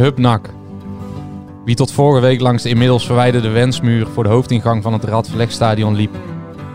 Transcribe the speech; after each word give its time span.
Hupnak. 0.00 0.48
Wie 1.64 1.74
tot 1.74 1.92
vorige 1.92 2.20
week 2.20 2.40
langs 2.40 2.62
de 2.62 2.68
inmiddels 2.68 3.06
verwijderde 3.06 3.48
wensmuur 3.48 4.06
voor 4.06 4.22
de 4.22 4.28
hoofdingang 4.28 4.82
van 4.82 4.92
het 4.92 5.04
Radverlegstadion 5.04 5.94
liep, 5.94 6.16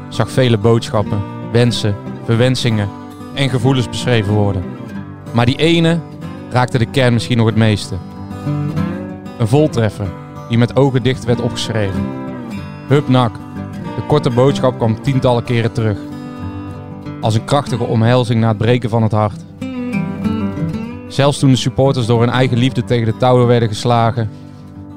zag 0.09 0.31
vele 0.31 0.57
boodschappen, 0.57 1.21
wensen, 1.51 1.95
verwensingen 2.23 2.89
en 3.33 3.49
gevoelens 3.49 3.89
beschreven 3.89 4.33
worden. 4.33 4.63
Maar 5.33 5.45
die 5.45 5.55
ene 5.55 5.99
raakte 6.49 6.77
de 6.77 6.85
kern 6.85 7.13
misschien 7.13 7.37
nog 7.37 7.45
het 7.45 7.55
meeste. 7.55 7.95
Een 9.37 9.47
voltreffer 9.47 10.07
die 10.49 10.57
met 10.57 10.75
ogen 10.75 11.03
dicht 11.03 11.25
werd 11.25 11.41
opgeschreven. 11.41 12.05
Hupnak. 12.87 13.35
De 13.95 14.05
korte 14.07 14.29
boodschap 14.29 14.77
kwam 14.77 15.01
tientallen 15.01 15.43
keren 15.43 15.71
terug. 15.71 15.97
Als 17.21 17.35
een 17.35 17.45
krachtige 17.45 17.83
omhelzing 17.83 18.39
na 18.39 18.47
het 18.47 18.57
breken 18.57 18.89
van 18.89 19.03
het 19.03 19.11
hart. 19.11 19.45
Zelfs 21.15 21.39
toen 21.39 21.49
de 21.49 21.55
supporters 21.55 22.05
door 22.05 22.19
hun 22.19 22.29
eigen 22.29 22.57
liefde 22.57 22.83
tegen 22.83 23.05
de 23.05 23.17
touwen 23.17 23.47
werden 23.47 23.69
geslagen, 23.69 24.29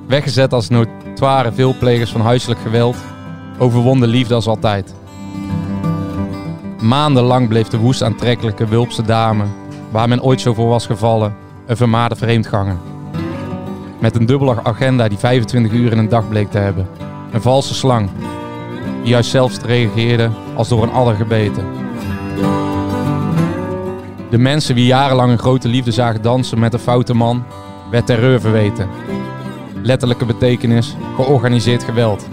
weggezet 0.07 0.53
als 0.53 0.69
notoire 0.69 1.53
veelplegers 1.53 2.11
van 2.11 2.21
huiselijk 2.21 2.61
geweld, 2.61 2.97
overwon 3.59 4.01
de 4.01 4.07
liefde 4.07 4.35
als 4.35 4.47
altijd. 4.47 4.95
Maandenlang 6.81 7.49
bleef 7.49 7.69
de 7.69 7.79
woest 7.79 8.03
aantrekkelijke 8.03 8.67
Wulpse 8.67 9.03
dame, 9.03 9.45
waar 9.91 10.09
men 10.09 10.23
ooit 10.23 10.41
zo 10.41 10.55
voor 10.55 10.69
was 10.69 10.87
gevallen, 10.87 11.37
een 11.67 11.77
vermaarde 11.77 12.17
vreemdganger. 12.17 12.77
Met 14.01 14.17
een 14.17 14.27
dubbele 14.27 14.65
agenda 14.65 15.09
die 15.09 15.19
25 15.19 15.73
uur 15.73 15.93
in 15.93 15.99
een 15.99 16.09
dag 16.09 16.29
bleek 16.29 16.51
te 16.51 16.59
hebben. 16.59 16.89
Een 17.33 17.43
valse 17.43 17.75
slang, 17.75 18.11
die 19.03 19.11
juist 19.11 19.31
zelfs 19.31 19.59
reageerde 19.59 20.31
als 20.55 20.69
door 20.69 20.83
een 20.83 20.93
adder 20.93 21.15
gebeten. 21.15 21.78
De 24.31 24.39
mensen 24.39 24.75
die 24.75 24.87
jarenlang 24.87 25.31
een 25.31 25.39
grote 25.39 25.69
liefde 25.69 25.91
zagen 25.91 26.23
dansen 26.23 26.59
met 26.59 26.73
een 26.73 26.79
foute 26.79 27.15
man, 27.15 27.45
werd 27.91 28.07
terreur 28.07 28.41
verweten. 28.41 28.89
Letterlijke 29.83 30.25
betekenis, 30.27 30.97
georganiseerd 31.17 31.83
geweld. 31.83 32.29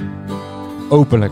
Openlijk. 0.89 1.31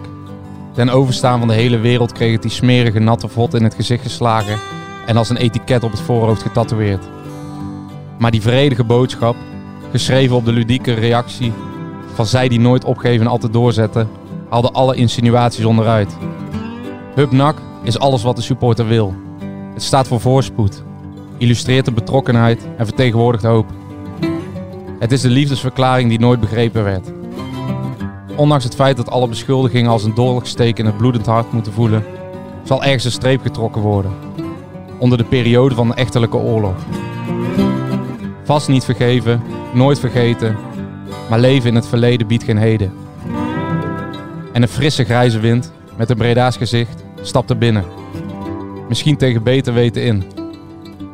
Ten 0.73 0.89
overstaan 0.89 1.39
van 1.39 1.47
de 1.47 1.53
hele 1.53 1.79
wereld 1.79 2.11
kreeg 2.11 2.31
het 2.31 2.41
die 2.41 2.51
smerige 2.51 2.99
natte 2.99 3.27
vod 3.27 3.53
in 3.53 3.63
het 3.63 3.73
gezicht 3.73 4.03
geslagen 4.03 4.57
en 5.05 5.17
als 5.17 5.29
een 5.29 5.37
etiket 5.37 5.83
op 5.83 5.91
het 5.91 6.01
voorhoofd 6.01 6.41
getatoeëerd. 6.41 7.05
Maar 8.17 8.31
die 8.31 8.41
vredige 8.41 8.83
boodschap, 8.83 9.35
geschreven 9.91 10.35
op 10.35 10.45
de 10.45 10.51
ludieke 10.51 10.93
reactie 10.93 11.53
van 12.13 12.25
zij 12.25 12.47
die 12.47 12.59
nooit 12.59 12.85
opgeven 12.85 13.25
en 13.25 13.31
altijd 13.31 13.53
doorzetten, 13.53 14.09
haalde 14.49 14.71
alle 14.71 14.95
insinuaties 14.95 15.65
onderuit. 15.65 16.17
Hubnak 17.15 17.57
is 17.83 17.99
alles 17.99 18.23
wat 18.23 18.35
de 18.35 18.41
supporter 18.41 18.87
wil. 18.87 19.13
Het 19.73 19.83
staat 19.83 20.07
voor 20.07 20.19
voorspoed, 20.19 20.83
illustreert 21.37 21.85
de 21.85 21.91
betrokkenheid 21.91 22.67
en 22.77 22.85
vertegenwoordigt 22.85 23.43
hoop. 23.43 23.65
Het 24.99 25.11
is 25.11 25.21
de 25.21 25.29
liefdesverklaring 25.29 26.09
die 26.09 26.19
nooit 26.19 26.39
begrepen 26.39 26.83
werd. 26.83 27.11
Ondanks 28.35 28.63
het 28.63 28.75
feit 28.75 28.97
dat 28.97 29.09
alle 29.09 29.27
beschuldigingen 29.27 29.91
als 29.91 30.03
een 30.03 30.13
doorsteek 30.13 30.79
in 30.79 30.85
het 30.85 30.97
bloedend 30.97 31.25
hart 31.25 31.51
moeten 31.51 31.73
voelen, 31.73 32.03
zal 32.63 32.83
ergens 32.83 33.03
een 33.03 33.11
streep 33.11 33.41
getrokken 33.41 33.81
worden. 33.81 34.11
Onder 34.99 35.17
de 35.17 35.23
periode 35.23 35.75
van 35.75 35.87
de 35.87 35.93
echterlijke 35.93 36.37
oorlog. 36.37 36.75
Vast 38.43 38.67
niet 38.67 38.85
vergeven, 38.85 39.41
nooit 39.73 39.99
vergeten, 39.99 40.57
maar 41.29 41.39
leven 41.39 41.69
in 41.69 41.75
het 41.75 41.87
verleden 41.87 42.27
biedt 42.27 42.43
geen 42.43 42.57
heden. 42.57 42.93
En 44.53 44.61
een 44.61 44.67
frisse 44.67 45.03
grijze 45.03 45.39
wind 45.39 45.71
met 45.97 46.09
een 46.09 46.17
Breda's 46.17 46.57
gezicht 46.57 47.03
stapte 47.21 47.55
binnen. 47.55 48.02
Misschien 48.93 49.17
tegen 49.17 49.43
beter 49.43 49.73
weten 49.73 50.03
in. 50.03 50.23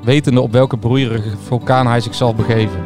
Wetende 0.04 0.42
op 0.42 0.52
welke 0.52 0.78
broeierige 0.78 1.30
vulkaan 1.44 1.88
hij 1.88 2.02
zal 2.12 2.36
begeven. 2.36 2.86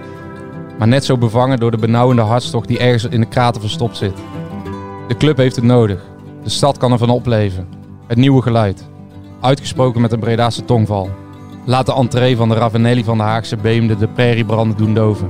Maar 0.78 0.88
net 0.88 1.06
zo 1.06 1.18
bevangen 1.18 1.60
door 1.60 1.72
de 1.72 1.78
benauwende 1.78 2.22
hartstocht 2.22 2.68
die 2.68 2.78
ergens 2.78 3.04
in 3.04 3.20
de 3.20 3.26
krater 3.26 3.62
verstopt 3.62 3.98
zit. 3.98 4.14
De 5.08 5.18
club 5.18 5.38
heeft 5.38 5.56
het 5.56 5.66
nodig. 5.66 6.06
De 6.44 6.50
stad 6.50 6.78
kan 6.78 6.92
ervan 6.92 7.10
opleven. 7.10 7.68
Het 8.08 8.18
nieuwe 8.18 8.42
geluid. 8.42 8.88
Uitgesproken 9.42 10.02
met 10.02 10.12
een 10.12 10.20
Bredaanse 10.20 10.66
tongval. 10.66 11.10
Laat 11.66 11.86
de 11.86 11.94
entree 11.94 12.36
van 12.36 12.50
de 12.50 12.56
Ravenelli 12.56 13.04
van 13.04 13.18
de 13.18 13.24
Haagse 13.24 13.58
Beemde 13.58 13.98
de 13.98 14.08
prairiebranden 14.08 14.78
doen 14.78 14.94
doven. 14.94 15.30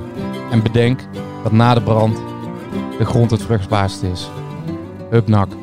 En 0.51 0.63
bedenk 0.63 0.99
dat 1.43 1.51
na 1.51 1.73
de 1.73 1.81
brand 1.81 2.17
de 2.97 3.05
grond 3.05 3.31
het 3.31 3.43
vruchtbaarste 3.43 4.11
is. 4.11 4.29
Hupnak. 5.09 5.62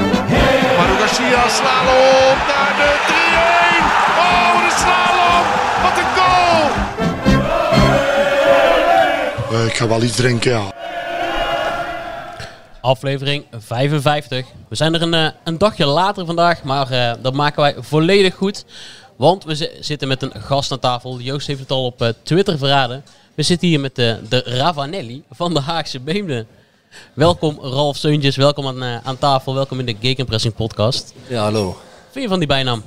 Garcia 1.11 1.49
slalom 1.49 2.37
naar 2.47 2.73
de 2.77 2.91
3-1. 3.07 3.11
Oh, 4.17 4.53
de 4.63 4.71
slalom. 4.79 5.45
Wat 5.83 5.97
een 5.97 6.11
goal. 6.15 6.69
Eh, 9.61 9.65
ik 9.65 9.73
ga 9.75 9.87
wel 9.87 10.01
iets 10.03 10.15
drinken, 10.15 10.51
ja. 10.51 10.71
Aflevering 12.81 13.45
55. 13.57 14.45
We 14.67 14.75
zijn 14.75 14.93
er 14.93 15.01
een, 15.01 15.13
eh, 15.13 15.27
een 15.43 15.57
dagje 15.57 15.85
later 15.85 16.25
vandaag, 16.25 16.63
maar 16.63 16.91
eh, 16.91 17.13
dat 17.21 17.33
maken 17.33 17.61
wij 17.61 17.75
volledig 17.79 18.35
goed. 18.35 18.65
Want 19.15 19.43
we 19.43 19.55
zi- 19.55 19.69
zitten 19.79 20.07
met 20.07 20.21
een 20.21 20.33
gast 20.41 20.71
aan 20.71 20.79
tafel. 20.79 21.19
Joost 21.19 21.47
heeft 21.47 21.59
het 21.59 21.71
al 21.71 21.85
op 21.85 22.01
eh, 22.01 22.09
Twitter 22.23 22.57
verraden. 22.57 23.03
We 23.35 23.43
zitten 23.43 23.67
hier 23.67 23.79
met 23.79 23.95
de, 23.95 24.19
de 24.29 24.41
Ravanelli 24.45 25.23
van 25.31 25.53
de 25.53 25.59
Haagse 25.59 25.99
Beemden. 25.99 26.47
Welkom 27.13 27.57
Ralf 27.61 27.97
Seuntjes, 27.97 28.35
welkom 28.35 28.67
aan, 28.67 28.83
eh, 28.83 28.95
aan 29.03 29.17
tafel, 29.17 29.53
welkom 29.53 29.79
in 29.79 29.85
de 29.85 29.95
Gegenpressing 30.01 30.53
podcast. 30.55 31.13
Ja, 31.27 31.43
hallo. 31.43 31.65
Wat 31.65 31.75
vind 32.11 32.23
je 32.23 32.29
van 32.29 32.39
die 32.39 32.47
bijnaam? 32.47 32.83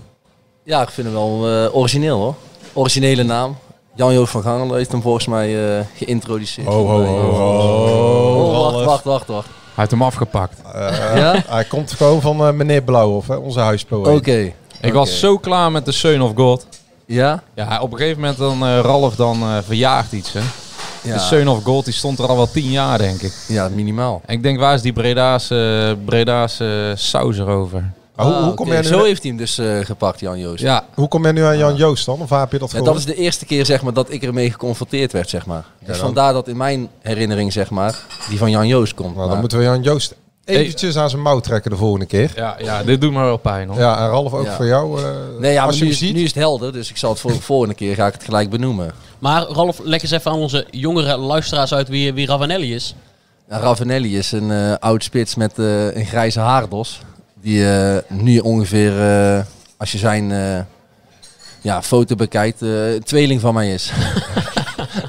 Ja, 0.64 0.82
ik 0.82 0.88
vind 0.88 1.06
hem 1.06 1.16
wel 1.16 1.48
eh, 1.48 1.76
origineel 1.76 2.18
hoor. 2.18 2.34
Originele 2.72 3.22
naam. 3.22 3.56
Jan-Joos 3.94 4.30
van 4.30 4.42
Gangelen 4.42 4.76
heeft 4.76 4.92
hem 4.92 5.02
volgens 5.02 5.26
mij 5.26 5.78
eh, 5.78 5.84
geïntroduceerd. 5.96 6.66
Ho, 6.66 6.86
ho, 6.86 7.04
ho, 7.04 7.30
ho. 7.32 8.50
Oh, 8.52 8.72
wacht, 8.74 8.84
wacht, 8.84 9.04
wacht, 9.04 9.26
wacht. 9.26 9.46
Hij 9.46 9.72
heeft 9.74 9.90
hem 9.90 10.02
afgepakt. 10.02 10.58
Eh, 10.74 11.16
Ja? 11.16 11.42
Hij 11.54 11.64
komt 11.64 11.92
gewoon 11.92 12.20
van 12.20 12.46
eh, 12.46 12.52
meneer 12.52 12.82
Blauwhof, 12.82 13.26
hè, 13.26 13.34
onze 13.36 13.60
huispoëet. 13.60 14.16
Oké. 14.18 14.52
Ik 14.80 14.92
was 14.92 15.18
zo 15.18 15.38
klaar 15.38 15.72
met 15.72 15.84
de 15.84 15.92
Son 15.92 16.22
of 16.22 16.32
God. 16.36 16.66
Ja? 17.06 17.42
Ja, 17.54 17.80
op 17.80 17.92
een 17.92 17.98
gegeven 17.98 18.20
moment 18.20 18.38
dan 18.38 18.62
eh, 18.64 18.78
Ralf 18.80 19.14
dan 19.16 19.42
eh, 19.42 19.56
verjaagt 19.64 20.12
iets. 20.12 20.32
Hè. 20.32 20.40
Ja. 21.04 21.14
De 21.14 21.20
Son 21.20 21.48
of 21.48 21.62
God 21.64 21.84
die 21.84 21.94
stond 21.94 22.18
er 22.18 22.26
al 22.26 22.36
wel 22.36 22.50
tien 22.50 22.70
jaar, 22.70 22.98
denk 22.98 23.20
ik. 23.22 23.32
Ja, 23.48 23.68
minimaal. 23.68 24.22
En 24.26 24.34
ik 24.34 24.42
denk, 24.42 24.58
waar 24.58 24.74
is 24.74 24.82
die 24.82 24.92
Breda's, 24.92 25.46
Breda's 26.04 26.60
saus 26.94 27.38
erover? 27.38 27.92
Hoe, 28.14 28.24
Ah, 28.34 28.44
hoe, 28.44 28.54
kom 28.54 28.66
jij 28.68 28.80
nu, 28.80 28.86
Zo 28.86 29.02
heeft 29.02 29.22
hij 29.22 29.30
hem 29.30 29.40
dus 29.40 29.58
eh, 29.58 29.78
gepakt, 29.82 30.20
Jan-Joos. 30.20 30.60
Ja, 30.60 30.84
hoe 30.94 31.08
kom 31.08 31.22
jij 31.22 31.32
nu 31.32 31.42
aan 31.42 31.58
Jan 31.58 31.76
Joost 31.76 32.06
dan? 32.06 32.20
Of 32.20 32.28
waar 32.28 32.40
heb 32.40 32.52
je 32.52 32.58
dat 32.58 32.70
Ja, 32.70 32.78
gewoon? 32.78 32.92
dat 32.92 33.02
is 33.02 33.06
de 33.06 33.14
eerste 33.14 33.44
keer 33.44 33.66
zeg 33.66 33.82
maar, 33.82 33.92
dat 33.92 34.10
ik 34.12 34.22
ermee 34.22 34.50
geconfronteerd 34.50 35.12
werd, 35.12 35.28
zeg 35.30 35.46
maar. 35.46 35.64
Dus 35.78 35.86
dan- 35.96 35.96
vandaar 36.06 36.32
dat 36.32 36.48
in 36.48 36.56
mijn 36.56 36.88
herinnering, 37.02 37.52
zeg 37.52 37.70
maar, 37.70 37.94
die 38.28 38.38
van 38.38 38.50
Jan 38.50 38.66
Joos 38.66 38.94
komt. 38.94 39.08
Nou, 39.08 39.20
dan 39.20 39.28
Maar- 39.30 39.38
moeten 39.40 39.58
we 39.58 39.64
Jan 39.64 39.82
Joost 39.82 40.14
eventjes 40.44 40.96
aan 40.96 41.10
zijn 41.10 41.22
mouw 41.22 41.40
trekken 41.40 41.70
de 41.70 41.76
volgende 41.76 42.06
keer. 42.06 42.32
ja, 42.36 42.56
ja, 42.58 42.82
dit 42.82 43.00
doet 43.00 43.12
me 43.12 43.20
wel 43.22 43.36
pijn 43.36 43.68
hoor. 43.68 43.78
Ja, 43.78 43.98
en 43.98 44.08
Ralf 44.08 44.32
ook 44.32 44.44
Ja. 44.44 44.54
voor 44.56 44.66
jou. 44.66 44.98
eh, 45.02 45.04
Nee, 45.38 45.52
ja, 45.52 45.58
maar 45.58 45.66
als 45.66 45.78
je 45.78 45.84
nu, 45.84 45.90
is, 45.90 45.98
ziet. 45.98 46.14
nu 46.14 46.20
is 46.22 46.28
het 46.28 46.36
helder, 46.38 46.72
dus 46.72 46.90
ik 46.90 46.96
zal 46.96 47.10
het 47.10 47.20
voor 47.20 47.32
de 47.32 47.40
volgende 47.52 47.74
keer 47.74 47.94
ga 47.94 48.06
ik 48.06 48.12
het 48.12 48.24
gelijk 48.24 48.50
benoemen. 48.50 48.92
Maar 49.18 49.42
Ralf, 49.42 49.78
leg 49.82 50.02
eens 50.02 50.10
even 50.10 50.30
aan 50.30 50.38
onze 50.38 50.66
jongere 50.70 51.16
luisteraars 51.16 51.74
uit 51.74 51.88
wie, 51.88 52.12
wie 52.14 52.26
Ravanelli 52.26 52.74
is. 52.74 52.94
Nou, 53.48 53.62
Ravanelli 53.62 54.18
is 54.18 54.32
een 54.32 54.50
eh, 54.50 54.72
oud 54.78 55.04
spits 55.04 55.34
met 55.34 55.58
eh, 55.58 55.96
een 55.96 56.06
grijze 56.06 56.40
haardos. 56.40 57.00
Die 57.40 57.70
eh, 57.70 57.96
nu 58.08 58.38
ongeveer, 58.38 59.00
eh, 59.00 59.42
als 59.76 59.92
je 59.92 59.98
zijn 59.98 60.32
eh, 60.32 60.58
ja, 61.60 61.82
foto 61.82 62.14
bekijkt, 62.14 62.62
eh, 62.62 62.92
een 62.94 63.02
tweeling 63.02 63.40
van 63.40 63.54
mij 63.54 63.72
is. 63.74 63.92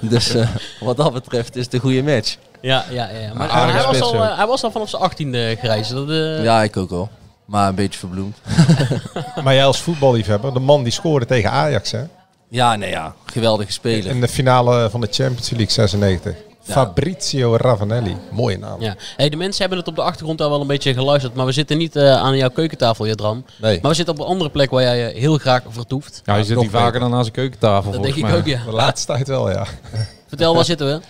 dus 0.15 0.35
eh, 0.35 0.47
wat 0.79 0.97
dat 0.97 1.13
betreft 1.13 1.55
is 1.55 1.63
het 1.63 1.73
een 1.73 1.79
goede 1.79 2.03
match. 2.03 2.37
Ja, 2.61 2.85
ja, 2.89 3.09
ja. 3.09 3.33
Maar, 3.33 3.49
aardige 3.49 3.77
hij, 3.77 3.87
was 3.87 4.01
al, 4.01 4.13
eh, 4.23 4.37
hij 4.37 4.47
was 4.47 4.63
al 4.63 4.71
vanaf 4.71 4.89
zijn 4.89 5.01
achttiende 5.01 5.55
grijs. 5.59 5.89
Dat, 5.89 6.09
eh, 6.09 6.43
Ja, 6.43 6.63
ik 6.63 6.77
ook 6.77 6.91
al. 6.91 7.09
Maar 7.45 7.67
een 7.67 7.75
beetje 7.75 7.99
verbloemd. 7.99 8.37
Maar 9.43 9.53
jij 9.53 9.65
als 9.65 9.81
voetballiefhebber, 9.81 10.53
de 10.53 10.59
man 10.59 10.83
die 10.83 10.91
scoorde 10.91 11.25
tegen 11.25 11.51
Ajax 11.51 11.91
hè? 11.91 12.03
Ja, 12.49 12.75
nee 12.75 12.89
ja. 12.89 13.15
Geweldige 13.25 13.71
speler. 13.71 14.11
in 14.11 14.21
de 14.21 14.27
finale 14.27 14.89
van 14.89 15.01
de 15.01 15.07
Champions 15.11 15.49
League 15.49 15.71
96. 15.71 16.35
Fabrizio 16.73 17.55
Ravanelli. 17.55 18.17
Mooie 18.31 18.57
naam. 18.57 18.81
Ja. 18.81 18.95
Hey, 19.15 19.29
de 19.29 19.35
mensen 19.35 19.59
hebben 19.59 19.77
het 19.79 19.87
op 19.87 19.95
de 19.95 20.01
achtergrond 20.01 20.41
al 20.41 20.49
wel 20.49 20.61
een 20.61 20.67
beetje 20.67 20.93
geluisterd, 20.93 21.33
maar 21.33 21.45
we 21.45 21.51
zitten 21.51 21.77
niet 21.77 21.95
eh, 21.95 22.15
aan 22.15 22.37
jouw 22.37 22.49
keukentafel, 22.49 23.07
Jadran. 23.07 23.45
Nee. 23.61 23.79
Maar 23.81 23.91
we 23.91 23.97
zitten 23.97 24.13
op 24.13 24.19
een 24.19 24.27
andere 24.27 24.49
plek 24.49 24.69
waar 24.69 24.81
jij 24.81 25.07
eh, 25.07 25.19
heel 25.19 25.37
graag 25.37 25.63
vertoeft. 25.67 26.21
Ja, 26.25 26.35
je 26.35 26.43
zit 26.43 26.59
hier 26.59 26.69
vaker 26.69 26.99
dan 26.99 27.13
aan 27.13 27.23
zijn 27.23 27.35
keukentafel. 27.35 27.91
Dat 27.91 28.03
denk 28.03 28.15
ik 28.15 28.33
ook, 28.33 28.45
ja. 28.45 28.63
De 28.65 28.71
laatste 28.71 29.13
tijd 29.13 29.27
wel, 29.27 29.49
ja. 29.49 29.65
Vertel, 30.27 30.55
waar 30.55 30.65
zitten 30.65 30.87
we? 30.87 31.01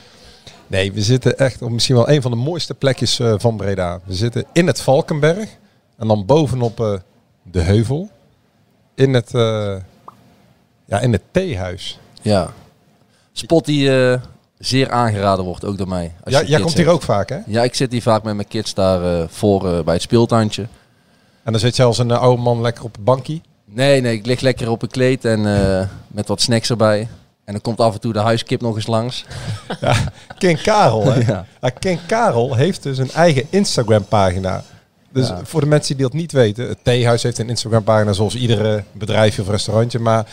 Nee, 0.68 0.94
we 0.94 1.02
zitten 1.02 1.38
echt 1.38 1.62
op 1.62 1.70
misschien 1.70 1.96
wel 1.96 2.10
een 2.10 2.22
van 2.22 2.32
de 2.32 2.38
mooiste 2.38 2.74
plekjes 2.74 3.20
eh, 3.20 3.34
van 3.38 3.58
Breda. 3.58 4.00
We 4.06 4.14
zitten 4.14 4.46
in 4.54 4.68
het 4.68 4.82
Valkenberg. 4.82 5.50
En 5.98 6.08
dan 6.08 6.26
bovenop 6.26 6.80
eh, 6.80 6.94
de 7.44 7.62
heuvel. 7.62 8.10
In 8.96 9.14
het, 9.14 9.34
eh, 9.34 9.76
ja, 10.86 11.00
in 11.00 11.12
het 11.12 11.22
theehuis. 11.32 12.00
Ja. 12.22 12.54
Spot 13.32 13.66
die 13.66 14.12
eh, 14.12 14.22
zeer 14.60 14.92
aangeraden 14.92 15.46
wordt, 15.46 15.66
ook 15.66 15.78
door 15.78 15.88
mij. 15.88 16.14
Als 16.24 16.34
Ja, 16.34 16.44
jij 16.44 16.60
komt 16.60 16.74
hier 16.74 16.84
hebt. 16.86 16.96
ook 16.96 17.04
vaak, 17.04 17.30
hè? 17.30 17.38
Ja, 17.46 17.64
ik 17.64 17.76
zit 17.76 17.92
hier 17.92 18.02
vaak 18.02 18.24
met 18.24 18.36
mijn 18.36 18.48
kids 18.48 18.74
daar 18.74 19.20
eh, 19.20 19.28
voor 19.28 19.72
eh, 19.78 19.84
bij 19.84 19.94
het 19.94 20.04
speeltuintje. 20.04 20.68
En 21.44 21.52
dan 21.52 21.62
zit 21.62 21.76
je 21.76 21.84
als 21.84 21.98
een 21.98 22.12
eh, 22.12 22.20
oude 22.20 22.42
man 22.42 22.62
lekker 22.62 22.84
op 22.84 22.96
het 22.96 23.04
bankje. 23.04 23.42
Nee, 23.66 24.02
nee, 24.02 24.14
ik 24.14 24.26
lig 24.26 24.40
lekker 24.40 24.70
op 24.70 24.82
een 24.82 24.90
kleed 24.90 25.26
en 25.26 25.42
met 26.08 26.28
wat 26.28 26.42
snacks 26.42 26.70
erbij. 26.70 27.08
En 27.46 27.54
dan 27.54 27.62
komt 27.62 27.80
af 27.80 27.94
en 27.94 28.00
toe 28.00 28.14
de 28.14 28.20
huiskip 28.20 28.62
nog 28.62 28.76
eens 28.76 28.88
langs. 28.88 29.26
King 30.38 30.62
Karel, 30.62 31.12
hè? 31.12 31.20
Ja. 31.32 31.46
Ja, 31.62 31.70
King 31.70 32.00
Karel 32.06 32.56
heeft 32.56 32.84
dus 32.84 32.98
een 32.98 33.12
eigen 33.12 33.46
Instagram-pagina. 33.50 34.64
Dus 35.12 35.28
Ja. 35.28 35.40
voor 35.44 35.62
de 35.62 35.66
mensen 35.68 35.96
die 35.96 36.06
dat 36.06 36.14
niet 36.14 36.32
weten, 36.32 36.68
het 36.68 36.78
theehuis 36.84 37.24
heeft 37.24 37.38
een 37.38 37.50
Instagram-pagina 37.50 38.14
zoals 38.14 38.36
iedere 38.36 38.84
bedrijfje 38.92 39.42
of 39.42 39.50
restaurantje. 39.50 40.00
Maar 40.00 40.26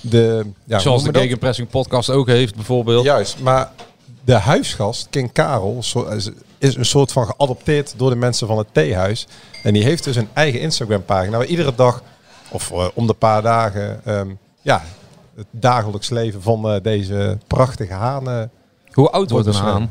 de, 0.00 0.46
ja, 0.64 0.78
Zoals 0.78 1.04
de? 1.04 1.18
Gegenpressing 1.18 1.68
podcast 1.68 2.10
ook 2.10 2.26
heeft 2.26 2.54
bijvoorbeeld. 2.54 3.04
Juist, 3.04 3.38
maar 3.40 3.70
de 4.24 4.34
huisgast, 4.34 5.06
King 5.10 5.32
Karel, 5.32 5.78
is- 6.16 6.30
is 6.58 6.76
een 6.76 6.84
soort 6.84 7.12
van 7.12 7.26
geadopteerd 7.26 7.94
door 7.96 8.10
de 8.10 8.16
mensen 8.16 8.46
van 8.46 8.58
het 8.58 8.66
theehuis. 8.72 9.26
En 9.62 9.72
die 9.72 9.82
heeft 9.84 10.04
dus 10.04 10.16
een 10.16 10.28
eigen 10.32 10.60
Instagram-pagina 10.60 11.36
waar 11.36 11.46
iedere 11.46 11.74
dag, 11.74 12.02
of 12.50 12.70
eh, 12.72 12.86
om 12.94 13.06
de 13.06 13.14
paar 13.14 13.42
dagen, 13.42 14.00
ehm, 14.04 14.28
ja, 14.62 14.82
het 15.36 15.46
dagelijks 15.50 16.08
leven 16.10 16.42
van 16.42 16.68
eh, 16.70 16.80
deze 16.82 17.38
prachtige 17.46 17.92
hanen. 17.92 18.50
Hoe 18.92 19.10
oud 19.10 19.30
wordt 19.30 19.46
een 19.46 19.54
haan? 19.54 19.90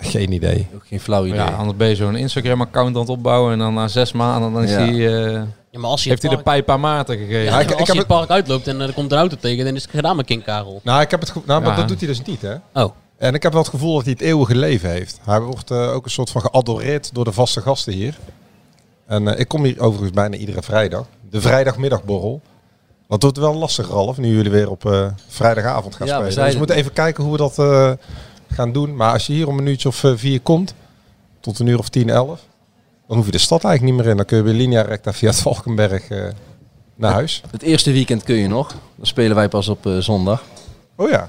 Geen 0.00 0.32
idee. 0.32 0.68
Ook 0.74 0.86
geen 0.86 1.00
flauw 1.00 1.24
idee. 1.26 1.36
Ja, 1.38 1.46
anders 1.50 1.76
ben 1.76 1.88
je 1.88 1.96
zo'n 1.96 2.16
Instagram-account 2.16 2.94
aan 2.94 3.00
het 3.00 3.10
opbouwen 3.10 3.52
en 3.52 3.58
dan 3.58 3.74
na 3.74 3.88
zes 3.88 4.12
maanden 4.12 4.52
dan 4.52 4.62
is 4.62 4.70
Ja. 4.70 4.78
hij, 4.78 5.24
eh, 5.34 5.42
Ja, 5.70 5.78
maar 5.78 5.90
als 5.90 6.02
je 6.02 6.08
heeft 6.10 6.22
hij 6.22 6.36
de 6.36 6.42
pijp 6.42 6.70
aan 6.70 6.80
Maarten 6.80 7.16
gegeven. 7.18 7.38
ja, 7.42 7.50
Ja, 7.50 7.60
ik- 7.60 7.70
als 7.70 7.80
ik 7.80 7.86
je 7.86 7.92
heb 7.92 7.96
het 7.96 8.06
park 8.06 8.30
uitloopt 8.30 8.66
en 8.68 8.80
eh, 8.80 8.86
er 8.86 8.92
komt 8.92 9.12
een 9.12 9.18
auto 9.18 9.36
tegen, 9.40 9.64
dan 9.64 9.74
is 9.74 9.82
het 9.82 9.90
gedaan 9.90 10.16
met 10.16 10.26
King 10.26 10.44
Karel. 10.44 10.80
Nou, 10.84 11.00
ik 11.00 11.10
heb 11.10 11.20
het 11.20 11.30
ge- 11.30 11.40
nou, 11.44 11.60
maar 11.60 11.70
Ja. 11.70 11.76
dat 11.76 11.88
doet 11.88 11.98
hij 11.98 12.08
dus 12.08 12.22
niet, 12.22 12.42
hè? 12.42 12.54
Oh, 12.74 12.92
En 13.16 13.34
ik 13.34 13.42
heb 13.42 13.52
wel 13.52 13.60
het 13.60 13.70
gevoel 13.70 13.94
dat 13.94 14.02
hij 14.04 14.12
het 14.12 14.22
eeuwige 14.22 14.54
leven 14.56 14.90
heeft. 14.90 15.18
Hij 15.24 15.40
wordt 15.40 15.70
eh, 15.70 15.92
ook 15.94 16.04
een 16.04 16.10
soort 16.10 16.30
van 16.30 16.40
geadoreerd 16.40 17.14
door 17.14 17.24
de 17.24 17.32
vaste 17.32 17.60
gasten 17.60 17.92
hier. 17.92 18.18
En 19.06 19.28
eh, 19.28 19.40
ik 19.40 19.48
kom 19.48 19.64
hier 19.64 19.80
overigens 19.80 20.10
bijna 20.12 20.36
iedere 20.36 20.62
vrijdag. 20.62 21.06
De 21.30 21.40
vrijdagmiddagborrel. 21.40 22.40
Dat 23.08 23.22
wordt 23.22 23.38
wel 23.38 23.54
lastig, 23.54 23.88
Ralf, 23.88 24.18
nu 24.18 24.34
jullie 24.34 24.50
weer 24.50 24.70
op 24.70 24.84
eh, 24.86 25.06
vrijdagavond 25.28 25.94
gaan 25.94 26.06
Ja, 26.06 26.12
we 26.22 26.24
spelen. 26.24 26.42
Dus 26.44 26.52
we 26.52 26.58
moeten 26.58 26.76
even 26.76 26.92
kijken 26.92 27.22
hoe 27.24 27.32
we 27.32 27.38
dat 27.38 27.58
eh, 27.58 27.90
gaan 28.52 28.72
doen. 28.72 28.96
Maar 28.96 29.12
als 29.12 29.26
je 29.26 29.32
hier 29.32 29.48
om 29.48 29.58
een 29.58 29.66
uurtje 29.66 29.88
of 29.88 30.04
eh, 30.04 30.12
vier 30.14 30.40
komt, 30.40 30.74
tot 31.40 31.58
een 31.58 31.66
uur 31.66 31.78
of 31.78 31.88
tien, 31.88 32.10
elf, 32.10 32.40
dan 33.10 33.18
hoef 33.18 33.28
je 33.28 33.34
de 33.34 33.38
stad 33.38 33.64
eigenlijk 33.64 33.94
niet 33.94 34.04
meer 34.04 34.10
in. 34.10 34.16
Dan 34.16 34.26
kun 34.26 34.36
je 34.36 34.42
weer 34.42 34.54
linea 34.54 34.82
recta 34.82 35.12
via 35.12 35.28
het 35.28 35.40
Valkenberg 35.46 36.08
eh, 36.08 36.24
naar 36.94 37.12
huis. 37.12 37.42
Het 37.50 37.62
eerste 37.62 37.92
weekend 37.92 38.22
kun 38.22 38.34
je 38.34 38.48
nog. 38.48 38.68
Dan 38.96 39.06
spelen 39.06 39.36
wij 39.36 39.48
pas 39.48 39.68
op 39.68 39.86
eh, 39.86 39.96
zondag. 39.98 40.42
Oh 40.96 41.10
ja. 41.10 41.28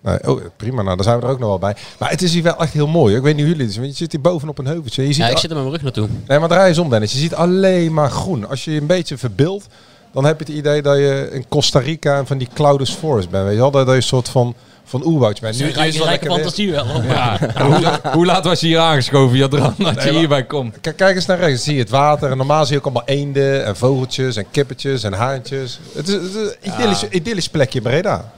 Nee, 0.00 0.28
oh, 0.28 0.40
prima, 0.56 0.82
nou, 0.82 0.96
daar 0.96 1.04
zijn 1.04 1.20
we 1.20 1.26
er 1.26 1.32
ook 1.32 1.38
nog 1.38 1.48
wel 1.48 1.58
bij. 1.58 1.76
Maar 1.98 2.10
het 2.10 2.22
is 2.22 2.32
hier 2.32 2.42
wel 2.42 2.56
echt 2.56 2.72
heel 2.72 2.86
mooi. 2.86 3.16
Ik 3.16 3.22
weet 3.22 3.34
niet 3.34 3.44
hoe 3.44 3.52
jullie 3.52 3.66
het 3.66 3.74
doen, 3.74 3.82
want 3.84 3.98
je 3.98 4.02
zit 4.04 4.12
hier 4.12 4.20
bovenop 4.20 4.58
een 4.58 4.66
heuveltje. 4.66 5.02
Je 5.02 5.12
ziet 5.12 5.24
ja, 5.24 5.28
ik 5.28 5.38
zit 5.38 5.50
er 5.50 5.56
met 5.56 5.64
mijn 5.64 5.74
rug 5.74 5.82
naartoe. 5.82 6.08
Nee, 6.26 6.38
maar 6.38 6.48
draai 6.48 6.68
eens 6.68 6.78
om, 6.78 6.90
Dennis. 6.90 7.12
Je 7.12 7.18
ziet 7.18 7.34
alleen 7.34 7.94
maar 7.94 8.10
groen. 8.10 8.48
Als 8.48 8.64
je 8.64 8.72
je 8.72 8.80
een 8.80 8.86
beetje 8.86 9.18
verbeeldt, 9.18 9.66
dan 10.12 10.24
heb 10.24 10.38
je 10.38 10.44
het 10.44 10.54
idee 10.54 10.82
dat 10.82 10.96
je 10.96 11.28
in 11.32 11.48
Costa 11.48 11.78
Rica 11.78 12.16
en 12.16 12.26
van 12.26 12.38
die 12.38 12.48
Cloudus 12.54 12.90
Forest 12.90 13.30
bent. 13.30 13.44
Weet 13.44 13.54
je 13.54 13.60
wel? 13.60 13.70
Dat 13.70 13.86
je 13.86 13.94
een 13.94 14.02
soort 14.02 14.28
van, 14.28 14.54
van 14.90 15.06
oerwoudje 15.06 15.42
bent. 15.42 15.58
Nu 15.58 15.66
is 15.66 15.68
het 15.70 15.80
rijke 15.80 16.04
lekker 16.04 16.30
fantasie 16.30 16.70
wel. 16.70 17.02
Ja. 17.02 17.38
hoe, 17.66 18.00
hoe 18.12 18.26
laat 18.26 18.44
was 18.44 18.60
je 18.60 18.66
hier 18.66 18.78
aangeschoven, 18.78 19.36
Jadran, 19.36 19.74
dat 19.78 20.02
je 20.02 20.10
hierbij 20.12 20.44
komt? 20.44 20.80
Kijk, 20.80 20.96
kijk 20.96 21.16
eens 21.16 21.26
naar 21.26 21.38
rechts. 21.38 21.54
Dan 21.54 21.62
zie 21.64 21.74
je 21.74 21.80
het 21.80 21.90
water. 21.90 22.30
En 22.30 22.36
normaal 22.36 22.64
zie 22.64 22.72
je 22.72 22.78
ook 22.78 22.84
allemaal 22.84 23.04
eenden 23.06 23.64
en 23.64 23.76
vogeltjes 23.76 24.36
en 24.36 24.50
kippetjes 24.50 25.02
en 25.02 25.12
haantjes. 25.12 25.80
Het 25.94 26.08
is, 26.08 26.14
het 26.14 26.24
is 26.24 26.34
een 26.34 26.54
idyllisch, 26.60 27.08
idyllisch 27.08 27.48
plekje 27.48 27.80
Breda. 27.80 28.32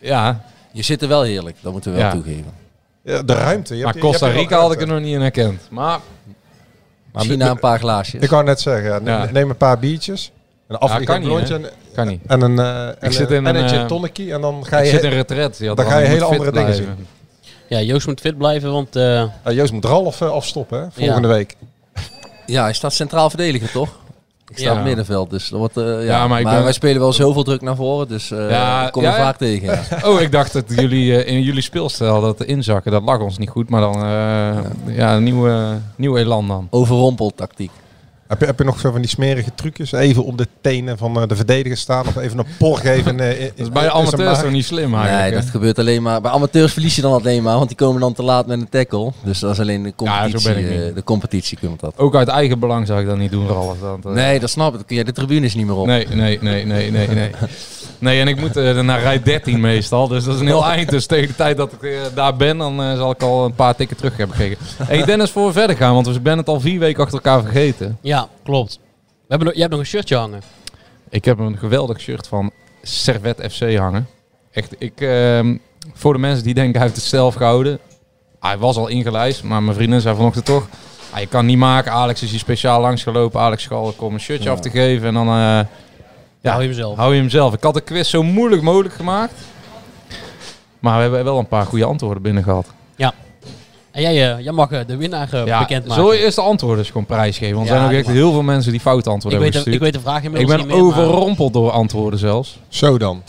Ja, 0.00 0.40
Je 0.72 0.82
zit 0.82 1.02
er 1.02 1.08
wel 1.08 1.22
heerlijk, 1.22 1.56
dat 1.60 1.72
moeten 1.72 1.90
we 1.92 1.96
wel 1.96 2.06
Ja. 2.06 2.12
toegeven. 2.12 2.52
Ja, 3.02 3.22
de 3.22 3.34
ruimte. 3.34 3.76
Je 3.76 3.84
maar 3.84 3.92
hebt 3.92 4.04
Costa 4.04 4.26
Rica 4.26 4.58
had 4.60 4.72
ik 4.72 4.80
er 4.80 4.86
nog 4.86 5.00
niet 5.00 5.14
in 5.14 5.20
herkend. 5.20 5.60
Maar 5.70 5.98
Misschien 7.12 7.38
na 7.38 7.50
een 7.50 7.58
paar 7.58 7.78
glaasjes. 7.78 8.22
Ik 8.22 8.30
wou 8.30 8.44
net 8.44 8.60
zeggen, 8.60 8.84
ja, 8.90 9.00
Ja. 9.04 9.28
neem 9.32 9.50
een 9.50 9.56
paar 9.56 9.78
biertjes. 9.78 10.30
Een 10.68 10.76
Afrika 10.76 11.18
kan 11.18 11.66
kan 11.94 12.06
niet. 12.06 12.20
en 12.26 12.40
een, 12.40 12.58
eh 12.58 12.86
en 13.02 13.12
zit 13.12 13.30
een, 13.30 13.36
in 13.36 13.46
en 13.46 13.54
een, 13.56 13.90
een 13.90 14.10
eh. 14.14 14.34
En 14.34 14.40
dan 14.40 14.66
ga 14.66 14.78
Ik 14.78 14.84
je... 14.84 14.90
zit 14.90 15.02
in 15.02 15.10
retret. 15.10 15.58
Dan 15.74 15.78
ga 15.86 15.98
je 15.98 16.04
Ik 16.04 16.10
hele 16.10 16.24
andere 16.24 16.50
dingen 16.52 16.66
blijven. 16.72 17.06
Ja, 17.68 17.80
Joost 17.80 18.06
moet 18.06 18.20
fit 18.20 18.38
blijven, 18.38 18.72
want 18.72 18.96
eh, 18.96 19.02
Ja, 19.44 19.50
Joost 19.52 19.72
moet 19.72 19.84
Ralf 19.84 20.20
eh, 20.20 20.30
afstoppen 20.30 20.80
hè, 20.80 20.86
volgende 20.90 21.28
week. 21.28 21.56
Ja, 22.46 22.62
hij 22.62 22.72
staat 22.72 22.92
centraal 22.92 23.28
verdediger, 23.30 23.70
toch? 23.70 23.88
Ik 24.48 24.56
sta 24.58 24.64
Ja. 24.64 24.70
op 24.70 24.76
het 24.76 24.86
middenveld, 24.86 25.30
dus 25.30 25.48
dat 25.48 25.58
wordt, 25.58 25.76
eh, 25.76 25.84
ja. 25.84 26.00
Ja, 26.00 26.18
maar 26.18 26.28
maar 26.28 26.40
ik 26.40 26.46
ben- 26.46 26.62
wij 26.62 26.72
spelen 26.72 27.00
wel 27.00 27.12
zoveel 27.12 27.42
druk 27.44 27.60
naar 27.60 27.76
voren, 27.76 28.08
dus 28.08 28.30
eh 28.30 28.50
Ja, 28.50 28.86
ik 28.86 28.92
kom 28.92 29.02
ja, 29.02 29.12
er 29.12 29.18
ja. 29.18 29.24
vaak 29.24 29.36
tegen. 29.36 29.66
ja. 29.90 29.98
Oh, 30.10 30.20
ik 30.20 30.32
dacht 30.32 30.52
dat 30.52 30.64
jullie 30.68 31.22
eh, 31.24 31.32
in 31.34 31.42
jullie 31.42 31.62
speelstijl 31.62 32.20
dat 32.20 32.44
inzakken, 32.44 32.92
dat 32.92 33.02
lag 33.02 33.18
ons 33.20 33.38
niet 33.38 33.50
goed. 33.50 33.68
Maar 33.68 33.80
dan, 33.80 33.94
eh 33.94 34.96
ja, 34.96 35.14
een 35.16 35.22
nieuwe, 35.22 35.78
nieuw 35.96 36.16
elan 36.16 36.48
dan. 36.48 36.66
Overrompeltactiek. 36.70 37.70
Heb 38.28 38.40
je, 38.40 38.46
heb 38.46 38.58
je 38.58 38.64
nog 38.64 38.80
zo 38.80 38.90
van 38.90 39.00
die 39.00 39.10
smerige 39.10 39.50
trucjes? 39.54 39.92
Even 39.92 40.24
op 40.24 40.38
de 40.38 40.46
tenen 40.60 40.98
van 40.98 41.20
eh, 41.20 41.28
de 41.28 41.36
verdediger 41.36 41.76
staan 41.78 42.06
of 42.06 42.16
even 42.16 42.38
een 42.38 42.44
por 42.58 42.78
geven? 42.78 43.20
eh, 43.20 43.40
Dat 43.40 43.50
is 43.54 43.68
bij 43.70 43.90
amateurs 43.90 44.40
toch 44.40 44.50
niet 44.50 44.64
slim 44.64 44.94
eigenlijk. 44.94 45.30
Nee, 45.32 45.40
dat 45.40 45.50
gebeurt 45.50 45.78
alleen 45.78 46.02
maar. 46.02 46.20
Bij 46.20 46.30
amateurs 46.30 46.72
verlies 46.72 46.96
je 46.96 47.02
dan 47.02 47.12
alleen 47.12 47.42
maar, 47.42 47.56
want 47.56 47.68
die 47.68 47.76
komen 47.76 48.00
dan 48.00 48.12
te 48.12 48.22
laat 48.22 48.46
met 48.46 48.60
een 48.60 48.68
tackle. 48.68 49.12
Dus 49.24 49.38
dat 49.38 49.50
is 49.52 49.60
alleen 49.60 49.82
de 49.82 49.92
Ja, 49.96 50.14
zo 50.28 50.30
competitie. 50.30 50.54
niet. 50.54 50.88
eh, 50.88 50.94
de 50.94 51.04
competitie 51.04 51.58
komt 51.60 51.80
dat. 51.80 51.94
Ook 51.96 52.14
uit 52.16 52.28
eigen 52.28 52.58
belang 52.58 52.86
zou 52.86 53.00
ik 53.00 53.06
dat 53.06 53.18
niet 53.18 53.30
doen, 53.30 53.46
Ralf. 53.48 53.76
Dat, 54.02 54.14
Nee, 54.14 54.40
dat 54.40 54.50
snap 54.50 54.68
ik. 54.70 54.74
Dan 54.74 54.84
kun 54.86 54.96
je 54.96 55.04
de 55.04 55.12
tribunes 55.12 55.54
niet 55.54 55.66
meer 55.66 55.76
op. 55.76 55.86
Nee, 55.86 56.06
nee, 56.08 56.38
nee, 56.40 56.64
nee, 56.66 56.90
nee, 56.90 57.08
nee. 57.08 57.30
Nee, 57.98 58.20
en 58.20 58.28
ik 58.28 58.40
moet 58.40 58.56
eh, 58.56 58.80
naar 58.80 59.00
rij 59.00 59.22
13 59.22 59.60
meestal. 59.60 60.08
Dus 60.08 60.24
dat 60.24 60.34
is 60.34 60.40
een 60.40 60.46
heel 60.46 60.64
eind. 60.66 60.90
Dus 60.90 61.06
tegen 61.06 61.28
de 61.28 61.34
tijd 61.34 61.56
dat 61.56 61.72
ik 61.72 61.98
daar 62.14 62.36
ben, 62.36 62.58
dan 62.58 62.96
zal 62.96 63.10
ik 63.10 63.22
al 63.22 63.44
een 63.44 63.54
paar 63.54 63.74
tikken 63.76 63.96
terug 63.96 64.16
hebben 64.16 64.36
gekregen. 64.36 64.64
Hey 64.84 65.04
Dennis, 65.04 65.30
voor 65.30 65.46
we 65.46 65.52
verder 65.52 65.76
gaan, 65.76 65.94
want 65.94 66.06
we 66.06 66.18
zijn 66.24 66.38
het 66.38 66.48
al 66.48 66.60
vier 66.60 66.78
weken 66.78 67.02
achter 67.02 67.14
elkaar 67.22 67.42
vergeten. 67.42 67.98
ja, 68.00 68.13
klopt. 68.42 68.78
We 69.02 69.10
hebben, 69.28 69.46
nog- 69.46 69.52
jij 69.56 69.62
hebt 69.62 69.70
nog 69.74 69.80
een 69.84 69.90
shirtje 69.90 70.16
hangen. 70.16 70.42
Ik 71.10 71.24
heb 71.24 71.38
een 71.38 71.58
geweldig 71.58 72.00
shirt 72.00 72.26
van 72.26 72.50
Servet 72.82 73.46
FC 73.52 73.76
hangen. 73.76 74.08
Echt, 74.50 74.74
ik, 74.78 75.00
ehm, 75.00 75.56
voor 75.92 76.12
de 76.12 76.18
mensen 76.18 76.44
die 76.44 76.54
denken 76.54 76.74
hij 76.74 76.82
heeft 76.82 76.96
het 77.00 77.04
zelf 77.04 77.34
gehouden. 77.34 77.78
Hij 78.40 78.58
was 78.58 78.76
al 78.76 78.86
ingelijst, 78.88 79.42
maar 79.42 79.62
mijn 79.62 79.76
vriendin 79.76 80.00
zei 80.00 80.16
vanochtend 80.16 80.44
toch... 80.44 80.68
Ah, 81.10 81.20
je 81.20 81.26
kan 81.26 81.46
niet 81.46 81.58
maken, 81.58 81.92
Alex 81.92 82.22
is 82.22 82.30
hier 82.30 82.38
speciaal 82.38 82.80
langsgelopen. 82.80 83.40
Alex 83.40 83.62
Schal 83.62 83.94
om 83.98 84.14
een 84.14 84.20
shirtje 84.20 84.50
af 84.50 84.60
te 84.60 84.70
geven 84.70 85.08
en 85.08 85.14
dan... 85.14 85.26
eh, 85.28 85.32
Ja, 85.34 85.66
ja, 86.40 86.50
hou 86.50 86.62
je 86.62 86.68
hem 86.68 86.76
zelf. 86.76 86.96
hou 86.96 87.14
je 87.14 87.20
hem 87.20 87.30
zelf. 87.30 87.54
Ik 87.54 87.62
had 87.62 87.74
de 87.74 87.80
quiz 87.80 88.08
zo 88.10 88.22
moeilijk 88.22 88.62
mogelijk 88.62 88.94
gemaakt. 88.94 89.32
Maar 90.78 90.96
we 90.96 91.02
hebben 91.02 91.24
wel 91.24 91.38
een 91.38 91.48
paar 91.48 91.66
goede 91.66 91.84
antwoorden 91.84 92.22
binnen 92.22 92.42
gehad. 92.42 92.66
En 93.94 94.02
jij, 94.02 94.32
eh, 94.36 94.40
jij 94.44 94.52
mag 94.52 94.70
eh, 94.70 94.80
de 94.86 94.96
winnaar 94.96 95.32
eh, 95.32 95.46
Ja, 95.46 95.58
bekendmaken. 95.58 95.94
zullen 96.02 96.10
we 96.18 96.24
eerst 96.24 96.36
de 96.36 96.42
antwoorden 96.42 96.78
eens 96.78 96.88
gewoon 96.88 97.06
prijsgeven? 97.06 97.54
Want 97.56 97.68
er 97.68 97.74
Ja, 97.74 97.80
zijn 97.80 97.92
ook 97.94 97.98
echt 98.04 98.08
heel 98.14 98.32
veel 98.32 98.42
mensen 98.42 98.70
die 98.72 98.80
foute 98.80 99.08
ik, 99.08 99.14
antwoorden 99.14 99.40
weet 99.40 99.54
hebben 99.54 99.70
de, 99.72 99.76
ik 99.78 99.82
weet 99.84 99.92
de 99.92 100.00
vraag 100.00 100.18
Ik 100.18 100.24
inmiddels 100.24 100.56
ben 100.56 100.66
niet 100.66 100.76
meer, 100.76 100.84
maar- 100.84 101.04
overrompeld 101.04 101.52
door 101.52 101.70
antwoorden 101.70 102.18
zelfs. 102.18 102.58
Zo 102.68 102.98
dan. 102.98 103.22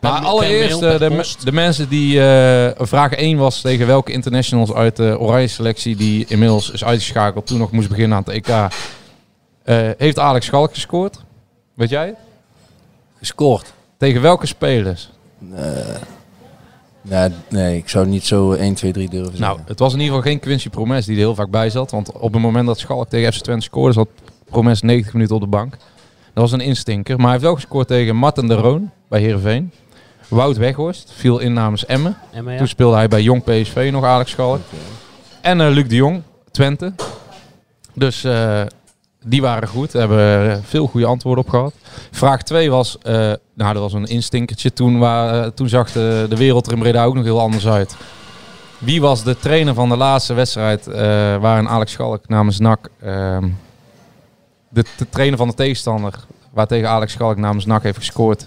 Maar 0.00 0.12
allereerst, 0.20 0.80
de, 0.80 1.24
de 1.44 1.52
mensen 1.52 1.88
die... 1.88 2.20
eh, 2.20 2.86
vraag 2.86 3.12
1 3.12 3.36
was 3.38 3.60
tegen 3.60 3.86
welke 3.86 4.12
internationals 4.12 4.72
uit 4.72 4.96
de 4.96 5.18
oranje 5.18 5.46
selectie... 5.46 5.96
die 5.96 6.24
inmiddels 6.28 6.70
is 6.70 6.84
uitgeschakeld 6.84 7.46
toen 7.46 7.58
nog 7.58 7.70
moest 7.70 7.88
beginnen 7.88 8.16
aan 8.18 8.24
het 8.26 8.34
EK... 8.34 8.48
eh, 9.64 9.76
heeft 9.98 10.18
Alex 10.18 10.46
Schalk 10.46 10.74
gescoord? 10.74 11.18
Weet 11.74 11.88
jij? 11.90 12.06
het? 12.06 12.16
Gescoord. 13.18 13.72
Tegen 13.98 14.20
welke 14.22 14.46
spelers? 14.46 15.10
Nee, 15.38 15.82
nee, 17.48 17.76
ik 17.76 17.88
zou 17.88 18.06
niet 18.06 18.24
zo 18.24 18.52
1, 18.52 18.74
2, 18.74 18.92
3 18.92 19.08
durven 19.08 19.36
zeggen. 19.36 19.56
Nou, 19.56 19.68
het 19.68 19.78
was 19.78 19.92
in 19.92 20.00
ieder 20.00 20.14
geval 20.14 20.30
geen 20.30 20.40
Quincy 20.40 20.68
Promes 20.68 21.06
die 21.06 21.14
er 21.14 21.20
heel 21.20 21.34
vaak 21.34 21.50
bij 21.50 21.70
zat. 21.70 21.90
Want 21.90 22.12
op 22.12 22.32
het 22.32 22.42
moment 22.42 22.66
dat 22.66 22.78
Schalk 22.78 23.08
tegen 23.08 23.32
FC 23.32 23.40
Twente 23.40 23.64
scoorde... 23.64 23.92
zat 23.92 24.08
Promes 24.44 24.82
90 24.82 25.12
minuten 25.12 25.34
op 25.34 25.40
de 25.40 25.48
bank. 25.48 25.70
Dat 26.34 26.50
was 26.50 26.52
een 26.52 26.60
instinker. 26.60 27.16
Maar 27.16 27.24
hij 27.24 27.32
heeft 27.32 27.44
wel 27.44 27.54
gescoord 27.54 27.88
tegen 27.88 28.16
Martin 28.16 28.48
de 28.48 28.54
Roon 28.54 28.90
bij 29.08 29.20
Heerenveen. 29.20 29.72
Wout 30.28 30.56
Weghorst 30.56 31.12
viel 31.14 31.38
in 31.38 31.52
namens 31.52 31.86
Emmen. 31.86 32.16
Ja. 32.32 32.56
Toen 32.56 32.68
speelde 32.68 32.96
hij 32.96 33.08
bij 33.08 33.22
Jong 33.22 33.44
PSV 33.44 33.88
nog 33.92 34.04
Alex 34.04 34.30
Schalk. 34.30 34.60
En 35.40 35.60
eh, 35.60 35.70
Luc 35.70 35.88
de 35.88 35.94
Jong, 35.94 36.22
Twente. 36.50 36.92
Dus 37.94 38.24
eh, 38.24 38.62
die 39.24 39.40
waren 39.40 39.68
goed. 39.68 39.92
Daar 39.92 40.00
hebben 40.00 40.18
we 40.18 40.60
veel 40.62 40.86
goede 40.86 41.06
antwoorden 41.06 41.44
op 41.44 41.50
gehad. 41.50 41.74
Vraag 42.10 42.42
2 42.42 42.70
was, 42.70 42.98
eh, 43.02 43.32
nou 43.58 43.72
dat 43.72 43.82
was 43.82 43.92
een 43.92 44.04
instinkertje. 44.06 44.72
Toen, 44.72 44.98
waar, 44.98 45.42
eh, 45.44 45.50
toen 45.50 45.68
zag 45.68 45.92
de, 45.92 46.26
de 46.28 46.36
wereld 46.36 46.66
er 46.66 46.72
in 46.72 46.78
Breda 46.78 47.04
ook 47.04 47.14
nog 47.14 47.24
heel 47.24 47.40
anders 47.40 47.66
uit. 47.66 47.96
Wie 48.78 49.00
was 49.00 49.22
de 49.22 49.36
trainer 49.38 49.74
van 49.74 49.88
de 49.88 49.96
laatste 49.96 50.34
wedstrijd 50.34 50.86
eh, 50.86 51.00
waarin 51.36 51.68
Alex 51.68 51.92
Schalk 51.92 52.28
namens 52.28 52.58
NAC... 52.58 52.88
ehm, 53.02 53.48
de, 54.68 54.84
de 54.96 55.08
trainer 55.08 55.38
van 55.38 55.48
de 55.48 55.54
tegenstander 55.54 56.14
waartegen 56.52 56.88
Alex 56.88 57.12
Schalk 57.12 57.36
namens 57.36 57.66
NAC 57.66 57.82
heeft 57.82 57.98
gescoord... 57.98 58.46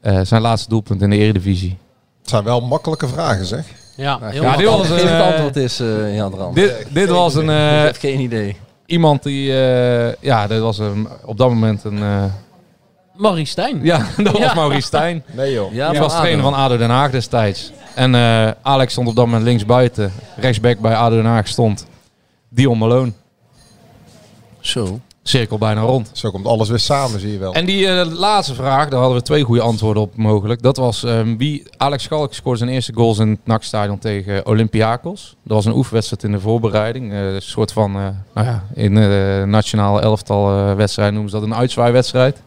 eh, 0.00 0.20
zijn 0.22 0.42
laatste 0.42 0.68
doelpunt 0.68 1.02
in 1.02 1.10
de 1.10 1.16
Eredivisie. 1.16 1.78
Het 2.20 2.28
zijn 2.30 2.44
wel 2.44 2.60
makkelijke 2.60 3.08
vragen, 3.08 3.44
zeg. 3.46 3.64
Ja, 3.96 4.18
heel 4.22 4.42
Ja, 4.42 4.56
dit 4.56 4.66
was, 4.66 4.90
eh, 4.90 5.20
antwoord 5.26 5.56
is 5.56 5.80
eh 5.80 6.14
Jan 6.16 6.34
Rand. 6.34 6.54
Dit, 6.54 6.86
dit 6.90 7.08
was 7.08 7.34
een... 7.34 7.50
eh, 7.50 7.78
ik 7.78 7.84
heb 7.84 7.96
geen 7.96 8.20
idee. 8.20 8.56
iemand 8.86 9.22
die... 9.22 9.52
eh, 9.52 10.14
ja, 10.20 10.46
dit 10.46 10.60
was 10.60 10.78
een, 10.78 11.08
op 11.24 11.38
dat 11.38 11.48
moment 11.48 11.84
een... 11.84 12.30
Maurice 13.16 13.50
Stijn. 13.50 13.80
ja, 13.82 13.98
dat 14.16 14.32
was 14.32 14.42
Ja. 14.42 14.54
Maurice 14.54 14.86
Stijn. 14.86 15.24
Nee 15.32 15.52
joh. 15.52 15.72
Ja, 15.72 15.90
die 15.90 16.00
was 16.00 16.12
trainer 16.16 16.42
van 16.42 16.54
ADO 16.54 16.76
Den 16.76 16.90
Haag 16.90 17.10
destijds. 17.10 17.72
En 17.94 18.14
eh, 18.14 18.50
Alex 18.62 18.92
stond 18.92 19.08
op 19.08 19.16
dat 19.16 19.24
moment 19.24 19.44
linksbuiten. 19.44 20.12
Rechtsback 20.36 20.78
bij 20.78 20.94
ADO 20.96 21.16
Den 21.16 21.24
Haag 21.24 21.48
stond 21.48 21.86
Dion 22.48 22.78
Malone. 22.78 23.12
Zo. 24.60 25.00
Cirkel 25.22 25.58
bijna 25.58 25.80
rond. 25.80 26.10
Zo 26.12 26.30
komt 26.30 26.46
alles 26.46 26.68
weer 26.68 26.78
samen, 26.78 27.20
zie 27.20 27.32
je 27.32 27.38
wel. 27.38 27.52
En 27.54 27.64
die 27.66 27.88
eh, 27.88 28.06
laatste 28.12 28.54
vraag, 28.54 28.88
daar 28.88 29.00
hadden 29.00 29.18
we 29.18 29.24
twee 29.24 29.42
goede 29.42 29.60
antwoorden 29.60 30.02
op 30.02 30.16
mogelijk. 30.16 30.62
Dat 30.62 30.76
was 30.76 31.04
ehm, 31.04 31.36
wie 31.36 31.62
Alex 31.76 32.02
Schalk 32.02 32.34
scoorde 32.34 32.58
zijn 32.58 32.70
eerste 32.70 32.92
goals 32.94 33.18
in 33.18 33.28
het 33.28 33.38
NAC-stadion 33.44 33.98
tegen 33.98 34.46
Olympiakos. 34.46 35.36
Dat 35.42 35.56
was 35.56 35.64
een 35.64 35.74
oefenwedstrijd 35.74 36.22
in 36.24 36.32
de 36.32 36.40
voorbereiding. 36.40 37.12
Eh, 37.12 37.34
een 37.34 37.42
soort 37.42 37.72
van, 37.72 37.96
eh, 37.96 38.06
nou 38.34 38.46
ja, 38.46 38.64
in 38.74 38.94
de 38.94 39.42
nationale 39.46 40.00
elftal 40.00 40.48
eh, 40.56 40.74
wedstrijd 40.74 41.12
noemen 41.12 41.30
ze 41.30 41.36
dat 41.36 41.46
een 41.46 41.54
uitzwaaiwedstrijd. 41.54 42.42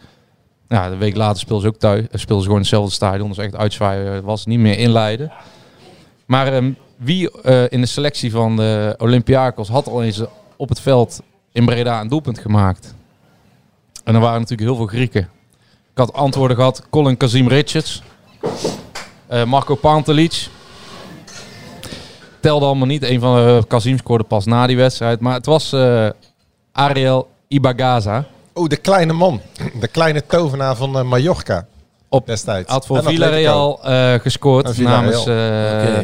Ja, 0.69 0.87
een 0.87 0.97
week 0.97 1.15
later 1.15 1.39
speelden 1.39 1.61
ze 1.67 1.73
ook 1.73 1.79
thuis. 1.79 2.01
eh, 2.01 2.07
speelden 2.11 2.37
ze 2.37 2.45
gewoon 2.45 2.59
hetzelfde 2.59 2.91
stadion. 2.91 3.27
Dus 3.27 3.37
echt 3.37 3.55
uitzwaaien 3.55 4.15
eh, 4.15 4.19
was 4.23 4.45
niet 4.45 4.59
meer 4.59 4.77
inleiden. 4.77 5.31
Maar 6.25 6.53
ehm, 6.53 6.71
wie 6.97 7.41
eh, 7.41 7.63
in 7.69 7.81
de 7.81 7.87
selectie 7.87 8.31
van 8.31 8.55
de 8.55 8.95
Olympiakos 8.97 9.67
had 9.67 9.87
al 9.87 10.03
eens 10.03 10.21
op 10.57 10.69
het 10.69 10.79
veld 10.79 11.21
in 11.51 11.65
Breda 11.65 12.01
een 12.01 12.07
doelpunt 12.07 12.39
gemaakt? 12.39 12.93
En 14.03 14.15
er 14.15 14.21
waren 14.21 14.39
natuurlijk 14.39 14.69
heel 14.69 14.77
veel 14.77 14.87
Grieken. 14.87 15.29
Ik 15.91 15.97
had 15.97 16.13
antwoorden 16.13 16.57
gehad. 16.57 16.87
Colin 16.89 17.17
Kazim 17.17 17.47
Richards. 17.47 18.01
Marco 19.45 19.75
Pantelic. 19.75 20.49
Telde 22.39 22.65
allemaal 22.65 22.87
niet. 22.87 23.03
Een 23.03 23.19
van 23.19 23.35
de 23.35 23.63
Kazim 23.67 23.97
scoorde 23.97 24.23
pas 24.23 24.45
na 24.45 24.67
die 24.67 24.77
wedstrijd. 24.77 25.19
Maar 25.19 25.33
het 25.33 25.45
was 25.45 25.73
eh, 25.73 26.09
Ariel 26.71 27.27
Ibagaza. 27.47 28.25
Oh, 28.59 28.67
de 28.67 28.77
kleine 28.77 29.13
man. 29.13 29.41
De 29.79 29.87
kleine 29.87 30.25
tovenaar 30.25 30.75
van 30.75 30.97
eh, 30.97 31.03
Mallorca. 31.03 31.65
Op- 32.09 32.25
destijds. 32.27 32.71
Had 32.71 32.85
voor. 32.85 33.03
Villarreal 33.03 33.83
eh, 33.83 34.13
gescoord 34.13 34.75
Villarreal. 34.75 35.01
namens 35.01 35.23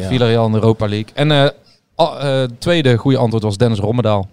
ja. 0.02 0.08
Villarreal 0.08 0.46
in 0.46 0.52
de 0.52 0.58
Europa 0.58 0.88
League. 0.88 1.10
En 1.14 1.30
het 1.30 2.60
tweede 2.60 2.96
goede 2.96 3.18
antwoord 3.18 3.42
was 3.42 3.56
Dennis 3.56 3.78
Rommedaal. 3.78 4.28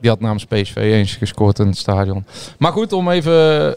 Die 0.00 0.10
had 0.10 0.20
namens 0.20 0.44
PSV 0.44 0.76
eens 0.76 1.16
gescoord 1.16 1.58
in 1.58 1.66
het 1.66 1.76
stadion. 1.76 2.24
Maar 2.58 2.72
goed, 2.72 2.92
om 2.92 3.10
even 3.10 3.76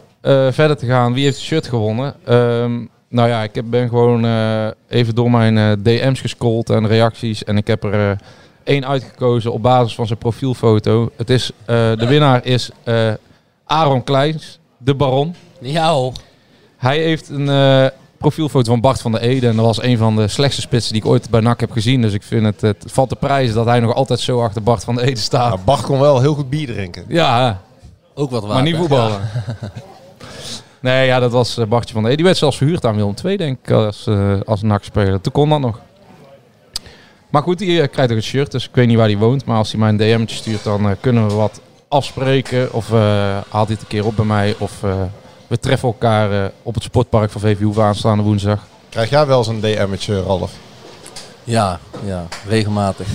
verder 0.51 0.77
te 0.77 0.86
gaan. 0.86 1.13
Wie 1.13 1.24
heeft 1.24 1.38
het 1.38 1.46
shirt 1.46 1.67
gewonnen? 1.67 2.15
Ehm, 2.25 2.86
nou 3.10 3.29
ja, 3.29 3.44
ik 3.44 3.56
heb, 3.56 3.65
ben 3.67 3.89
gewoon 3.89 4.25
even 4.88 5.15
door 5.15 5.32
mijn 5.32 5.84
DM's 5.84 6.20
gescrolld 6.20 6.70
en 6.70 6.88
reacties. 6.88 7.44
En 7.44 7.58
ik 7.58 7.67
heb 7.67 7.84
er 7.84 8.17
één 8.63 8.88
uitgekozen 8.88 9.53
op 9.53 9.62
basis 9.62 9.96
van 9.96 10.08
zijn 10.08 10.20
profielfoto. 10.20 11.12
Het 11.15 11.29
is, 11.29 11.51
de 11.65 12.06
winnaar 12.08 12.46
is 12.46 12.70
Aaron 13.68 14.04
Kleins, 14.04 14.60
de 14.78 14.96
baron. 14.96 15.36
Ja 15.60 15.92
hoor. 15.92 16.14
Hij 16.78 17.00
heeft 17.00 17.30
een 17.30 17.50
eh, 17.50 17.86
profielfoto 18.18 18.72
van 18.72 18.82
Bart 18.82 19.02
van 19.02 19.12
der 19.12 19.22
Ede. 19.22 19.48
En 19.48 19.56
dat 19.56 19.66
was 19.66 19.82
een 19.84 19.98
van 19.98 20.16
de 20.16 20.28
slechtste 20.28 20.62
spitsen 20.62 20.94
die 20.94 21.02
ik 21.02 21.08
ooit 21.08 21.30
bij 21.30 21.40
NAC 21.42 21.60
heb 21.60 21.72
gezien. 21.72 22.02
Dus 22.02 22.14
ik 22.14 22.24
vind 22.24 22.46
het, 22.46 22.62
het 22.62 22.84
valt 22.88 23.10
te 23.10 23.16
prijzen 23.16 23.56
dat 23.56 23.66
hij 23.66 23.80
nog 23.80 23.94
altijd 23.94 24.20
zo 24.20 24.42
achter 24.44 24.64
Bart 24.64 24.84
van 24.84 24.96
der 24.96 25.04
Ede 25.04 25.20
staat. 25.20 25.50
Nou, 25.50 25.60
Bart 25.66 25.82
kon 25.82 26.00
wel 26.00 26.22
heel 26.22 26.34
goed 26.34 26.50
bier 26.50 26.68
drinken. 26.68 27.06
Ja, 27.08 27.62
Ook 28.14 28.32
wat 28.32 28.42
waar. 28.44 28.54
maar 28.54 28.64
niet 28.64 28.76
voetballen. 28.76 29.22
Nee, 30.80 31.06
ja, 31.06 31.20
dat 31.20 31.32
was 31.32 31.58
eh, 31.58 31.66
Bartje 31.66 31.94
van 31.94 32.02
der 32.02 32.12
Ede. 32.12 32.16
Die 32.18 32.26
werd 32.26 32.38
zelfs 32.38 32.58
verhuurd 32.58 32.86
aan 32.86 32.96
Willem 32.96 33.14
II, 33.26 33.38
denk 33.38 33.58
ik, 33.64 33.72
als, 33.72 34.08
eh 34.08 34.34
als 34.46 34.62
NAC-speler. 34.62 35.22
Toen 35.22 35.32
kon 35.32 35.50
dat 35.50 35.60
nog. 35.60 35.80
Maar 37.30 37.42
goed, 37.42 37.58
die 37.58 37.88
krijgt 37.88 38.12
ook 38.12 38.18
een 38.18 38.24
shirt, 38.24 38.52
dus 38.52 38.68
ik 38.68 38.76
weet 38.76 38.88
niet 38.88 38.98
waar 38.98 39.08
hij 39.08 39.18
woont. 39.18 39.46
Maar 39.46 39.58
als 39.58 39.72
hij 39.72 39.80
mij 39.80 39.90
een 39.90 39.98
DM'tje 39.98 40.36
stuurt, 40.36 40.64
dan 40.64 40.96
kunnen 41.00 41.28
we 41.28 41.34
wat 41.34 41.62
afspreken. 41.88 42.74
Of 42.74 42.91
eh, 42.91 43.00
haalt 43.50 43.67
hij 43.67 43.75
het 43.75 43.82
een 43.82 43.88
keer 43.88 44.06
op 44.06 44.15
bij 44.15 44.25
mij. 44.25 44.56
Of 44.58 44.72
eh, 44.84 44.94
we 45.48 45.60
treffen 45.60 45.88
elkaar 45.88 46.32
eh, 46.44 46.50
op 46.63 46.74
het 46.74 46.84
sportpark 46.84 47.32
van 47.32 47.41
VV 47.41 47.62
Hoeve 47.62 47.82
aanstaande 47.82 48.24
woensdag. 48.24 48.60
Krijg 48.89 49.10
jij 49.10 49.25
wel 49.25 49.38
eens 49.38 49.48
een 49.48 49.60
DM'tje, 49.60 50.22
Ralf? 50.24 50.51
Ja, 51.44 51.79
ja, 52.06 52.24
regelmatig. 52.48 53.08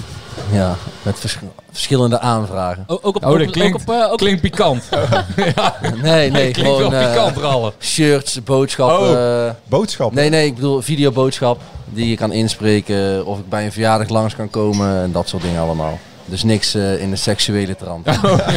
Ja, 0.52 0.75
met 1.02 1.21
vers- 1.21 1.38
verschillende 1.71 2.21
aanvragen. 2.21 2.85
Ook, 2.87 2.99
ook 3.07 3.17
op, 3.17 3.25
Oh, 3.25 3.31
dat 3.38 3.47
ook- 3.47 3.52
klinkt- 3.52 3.75
ook 3.75 3.88
op, 3.88 3.95
eh, 4.02 4.12
ook 4.12 4.19
Klinkt 4.19 4.41
pikant. 4.41 4.88
Nee, 6.02 6.31
nee, 6.31 6.50
Klinkt 6.50 6.59
gewoon 6.59 6.91
wel 6.91 7.00
eh, 7.00 7.31
pikant, 7.33 7.73
shirts, 7.81 8.43
boodschappen. 8.43 9.09
Oh. 9.11 9.47
eh, 9.47 9.52
Boodschap. 9.64 10.12
nee, 10.12 10.29
nee, 10.29 10.47
ik 10.47 10.55
bedoel 10.55 10.83
videoboodschap 10.83 11.61
die 11.88 12.09
je 12.09 12.17
kan 12.17 12.33
inspreken. 12.33 13.26
Of 13.26 13.38
ik 13.38 13.49
bij 13.49 13.64
een 13.64 13.73
verjaardag 13.73 14.09
langs 14.09 14.37
kan 14.37 14.50
komen 14.50 15.02
en 15.02 15.12
dat 15.12 15.29
soort 15.29 15.43
dingen 15.43 15.61
allemaal. 15.62 15.99
Dus 16.25 16.43
niks 16.43 16.75
eh, 16.75 17.00
in 17.00 17.11
de 17.11 17.17
seksuele 17.17 17.76
trant. 17.76 18.07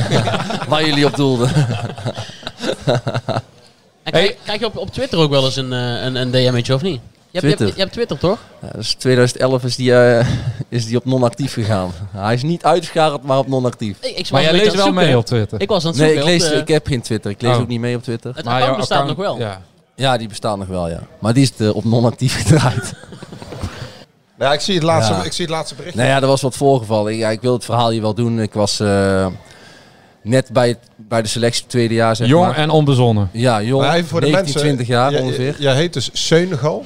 Waar 0.70 0.86
jullie 0.86 1.06
op 1.06 1.16
doelden. 1.16 1.50
En 4.04 4.12
krijg, 4.12 4.36
krijg 4.44 4.60
je 4.60 4.66
op, 4.66 4.78
op 4.78 4.92
Twitter 4.92 5.20
ook 5.20 5.30
wel 5.30 5.46
eens 5.46 5.56
een, 5.56 5.74
eh, 5.74 6.04
een, 6.04 6.16
een 6.16 6.32
DM'tje 6.32 6.74
of 6.74 6.82
niet? 6.82 7.00
Je 7.32 7.42
hebt, 7.42 7.60
je, 7.60 7.66
Twitter? 7.66 7.66
hebt, 7.66 7.76
je 7.76 7.82
hebt 7.82 7.94
Twitter 7.94 8.18
toch? 8.18 8.40
Ja, 8.62 8.70
dus 8.76 8.94
2011 8.94 9.64
is 9.64 9.76
die, 9.76 9.96
eh, 9.96 10.28
is 10.70 10.86
die 10.86 10.98
op 10.98 11.06
non-actief 11.06 11.54
gegaan. 11.54 11.92
Hij 12.12 12.34
is 12.34 12.44
niet 12.44 12.64
uitgeschakeld, 12.64 13.24
maar 13.24 13.38
op 13.38 13.48
non-actief. 13.48 13.98
Ik, 14.02 14.10
ik 14.10 14.18
was 14.18 14.30
Maar 14.32 14.42
jij 14.42 14.52
leest 14.54 14.76
wel 14.76 14.92
mee 14.92 15.18
op 15.18 15.26
Twitter. 15.26 15.62
Ik 15.62 15.68
was 15.68 15.86
aan 15.86 15.92
het 15.92 16.00
Nee, 16.00 16.16
ik, 16.16 16.24
lees, 16.24 16.52
ik 16.52 16.68
heb 16.68 16.88
geen 16.88 17.02
Twitter. 17.02 17.32
Ik 17.32 17.42
lees 17.42 17.56
Oh. 17.56 17.62
ook 17.62 17.68
niet 17.68 17.80
mee 17.80 17.96
op 17.96 18.04
Twitter. 18.04 18.36
Het 18.36 18.46
Maar 18.46 18.54
account 18.60 18.78
bestaat 18.78 19.00
account- 19.00 19.18
nog 19.18 19.28
wel. 19.28 19.40
Ja. 19.48 19.62
Ja, 19.96 20.18
die 20.18 20.28
bestaan 20.28 20.60
nog 20.60 20.68
wel, 20.68 20.90
ja. 20.90 21.00
Maar 21.20 21.34
die 21.34 21.52
is 21.60 21.70
op 21.70 21.84
non-actief 21.84 22.36
gedraaid. 22.44 22.94
Ja, 24.40 24.54
ik 24.54 24.60
zie 24.60 24.74
het 24.74 24.84
laatste, 24.84 25.14
Ja. 25.14 25.24
ik 25.24 25.34
zie 25.34 25.46
het 25.46 25.54
laatste 25.54 25.76
bericht. 25.76 25.96
nou 25.96 26.08
ja, 26.08 26.22
er 26.22 26.28
was 26.28 26.42
wat 26.42 26.56
voorgevallen. 26.56 27.12
Ik, 27.14 27.18
ja, 27.20 27.30
ik 27.30 27.42
wil 27.42 27.54
het 27.54 27.66
verhaal 27.66 27.90
hier 27.90 28.02
wel 28.02 28.14
doen. 28.14 28.40
Ik 28.40 28.54
was 28.54 28.80
eh, 28.80 29.28
net 30.22 30.50
bij, 30.52 30.68
het, 30.68 30.78
bij 30.96 31.22
de 31.22 31.28
selectie 31.28 31.66
tweede 31.68 31.94
jaar, 31.94 32.16
zeg 32.16 32.28
Jong 32.28 32.46
maar. 32.46 32.56
en 32.56 32.70
onbezonnen. 32.70 33.30
Ja, 33.32 33.62
jong. 33.62 33.84
Maar 33.84 33.96
even 33.96 34.08
voor 34.10 34.20
de 34.22 34.26
19, 34.28 34.54
mensen. 34.54 34.62
20 34.76 34.88
jaar 34.88 35.22
ongeveer. 35.22 35.56
Jij 35.60 35.76
heet 35.76 35.94
dus 35.94 36.10
Senegal. 36.14 36.86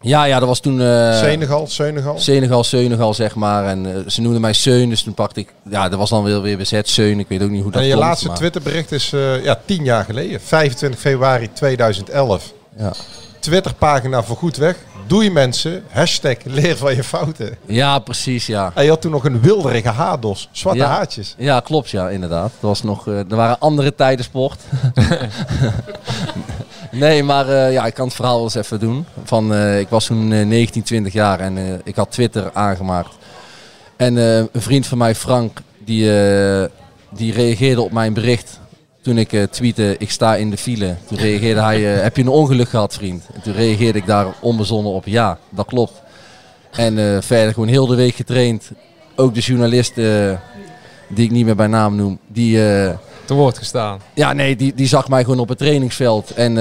Ja, 0.00 0.24
ja, 0.24 0.38
dat 0.38 0.48
was 0.48 0.60
toen... 0.60 0.80
eh, 0.80 1.18
Senegal, 1.18 1.66
Senegal. 1.66 2.18
Senegal, 2.18 2.64
Senegal, 2.64 3.14
zeg 3.14 3.34
maar. 3.34 3.64
En 3.66 3.86
eh, 3.94 4.00
ze 4.10 4.20
noemden 4.20 4.40
mij 4.40 4.52
Seun, 4.52 4.88
dus 4.88 5.02
toen 5.02 5.14
pakte 5.14 5.40
ik... 5.40 5.52
Ja, 5.70 5.88
dat 5.88 5.98
was 5.98 6.10
dan 6.10 6.24
weer, 6.24 6.42
weer 6.42 6.56
bezet, 6.56 6.88
Seun. 6.88 7.18
Ik 7.18 7.28
weet 7.28 7.42
ook 7.42 7.50
niet 7.50 7.62
hoe 7.62 7.70
dat 7.72 7.80
En 7.80 7.86
je 7.86 7.92
komt, 7.94 8.04
laatste 8.04 8.26
maar- 8.26 8.36
Twitterbericht 8.36 8.92
is 8.92 9.12
eh, 9.12 9.44
ja, 9.44 9.60
tien 9.64 9.84
jaar 9.84 10.04
geleden. 10.04 10.40
25 10.40 11.00
februari 11.00 11.52
2011. 11.52 12.52
Ja. 12.78 12.92
Twitterpagina 13.40 14.22
voor 14.22 14.36
goed 14.36 14.56
weg. 14.56 14.76
Doei 15.08 15.30
mensen. 15.30 15.82
Hashtag 15.90 16.36
leer 16.44 16.76
van 16.76 16.94
je 16.94 17.04
fouten. 17.04 17.56
ja, 17.66 17.98
precies, 17.98 18.46
ja. 18.46 18.72
En 18.74 18.82
je 18.84 18.88
had 18.90 19.00
toen 19.00 19.10
nog 19.10 19.24
een 19.24 19.40
wilderige 19.40 19.88
haardos. 19.88 20.48
Zwarte 20.52 20.78
Ja. 20.80 20.86
haartjes. 20.86 21.34
Ja, 21.38 21.60
klopt, 21.60 21.90
ja, 21.90 22.08
inderdaad. 22.08 22.50
Dat 22.52 22.60
was 22.60 22.82
nog, 22.82 23.08
eh, 23.08 23.18
er 23.18 23.36
waren 23.36 23.58
andere 23.60 23.94
tijden 23.94 24.24
sport. 24.24 24.60
nee, 26.90 27.22
maar 27.22 27.48
eh, 27.48 27.72
ja, 27.72 27.86
ik 27.86 27.94
kan 27.94 28.06
het 28.06 28.14
verhaal 28.14 28.34
wel 28.34 28.44
eens 28.44 28.54
even 28.54 28.80
doen. 28.80 29.04
Van, 29.24 29.54
eh, 29.54 29.78
ik 29.80 29.88
was 29.88 30.04
toen 30.06 30.32
eh, 30.32 30.46
19, 30.46 30.82
20 30.82 31.12
jaar 31.12 31.40
en 31.40 31.80
ik 31.84 31.96
had 31.96 32.10
Twitter 32.10 32.50
aangemaakt. 32.52 33.14
En 33.96 34.16
een 34.16 34.48
vriend 34.52 34.86
van 34.86 34.98
mij, 34.98 35.14
Frank, 35.14 35.58
die, 35.84 36.02
die 37.10 37.32
reageerde 37.32 37.80
op 37.80 37.92
mijn 37.92 38.12
bericht. 38.12 38.60
Toen 39.08 39.18
ik 39.18 39.32
eh 39.32 39.42
tweette, 39.42 39.96
ik 39.98 40.10
sta 40.10 40.36
in 40.36 40.50
de 40.50 40.56
file. 40.56 40.96
Toen 41.06 41.18
reageerde 41.18 41.60
hij, 41.60 41.94
eh, 41.94 42.02
heb 42.02 42.16
je 42.16 42.22
een 42.22 42.28
ongeluk 42.28 42.68
gehad, 42.68 42.94
vriend? 42.94 43.24
En 43.34 43.40
toen 43.42 43.52
reageerde 43.52 43.98
ik 43.98 44.06
daar 44.06 44.26
onbezonnen 44.40 44.92
op, 44.92 45.06
ja, 45.06 45.38
dat 45.50 45.66
klopt. 45.66 46.02
En 46.70 46.98
eh, 46.98 47.22
verder 47.22 47.52
gewoon 47.52 47.68
heel 47.68 47.86
de 47.86 47.94
week 47.94 48.14
getraind. 48.14 48.70
Ook 49.16 49.34
de 49.34 49.40
journalist, 49.40 49.98
eh, 49.98 50.32
die 51.08 51.24
ik 51.24 51.30
niet 51.30 51.44
meer 51.44 51.56
bij 51.56 51.66
naam 51.66 51.96
noem, 51.96 52.18
die, 52.26 52.56
Te 53.24 53.34
woord 53.34 53.58
gestaan. 53.58 54.00
ja, 54.14 54.32
nee, 54.32 54.56
die, 54.56 54.74
die 54.74 54.86
zag 54.86 55.08
mij 55.08 55.24
gewoon 55.24 55.38
op 55.38 55.48
het 55.48 55.58
trainingsveld. 55.58 56.30
En 56.30 56.54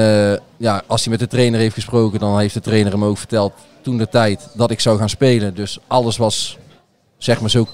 ja, 0.58 0.82
als 0.86 1.01
hij 1.01 1.12
met 1.12 1.20
de 1.20 1.27
trainer 1.27 1.60
heeft 1.60 1.74
gesproken, 1.74 2.20
dan 2.20 2.39
heeft 2.39 2.54
de 2.54 2.62
trainer 2.62 2.92
hem 2.92 3.04
ook 3.04 3.18
verteld 3.18 3.54
toen 3.82 3.98
de 3.98 4.10
tijd 4.10 4.48
dat 4.54 4.72
ik 4.72 4.80
zou 4.80 4.98
gaan 4.98 5.10
spelen. 5.10 5.56
Dus 5.56 5.80
alles 5.88 6.18
was 6.18 6.58
zeg 7.18 7.42
maar 7.42 7.50
zo, 7.50 7.68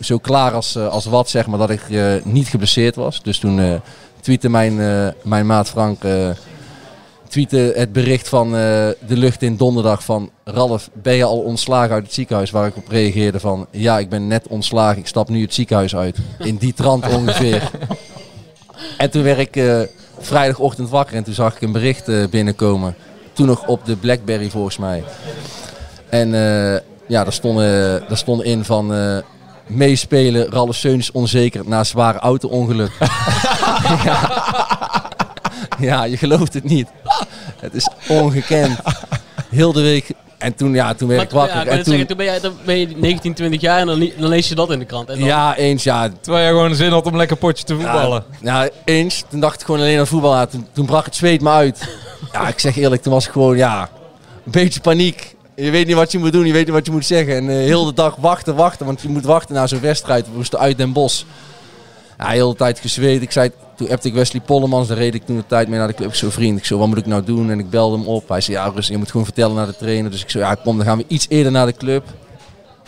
zo 0.00 0.18
klaar 0.18 0.52
als, 0.52 0.76
eh, 0.76 0.88
als 0.88 1.04
wat, 1.04 1.28
zeg 1.28 1.46
maar, 1.46 1.58
dat 1.58 1.70
ik 1.70 1.90
eh, 1.90 2.12
niet 2.24 2.48
geblesseerd 2.48 2.96
was. 2.96 3.22
Dus 3.22 3.38
toen 3.38 3.60
eh 3.60 3.74
tweette 4.20 4.48
mijn, 4.48 4.76
mijn 5.22 5.46
maat 5.46 5.68
Frank 5.68 6.02
tweette 7.28 7.72
het 7.76 7.92
bericht 7.92 8.28
van 8.28 8.50
de 8.50 8.96
lucht 9.06 9.42
in 9.42 9.56
donderdag 9.56 10.04
van 10.04 10.30
Ralf, 10.44 10.90
ben 10.92 11.14
je 11.14 11.24
al 11.24 11.38
ontslagen 11.38 11.94
uit 11.94 12.04
het 12.04 12.12
ziekenhuis? 12.12 12.50
Waar 12.50 12.66
ik 12.66 12.76
op 12.76 12.88
reageerde 12.88 13.40
van 13.40 13.66
ja, 13.70 13.98
ik 13.98 14.08
ben 14.08 14.26
net 14.26 14.46
ontslagen, 14.48 14.98
ik 14.98 15.06
stap 15.06 15.28
nu 15.28 15.42
het 15.42 15.54
ziekenhuis 15.54 15.96
uit. 15.96 16.16
In 16.38 16.56
die 16.56 16.74
trant 16.74 17.14
ongeveer. 17.14 17.70
En 18.96 19.10
toen 19.10 19.22
werd 19.22 19.38
ik 19.38 19.86
vrijdagochtend 20.18 20.88
wakker 20.88 21.16
en 21.16 21.24
toen 21.24 21.34
zag 21.34 21.54
ik 21.54 21.62
een 21.62 21.72
bericht 21.72 22.30
binnenkomen. 22.30 22.94
Toen 23.32 23.46
nog 23.46 23.66
op 23.66 23.84
de 23.84 23.96
Blackberry 23.96 24.50
volgens 24.50 24.78
mij. 24.78 25.04
En 26.08 26.30
ja, 27.06 27.24
daar 27.24 27.32
stond, 27.32 27.58
daar 27.58 28.18
stond 28.18 28.42
in 28.42 28.64
van 28.64 28.92
meespelen, 29.70 30.50
Ralf 30.50 30.74
Seuns 30.76 31.10
onzeker 31.12 31.62
na 31.66 31.84
zwaar 31.84 32.16
auto-ongeluk. 32.16 32.92
ja. 34.04 34.30
ja, 35.78 36.04
je 36.04 36.16
gelooft 36.16 36.54
het 36.54 36.64
niet. 36.64 36.88
Het 37.60 37.74
is 37.74 37.88
ongekend. 38.08 38.78
Heel 39.50 39.72
de 39.72 39.82
week. 39.82 40.10
En 40.38 40.54
toen, 40.54 40.74
ja, 40.74 40.94
toen 40.94 41.08
werd 41.08 41.22
ik 41.22 41.30
wakker. 41.30 41.54
ja, 41.54 41.60
ik 41.60 41.66
wou 41.66 41.78
en 41.78 41.84
toen, 41.84 41.92
zeggen, 41.92 42.08
toen 42.08 42.16
ben, 42.16 42.26
jij, 42.26 42.40
dan 42.40 42.52
ben 42.64 42.78
je 42.78 42.86
19, 42.96 43.34
20 43.34 43.60
jaar 43.60 43.78
en 43.80 43.86
dan, 43.86 43.98
li- 43.98 44.14
dan 44.18 44.28
lees 44.28 44.48
je 44.48 44.54
dat 44.54 44.70
in 44.70 44.78
de 44.78 44.84
krant. 44.84 45.08
En 45.08 45.18
dan- 45.18 45.28
ja, 45.28 45.56
eens, 45.56 45.82
ja. 45.82 46.08
Terwijl 46.20 46.44
je 46.46 46.50
gewoon 46.50 46.74
zin 46.74 46.90
had 46.90 47.06
om 47.06 47.16
lekker 47.16 47.36
potje 47.36 47.64
te 47.64 47.74
voetballen. 47.74 48.24
Ja, 48.42 48.68
eens. 48.84 49.24
Toen 49.28 49.40
dacht 49.40 49.60
ik 49.60 49.66
gewoon 49.66 49.80
alleen 49.80 49.98
aan 49.98 50.06
voetbal. 50.06 50.34
Ja, 50.34 50.46
toen, 50.46 50.66
toen 50.72 50.86
brak 50.86 51.04
het 51.04 51.14
zweet 51.16 51.40
me 51.40 51.50
uit. 51.50 51.88
Ja, 52.32 52.48
ik 52.48 52.58
zeg 52.58 52.76
eerlijk, 52.76 53.02
toen 53.02 53.12
was 53.12 53.26
ik 53.26 53.32
gewoon, 53.32 53.56
ja, 53.56 53.88
een 54.44 54.52
beetje 54.52 54.80
paniek. 54.80 55.36
Je 55.64 55.70
weet 55.70 55.86
niet 55.86 55.96
wat 55.96 56.12
je 56.12 56.18
moet 56.18 56.32
doen, 56.32 56.46
je 56.46 56.52
weet 56.52 56.64
niet 56.64 56.74
wat 56.74 56.86
je 56.86 56.92
moet 56.92 57.06
zeggen. 57.06 57.34
En 57.36 57.48
eh, 57.48 57.56
heel 57.56 57.84
de 57.84 57.92
dag 57.92 58.16
wachten, 58.16 58.54
wachten. 58.54 58.86
Want 58.86 59.00
je 59.00 59.08
moet 59.08 59.24
wachten 59.24 59.54
naar 59.54 59.68
zo'n 59.68 59.80
wedstrijd. 59.80 60.26
We 60.26 60.36
moesten 60.36 60.58
uit 60.58 60.76
Den 60.76 60.92
Bosch. 60.92 61.24
Ja, 62.18 62.28
heel 62.28 62.50
de 62.50 62.56
tijd 62.56 62.78
gezweet. 62.78 63.22
Ik 63.22 63.30
zei, 63.30 63.50
toen 63.76 63.90
appte 63.90 64.08
ik 64.08 64.14
Wesley 64.14 64.40
Pollemans. 64.40 64.88
Daar 64.88 64.96
reed 64.96 65.14
ik 65.14 65.26
toen 65.26 65.36
de 65.36 65.46
tijd 65.46 65.68
mee 65.68 65.78
naar 65.78 65.88
de 65.88 65.94
club. 65.94 66.08
Ik 66.08 66.14
zo, 66.14 66.30
vriend, 66.30 66.58
ik 66.58 66.64
zo, 66.64 66.78
wat 66.78 66.88
moet 66.88 66.98
ik 66.98 67.06
nou 67.06 67.24
doen? 67.24 67.50
En 67.50 67.58
ik 67.58 67.70
belde 67.70 67.96
hem 67.96 68.06
op. 68.06 68.28
Hij 68.28 68.40
zei, 68.40 68.56
ja, 68.56 68.64
rustig, 68.64 68.88
je 68.88 68.96
moet 68.96 69.10
gewoon 69.10 69.26
vertellen 69.26 69.56
naar 69.56 69.66
de 69.66 69.76
trainer. 69.76 70.10
Dus 70.10 70.22
ik 70.22 70.30
zo, 70.30 70.38
ja, 70.38 70.54
kom, 70.54 70.76
dan 70.76 70.86
gaan 70.86 70.98
we 70.98 71.04
iets 71.08 71.26
eerder 71.28 71.52
naar 71.52 71.66
de 71.66 71.72
club. 71.72 72.04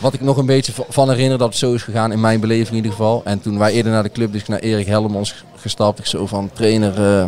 Wat 0.01 0.15
ik 0.15 0.21
nog 0.21 0.37
een 0.37 0.47
beetje 0.47 0.73
van 0.89 1.11
herinner 1.11 1.39
dat 1.39 1.49
het 1.49 1.57
zo 1.57 1.75
is 1.75 1.83
gegaan, 1.83 2.13
in 2.13 2.21
mijn 2.21 2.41
beleving 2.41 2.69
in 2.69 2.77
ieder 2.77 2.91
geval. 2.91 3.23
En 3.25 3.41
toen 3.41 3.59
wij 3.59 3.73
eerder 3.73 3.93
naar 3.93 4.03
de 4.03 4.11
club, 4.11 4.33
dus 4.33 4.47
naar 4.47 4.59
Erik 4.59 4.87
Helmons 4.87 5.45
gestapt. 5.57 5.99
Ik 5.99 6.07
zo 6.07 6.27
van, 6.27 6.51
trainer, 6.53 7.19
eh, 7.19 7.27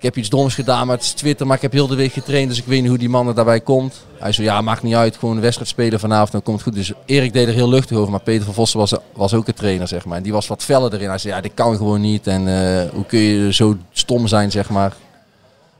ik 0.00 0.06
heb 0.06 0.16
iets 0.16 0.28
doms 0.28 0.54
gedaan, 0.54 0.86
maar 0.86 0.96
het 0.96 1.04
is 1.04 1.12
Twitter. 1.12 1.46
Maar 1.46 1.56
ik 1.56 1.62
heb 1.62 1.72
heel 1.72 1.86
de 1.86 1.94
week 1.94 2.12
getraind, 2.12 2.48
dus 2.48 2.58
ik 2.58 2.64
weet 2.64 2.80
niet 2.80 2.88
hoe 2.88 2.98
die 2.98 3.08
man 3.08 3.34
daarbij 3.34 3.60
komt. 3.60 4.04
Hij 4.18 4.32
zo, 4.32 4.42
ja, 4.42 4.60
maakt 4.60 4.82
niet 4.82 4.94
uit, 4.94 5.16
gewoon 5.16 5.34
een 5.34 5.40
wedstrijd 5.42 5.68
spelen 5.70 6.00
vanavond, 6.00 6.32
dan 6.32 6.42
komt 6.42 6.56
het 6.56 6.66
goed. 6.68 6.76
Dus 6.76 6.92
Erik 7.06 7.32
deed 7.32 7.48
er 7.48 7.54
heel 7.54 7.68
luchtig 7.68 7.96
over, 7.96 8.10
maar 8.10 8.20
Peter 8.20 8.44
van 8.44 8.54
Vossen 8.54 8.78
was, 8.78 8.94
was 9.12 9.34
ook 9.34 9.48
een 9.48 9.54
trainer, 9.54 9.88
zeg 9.88 10.04
maar. 10.04 10.16
En 10.16 10.22
die 10.22 10.32
was 10.32 10.46
wat 10.46 10.62
feller 10.64 10.94
erin. 10.94 11.08
Hij 11.08 11.18
zei, 11.18 11.34
ja, 11.34 11.40
dit 11.40 11.54
kan 11.54 11.76
gewoon 11.76 12.00
niet. 12.00 12.26
En 12.26 12.48
eh, 12.48 12.90
hoe 12.92 13.04
kun 13.06 13.18
je 13.18 13.52
zo 13.52 13.76
stom 13.92 14.26
zijn, 14.26 14.50
zeg 14.50 14.70
maar. 14.70 14.92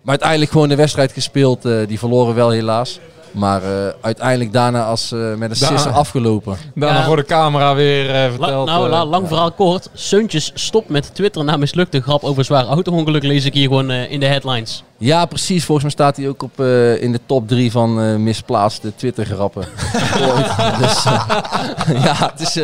Maar 0.02 0.10
uiteindelijk 0.10 0.50
gewoon 0.50 0.68
de 0.68 0.76
wedstrijd 0.76 1.12
gespeeld. 1.12 1.64
eh, 1.64 1.86
die 1.86 1.98
verloren 1.98 2.34
wel 2.34 2.50
helaas. 2.50 3.00
Maar 3.30 3.62
eh, 3.62 3.92
uiteindelijk 4.00 4.52
daarna 4.52 4.84
als, 4.84 5.12
eh, 5.12 5.34
met 5.34 5.50
een 5.50 5.56
sisser 5.56 5.90
afgelopen. 5.92 6.56
Daarna 6.74 6.98
Ja. 6.98 7.04
voor 7.04 7.16
de 7.16 7.24
camera 7.24 7.74
weer 7.74 8.06
eh, 8.08 8.14
La- 8.22 8.28
verteld. 8.30 8.66
nou, 8.66 8.88
la- 8.88 9.04
lang 9.04 9.28
verhaal 9.28 9.52
kort. 9.52 9.88
Seuntjes 9.94 10.50
stopt 10.54 10.88
met 10.88 11.14
Twitter 11.14 11.44
na 11.44 11.56
mislukte 11.56 12.00
grap 12.00 12.22
over 12.22 12.44
zwaar 12.44 12.64
auto-ongeluk. 12.66 13.22
Lees 13.22 13.44
ik 13.44 13.54
hier 13.54 13.68
gewoon 13.68 13.90
eh, 13.90 14.10
in 14.10 14.20
de 14.20 14.26
headlines. 14.26 14.82
Ja, 14.98 15.24
precies. 15.26 15.64
Volgens 15.64 15.82
mij 15.82 15.92
staat 16.06 16.16
hij 16.16 16.28
ook 16.28 16.42
op, 16.42 16.60
eh, 16.60 17.02
in 17.02 17.12
de 17.12 17.20
top 17.26 17.48
drie 17.48 17.70
van 17.70 18.00
eh, 18.00 18.14
misplaatste 18.16 18.92
Twitter-grappen. 18.96 19.64
Dus 20.80 21.02
ja, 22.04 22.30
het 22.32 22.40
is, 22.40 22.54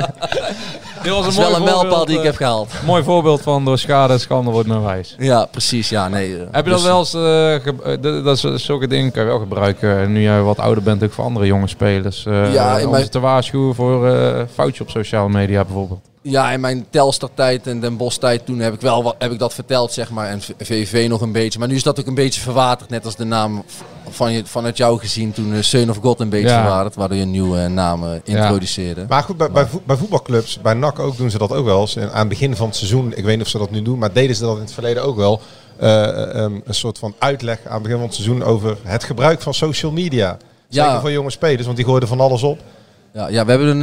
was 1.15 1.25
het 1.25 1.33
is 1.35 1.39
wel 1.39 1.57
een 1.57 1.63
mijlpaal 1.63 2.05
die 2.05 2.15
ik 2.15 2.21
eh, 2.21 2.27
heb 2.27 2.37
gehaald. 2.37 2.73
Mooi 2.87 3.03
voorbeeld 3.03 3.41
van 3.43 3.65
door 3.65 3.79
schade 3.79 4.13
en 4.13 4.21
schande 4.21 4.51
wordt 4.51 4.69
men 4.69 4.83
wijs. 4.85 5.15
Ja, 5.19 5.45
precies. 5.45 5.89
Ja, 5.89 6.09
nee, 6.09 6.35
eh, 6.37 6.41
Heb 6.51 6.65
je 6.65 6.71
dat 6.71 6.79
dus- 6.79 6.89
wel 6.89 6.99
eens, 6.99 7.15
eh, 8.03 8.25
dat 8.25 8.45
is, 8.45 8.65
zulke 8.65 8.87
dingen 8.87 9.11
kan 9.13 9.23
je 9.23 9.29
wel 9.29 9.39
gebruiken 9.39 10.13
nu 10.13 10.21
jij 10.23 10.41
wat 10.43 10.59
ouder 10.59 10.83
bent 10.83 11.03
ook 11.05 11.13
voor 11.13 11.25
andere 11.25 11.47
jonge 11.47 11.69
spelers. 11.69 12.23
Ja, 12.23 12.79
in 12.79 12.85
om 12.85 12.91
mijn- 12.91 13.05
ze 13.05 13.09
te 13.11 13.21
waarschuwen 13.21 13.75
voor 13.75 14.09
eh 14.09 14.43
foutje 14.55 14.83
op 14.83 14.91
sociale 14.91 15.29
media 15.29 15.65
bijvoorbeeld. 15.65 16.01
Ja, 16.29 16.51
in 16.53 16.61
mijn 16.61 16.87
Telstar-tijd 16.91 17.67
en 17.67 17.81
Den 17.81 17.97
Bosch-tijd, 17.97 18.47
toen 18.47 18.59
heb 18.59 18.75
ik, 18.75 18.81
wel 18.81 19.03
wat, 19.03 19.15
heb 19.19 19.33
ik 19.33 19.39
dat 19.39 19.55
verteld, 19.55 19.93
zeg 19.93 20.11
maar. 20.11 20.29
En 20.29 20.41
VVV 20.59 21.09
nog 21.09 21.21
een 21.21 21.33
beetje. 21.33 21.59
Maar 21.59 21.69
nu 21.69 21.75
is 21.75 21.83
dat 21.83 22.01
ook 22.01 22.07
een 22.07 22.15
beetje 22.15 22.41
verwaterd, 22.41 22.91
net 22.91 23.05
als 23.05 23.17
de 23.17 23.25
naam 23.25 23.65
van 24.09 24.33
je, 24.33 24.43
vanuit 24.47 24.77
jou 24.77 24.99
gezien 24.99 25.33
toen 25.33 25.53
uh, 25.55 25.63
Seun 25.63 25.91
of 25.91 25.97
God 25.97 26.21
een 26.21 26.29
beetje 26.29 26.49
Ja. 26.49 26.61
verwaterd. 26.63 26.95
Waardoor 26.95 27.17
je 27.17 27.23
een 27.23 27.31
nieuwe 27.31 27.69
naam 27.69 28.05
eh, 28.05 28.11
introduceerde. 28.25 29.05
Maar 29.09 29.23
goed, 29.23 29.37
bij, 29.37 29.51
bij, 29.51 29.67
vo- 29.67 29.83
bij 29.87 29.97
voetbalclubs, 29.97 30.59
bij 30.63 30.75
NAC 30.75 30.99
ook 30.99 31.17
doen 31.17 31.31
ze 31.31 31.39
dat 31.39 31.53
ook 31.53 31.65
wel 31.65 31.81
eens. 31.81 31.97
En 31.97 32.13
aan 32.13 32.19
het 32.19 32.29
begin 32.29 32.57
van 32.57 32.67
het 32.67 32.77
seizoen, 32.77 33.13
ik 33.17 33.25
weet 33.25 33.37
niet 33.37 33.45
of 33.45 33.51
ze 33.51 33.59
dat 33.59 33.71
nu 33.71 33.83
doen, 33.83 33.99
maar 33.99 34.13
deden 34.13 34.37
ze 34.37 34.43
dat 34.43 34.55
in 34.57 34.63
het 34.63 34.73
verleden 34.73 35.03
ook 35.03 35.17
wel. 35.17 35.41
eh, 35.77 36.35
ehm, 36.35 36.55
een 36.65 36.75
soort 36.75 36.99
van 36.99 37.15
uitleg 37.19 37.59
aan 37.67 37.73
het 37.73 37.83
begin 37.83 37.97
van 37.97 38.07
het 38.07 38.15
seizoen 38.15 38.43
over 38.43 38.77
het 38.83 39.05
gebruik 39.05 39.41
van 39.43 39.55
social 39.55 39.93
media. 39.93 40.37
Zeker 40.69 40.91
Ja. 40.91 41.01
Voor 41.01 41.11
jonge 41.13 41.31
spelers, 41.31 41.65
want 41.65 41.77
die 41.77 41.85
gooiden 41.87 42.09
van 42.09 42.21
alles 42.21 42.43
op. 42.43 42.59
Ja, 43.17 43.29
ja, 43.29 43.45
we 43.45 43.51
hebben 43.51 43.69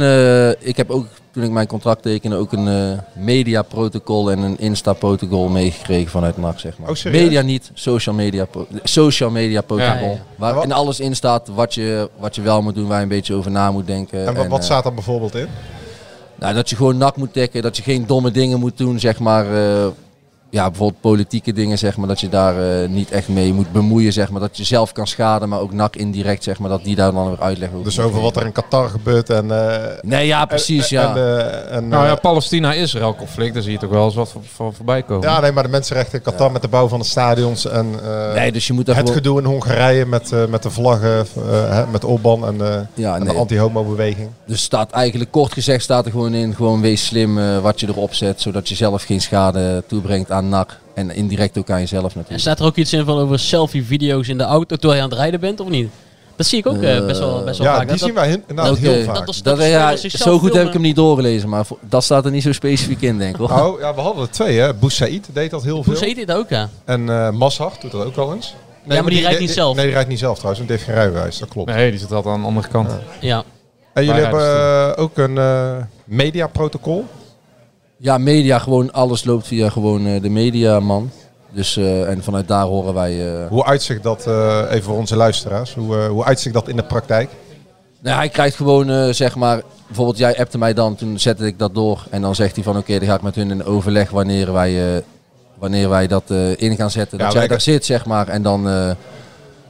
eh, 0.58 0.68
ik 0.68 0.76
heb 0.76 0.90
ook 0.90 1.06
toen 1.30 1.42
ik 1.42 1.50
mijn 1.50 1.66
contract 1.66 2.02
tekende 2.02 2.36
ook 2.36 2.52
een 2.52 2.68
eh 2.68 2.98
mediaprotocol 3.24 4.30
en 4.30 4.38
een 4.38 4.58
Insta-protocol 4.58 5.48
meegekregen 5.48 6.10
vanuit 6.10 6.36
NAC, 6.36 6.58
zeg 6.58 6.78
maar. 6.78 6.90
Oh, 6.90 7.04
media 7.04 7.42
niet, 7.42 7.70
social 7.74 8.14
media, 8.14 8.46
social 8.82 9.30
media 9.30 9.60
protocol. 9.60 10.10
Ja. 10.10 10.18
Waar 10.36 10.62
in 10.62 10.72
alles 10.72 11.00
in 11.00 11.14
staat 11.14 11.48
wat 11.54 11.74
je, 11.74 12.10
wat 12.18 12.34
je 12.34 12.42
wel 12.42 12.62
moet 12.62 12.74
doen, 12.74 12.86
waar 12.86 12.96
je 12.96 13.02
een 13.02 13.08
beetje 13.08 13.34
over 13.34 13.50
na 13.50 13.70
moet 13.70 13.86
denken. 13.86 14.26
En 14.26 14.34
wat, 14.34 14.46
wat 14.46 14.58
eh, 14.58 14.64
staat 14.64 14.84
daar 14.84 14.94
bijvoorbeeld 14.94 15.34
in? 15.34 15.46
Nou, 16.34 16.54
dat 16.54 16.70
je 16.70 16.76
gewoon 16.76 16.96
nak 16.96 17.16
moet 17.16 17.34
dekken, 17.34 17.62
dat 17.62 17.76
je 17.76 17.82
geen 17.82 18.06
domme 18.06 18.30
dingen 18.30 18.58
moet 18.60 18.78
doen, 18.78 18.98
zeg 19.00 19.18
maar. 19.18 19.54
eh, 19.54 19.86
ja, 20.54 20.68
bijvoorbeeld 20.68 21.00
politieke 21.00 21.52
dingen, 21.52 21.78
zeg 21.78 21.96
maar, 21.96 22.08
dat 22.08 22.20
je 22.20 22.28
daar 22.28 22.82
eh, 22.82 22.88
niet 22.88 23.10
echt 23.10 23.28
mee 23.28 23.52
moet 23.52 23.72
bemoeien, 23.72 24.12
zeg 24.12 24.30
maar. 24.30 24.40
Dat 24.40 24.56
je 24.56 24.64
zelf 24.64 24.92
kan 24.92 25.06
schaden, 25.06 25.48
maar 25.48 25.60
ook 25.60 25.72
nak 25.72 25.96
indirect, 25.96 26.42
zeg 26.44 26.58
maar, 26.58 26.70
dat 26.70 26.84
die 26.84 26.96
daar 26.96 27.12
dan 27.12 27.28
weer 27.28 27.40
uitleggen. 27.40 27.82
Dus 27.82 28.00
over 28.00 28.20
wat 28.20 28.36
er 28.36 28.44
in 28.46 28.52
Qatar 28.52 28.88
gebeurt 28.88 29.30
en... 29.30 29.50
eh, 29.50 29.82
Nee, 30.02 30.26
ja, 30.26 30.44
precies, 30.44 30.92
en- 30.92 31.00
ja. 31.00 31.10
En, 31.10 31.16
eh, 31.16 31.76
en, 31.76 31.88
Nou 31.88 32.04
ja, 32.06 32.10
eh, 32.12 32.20
Palestina-Israël 32.20 33.14
conflict, 33.14 33.54
daar 33.54 33.62
zie 33.62 33.72
je 33.72 33.78
toch 33.78 33.90
wel 33.90 34.04
eens 34.04 34.14
wat 34.14 34.30
voor, 34.30 34.40
voor 34.54 34.74
voorbij 34.74 35.02
komen. 35.02 35.28
ja, 35.28 35.40
nee, 35.40 35.52
maar 35.52 35.62
de 35.62 35.68
mensenrechten 35.68 36.18
in 36.18 36.24
Qatar 36.24 36.52
met 36.52 36.62
de 36.62 36.68
bouw 36.68 36.88
van 36.88 36.98
de 36.98 37.04
stadions 37.04 37.66
en 37.66 37.86
eh, 38.04 38.34
nee, 38.34 38.52
dus 38.52 38.66
je 38.66 38.72
moet 38.72 38.86
het 38.86 38.96
gewoon... 38.96 39.12
gedoe 39.12 39.38
in 39.40 39.44
Hongarije 39.44 40.06
met, 40.06 40.32
eh, 40.32 40.46
met 40.46 40.62
de 40.62 40.70
vlaggen, 40.70 41.18
eh, 41.18 41.68
hè, 41.70 41.86
met 41.86 42.04
Orbán 42.04 42.46
en, 42.46 42.58
de 42.58 42.82
Ja, 42.94 43.14
en 43.14 43.20
de 43.20 43.26
nee. 43.26 43.38
anti-homo-beweging. 43.38 44.28
Dus 44.46 44.62
staat 44.62 44.90
eigenlijk 44.90 45.30
kort 45.30 45.52
gezegd 45.52 45.82
staat 45.82 46.04
er 46.04 46.10
gewoon 46.10 46.34
in, 46.34 46.54
gewoon 46.54 46.80
wees 46.80 47.06
slim 47.06 47.60
wat 47.60 47.80
je 47.80 47.88
erop 47.88 48.14
zet, 48.14 48.40
zodat 48.40 48.68
je 48.68 48.74
zelf 48.74 49.02
geen 49.02 49.20
schade 49.20 49.82
toebrengt 49.86 50.30
aan 50.30 50.43
NAC. 50.48 50.78
En 50.94 51.10
indirect 51.10 51.58
ook 51.58 51.70
aan 51.70 51.80
jezelf 51.80 52.02
En 52.04 52.10
natuurlijk. 52.14 52.40
staat 52.40 52.58
er 52.60 52.64
ook 52.64 52.76
iets 52.76 52.92
in 52.92 53.04
van 53.04 53.18
over 53.18 53.38
selfie-video's 53.38 54.28
in 54.28 54.38
de 54.38 54.44
auto 54.44 54.76
terwijl 54.76 54.94
je 54.94 55.02
aan 55.04 55.10
het 55.10 55.18
rijden 55.18 55.40
bent 55.40 55.60
of 55.60 55.68
niet? 55.68 55.88
Dat 56.36 56.46
zie 56.46 56.58
ik 56.58 56.66
ook 56.66 56.82
eh, 56.82 56.96
Eh, 56.96 57.06
best 57.06 57.18
wel, 57.18 57.44
best 57.44 57.58
wel 57.58 57.66
Ja, 57.66 57.72
vaak. 57.76 57.88
die 57.88 57.90
Dat- 57.90 58.06
zien 58.06 58.14
wij 58.14 58.42
nou, 58.54 58.68
dat- 58.68 58.78
heel 58.78 58.94
dat- 58.94 59.04
vaak. 59.04 59.26
dat 59.26 59.40
Dat, 59.42 59.56
dat 59.58 59.66
ja, 59.68 59.96
zo 59.96 60.38
goed 60.38 60.54
heb 60.54 60.66
ik 60.66 60.72
hem 60.72 60.82
niet 60.82 60.96
doorgelezen, 60.96 61.48
maar 61.48 61.64
dat 61.80 62.04
staat 62.04 62.24
er 62.24 62.30
niet 62.30 62.42
zo 62.42 62.52
specifiek 62.52 63.00
in, 63.00 63.18
denk 63.18 63.30
ik. 63.38 63.40
Hoor. 63.48 63.50
Oh, 63.50 63.80
ja, 63.80 63.94
we 63.94 64.00
hadden 64.00 64.22
er 64.22 64.30
twee, 64.30 64.58
hè. 64.58 64.74
Boussaïd 64.74 65.26
deed 65.32 65.50
dat 65.50 65.62
heel 65.62 65.82
veel. 65.82 65.94
Heet 66.00 66.16
dit 66.16 66.32
ook, 66.32 66.48
ja? 66.48 66.68
En 66.84 67.08
eh 67.08 67.30
Mazhar 67.30 67.72
doet 67.80 67.90
dat 67.90 68.04
ook 68.04 68.16
wel 68.16 68.34
eens. 68.34 68.54
Nee, 68.84 69.00
maar 69.02 69.10
die 69.10 69.20
rijdt 69.20 69.40
niet 69.40 69.50
zelf. 69.50 69.76
Nee, 69.76 69.84
die 69.84 69.94
rijdt 69.94 70.08
niet 70.08 70.18
zelf 70.18 70.38
trouwens, 70.38 70.66
want 70.66 70.70
die 70.70 70.78
heeft 70.86 70.98
geen 70.98 71.08
rijbewijs, 71.10 71.38
dat 71.38 71.48
klopt. 71.48 71.70
Nee, 71.74 71.90
die 71.90 72.00
zit 72.00 72.12
altijd 72.12 72.34
aan 72.34 72.40
de 72.40 72.46
andere 72.46 72.68
kant. 72.68 72.90
Ja. 73.20 73.44
En 73.92 74.04
jullie 74.04 74.20
hebben 74.22 74.96
ook 74.96 75.18
een 75.18 75.38
eh, 75.38 75.76
mediaprotocol. 76.04 77.04
Ja, 78.04 78.18
media, 78.18 78.58
gewoon 78.58 78.92
alles 78.92 79.24
loopt 79.24 79.46
via 79.46 79.68
gewoon 79.70 80.06
eh, 80.06 80.22
de 80.22 80.28
mediaman. 80.28 81.10
Dus, 81.50 81.76
eh, 81.76 82.08
en 82.08 82.22
vanuit 82.22 82.48
daar 82.48 82.64
horen 82.64 82.94
wij... 82.94 83.42
eh, 83.42 83.48
Hoe 83.48 83.64
uitzicht 83.64 84.02
dat, 84.02 84.26
even 84.70 84.82
voor 84.82 84.96
onze 84.96 85.16
luisteraars, 85.16 85.74
hoe, 85.74 85.96
hoe 85.96 86.24
uitzicht 86.24 86.54
dat 86.54 86.68
in 86.68 86.76
de 86.76 86.84
praktijk? 86.84 87.30
Nou, 88.00 88.16
hij 88.16 88.28
krijgt 88.28 88.56
gewoon, 88.56 89.14
zeg 89.14 89.34
maar, 89.34 89.62
bijvoorbeeld 89.86 90.18
jij 90.18 90.38
appte 90.38 90.58
mij 90.58 90.74
dan, 90.74 90.94
toen 90.94 91.18
zette 91.18 91.46
ik 91.46 91.58
dat 91.58 91.74
door. 91.74 92.04
En 92.10 92.22
dan 92.22 92.34
zegt 92.34 92.54
hij 92.54 92.64
van, 92.64 92.76
oké, 92.76 92.98
dan 92.98 93.08
ga 93.08 93.14
ik 93.14 93.22
met 93.22 93.34
hun 93.34 93.50
in 93.50 93.64
overleg 93.64 94.10
wanneer 94.10 94.52
wij, 94.52 95.02
wanneer 95.58 95.88
wij 95.88 96.06
dat 96.06 96.30
in 96.56 96.76
gaan 96.76 96.90
zetten. 96.90 97.18
Ja, 97.18 97.24
dat 97.24 97.32
jij 97.32 97.48
daar 97.48 97.60
zit, 97.60 97.84
zeg 97.84 98.06
maar. 98.06 98.28
En 98.28 98.42
dan 98.42 98.94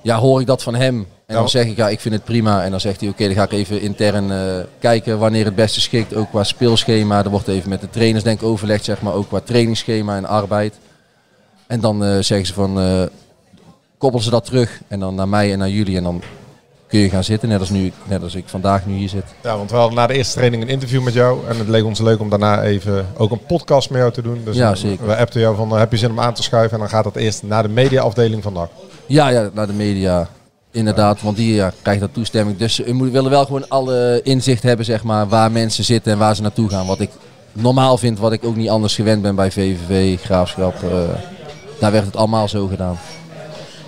ja, 0.03 0.18
hoor 0.18 0.40
ik 0.40 0.47
dat 0.47 0.62
van 0.62 0.75
hem. 0.75 1.07
En 1.26 1.34
dan 1.34 1.48
zeg 1.48 1.66
ik, 1.66 1.76
ja, 1.76 1.88
ik 1.88 2.00
vind 2.00 2.14
het 2.14 2.24
prima. 2.24 2.64
En 2.64 2.70
dan 2.70 2.80
zegt 2.80 3.00
hij, 3.00 3.08
oké, 3.08 3.24
dan 3.26 3.34
ga 3.34 3.42
ik 3.42 3.52
even 3.52 3.80
intern 3.80 4.30
eh, 4.30 4.38
kijken 4.78 5.18
wanneer 5.18 5.44
het 5.44 5.54
beste 5.54 5.80
schikt. 5.80 6.14
Ook 6.14 6.30
qua 6.30 6.44
speelschema. 6.44 7.24
Er 7.24 7.30
wordt 7.30 7.48
even 7.48 7.68
met 7.68 7.80
de 7.80 7.90
trainers 7.90 8.24
denk 8.24 8.40
ik 8.40 8.46
overlegd, 8.46 8.84
zeg 8.84 9.00
maar. 9.02 9.12
Ook 9.12 9.28
qua 9.28 9.40
trainingsschema 9.40 10.16
en 10.16 10.24
arbeid. 10.24 10.74
En 11.66 11.80
dan 11.80 12.04
eh, 12.04 12.10
zeggen 12.20 12.46
ze 12.46 12.52
van, 12.52 12.80
eh 12.80 13.02
koppelen 13.98 14.24
ze 14.24 14.30
dat 14.30 14.44
terug. 14.44 14.80
En 14.88 15.00
dan 15.00 15.14
naar 15.14 15.28
mij 15.28 15.52
en 15.52 15.58
naar 15.58 15.68
jullie. 15.68 15.96
En 15.96 16.02
dan 16.02 16.22
kun 16.87 16.98
je 17.00 17.08
gaan 17.08 17.24
zitten, 17.24 17.48
net 17.48 17.60
als, 17.60 17.70
nu, 17.70 17.92
net 18.04 18.22
als 18.22 18.34
ik 18.34 18.44
vandaag 18.46 18.87
nu 18.87 18.94
hier 18.94 19.08
zit. 19.08 19.24
Ja, 19.42 19.56
want 19.56 19.70
we 19.70 19.76
hadden 19.76 19.94
na 19.96 20.06
de 20.06 20.14
eerste 20.14 20.34
training 20.34 20.62
een 20.62 20.68
interview 20.68 21.02
met 21.02 21.14
jou. 21.14 21.46
En 21.48 21.58
het 21.58 21.68
leek 21.68 21.84
ons 21.84 21.98
leuk 22.00 22.20
om 22.20 22.28
daarna 22.30 22.62
even 22.62 23.06
ook 23.16 23.30
een 23.30 23.46
podcast 23.46 23.90
met 23.90 23.98
jou 23.98 24.12
te 24.12 24.22
doen. 24.22 24.40
Dus 24.44 24.56
Ja, 24.56 24.74
zeker. 24.74 25.06
we 25.06 25.16
appten 25.16 25.40
jou 25.40 25.56
van, 25.56 25.70
heb 25.78 25.90
je 25.90 25.96
zin 25.96 26.10
om 26.10 26.20
aan 26.20 26.34
te 26.34 26.42
schuiven? 26.42 26.72
En 26.72 26.78
dan 26.78 26.88
gaat 26.88 27.04
dat 27.04 27.16
eerst 27.16 27.42
naar 27.42 27.62
de 27.62 27.68
mediaafdeling 27.68 28.42
van 28.42 28.52
NAC. 28.52 28.70
Ja, 29.06 29.28
ja, 29.28 29.50
naar 29.52 29.66
de 29.66 29.72
media. 29.72 30.28
Inderdaad, 30.74 31.22
want 31.22 31.37
die 31.37 31.54
ja, 31.54 31.72
krijgt 31.82 32.00
dat 32.00 32.14
toestemming. 32.14 32.58
Dus 32.58 32.76
we 32.76 33.10
willen 33.10 33.30
wel 33.30 33.44
gewoon 33.44 33.68
alle 33.68 34.20
inzicht 34.22 34.62
hebben, 34.62 34.84
zeg 34.84 35.02
maar, 35.02 35.28
waar 35.28 35.52
mensen 35.52 35.84
zitten 35.84 36.12
en 36.12 36.18
waar 36.18 36.37
ze 36.37 36.42
naartoe 36.42 36.68
gaan. 36.68 36.87
Wat 36.87 37.00
ik 37.00 37.10
normaal 37.52 37.96
vind, 37.98 38.18
wat 38.18 38.32
ik 38.32 38.44
ook 38.44 38.56
niet 38.56 38.68
anders 38.68 38.94
gewend 38.94 39.22
ben 39.22 39.34
bij 39.34 39.50
VVV, 39.50 40.20
Graafschap. 40.20 40.74
eh, 40.82 40.90
daar 41.80 41.92
werd 41.92 42.06
het 42.06 42.16
allemaal 42.16 42.48
zo 42.48 42.66
gedaan. 42.66 42.98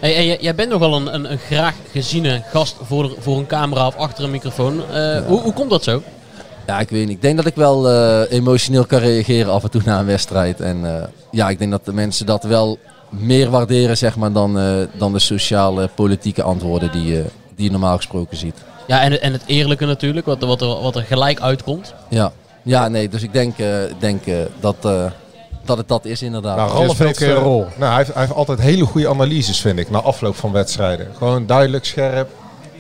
Hey, 0.01 0.39
jij- 0.41 0.55
bent 0.55 0.69
nogal 0.71 0.95
een, 0.97 1.15
een, 1.15 1.33
een 1.33 1.39
graag 1.39 1.75
geziene 1.91 2.43
gast 2.51 2.77
voor, 2.83 3.15
voor 3.19 3.39
een 3.39 3.47
camera 3.47 3.87
of 3.87 3.97
achter 3.97 4.25
een 4.25 4.31
microfoon. 4.31 4.81
Eh, 4.93 5.19
hoe, 5.27 5.41
hoe 5.41 5.53
komt 5.53 5.71
dat 5.71 5.85
zo? 5.85 6.03
Ja, 6.67 6.81
ik 6.81 6.89
weet 6.91 7.07
niet. 7.07 7.17
Ik 7.17 7.23
denk 7.23 7.37
dat 7.37 7.47
ik 7.47 7.55
wel 7.55 7.89
eh, 7.91 8.33
emotioneel 8.39 8.85
kan 8.87 8.99
reageren 8.99 9.53
af 9.53 9.63
en 9.63 9.71
toe 9.71 9.83
na 9.85 9.99
een 9.99 10.07
wedstrijd. 10.07 10.61
En 10.61 11.09
ja, 11.31 11.49
ik 11.49 11.59
denk 11.59 11.71
dat 11.71 11.85
de 11.85 11.93
mensen 11.93 12.27
dat 12.27 12.43
wel 12.45 12.79
meer 13.09 13.51
waarderen, 13.51 13.97
zeg 13.97 14.17
maar, 14.17 14.33
dan, 14.33 14.59
eh, 14.59 14.75
dan 14.99 15.13
de 15.13 15.19
sociale, 15.19 15.89
politieke 15.95 16.43
antwoorden 16.43 16.93
die, 16.93 17.07
je 17.07 17.25
die 17.57 17.65
je 17.65 17.71
normaal 17.71 17.97
gesproken 17.97 18.37
ziet. 18.37 18.55
Ja, 18.87 19.01
en, 19.01 19.23
en 19.23 19.33
het 19.33 19.43
eerlijke 19.47 19.87
natuurlijk, 19.87 20.27
wat, 20.27 20.43
er- 20.43 20.49
wat, 20.49 20.61
er, 20.61 20.67
wat 20.69 20.97
er 20.97 21.03
gelijk 21.03 21.41
uitkomt. 21.41 21.95
Ja, 22.09 22.33
ja 22.63 22.89
nee, 22.89 23.09
dus 23.09 23.23
ik 23.23 23.33
denk, 23.33 23.59
eh, 23.59 23.69
denk 23.99 24.27
eh, 24.27 24.37
dat, 24.61 24.77
eh, 24.83 25.05
dat 25.65 25.77
het 25.79 25.89
dat 25.89 26.05
is 26.05 26.23
inderdaad. 26.23 26.57
Nou, 26.57 26.69
Dus 26.71 26.79
Ralf 26.87 26.99
heeft, 26.99 27.23
rol? 27.23 27.59
Nou, 27.77 27.89
hij, 27.89 27.97
heeft, 27.97 28.13
hij 28.13 28.23
heeft 28.23 28.35
altijd 28.35 28.61
hele 28.61 28.85
goede 28.85 29.09
analyses, 29.09 29.61
vind 29.61 29.79
ik, 29.79 29.91
na 29.91 30.01
afloop 30.01 30.37
van 30.37 30.53
wedstrijden. 30.53 31.09
Gewoon 31.17 31.47
duidelijk, 31.47 31.85
scherp. 31.85 32.29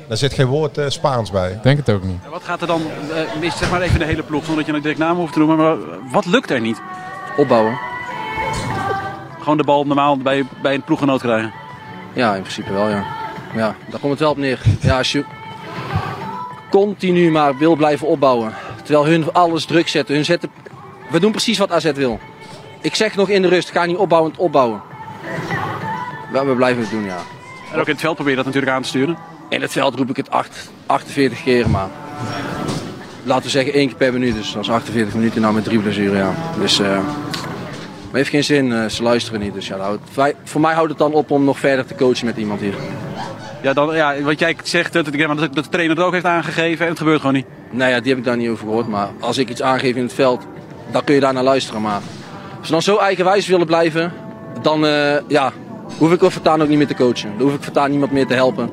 Daar 0.09 0.17
zit 0.17 0.33
geen 0.35 0.47
woord 0.47 0.79
eh, 0.79 0.85
Spaans 0.89 1.31
bij. 1.31 1.51
Ik 1.51 1.63
denk 1.63 1.77
het 1.79 1.91
ook 1.91 2.03
niet. 2.05 2.19
Wat 2.31 2.43
gaat 2.45 2.61
er 2.61 2.67
dan 2.67 2.83
eh, 2.83 3.41
mis, 3.41 3.57
zeg 3.59 3.71
maar 3.71 3.81
even 3.81 3.99
de 3.99 4.05
hele 4.05 4.23
ploeg, 4.23 4.45
zonder 4.45 4.57
dat 4.65 4.67
je 4.67 4.73
een 4.77 4.83
direct 4.83 5.01
naam 5.01 5.17
hoeft 5.17 5.33
te 5.33 5.39
noemen, 5.39 5.57
maar 5.57 5.77
wat 6.13 6.27
lukt 6.27 6.51
er 6.51 6.61
niet? 6.61 6.81
Opbouwen. 7.37 7.79
Gewoon 9.47 9.61
de 9.61 9.67
bal 9.73 9.85
normaal 9.85 10.17
bij, 10.17 10.45
bij 10.63 10.75
een 10.75 10.83
ploeggenoot 10.83 11.21
krijgen. 11.21 11.53
Ja, 12.13 12.35
in 12.35 12.41
principe 12.41 12.73
wel, 12.73 12.89
ja. 12.89 13.05
Ja, 13.55 13.75
daar 13.89 14.01
komt 14.01 14.13
het 14.13 14.21
wel 14.21 14.31
op 14.31 14.37
neer. 14.37 14.61
Ja, 14.81 14.99
als 14.99 15.13
je 15.13 15.25
continu 16.71 17.31
maar 17.31 17.57
wil 17.57 17.77
blijven 17.77 18.07
opbouwen. 18.07 18.55
Terwijl 18.83 19.07
hun 19.07 19.33
alles 19.33 19.65
druk 19.65 19.89
zetten. 19.89 20.15
Hun 20.15 20.25
zetten... 20.25 20.51
We 21.11 21.21
doen 21.21 21.31
precies 21.31 21.59
wat 21.59 21.73
AZ 21.73 21.93
wil. 21.93 22.21
Ik 22.81 22.95
zeg 22.95 23.17
nog 23.17 23.29
in 23.29 23.43
de 23.43 23.49
rust, 23.49 23.71
ga 23.71 23.85
niet 23.85 23.97
opbouwend 23.97 24.37
opbouwen. 24.37 24.83
Maar 26.33 26.47
we 26.49 26.55
blijven 26.55 26.83
het 26.83 26.91
doen, 26.91 27.05
ja. 27.05 27.19
En 27.73 27.81
ook 27.81 27.87
in 27.87 27.93
het 27.93 28.01
veld 28.01 28.15
probeer 28.15 28.33
je 28.33 28.37
dat 28.43 28.47
natuurlijk 28.47 28.73
aan 28.73 28.83
te 28.83 28.89
sturen. 28.89 29.17
In 29.49 29.61
het 29.61 29.73
veld 29.73 29.95
roep 29.95 30.11
ik 30.11 30.17
het 30.17 30.31
acht- 30.31 30.71
48 30.87 31.43
keer, 31.43 31.71
maar 31.71 31.89
laten 33.23 33.45
we 33.45 33.51
zeggen 33.51 33.73
één 33.73 33.87
keer 33.87 33.97
per 33.97 34.13
minuut. 34.13 34.35
Dus 34.35 34.53
dat 34.53 34.63
is 34.63 34.71
48 34.71 35.15
minuten 35.15 35.41
nou 35.41 35.55
met 35.55 35.65
drie 35.65 35.79
blessuren, 35.79 36.19
ja. 36.19 36.35
Dus, 36.61 36.81
eh 36.81 36.99
heeft 38.17 38.31
geen 38.31 38.45
zin, 38.45 38.73
eh, 38.73 38.87
ze 38.89 39.03
luisteren 39.03 39.41
niet. 39.41 39.55
Dus 39.55 39.67
ja, 39.67 39.79
wij- 40.15 40.35
voor 40.45 40.61
mij 40.61 40.75
houdt 40.75 40.89
het 40.89 40.99
dan 40.99 41.13
op 41.13 41.31
om 41.31 41.45
nog 41.45 41.59
verder 41.59 41.87
te 41.87 41.95
coachen 41.95 42.27
met 42.27 42.37
iemand 42.37 42.61
hier. 42.61 42.75
Ja, 43.63 43.73
dan, 43.73 43.95
ja, 43.95 44.21
wat 44.23 44.39
jij 44.39 44.57
zegt, 44.63 44.93
dat, 44.93 45.05
dat, 45.05 45.39
dat 45.39 45.55
de 45.55 45.69
trainer 45.71 45.97
het 45.97 46.05
ook 46.07 46.13
heeft 46.13 46.25
aangegeven 46.25 46.85
en 46.85 46.91
het 46.91 46.99
gebeurt 46.99 47.21
gewoon 47.21 47.35
niet. 47.35 47.47
Nee, 47.71 47.91
ja, 47.91 48.01
die 48.01 48.09
heb 48.09 48.19
ik 48.19 48.25
daar 48.25 48.37
niet 48.37 48.49
over 48.49 48.67
gehoord. 48.67 48.89
Maar 48.89 49.09
als 49.21 49.39
ik 49.39 49.49
iets 49.49 49.63
aangeef 49.63 49.97
in 49.97 50.03
het 50.03 50.13
veld, 50.13 50.47
dan 50.91 51.05
kun 51.05 51.15
je 51.15 51.21
daar 51.21 51.33
naar 51.33 51.43
luisteren. 51.43 51.83
Maar 51.83 52.01
als 52.59 52.67
ze 52.67 52.73
dan 52.73 52.83
zo 52.83 52.97
eigenwijs 52.97 53.47
willen 53.47 53.67
blijven, 53.67 54.13
dan 54.63 54.87
eh, 54.87 55.15
ja, 55.29 55.53
hoef 55.99 56.13
ik 56.13 56.19
voortaan 56.21 56.63
ook 56.63 56.69
niet 56.69 56.79
meer 56.79 56.87
te 56.87 56.95
coachen. 56.95 57.31
Dan 57.37 57.47
hoef 57.47 57.55
ik 57.57 57.63
voortaan 57.63 57.91
niemand 57.91 58.13
meer 58.13 58.27
te 58.27 58.35
helpen. 58.35 58.69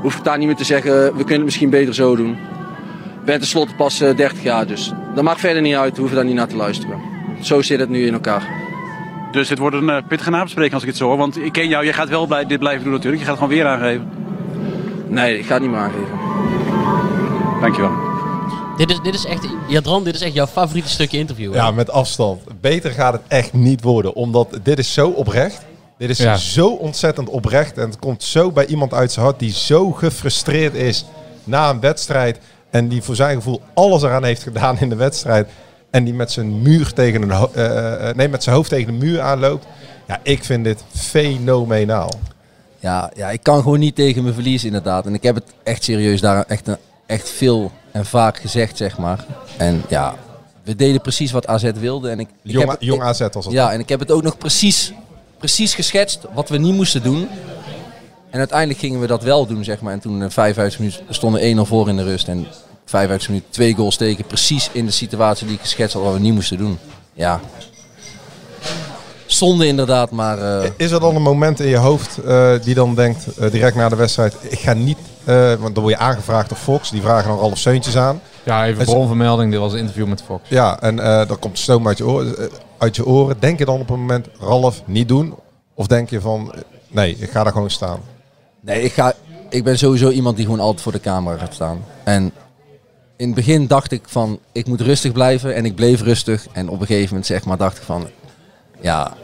Hoef 0.00 0.04
ik 0.10 0.12
voortaan 0.16 0.38
niet 0.38 0.46
meer 0.48 0.56
te 0.56 0.64
zeggen, 0.64 0.92
we 1.04 1.10
kunnen 1.16 1.34
het 1.34 1.44
misschien 1.44 1.70
beter 1.70 1.94
zo 1.94 2.16
doen. 2.16 2.30
Ik 2.30 3.24
ben 3.24 3.38
tenslotte 3.38 3.74
pas 3.74 4.00
eh, 4.00 4.16
30 4.16 4.42
jaar, 4.42 4.66
dus 4.66 4.92
dat 5.14 5.24
maakt 5.24 5.40
verder 5.40 5.62
niet 5.62 5.74
uit. 5.74 5.92
We 5.92 5.98
hoeven 5.98 6.16
daar 6.16 6.26
niet 6.26 6.34
naar 6.34 6.46
te 6.48 6.56
luisteren. 6.56 7.00
Zo 7.40 7.62
zit 7.62 7.80
het 7.80 7.88
nu 7.88 8.06
in 8.06 8.12
elkaar. 8.12 8.42
Dus 9.32 9.48
dit 9.48 9.58
wordt 9.58 9.76
een 9.76 9.88
uh, 9.88 9.96
pittige 10.08 10.30
nabespreking 10.30 10.74
als 10.74 10.82
ik 10.82 10.88
het 10.88 10.98
zo 10.98 11.06
hoor. 11.06 11.16
Want 11.16 11.36
ik 11.38 11.52
ken 11.52 11.68
jou, 11.68 11.84
jij 11.84 11.92
gaat 11.92 12.08
wel 12.08 12.26
blij, 12.26 12.46
dit 12.46 12.58
blijven 12.58 12.82
doen 12.84 12.92
natuurlijk. 12.92 13.22
Je 13.22 13.28
gaat 13.28 13.38
het 13.38 13.44
gewoon 13.48 13.58
weer 13.62 13.72
aangeven. 13.72 14.08
Nee, 15.08 15.38
ik 15.38 15.46
ga 15.46 15.52
het 15.52 15.62
niet 15.62 15.70
meer 15.70 15.80
aangeven. 15.80 16.18
Dankjewel. 17.60 17.90
Dit 18.76 18.90
is, 18.90 19.00
dit 19.02 19.14
is 19.14 19.24
echt, 19.24 19.46
Jadran, 19.68 20.04
dit 20.04 20.14
is 20.14 20.20
echt 20.20 20.34
jouw 20.34 20.46
favoriete 20.46 20.88
stukje 20.88 21.18
interview. 21.18 21.50
hè? 21.52 21.56
Ja, 21.58 21.70
met 21.70 21.90
afstand. 21.90 22.40
Beter 22.60 22.90
gaat 22.90 23.12
het 23.12 23.22
echt 23.28 23.52
niet 23.52 23.82
worden. 23.82 24.14
Omdat 24.14 24.58
dit 24.62 24.78
is 24.78 24.92
zo 24.92 25.08
oprecht. 25.08 25.60
Dit 25.98 26.10
is 26.10 26.18
Ja. 26.18 26.36
zo 26.36 26.68
ontzettend 26.68 27.28
oprecht. 27.28 27.78
En 27.78 27.86
het 27.86 27.98
komt 27.98 28.22
zo 28.22 28.50
bij 28.50 28.66
iemand 28.66 28.94
uit 28.94 29.12
zijn 29.12 29.24
hart 29.24 29.38
die 29.38 29.52
zo 29.52 29.90
gefrustreerd 29.92 30.74
is 30.74 31.04
na 31.44 31.70
een 31.70 31.80
wedstrijd. 31.80 32.38
En 32.70 32.88
die 32.88 33.02
voor 33.02 33.14
zijn 33.16 33.36
gevoel 33.36 33.62
alles 33.74 34.02
eraan 34.02 34.24
heeft 34.24 34.42
gedaan 34.42 34.78
in 34.80 34.88
de 34.88 34.96
wedstrijd. 34.96 35.48
En 35.92 36.04
die 36.04 36.14
met 36.14 36.30
zijn 36.32 36.62
muur 36.62 36.92
tegen 36.92 37.22
een 37.22 37.30
ho- 37.30 37.50
eh, 37.54 38.08
eh, 38.08 38.16
nee, 38.16 38.28
met 38.28 38.42
zijn 38.42 38.54
hoofd 38.56 38.68
tegen 38.68 38.86
de 38.98 39.06
muur 39.06 39.20
aanloopt. 39.20 39.66
Ja, 40.06 40.20
ik 40.22 40.44
vind 40.44 40.64
dit 40.64 40.84
fenomenaal. 40.94 42.10
Ja, 42.80 43.10
ja, 43.14 43.30
ik 43.30 43.42
kan 43.42 43.62
gewoon 43.62 43.78
niet 43.78 43.94
tegen 43.94 44.22
mijn 44.22 44.34
verlies 44.34 44.64
inderdaad. 44.64 45.06
En 45.06 45.14
ik 45.14 45.22
heb 45.22 45.34
het 45.34 45.44
echt 45.62 45.84
serieus 45.84 46.20
daar 46.20 46.44
echt, 46.48 46.66
een- 46.68 46.76
echt 47.06 47.28
veel 47.30 47.72
en 47.90 48.06
vaak 48.06 48.36
gezegd, 48.38 48.76
zeg 48.76 48.98
maar. 48.98 49.24
En 49.56 49.82
ja, 49.88 50.14
we 50.62 50.76
deden 50.76 51.00
precies 51.00 51.32
wat 51.32 51.46
AZ 51.46 51.70
wilde. 51.80 52.10
En 52.10 52.20
ik, 52.20 52.28
ik 52.42 52.52
Jong, 52.52 52.70
heb, 52.70 52.82
jong 52.82 53.00
ik- 53.00 53.06
AZ 53.06 53.20
was 53.32 53.44
het. 53.44 53.54
Ja, 53.54 53.72
en 53.72 53.80
ik 53.80 53.88
heb 53.88 54.00
het 54.00 54.10
ook 54.10 54.22
nog 54.22 54.38
precies, 54.38 54.92
precies 55.38 55.74
geschetst 55.74 56.20
wat 56.34 56.48
we 56.48 56.58
niet 56.58 56.74
moesten 56.74 57.02
doen. 57.02 57.28
En 58.30 58.38
uiteindelijk 58.38 58.78
gingen 58.78 59.00
we 59.00 59.06
dat 59.06 59.22
wel 59.22 59.46
doen, 59.46 59.64
zeg 59.64 59.80
maar. 59.80 59.92
En 59.92 60.00
toen 60.00 60.22
eh, 60.22 60.30
55 60.30 60.78
minuten 60.80 61.14
stonden 61.14 61.40
1-0 61.40 61.60
voor 61.68 61.88
in 61.88 61.96
de 61.96 62.02
rust. 62.04 62.28
En 62.28 62.46
55 62.92 63.28
minuten 63.28 63.50
twee 63.50 63.74
goals 63.74 63.96
tegen. 63.96 64.24
Precies 64.24 64.68
in 64.72 64.86
de 64.86 64.92
situatie 64.92 65.46
die 65.46 65.54
ik 65.54 65.60
geschetst 65.60 65.94
had 65.94 66.02
wat 66.04 66.12
we 66.12 66.18
niet 66.20 66.34
moesten 66.34 66.58
doen. 66.58 66.78
Ja. 67.12 67.40
Zonde 69.26 69.66
inderdaad, 69.66 70.10
maar... 70.10 70.62
eh, 70.62 70.70
Is 70.76 70.90
er 70.90 71.00
dan 71.00 71.16
een 71.16 71.22
moment 71.22 71.60
in 71.60 71.68
je 71.68 71.76
hoofd 71.76 72.18
eh, 72.18 72.52
die 72.62 72.74
dan 72.74 72.94
denkt, 72.94 73.26
eh, 73.36 73.50
direct 73.50 73.76
na 73.76 73.88
de 73.88 73.96
wedstrijd, 73.96 74.36
ik 74.48 74.58
ga 74.58 74.72
niet, 74.72 74.98
eh, 75.24 75.54
want 75.54 75.74
dan 75.74 75.82
word 75.84 75.94
je 75.96 76.00
aangevraagd 76.00 76.48
door 76.48 76.58
Fox, 76.58 76.90
die 76.90 77.02
vragen 77.02 77.28
dan 77.28 77.38
Ralf 77.38 77.58
Seuntjes 77.58 77.96
aan. 77.96 78.20
Ja, 78.44 78.66
even 78.66 78.84
bronvermelding. 78.84 79.50
Dit 79.50 79.60
was 79.60 79.72
een 79.72 79.78
interview 79.78 80.06
met 80.06 80.22
Fox. 80.22 80.48
Ja, 80.48 80.80
en 80.80 80.98
eh 80.98 81.28
dan 81.28 81.38
komt 81.38 81.58
stoom 81.58 81.86
uit 81.86 81.98
je, 81.98 82.06
oren, 82.06 82.50
uit 82.78 82.96
je 82.96 83.06
oren. 83.06 83.36
Denk 83.38 83.58
je 83.58 83.64
dan 83.64 83.80
op 83.80 83.90
een 83.90 83.98
moment, 84.00 84.26
Ralf, 84.40 84.82
niet 84.84 85.08
doen? 85.08 85.34
Of 85.74 85.86
denk 85.86 86.10
je 86.10 86.20
van, 86.20 86.52
nee, 86.88 87.16
ik 87.18 87.30
ga 87.30 87.42
daar 87.42 87.52
gewoon 87.52 87.70
staan? 87.70 88.00
Nee, 88.60 88.82
ik, 88.82 88.92
ga, 88.92 89.12
ik 89.48 89.64
ben 89.64 89.78
sowieso 89.78 90.10
iemand 90.10 90.36
die 90.36 90.44
gewoon 90.44 90.60
altijd 90.60 90.82
voor 90.82 90.92
de 90.92 91.00
camera 91.00 91.36
gaat 91.38 91.54
staan. 91.54 91.84
En 92.04 92.32
in 93.22 93.28
het 93.28 93.36
begin 93.36 93.66
dacht 93.66 93.92
ik 93.92 94.02
van, 94.06 94.38
ik 94.52 94.66
moet 94.66 94.80
rustig 94.80 95.12
blijven. 95.12 95.54
En 95.54 95.64
ik 95.64 95.74
bleef 95.74 96.02
rustig. 96.02 96.46
En 96.52 96.68
op 96.68 96.80
een 96.80 96.86
gegeven 96.86 97.08
moment 97.08 97.26
zeg 97.26 97.44
maar, 97.44 97.56
dacht 97.56 97.76
ik 97.76 97.82
van, 97.82 98.08
ja, 98.80 99.14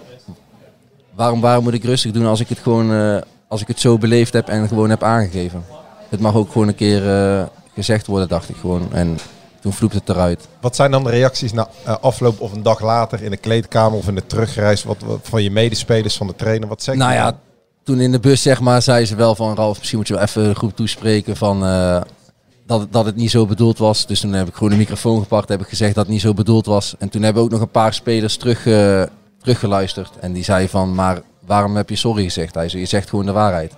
waarom, 1.15 1.41
waarom 1.41 1.65
moet 1.65 1.75
ik 1.75 1.85
rustig 1.85 2.13
doen 2.13 2.27
als 2.27 2.41
ik 2.41 2.49
het 2.49 2.59
gewoon, 2.59 2.93
eh, 2.93 3.17
als 3.49 3.61
ik 3.61 3.69
het 3.69 3.81
zo 3.81 3.99
beleefd 3.99 4.33
heb 4.33 4.49
en 4.49 4.69
gewoon 4.69 4.91
heb 4.91 5.03
aangegeven. 5.03 5.65
Het 6.09 6.21
mag 6.21 6.35
ook 6.35 6.53
gewoon 6.53 6.69
een 6.69 6.75
keer 6.75 7.11
eh, 7.11 7.45
gezegd 7.75 8.07
worden, 8.07 8.29
dacht 8.29 8.49
ik 8.49 8.57
gewoon. 8.57 8.93
En 8.93 9.19
toen 9.61 9.73
vloept 9.73 9.95
het 9.95 10.09
eruit. 10.09 10.49
Wat 10.61 10.77
zijn 10.77 10.91
dan 10.91 11.05
de 11.05 11.11
reacties 11.11 11.53
na 11.53 11.69
eh, 11.85 11.97
afloop 12.01 12.41
of 12.41 12.53
een 12.53 12.63
dag 12.63 12.81
later 12.81 13.23
in 13.23 13.31
de 13.31 13.37
kleedkamer 13.37 13.99
of 13.99 14.09
in 14.09 14.15
de 14.15 14.27
terugreis 14.27 14.85
wat, 14.85 15.03
wat 15.07 15.21
van 15.23 15.43
je 15.43 15.51
medespelers, 15.51 16.17
van 16.17 16.27
de 16.27 16.37
trainer? 16.37 16.69
Wat 16.69 16.83
zeg 16.83 16.95
je 16.95 17.01
Nou 17.01 17.13
ja, 17.13 17.39
toen 17.83 18.01
in 18.01 18.13
de 18.13 18.21
bus 18.21 18.43
zeg 18.43 18.61
maar, 18.61 18.83
zei 18.83 19.05
ze 19.05 19.15
wel 19.15 19.35
van 19.35 19.55
Ralf, 19.55 19.79
misschien 19.79 19.99
moet 19.99 20.09
je 20.09 20.15
wel 20.15 20.23
even 20.23 20.45
de 20.45 20.55
groep 20.55 20.77
toespreken 20.77 21.37
van 21.37 21.63
dat, 22.69 22.93
dat 22.93 23.05
het 23.05 23.17
niet 23.17 23.31
zo 23.31 23.47
bedoeld 23.47 23.79
was. 23.79 24.07
Dus 24.07 24.21
toen 24.21 24.33
heb 24.33 24.49
ik 24.49 24.55
gewoon 24.55 24.71
de 24.71 24.77
microfoon 24.77 25.23
gepakt, 25.23 25.49
heb 25.49 25.61
ik 25.61 25.69
gezegd 25.69 25.95
dat 25.95 26.05
het 26.05 26.13
niet 26.13 26.23
zo 26.23 26.35
bedoeld 26.35 26.67
was. 26.67 26.95
En 26.99 27.09
toen 27.09 27.23
hebben 27.23 27.43
ook 27.43 27.51
nog 27.51 27.61
een 27.61 27.71
paar 27.71 27.95
spelers 27.95 28.37
terug, 28.37 28.67
eh, 28.67 29.03
teruggeluisterd. 29.41 30.11
En 30.21 30.33
die 30.33 30.45
zei 30.45 30.69
van, 30.69 30.95
maar 30.95 31.23
waarom 31.47 31.77
heb 31.77 31.89
je 31.89 31.97
sorry 31.97 32.23
gezegd? 32.23 32.55
Hij 32.55 32.69
zei, 32.69 32.83
je 32.83 32.89
zegt 32.89 33.09
gewoon 33.09 33.27
de 33.27 33.33
waarheid. 33.33 33.75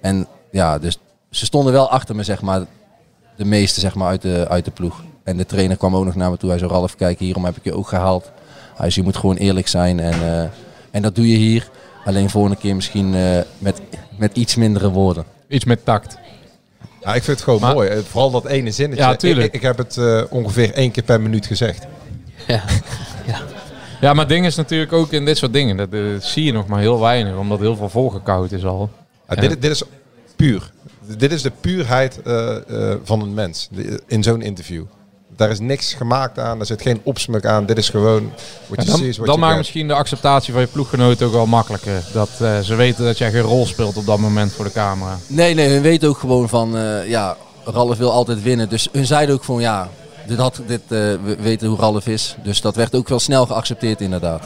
En 0.00 0.26
ja, 0.50 0.78
dus 0.78 0.98
ze 1.30 1.44
stonden 1.44 1.72
wel 1.72 1.90
achter 1.90 2.16
me, 2.16 2.22
zeg 2.22 2.42
maar, 2.42 2.66
de 3.36 3.44
meeste 3.44 3.80
zeg 3.80 3.94
maar, 3.94 4.08
uit, 4.08 4.22
de, 4.22 4.46
uit 4.48 4.64
de 4.64 4.70
ploeg. 4.70 5.02
En 5.22 5.36
de 5.36 5.46
trainer 5.46 5.76
kwam 5.76 5.96
ook 5.96 6.04
nog 6.04 6.14
naar 6.14 6.30
me 6.30 6.36
toe. 6.36 6.50
Hij 6.50 6.58
zei, 6.58 6.70
Ralf, 6.70 6.96
kijk, 6.96 7.18
hierom 7.18 7.44
heb 7.44 7.56
ik 7.56 7.64
je 7.64 7.74
ook 7.74 7.88
gehaald. 7.88 8.30
Hij 8.74 8.90
zei, 8.90 8.94
je 8.94 9.02
moet 9.02 9.20
gewoon 9.20 9.36
eerlijk 9.36 9.68
zijn. 9.68 10.00
En, 10.00 10.12
eh, 10.12 10.48
en 10.90 11.02
dat 11.02 11.14
doe 11.14 11.28
je 11.28 11.36
hier. 11.36 11.70
Alleen 12.04 12.30
volgende 12.30 12.56
keer 12.56 12.74
misschien 12.74 13.14
eh, 13.14 13.38
met, 13.58 13.80
met 14.18 14.36
iets 14.36 14.54
mindere 14.54 14.90
woorden. 14.90 15.24
Iets 15.48 15.64
met 15.64 15.84
tact. 15.84 16.18
Ja, 17.00 17.14
ik 17.14 17.22
vind 17.22 17.26
het 17.36 17.40
gewoon 17.42 17.60
Maar- 17.60 17.74
mooi. 17.74 17.88
Eh, 17.88 17.98
Vooral 17.98 18.30
dat 18.30 18.46
ene 18.46 18.70
zinnetje. 18.70 19.04
Ja, 19.04 19.12
Ik- 19.12 19.18
tuurlijk. 19.18 19.46
Ik, 19.46 19.52
ik 19.54 19.62
heb 19.62 19.78
het 19.78 19.96
eh, 19.96 20.22
ongeveer 20.30 20.72
één 20.74 20.90
keer 20.90 21.02
per 21.02 21.20
minuut 21.20 21.46
gezegd. 21.46 21.86
Ja. 22.46 22.62
Ja, 24.00 24.10
maar 24.12 24.24
het 24.24 24.28
ding 24.28 24.46
is 24.46 24.54
natuurlijk 24.56 24.92
ook 24.92 25.12
in 25.12 25.24
dit 25.24 25.38
soort 25.38 25.52
dingen. 25.52 25.76
Dat, 25.76 25.88
eh, 25.92 26.00
zie 26.20 26.44
je 26.44 26.52
nog 26.52 26.66
maar 26.66 26.80
heel 26.80 27.00
weinig. 27.00 27.36
Omdat 27.36 27.58
heel 27.58 27.76
veel 27.76 27.88
volgekoud 27.88 28.52
is 28.52 28.64
al. 28.64 28.90
Ja, 29.28 29.34
Ja. 29.34 29.40
dit, 29.40 29.50
is- 29.50 29.58
dit 29.60 29.70
is 29.70 29.82
puur. 30.36 30.70
Dit 31.16 31.32
is 31.32 31.42
de 31.42 31.52
puurheid 31.60 32.20
van 33.04 33.20
een 33.20 33.34
mens 33.34 33.68
in 34.06 34.22
zo'n 34.22 34.42
interview. 34.42 34.84
Daar 35.40 35.50
is 35.50 35.60
niks 35.60 35.94
gemaakt 35.94 36.38
aan, 36.38 36.60
er 36.60 36.66
zit 36.66 36.82
geen 36.82 37.00
opsmuk 37.02 37.46
aan. 37.46 37.66
Dit 37.66 37.78
is 37.78 37.88
gewoon 37.88 38.32
wat 38.66 38.82
je 38.82 38.90
dan 38.90 38.98
ziet, 38.98 39.16
dan 39.16 39.34
je 39.34 39.40
maakt 39.40 39.56
misschien 39.56 39.88
de 39.88 39.94
acceptatie 39.94 40.52
van 40.52 40.62
je 40.62 40.68
ploeggenoten 40.68 41.26
ook 41.26 41.32
wel 41.32 41.46
makkelijker. 41.46 42.02
Dat 42.12 42.28
eh, 42.38 42.58
ze 42.58 42.74
weten 42.74 43.04
dat 43.04 43.18
jij 43.18 43.30
geen 43.30 43.40
rol 43.40 43.66
speelt 43.66 43.96
op 43.96 44.06
dat 44.06 44.18
moment 44.18 44.52
voor 44.52 44.64
de 44.64 44.72
camera. 44.72 45.18
Nee, 45.26 45.54
nee, 45.54 45.68
hun 45.68 45.82
weten 45.82 46.08
ook 46.08 46.18
gewoon 46.18 46.48
van, 46.48 46.76
eh, 46.76 47.08
ja, 47.08 47.36
Ralf 47.64 47.98
wil 47.98 48.12
altijd 48.12 48.42
winnen. 48.42 48.68
Dus 48.68 48.88
hun 48.92 49.06
zeiden 49.06 49.34
ook 49.34 49.44
van, 49.44 49.60
ja, 49.60 49.88
dit 50.26 50.38
had, 50.38 50.60
dit, 50.66 50.80
eh, 50.80 50.88
we 50.88 51.36
weten 51.40 51.68
hoe 51.68 51.78
Ralf 51.78 52.06
is. 52.06 52.36
Dus 52.42 52.60
dat 52.60 52.76
werd 52.76 52.94
ook 52.94 53.08
wel 53.08 53.20
snel 53.20 53.46
geaccepteerd 53.46 54.00
inderdaad. 54.00 54.44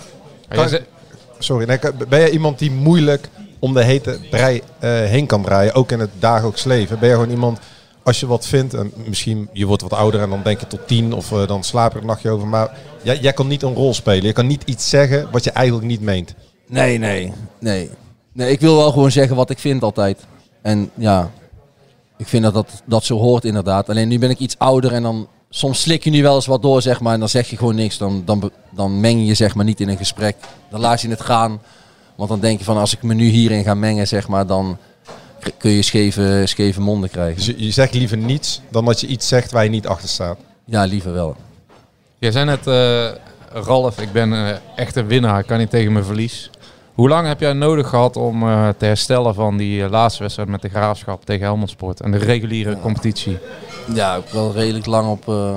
Sorry, 1.39 1.67
nee, 1.67 1.79
ben 2.09 2.21
jij 2.21 2.31
iemand 2.31 2.59
die 2.59 2.71
moeilijk 2.71 3.29
om 3.59 3.75
de 3.75 3.83
hete 3.85 4.19
brei 4.31 4.63
eh, 4.79 4.91
heen 4.91 5.27
kan 5.27 5.43
draaien, 5.43 5.75
ook 5.75 5.93
in 5.93 6.01
het 6.01 6.11
dagelijks 6.19 6.65
leven? 6.65 6.99
Ben 6.99 7.09
je 7.09 7.15
gewoon 7.15 7.31
iemand, 7.31 7.59
als 8.05 8.21
je 8.21 8.27
wat 8.27 8.47
vindt, 8.47 8.75
en 8.75 8.93
misschien 9.07 9.49
je 9.53 9.67
wordt 9.67 9.83
wat 9.83 9.93
ouder 9.93 10.21
en 10.21 10.31
dan 10.31 10.43
denk 10.43 10.61
je 10.61 10.67
tot 10.67 10.87
tien 10.87 11.12
of 11.12 11.33
eh, 11.33 11.47
dan 11.47 11.64
slaap 11.64 11.90
je 11.90 11.97
er 11.97 12.03
een 12.03 12.09
nachtje 12.09 12.31
over, 12.31 12.47
maar 12.47 12.79
jij, 13.03 13.19
jij 13.19 13.33
kan 13.33 13.47
niet 13.47 13.62
een 13.62 13.75
rol 13.75 13.95
spelen. 13.95 14.25
Je 14.25 14.33
kan 14.33 14.47
niet 14.47 14.62
iets 14.64 14.88
zeggen 14.88 15.29
wat 15.31 15.45
je 15.45 15.51
eigenlijk 15.51 15.87
niet 15.87 16.01
meent. 16.01 16.35
Nee, 16.67 16.99
nee, 16.99 17.33
nee. 17.59 17.90
Nee, 18.33 18.51
ik 18.51 18.61
wil 18.61 18.77
wel 18.77 18.90
gewoon 18.90 19.11
zeggen 19.11 19.37
wat 19.37 19.51
ik 19.51 19.59
vind 19.59 19.83
altijd. 19.83 20.27
En 20.62 20.90
ja, 20.95 21.31
ik 22.17 22.27
vind 22.27 22.43
dat 22.43 22.55
dat, 22.55 22.83
dat 22.85 23.05
zo 23.05 23.19
hoort 23.19 23.45
inderdaad. 23.45 23.88
Alleen 23.88 24.09
nu 24.09 24.19
ben 24.19 24.31
ik 24.31 24.38
iets 24.38 24.59
ouder 24.59 24.93
en 24.93 25.03
dan 25.03 25.29
soms 25.51 25.81
slik 25.81 26.05
je 26.05 26.11
nu 26.11 26.23
wel 26.23 26.35
eens 26.35 26.47
wat 26.47 26.62
door, 26.62 26.83
zeg 26.83 27.01
maar. 27.01 27.14
En 27.14 27.19
dan 27.19 27.29
zeg 27.29 27.51
je 27.51 27.57
gewoon 27.57 27.75
niks. 27.75 27.99
Dan, 27.99 28.23
dan, 28.25 28.51
dan 28.71 29.01
meng 29.01 29.27
je 29.27 29.35
zeg 29.35 29.55
maar 29.55 29.64
niet 29.64 29.81
in 29.81 29.88
een 29.88 29.97
gesprek. 29.97 30.37
Dan 30.71 30.81
laat 30.81 31.01
je 31.01 31.09
het 31.09 31.21
gaan. 31.21 31.61
Want 32.17 32.29
dan 32.29 32.40
denk 32.40 32.59
je 32.59 32.64
van 32.64 32.77
als 32.77 32.93
ik 32.93 33.03
me 33.03 33.14
nu 33.14 33.29
hierin 33.29 33.64
ga 33.64 33.75
mengen, 33.75 34.09
zeg 34.09 34.29
maar, 34.29 34.47
dan 34.47 34.79
kun 35.59 35.71
je 35.71 35.83
scheve, 35.83 36.43
scheve 36.45 36.81
monden 36.81 37.11
krijgen. 37.11 37.37
Dus 37.37 37.47
je, 37.47 37.55
je 37.65 37.71
zegt 37.71 37.95
liever 37.95 38.17
niets 38.17 38.61
dan 38.71 38.85
dat 38.85 39.01
je 39.01 39.07
iets 39.07 39.29
zegt 39.29 39.51
waar 39.53 39.65
je 39.65 39.71
niet 39.71 39.87
achter 39.87 40.09
staat. 40.09 40.39
Ja, 40.65 40.85
liever 40.85 41.13
wel. 41.13 41.37
Jij 42.19 42.31
zei 42.31 42.45
net, 42.45 42.67
eh, 42.67 43.09
Ralf, 43.65 44.01
ik 44.01 44.13
ben 44.13 44.33
eh, 44.33 44.57
echt 44.77 44.97
een 44.97 45.07
winnaar. 45.07 45.39
Ik 45.39 45.47
kan 45.47 45.59
niet 45.59 45.71
tegen 45.71 45.93
mijn 45.93 46.05
verlies. 46.05 46.51
Hoe 46.95 47.09
lang 47.09 47.27
heb 47.27 47.41
jij 47.41 47.53
nodig 47.53 47.89
gehad 47.89 48.17
om 48.17 48.43
eh, 48.43 48.69
te 48.79 48.85
herstellen 48.85 49.35
van 49.35 49.57
die 49.57 49.89
laatste 49.89 50.23
wedstrijd 50.23 50.49
met 50.49 50.63
de 50.63 50.69
Graafschap 50.69 51.25
tegen 51.25 51.45
Helmond 51.45 51.71
Sport 51.71 52.01
en 52.01 52.11
de 52.11 52.19
reguliere 52.19 52.81
competitie? 52.81 53.39
Ja, 53.95 54.17
ook 54.17 54.29
wel 54.29 54.53
redelijk 54.53 54.87
lang 54.87 55.09
op, 55.11 55.29
eh 55.29 55.57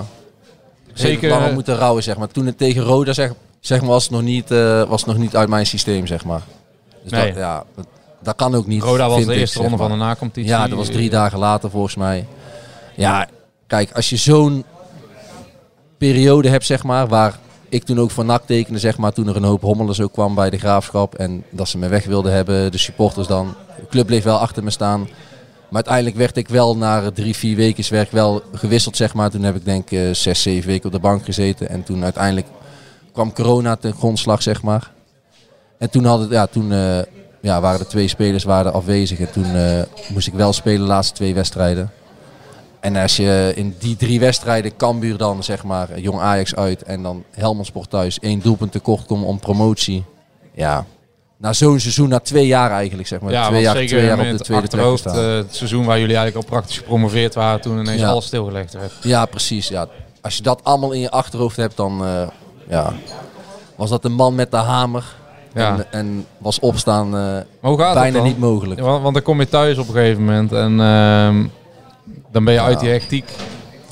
Zeker, 0.93 1.11
Zeker 1.11 1.29
lang 1.29 1.41
op 1.41 1.47
eh, 1.47 1.53
moeten 1.53 1.75
rouwen, 1.75 2.03
zeg 2.03 2.17
maar. 2.17 2.27
Toen 2.27 2.45
het 2.45 2.57
tegen 2.57 2.81
Roda, 2.81 3.13
zeg, 3.13 3.33
zeg 3.59 3.79
maar, 3.79 3.89
was 3.89 4.03
het 4.03 4.11
nog 4.11 4.21
niet, 4.21 4.51
eh, 4.51 4.83
was 4.89 5.01
het 5.01 5.09
nog 5.09 5.17
niet 5.17 5.35
uit 5.35 5.49
mijn 5.49 5.65
systeem, 5.65 6.07
zeg 6.07 6.25
maar. 6.25 6.41
Dus 7.03 7.11
Nee. 7.11 7.27
dat, 7.27 7.35
ja, 7.37 7.63
dat, 7.75 7.87
dat 8.21 8.35
kan 8.35 8.55
ook 8.55 8.67
niet. 8.67 8.83
Roda 8.83 9.09
was 9.09 9.25
de 9.25 9.33
ik, 9.33 9.39
eerste 9.39 9.57
zeg 9.57 9.61
ronde 9.61 9.77
van 9.77 9.91
de 9.91 9.97
nacompetitie. 9.97 10.51
Ja, 10.51 10.67
dat 10.67 10.77
was 10.77 10.87
drie 10.87 11.09
dagen 11.09 11.39
later 11.39 11.69
volgens 11.69 11.95
mij. 11.95 12.27
Ja, 12.95 13.27
kijk, 13.67 13.91
als 13.91 14.09
je 14.09 14.15
zo'n 14.17 14.63
periode 15.97 16.49
hebt, 16.49 16.65
zeg 16.65 16.83
maar, 16.83 17.07
waar 17.07 17.39
ik 17.69 17.83
toen 17.83 17.99
ook 17.99 18.11
voor 18.11 18.25
NAC 18.25 18.45
tekende, 18.45 18.79
zeg 18.79 18.97
maar, 18.97 19.13
toen 19.13 19.27
er 19.27 19.35
een 19.35 19.43
hoop 19.43 19.61
hommelers 19.61 20.01
ook 20.01 20.13
kwam 20.13 20.35
bij 20.35 20.49
de 20.49 20.57
graafschap 20.57 21.15
en 21.15 21.43
dat 21.49 21.69
ze 21.69 21.77
me 21.77 21.87
weg 21.87 22.05
wilden 22.05 22.33
hebben, 22.33 22.71
de 22.71 22.77
supporters 22.77 23.27
dan. 23.27 23.55
De 23.75 23.87
club 23.89 24.05
bleef 24.05 24.23
wel 24.23 24.37
achter 24.37 24.63
me 24.63 24.69
staan. 24.69 24.99
Maar 25.69 25.83
uiteindelijk 25.83 26.15
werd 26.15 26.37
ik 26.37 26.47
wel 26.47 26.77
na 26.77 27.11
drie, 27.11 27.35
vier 27.35 27.55
weken 27.55 27.93
werk 27.93 28.11
wel 28.11 28.41
gewisseld, 28.53 28.95
zeg 28.95 29.13
maar. 29.13 29.29
Toen 29.29 29.43
heb 29.43 29.55
ik 29.55 29.65
denk 29.65 29.91
ik 29.91 30.15
zes, 30.15 30.41
zeven 30.41 30.69
weken 30.69 30.85
op 30.85 30.91
de 30.91 30.99
bank 30.99 31.25
gezeten. 31.25 31.69
En 31.69 31.83
toen 31.83 32.03
uiteindelijk 32.03 32.47
kwam 33.13 33.33
corona 33.33 33.75
ten 33.75 33.93
grondslag, 33.93 34.41
zeg 34.41 34.61
maar. 34.61 34.91
En 35.77 35.89
toen, 35.89 36.05
hadden, 36.05 36.29
ja, 36.29 36.45
toen 36.45 36.71
eh, 36.71 36.99
ja, 37.41 37.61
waren 37.61 37.79
er 37.79 37.87
twee 37.87 38.07
spelers 38.07 38.43
waren 38.43 38.73
afwezig. 38.73 39.19
En 39.19 39.31
toen 39.31 39.55
eh, 39.55 39.81
moest 40.07 40.27
ik 40.27 40.33
wel 40.33 40.53
spelen 40.53 40.81
de 40.81 40.87
laatste 40.87 41.13
twee 41.13 41.33
wedstrijden. 41.33 41.91
En 42.79 42.95
als 42.95 43.15
je 43.17 43.51
in 43.55 43.75
die 43.79 43.95
drie 43.95 44.19
wedstrijden 44.19 44.75
Cambuur 44.75 45.17
dan, 45.17 45.43
zeg 45.43 45.63
maar, 45.63 45.99
Jong 45.99 46.19
Ajax 46.19 46.55
uit 46.55 46.83
en 46.83 47.03
dan 47.03 47.23
Helmond 47.31 47.65
Sport 47.67 47.89
thuis 47.89 48.19
één 48.19 48.39
doelpunt 48.39 48.71
tekort 48.71 49.05
komt 49.05 49.25
om 49.25 49.39
promotie. 49.39 50.03
Ja, 50.53 50.85
na 51.37 51.53
zo'n 51.53 51.79
seizoen, 51.79 52.09
na 52.09 52.19
twee 52.19 52.47
jaar 52.47 52.71
eigenlijk, 52.71 53.07
zeg 53.07 53.19
maar. 53.19 53.31
Ja, 53.31 53.47
twee 53.47 53.61
jaar, 53.61 53.75
zeker 53.75 53.89
twee 53.97 54.05
jaar 54.05 54.19
op 54.31 54.37
de 54.37 54.43
tweede 54.43 54.67
plek 54.67 55.15
eh, 55.15 55.35
het 55.35 55.55
seizoen 55.55 55.85
waar 55.85 55.99
jullie 55.99 56.15
eigenlijk 56.15 56.45
al 56.45 56.51
praktisch 56.51 56.77
gepromoveerd 56.77 57.33
waren, 57.33 57.61
toen 57.61 57.79
ineens 57.79 58.01
Ja. 58.01 58.09
alles 58.09 58.25
stilgelegd 58.25 58.73
werd. 58.73 58.93
Ja, 59.01 59.25
precies. 59.25 59.67
Ja. 59.67 59.87
Als 60.21 60.35
je 60.37 60.43
dat 60.43 60.63
allemaal 60.63 60.91
in 60.91 60.99
je 60.99 61.11
achterhoofd 61.11 61.55
hebt, 61.55 61.77
dan 61.77 62.05
eh, 62.05 62.27
ja, 62.69 62.93
was 63.75 63.89
dat 63.89 64.01
de 64.01 64.09
man 64.09 64.35
met 64.35 64.51
de 64.51 64.57
hamer. 64.57 65.15
Ja. 65.57 65.77
En, 65.77 65.85
en 65.91 66.25
was 66.37 66.59
opstaan 66.59 67.05
eh, 67.05 67.11
Maar 67.11 67.71
hoe 67.71 67.79
gaat 67.79 67.93
bijna 67.93 68.21
niet 68.21 68.39
mogelijk. 68.39 68.79
Ja, 68.79 68.85
want, 68.85 69.01
want 69.01 69.13
dan 69.13 69.23
kom 69.23 69.39
je 69.39 69.47
thuis 69.47 69.77
op 69.77 69.87
een 69.87 69.93
gegeven 69.93 70.23
moment 70.25 70.51
en 70.51 70.79
ehm, 70.79 71.45
dan 72.31 72.43
ben 72.43 72.53
je 72.53 72.61
uit 72.61 72.79
die 72.79 72.89
hectiek. 72.89 73.29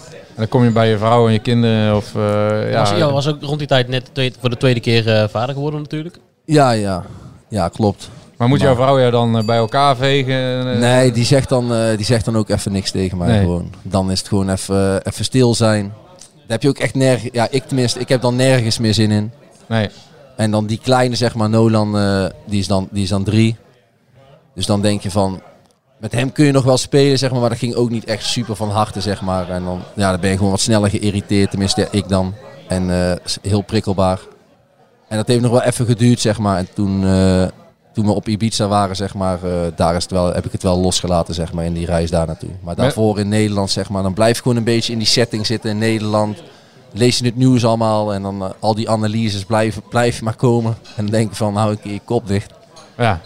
En 0.09 0.41
dan 0.41 0.47
kom 0.47 0.63
je 0.63 0.69
bij 0.69 0.89
je 0.89 0.97
vrouw 0.97 1.27
en 1.27 1.33
je 1.33 1.39
kinderen 1.39 1.95
of... 1.95 2.15
eh, 2.15 2.71
ja, 2.71 2.79
was, 2.79 2.89
ja, 2.89 3.11
was 3.11 3.27
ook 3.27 3.41
rond 3.41 3.59
die 3.59 3.67
tijd 3.67 3.87
net 3.87 4.09
voor 4.39 4.49
de 4.49 4.57
tweede 4.57 4.79
keer 4.79 5.09
eh, 5.09 5.27
vader 5.29 5.55
geworden 5.55 5.79
natuurlijk. 5.79 6.17
Ja, 6.45 6.71
ja. 6.71 7.03
Ja, 7.49 7.67
klopt. 7.67 8.09
Maar 8.37 8.47
moet 8.47 8.61
jouw 8.61 8.75
vrouw 8.75 8.99
jou 8.99 9.11
dan 9.11 9.45
bij 9.45 9.57
elkaar 9.57 9.95
vegen? 9.95 10.79
Nee, 10.79 11.11
die 11.11 11.25
zegt, 11.25 11.49
dan, 11.49 11.73
eh, 11.73 11.97
die 11.97 12.05
zegt 12.05 12.25
dan 12.25 12.37
ook 12.37 12.49
even 12.49 12.71
niks 12.71 12.91
tegen 12.91 13.17
mij. 13.17 13.27
Nee. 13.27 13.39
Gewoon. 13.39 13.69
Dan 13.81 14.11
is 14.11 14.19
het 14.19 14.27
gewoon 14.27 14.49
even, 14.49 15.01
even 15.07 15.25
stil 15.25 15.55
zijn. 15.55 15.93
Daar 16.17 16.43
heb 16.47 16.61
je 16.61 16.69
ook 16.69 16.77
echt 16.77 16.93
nergens... 16.93 17.29
Ja, 17.31 17.47
ik 17.49 17.63
tenminste, 17.63 17.99
ik 17.99 18.09
heb 18.09 18.21
dan 18.21 18.35
nergens 18.35 18.77
meer 18.77 18.93
zin 18.93 19.11
in. 19.11 19.31
Nee. 19.65 19.89
En 20.35 20.51
dan 20.51 20.65
die 20.65 20.79
kleine, 20.83 21.15
zeg 21.15 21.35
maar, 21.35 21.49
Nolan, 21.49 21.97
eh, 21.97 22.25
die, 22.45 22.59
is 22.59 22.67
dan, 22.67 22.87
die 22.91 23.03
is 23.03 23.09
dan 23.09 23.23
drie. 23.23 23.55
Dus 24.55 24.65
dan 24.65 24.81
denk 24.81 25.01
je 25.01 25.11
van... 25.11 25.41
Met 25.99 26.11
hem 26.11 26.31
kun 26.31 26.45
je 26.45 26.51
nog 26.51 26.63
wel 26.63 26.77
spelen, 26.77 27.17
zeg 27.17 27.31
maar, 27.31 27.39
maar 27.39 27.49
dat 27.49 27.57
ging 27.57 27.75
ook 27.75 27.89
niet 27.89 28.05
echt 28.05 28.25
super 28.25 28.55
van 28.55 28.69
harte, 28.69 29.01
zeg 29.01 29.21
maar. 29.21 29.49
En 29.49 29.63
dan, 29.63 29.81
ja, 29.95 30.11
dan 30.11 30.19
ben 30.19 30.29
je 30.29 30.35
gewoon 30.35 30.51
wat 30.51 30.59
sneller 30.59 30.89
geïrriteerd, 30.89 31.49
tenminste 31.49 31.87
ik 31.91 32.09
dan. 32.09 32.33
En 32.67 32.89
eh, 32.89 33.15
heel 33.41 33.61
prikkelbaar. 33.61 34.19
En 35.07 35.17
dat 35.17 35.27
heeft 35.27 35.41
nog 35.41 35.51
wel 35.51 35.61
even 35.61 35.85
geduurd, 35.85 36.19
zeg 36.19 36.39
maar. 36.39 36.57
En 36.57 36.67
toen, 36.73 37.03
eh, 37.05 37.47
toen 37.93 38.05
we 38.05 38.11
op 38.11 38.27
Ibiza 38.27 38.67
waren, 38.67 38.95
zeg 38.95 39.13
maar, 39.13 39.39
daar 39.75 39.95
is 39.95 40.03
het 40.03 40.11
wel, 40.11 40.33
heb 40.33 40.45
ik 40.45 40.51
het 40.51 40.63
wel 40.63 40.79
losgelaten, 40.79 41.33
zeg 41.33 41.53
maar, 41.53 41.65
in 41.65 41.73
die 41.73 41.85
reis 41.85 42.09
daar 42.09 42.27
naartoe. 42.27 42.49
Maar 42.63 42.75
daarvoor 42.75 43.19
in 43.19 43.29
Nederland, 43.29 43.71
zeg 43.71 43.89
maar, 43.89 44.03
dan 44.03 44.13
blijf 44.13 44.35
je 44.35 44.41
gewoon 44.41 44.57
een 44.57 44.63
beetje 44.63 44.93
in 44.93 44.99
die 44.99 45.07
setting 45.07 45.45
zitten 45.45 45.69
in 45.69 45.77
Nederland. 45.77 46.41
Lees 46.97 47.17
je 47.17 47.25
het 47.25 47.35
nieuws 47.35 47.65
allemaal 47.65 48.13
en 48.13 48.21
dan 48.21 48.43
eh, 48.43 48.49
al 48.59 48.75
die 48.75 48.89
analyses 48.89 49.43
blijven, 49.45 49.81
blijven 49.89 50.23
maar 50.23 50.35
komen. 50.35 50.77
En 50.95 51.03
dan 51.03 51.11
denk 51.11 51.29
je 51.29 51.35
van, 51.35 51.55
hou 51.55 51.71
ik 51.71 51.79
je 51.83 51.99
kop 52.05 52.27
dicht. 52.27 52.53
Ja. 52.97 53.21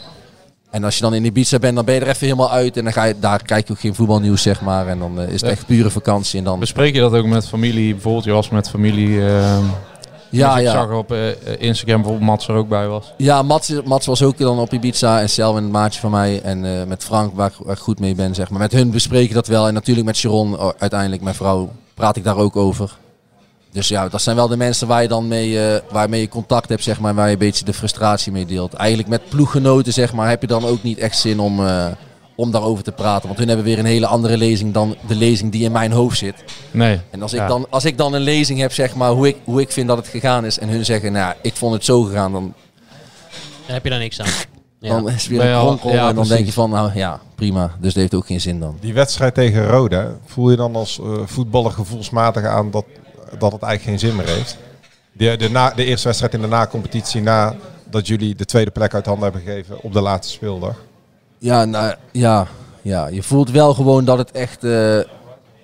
En 0.70 0.84
als 0.84 0.96
je 0.96 1.02
dan 1.02 1.14
in 1.14 1.26
Ibiza 1.26 1.60
bent, 1.60 1.76
dan 1.76 1.86
ben 1.86 1.96
je 1.96 2.02
er 2.02 2.08
even 2.08 2.26
helemaal 2.26 2.52
uit. 2.52 2.78
En 2.78 2.84
dan 2.84 2.94
ga 2.94 3.04
je, 3.04 3.16
daar 3.20 3.44
kijk 3.44 3.68
je 3.68 3.74
ook 3.74 3.80
geen 3.80 3.96
voetbalnieuws, 3.96 4.42
zeg 4.42 4.62
maar. 4.62 4.88
En 4.88 5.00
dan 5.00 5.20
eh, 5.20 5.26
is 5.28 5.32
het 5.32 5.42
Ja. 5.42 5.48
echt 5.50 5.66
pure 5.66 5.90
vakantie. 5.90 6.40
En 6.40 6.46
dan, 6.46 6.60
Bespreek 6.60 6.94
je 6.94 7.00
dat 7.00 7.14
ook 7.14 7.26
met 7.26 7.48
familie? 7.48 7.94
Bijvoorbeeld, 7.94 8.24
je 8.26 8.32
was 8.32 8.50
met 8.50 8.70
familie... 8.70 9.26
ehm, 9.28 9.64
Ja, 10.32 10.50
dus 10.50 10.60
ik 10.60 10.66
ja. 10.66 10.72
zag 10.72 10.92
op 10.92 11.12
eh, 11.12 11.20
Instagram 11.60 12.02
bijvoorbeeld 12.02 12.30
Mats 12.30 12.48
er 12.48 12.56
ook 12.56 12.70
bij 12.70 12.88
was. 12.88 13.14
Ja, 13.18 13.42
Mats, 13.42 13.72
Mats 13.86 14.06
was 14.06 14.24
ook 14.24 14.38
dan 14.38 14.60
op 14.60 14.74
Ibiza 14.74 15.22
en 15.22 15.30
Selwyn 15.30 15.64
een 15.64 15.72
maatje 15.72 16.00
van 16.00 16.12
mij. 16.12 16.42
En 16.42 16.88
met 16.88 17.04
Frank, 17.04 17.36
waar, 17.36 17.48
ik- 17.48 17.66
waar 17.66 17.76
ik 17.76 17.82
goed 17.82 18.00
mee 18.00 18.16
ben, 18.16 18.36
zeg 18.36 18.50
maar. 18.50 18.60
Met 18.60 18.72
hun 18.72 18.92
bespreek 18.92 19.28
ik 19.28 19.34
dat 19.34 19.48
wel. 19.48 19.68
En 19.68 19.74
natuurlijk 19.74 20.06
met 20.06 20.18
Sharon, 20.18 20.58
uiteindelijk 20.78 21.22
mijn 21.22 21.36
vrouw, 21.36 21.70
praat 21.94 22.16
ik 22.16 22.24
daar 22.24 22.38
ook 22.38 22.56
over. 22.56 22.98
Dus 23.72 23.88
ja, 23.88 24.10
dat 24.10 24.22
zijn 24.22 24.36
wel 24.36 24.48
de 24.48 24.58
mensen 24.58 24.88
waar 24.88 25.02
je 25.02 25.08
dan 25.08 25.28
mee, 25.28 25.60
eh, 25.60 25.82
waarmee 25.92 26.22
je 26.22 26.30
contact 26.30 26.70
hebt, 26.70 26.84
zeg 26.84 27.00
maar. 27.00 27.16
Waar 27.16 27.28
je 27.28 27.34
een 27.34 27.40
beetje 27.40 27.66
de 27.66 27.74
frustratie 27.74 28.32
mee 28.32 28.46
deelt. 28.46 28.74
Eigenlijk 28.74 29.10
met 29.10 29.30
ploeggenoten, 29.30 29.94
zeg 29.94 30.14
maar, 30.14 30.30
heb 30.30 30.42
je 30.42 30.48
dan 30.48 30.66
ook 30.66 30.84
niet 30.84 30.98
echt 30.98 31.18
zin 31.18 31.40
om, 31.40 31.66
eh, 31.66 31.86
om 32.36 32.52
daarover 32.52 32.84
te 32.84 32.92
praten. 32.92 33.28
Want 33.28 33.40
hun 33.40 33.48
hebben 33.48 33.66
weer 33.66 33.80
een 33.80 33.86
hele 33.86 34.08
andere 34.08 34.38
lezing 34.38 34.74
dan 34.74 34.96
de 35.08 35.16
lezing 35.16 35.52
die 35.52 35.64
in 35.64 35.72
mijn 35.72 35.92
hoofd 35.92 36.18
zit. 36.18 36.44
Nee. 36.72 37.00
En 37.10 37.22
als 37.22 37.34
ik, 37.34 37.48
dan, 37.48 37.68
als 37.70 37.86
ik 37.86 37.98
dan 37.98 38.14
een 38.14 38.22
lezing 38.22 38.60
heb, 38.60 38.74
zeg 38.74 38.96
maar, 38.96 39.12
hoe 39.12 39.28
ik, 39.28 39.38
hoe 39.44 39.62
ik 39.62 39.72
vind 39.72 39.88
dat 39.88 39.98
het 39.98 40.08
gegaan 40.08 40.46
is. 40.46 40.60
En 40.60 40.70
hun 40.70 40.86
zeggen, 40.86 41.12
nou, 41.12 41.34
ik 41.42 41.56
vond 41.56 41.74
het 41.74 41.86
zo 41.86 42.02
gegaan. 42.02 42.32
Dan, 42.32 42.54
Daar 43.66 43.76
heb 43.76 43.84
je 43.84 43.90
daar 43.90 44.00
niks 44.00 44.22
aan. 44.22 44.28
Ja. 44.82 44.90
dan 44.90 45.10
is 45.10 45.14
het 45.14 45.28
weer 45.28 45.42
een 45.42 45.60
kronkel. 45.60 45.90
ja, 45.90 45.96
en 45.96 46.06
dan 46.06 46.14
precies. 46.14 46.34
denk 46.34 46.46
je 46.46 46.52
van, 46.52 46.70
nou 46.70 46.92
ja, 46.94 47.20
prima. 47.36 47.72
Dus 47.80 47.94
dat 47.94 48.02
heeft 48.02 48.14
ook 48.16 48.26
geen 48.26 48.42
zin 48.42 48.60
dan. 48.60 48.78
Die 48.80 48.94
wedstrijd 48.94 49.34
tegen 49.34 49.68
Roda, 49.68 50.12
voel 50.26 50.50
je 50.50 50.56
dan 50.56 50.76
als 50.76 51.00
eh, 51.00 51.06
voetballer 51.26 51.72
gevoelsmatig 51.72 52.46
aan 52.46 52.72
dat, 52.72 52.86
dat 53.38 53.52
het 53.52 53.62
eigenlijk 53.62 53.84
geen 54.02 54.10
zin 54.10 54.16
meer 54.18 54.36
heeft? 54.36 54.58
De, 55.12 55.36
de, 55.38 55.50
na, 55.50 55.70
de 55.70 55.86
eerste 55.86 56.08
wedstrijd 56.08 56.34
in 56.34 56.42
de 56.42 56.48
na-competitie 56.48 57.22
na 57.22 57.56
dat 57.90 58.08
jullie 58.08 58.36
de 58.36 58.46
tweede 58.46 58.72
plek 58.72 58.94
uit 58.94 59.06
handen 59.06 59.24
hebben 59.24 59.42
gegeven 59.42 59.84
op 59.84 59.94
de 59.94 60.02
laatste 60.02 60.34
speeldag. 60.34 60.76
Ja, 61.38 61.66
nou, 61.66 61.96
ja, 62.12 62.48
ja, 62.82 63.08
je 63.08 63.24
voelt 63.24 63.50
wel 63.52 63.74
gewoon 63.74 64.06
dat 64.06 64.18
het 64.18 64.32
echt... 64.32 64.64
eh, 64.64 65.00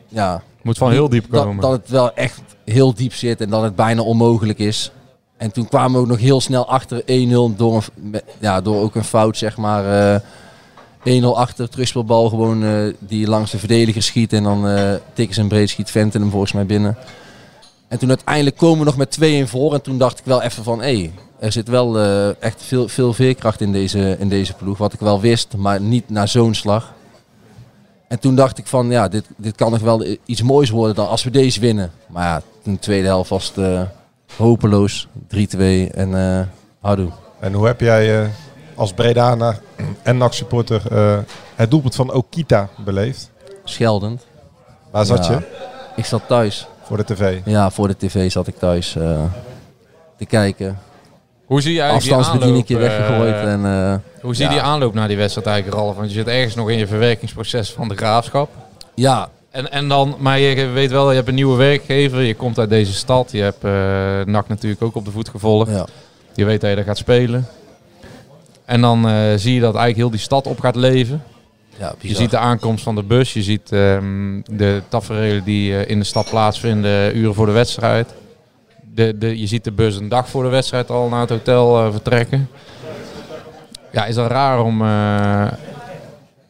ja, 0.07 0.41
Moet 0.61 0.77
van 0.77 0.91
heel 0.91 1.09
diep 1.09 1.25
dat- 1.31 1.43
komen. 1.43 1.61
Dat, 1.61 1.71
het 1.71 1.89
wel 1.89 2.13
echt 2.13 2.41
heel 2.65 2.93
diep 2.93 3.13
zit 3.13 3.41
en 3.41 3.49
dat 3.49 3.61
het 3.63 3.75
bijna 3.75 4.01
onmogelijk 4.01 4.59
is. 4.59 4.91
En 5.37 5.51
toen 5.51 5.67
kwamen 5.67 5.91
we 5.93 5.97
ook 5.99 6.07
nog 6.07 6.19
heel 6.19 6.41
snel 6.41 6.67
achter 6.67 7.01
1-0 7.01 7.55
door, 7.57 7.83
een- 8.03 8.21
ja, 8.39 8.61
door 8.61 8.81
ook 8.81 8.95
een 8.95 9.03
fout, 9.03 9.37
zeg 9.37 9.57
maar. 9.57 10.13
eh 10.13 10.19
1-0 11.03 11.25
achter, 11.37 11.69
terugspeelbal 11.69 12.29
gewoon 12.29 12.63
eh, 12.63 12.93
die 12.99 13.27
langs 13.27 13.51
de 13.51 13.57
verdediger 13.59 14.03
schiet. 14.03 14.33
En 14.33 14.43
dan 14.43 14.67
eh 14.67 14.93
tikken 15.13 15.37
en 15.37 15.47
breed 15.47 15.69
schiet 15.69 15.91
Venten 15.91 16.21
hem 16.21 16.29
volgens 16.29 16.51
mij 16.51 16.65
binnen. 16.65 16.97
En 17.87 17.99
toen 17.99 18.09
uiteindelijk 18.09 18.57
komen 18.57 18.79
we 18.79 18.85
nog 18.85 18.97
met 18.97 19.17
2-1 19.45 19.49
voor. 19.49 19.73
En 19.73 19.81
toen 19.81 19.97
dacht 19.97 20.19
ik 20.19 20.25
wel 20.25 20.41
even 20.41 20.63
van, 20.63 20.81
hé, 20.81 21.11
er 21.39 21.51
zit 21.51 21.67
wel 21.67 21.99
eh, 21.99 22.41
echt 22.43 22.63
veel, 22.63 22.87
veel 22.87 23.13
veerkracht 23.13 23.61
in 23.61 23.71
deze, 23.71 24.15
in 24.19 24.29
deze 24.29 24.53
ploeg. 24.53 24.77
Wat 24.77 24.93
ik 24.93 24.99
wel 24.99 25.19
wist, 25.21 25.55
maar 25.57 25.81
niet 25.81 26.09
na 26.09 26.25
zo'n 26.25 26.53
slag. 26.53 26.93
En 28.07 28.19
toen 28.19 28.35
dacht 28.35 28.57
ik 28.57 28.67
van, 28.67 28.89
ja, 28.89 29.07
dit, 29.07 29.25
dit 29.37 29.55
kan 29.55 29.71
nog 29.71 29.81
wel 29.81 30.05
iets 30.25 30.41
moois 30.41 30.69
worden 30.69 30.95
dan 30.95 31.07
als 31.07 31.23
we 31.23 31.29
deze 31.29 31.59
winnen. 31.59 31.91
Maar 32.07 32.23
ja, 32.23 32.41
in 32.63 32.73
de 32.73 32.79
tweede 32.79 33.07
helft 33.07 33.29
was 33.29 33.47
het 33.47 33.57
eh, 33.57 33.81
hopeloos. 34.37 35.07
3-2 35.35 35.37
en 35.91 36.15
eh 36.15 36.41
houdoe. 36.81 37.09
En 37.39 37.53
hoe 37.53 37.65
heb 37.65 37.79
jij 37.79 38.31
als 38.75 38.93
Bredana 38.93 39.59
en 40.03 40.17
NAC 40.17 40.33
supporter 40.33 40.81
het 41.55 41.71
doelpunt 41.71 41.95
van 41.95 42.13
Okita 42.13 42.69
beleefd? 42.85 43.31
Scheldend. 43.63 44.25
Waar 44.91 45.05
zat 45.05 45.25
Ja. 45.25 45.31
je? 45.31 45.39
Ik 45.95 46.05
zat 46.05 46.21
thuis. 46.27 46.67
Voor 46.85 46.97
de 46.97 47.03
tv? 47.03 47.39
Ja, 47.45 47.69
voor 47.69 47.87
de 47.87 47.97
tv 47.97 48.31
zat 48.31 48.47
ik 48.47 48.55
thuis 48.57 48.95
eh, 48.95 49.21
te 50.17 50.25
kijken. 50.25 50.79
Hoe 51.45 51.61
zie 51.61 51.73
je 51.73 51.79
eigenlijk 51.81 52.09
die 52.09 52.17
Afstandsbedieningje 52.17 52.75
aanloop, 52.75 52.89
weggegooid. 52.89 53.33
eh, 53.33 53.51
en, 53.51 53.65
eh, 53.65 54.21
Hoe 54.21 54.35
zie 54.35 54.43
je 54.45 54.51
ja. 54.51 54.57
die 54.57 54.65
aanloop 54.67 54.93
naar 54.93 55.07
die 55.07 55.17
wedstrijd 55.17 55.47
eigenlijk, 55.47 55.77
Ralf? 55.77 55.95
Want 55.95 56.07
je 56.09 56.15
zit 56.15 56.27
ergens 56.27 56.55
nog 56.55 56.69
in 56.69 56.77
je 56.77 56.87
verwerkingsproces 56.87 57.71
van 57.71 57.87
de 57.87 57.95
graafschap. 57.95 58.49
Ja. 58.95 59.29
En, 59.51 59.71
en 59.71 59.87
dan, 59.87 60.15
maar 60.19 60.39
je 60.39 60.65
weet 60.65 60.91
wel, 60.91 61.09
je 61.09 61.15
hebt 61.15 61.27
een 61.27 61.35
nieuwe 61.35 61.57
werkgever, 61.57 62.21
je 62.21 62.35
komt 62.35 62.59
uit 62.59 62.69
deze 62.69 62.93
stad, 62.93 63.31
je 63.31 63.41
hebt 63.41 63.63
eh 63.63 64.33
NAC 64.33 64.47
natuurlijk 64.47 64.81
ook 64.83 64.95
op 64.95 65.05
de 65.05 65.11
voet 65.11 65.29
gevolgd. 65.29 65.71
Ja. 65.71 65.85
Je 66.33 66.45
weet 66.45 66.61
dat 66.61 66.69
je 66.69 66.75
daar 66.75 66.85
gaat 66.85 66.97
spelen. 66.97 67.47
En 68.65 68.81
dan 68.81 69.07
eh, 69.07 69.13
zie 69.35 69.53
je 69.53 69.59
dat 69.59 69.75
eigenlijk 69.75 69.95
heel 69.97 70.09
die 70.09 70.19
stad 70.19 70.47
op 70.47 70.59
gaat 70.59 70.75
leven. 70.75 71.23
Ja, 71.77 71.95
je 71.99 72.15
ziet 72.15 72.29
de 72.29 72.37
aankomst 72.37 72.83
van 72.83 72.95
de 72.95 73.03
bus, 73.03 73.33
je 73.33 73.43
ziet 73.43 73.71
ehm, 73.71 74.41
de 74.51 74.81
tafereelen 74.87 75.43
die 75.43 75.77
eh, 75.77 75.89
in 75.89 75.99
de 75.99 76.05
stad 76.05 76.29
plaatsvinden, 76.29 77.17
uren 77.17 77.33
voor 77.33 77.45
de 77.45 77.51
wedstrijd. 77.51 78.13
De, 78.93 79.17
de, 79.17 79.39
je 79.39 79.47
ziet 79.47 79.63
de 79.63 79.71
bus 79.71 79.95
een 79.95 80.09
dag 80.09 80.29
voor 80.29 80.43
de 80.43 80.49
wedstrijd 80.49 80.89
al 80.89 81.09
naar 81.09 81.19
het 81.19 81.29
hotel 81.29 81.85
eh, 81.85 81.91
vertrekken. 81.91 82.49
Ja, 83.91 84.05
is 84.05 84.15
dat 84.15 84.31
raar 84.31 84.61
om, 84.61 84.81
eh, 84.81 85.47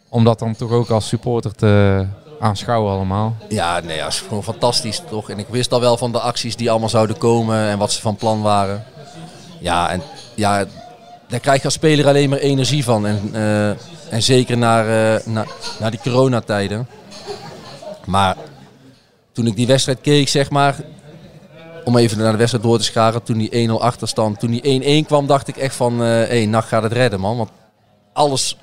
om 0.09 0.23
dat 0.23 0.39
dan 0.39 0.55
toch 0.55 0.71
ook 0.71 0.89
als 0.89 1.07
supporter 1.07 1.55
te 1.55 2.05
aanschouwen 2.39 2.91
allemaal. 2.91 3.35
Ja, 3.49 3.79
nee, 3.79 3.99
dat 3.99 4.07
is 4.07 4.19
gewoon 4.19 4.43
fantastisch 4.43 5.01
toch. 5.09 5.29
En 5.29 5.39
ik 5.39 5.47
wist 5.49 5.73
al 5.73 5.79
wel 5.79 5.97
van 5.97 6.11
de 6.11 6.19
acties 6.19 6.55
die 6.55 6.69
allemaal 6.69 6.89
zouden 6.89 7.17
komen 7.17 7.57
en 7.57 7.77
wat 7.77 7.91
ze 7.91 8.01
van 8.01 8.15
plan 8.15 8.41
waren. 8.41 8.83
Ja, 9.59 9.89
en 9.89 10.01
ja, 10.35 10.65
daar 11.36 11.43
krijg 11.43 11.60
je 11.60 11.65
als 11.65 11.74
speler 11.74 12.08
alleen 12.08 12.30
maar 12.30 12.39
energie 12.39 12.84
van. 12.84 13.08
En, 13.08 13.30
eh, 13.34 13.69
en 14.13 14.24
zeker 14.24 14.58
naar, 14.58 14.86
uh, 14.86 15.26
naar, 15.26 15.48
naar 15.80 15.91
die 15.91 16.00
coronatijden. 16.04 16.88
Maar 18.06 18.36
toen 19.32 19.48
ik 19.48 19.56
die 19.56 19.67
wedstrijd 19.67 20.02
keek, 20.02 20.28
zeg 20.28 20.50
maar, 20.50 20.76
om 21.84 21.98
even 21.98 22.17
naar 22.17 22.32
de 22.32 22.38
wedstrijd 22.38 22.65
door 22.65 22.78
te 22.78 22.84
scharen, 22.84 23.24
toen 23.24 23.38
die 23.38 23.50
1-0 23.52 23.82
achterstand, 23.82 24.39
toen 24.39 24.52
die 24.52 25.04
1-1 25.04 25.06
kwam, 25.06 25.28
dacht 25.28 25.48
ik 25.48 25.58
echt 25.58 25.76
van, 25.76 26.00
hé, 26.00 26.21
uh, 26.24 26.28
hey, 26.28 26.45
nacht 26.45 26.67
gaat 26.67 26.84
het 26.84 26.91
redden, 26.91 27.19
man. 27.19 27.38
Want 27.38 27.50
alles, 28.13 28.58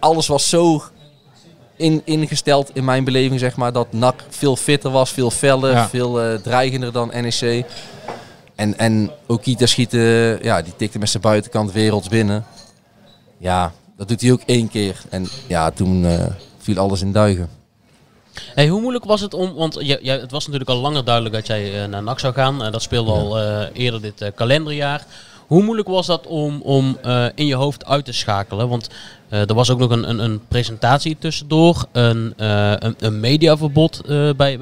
alles 0.00 0.26
was 0.26 0.48
zo 0.48 0.82
in, 1.76 2.02
ingesteld 2.04 2.70
in 2.74 2.84
mijn 2.84 3.04
beleving, 3.04 3.40
zeg 3.40 3.56
maar, 3.56 3.72
dat 3.72 3.92
NAC 3.92 4.24
veel 4.28 4.56
fitter 4.56 4.90
was, 4.90 5.10
veel 5.10 5.30
feller, 5.30 5.72
ja. 5.72 5.88
veel 5.88 6.24
uh, 6.24 6.38
dreigender 6.38 6.92
dan 6.92 7.10
NEC. 7.14 7.64
En, 8.56 8.78
en 8.78 9.10
Okita 9.26 9.66
schieten, 9.66 10.00
ja, 10.42 10.62
die 10.62 10.76
tikte 10.76 10.98
met 10.98 11.08
zijn 11.08 11.22
buitenkant 11.22 11.72
werelds 11.72 12.08
binnen. 12.08 12.44
Ja, 13.38 13.72
dat 13.96 14.08
doet 14.08 14.20
hij 14.20 14.32
ook 14.32 14.42
één 14.46 14.68
keer. 14.68 15.00
En 15.08 15.26
ja, 15.46 15.70
toen 15.70 16.04
uh, 16.04 16.26
viel 16.58 16.78
alles 16.78 17.00
in 17.00 17.12
duigen. 17.12 17.48
Hey, 18.54 18.68
hoe 18.68 18.80
moeilijk 18.80 19.04
was 19.04 19.20
het 19.20 19.34
om, 19.34 19.54
want 19.54 19.76
je, 19.80 19.98
het 20.02 20.30
was 20.30 20.44
natuurlijk 20.44 20.70
al 20.70 20.80
langer 20.80 21.04
duidelijk 21.04 21.34
dat 21.34 21.46
jij 21.46 21.82
uh, 21.82 21.88
naar 21.88 22.02
NAC 22.02 22.18
zou 22.18 22.34
gaan. 22.34 22.64
Uh, 22.64 22.72
dat 22.72 22.82
speelde 22.82 23.12
ja. 23.12 23.18
al 23.18 23.62
eerder 23.72 24.00
dit 24.00 24.32
kalenderjaar. 24.34 25.06
Hoe 25.46 25.62
moeilijk 25.62 25.88
was 25.88 26.06
dat 26.06 26.26
om, 26.26 26.60
om 26.62 26.98
in 27.34 27.46
je 27.46 27.54
hoofd 27.54 27.84
uit 27.84 28.04
te 28.04 28.12
schakelen? 28.12 28.68
Want 28.68 28.88
er 29.40 29.54
was 29.54 29.70
ook 29.70 29.78
nog 29.78 29.90
een, 29.90 30.08
een, 30.08 30.18
een 30.18 30.40
presentatie 30.48 31.16
tussendoor, 31.18 31.86
een, 31.92 32.32
een, 32.36 32.94
een 32.98 33.20
mediaverbod 33.20 34.00
bij, 34.06 34.34
bij, 34.36 34.58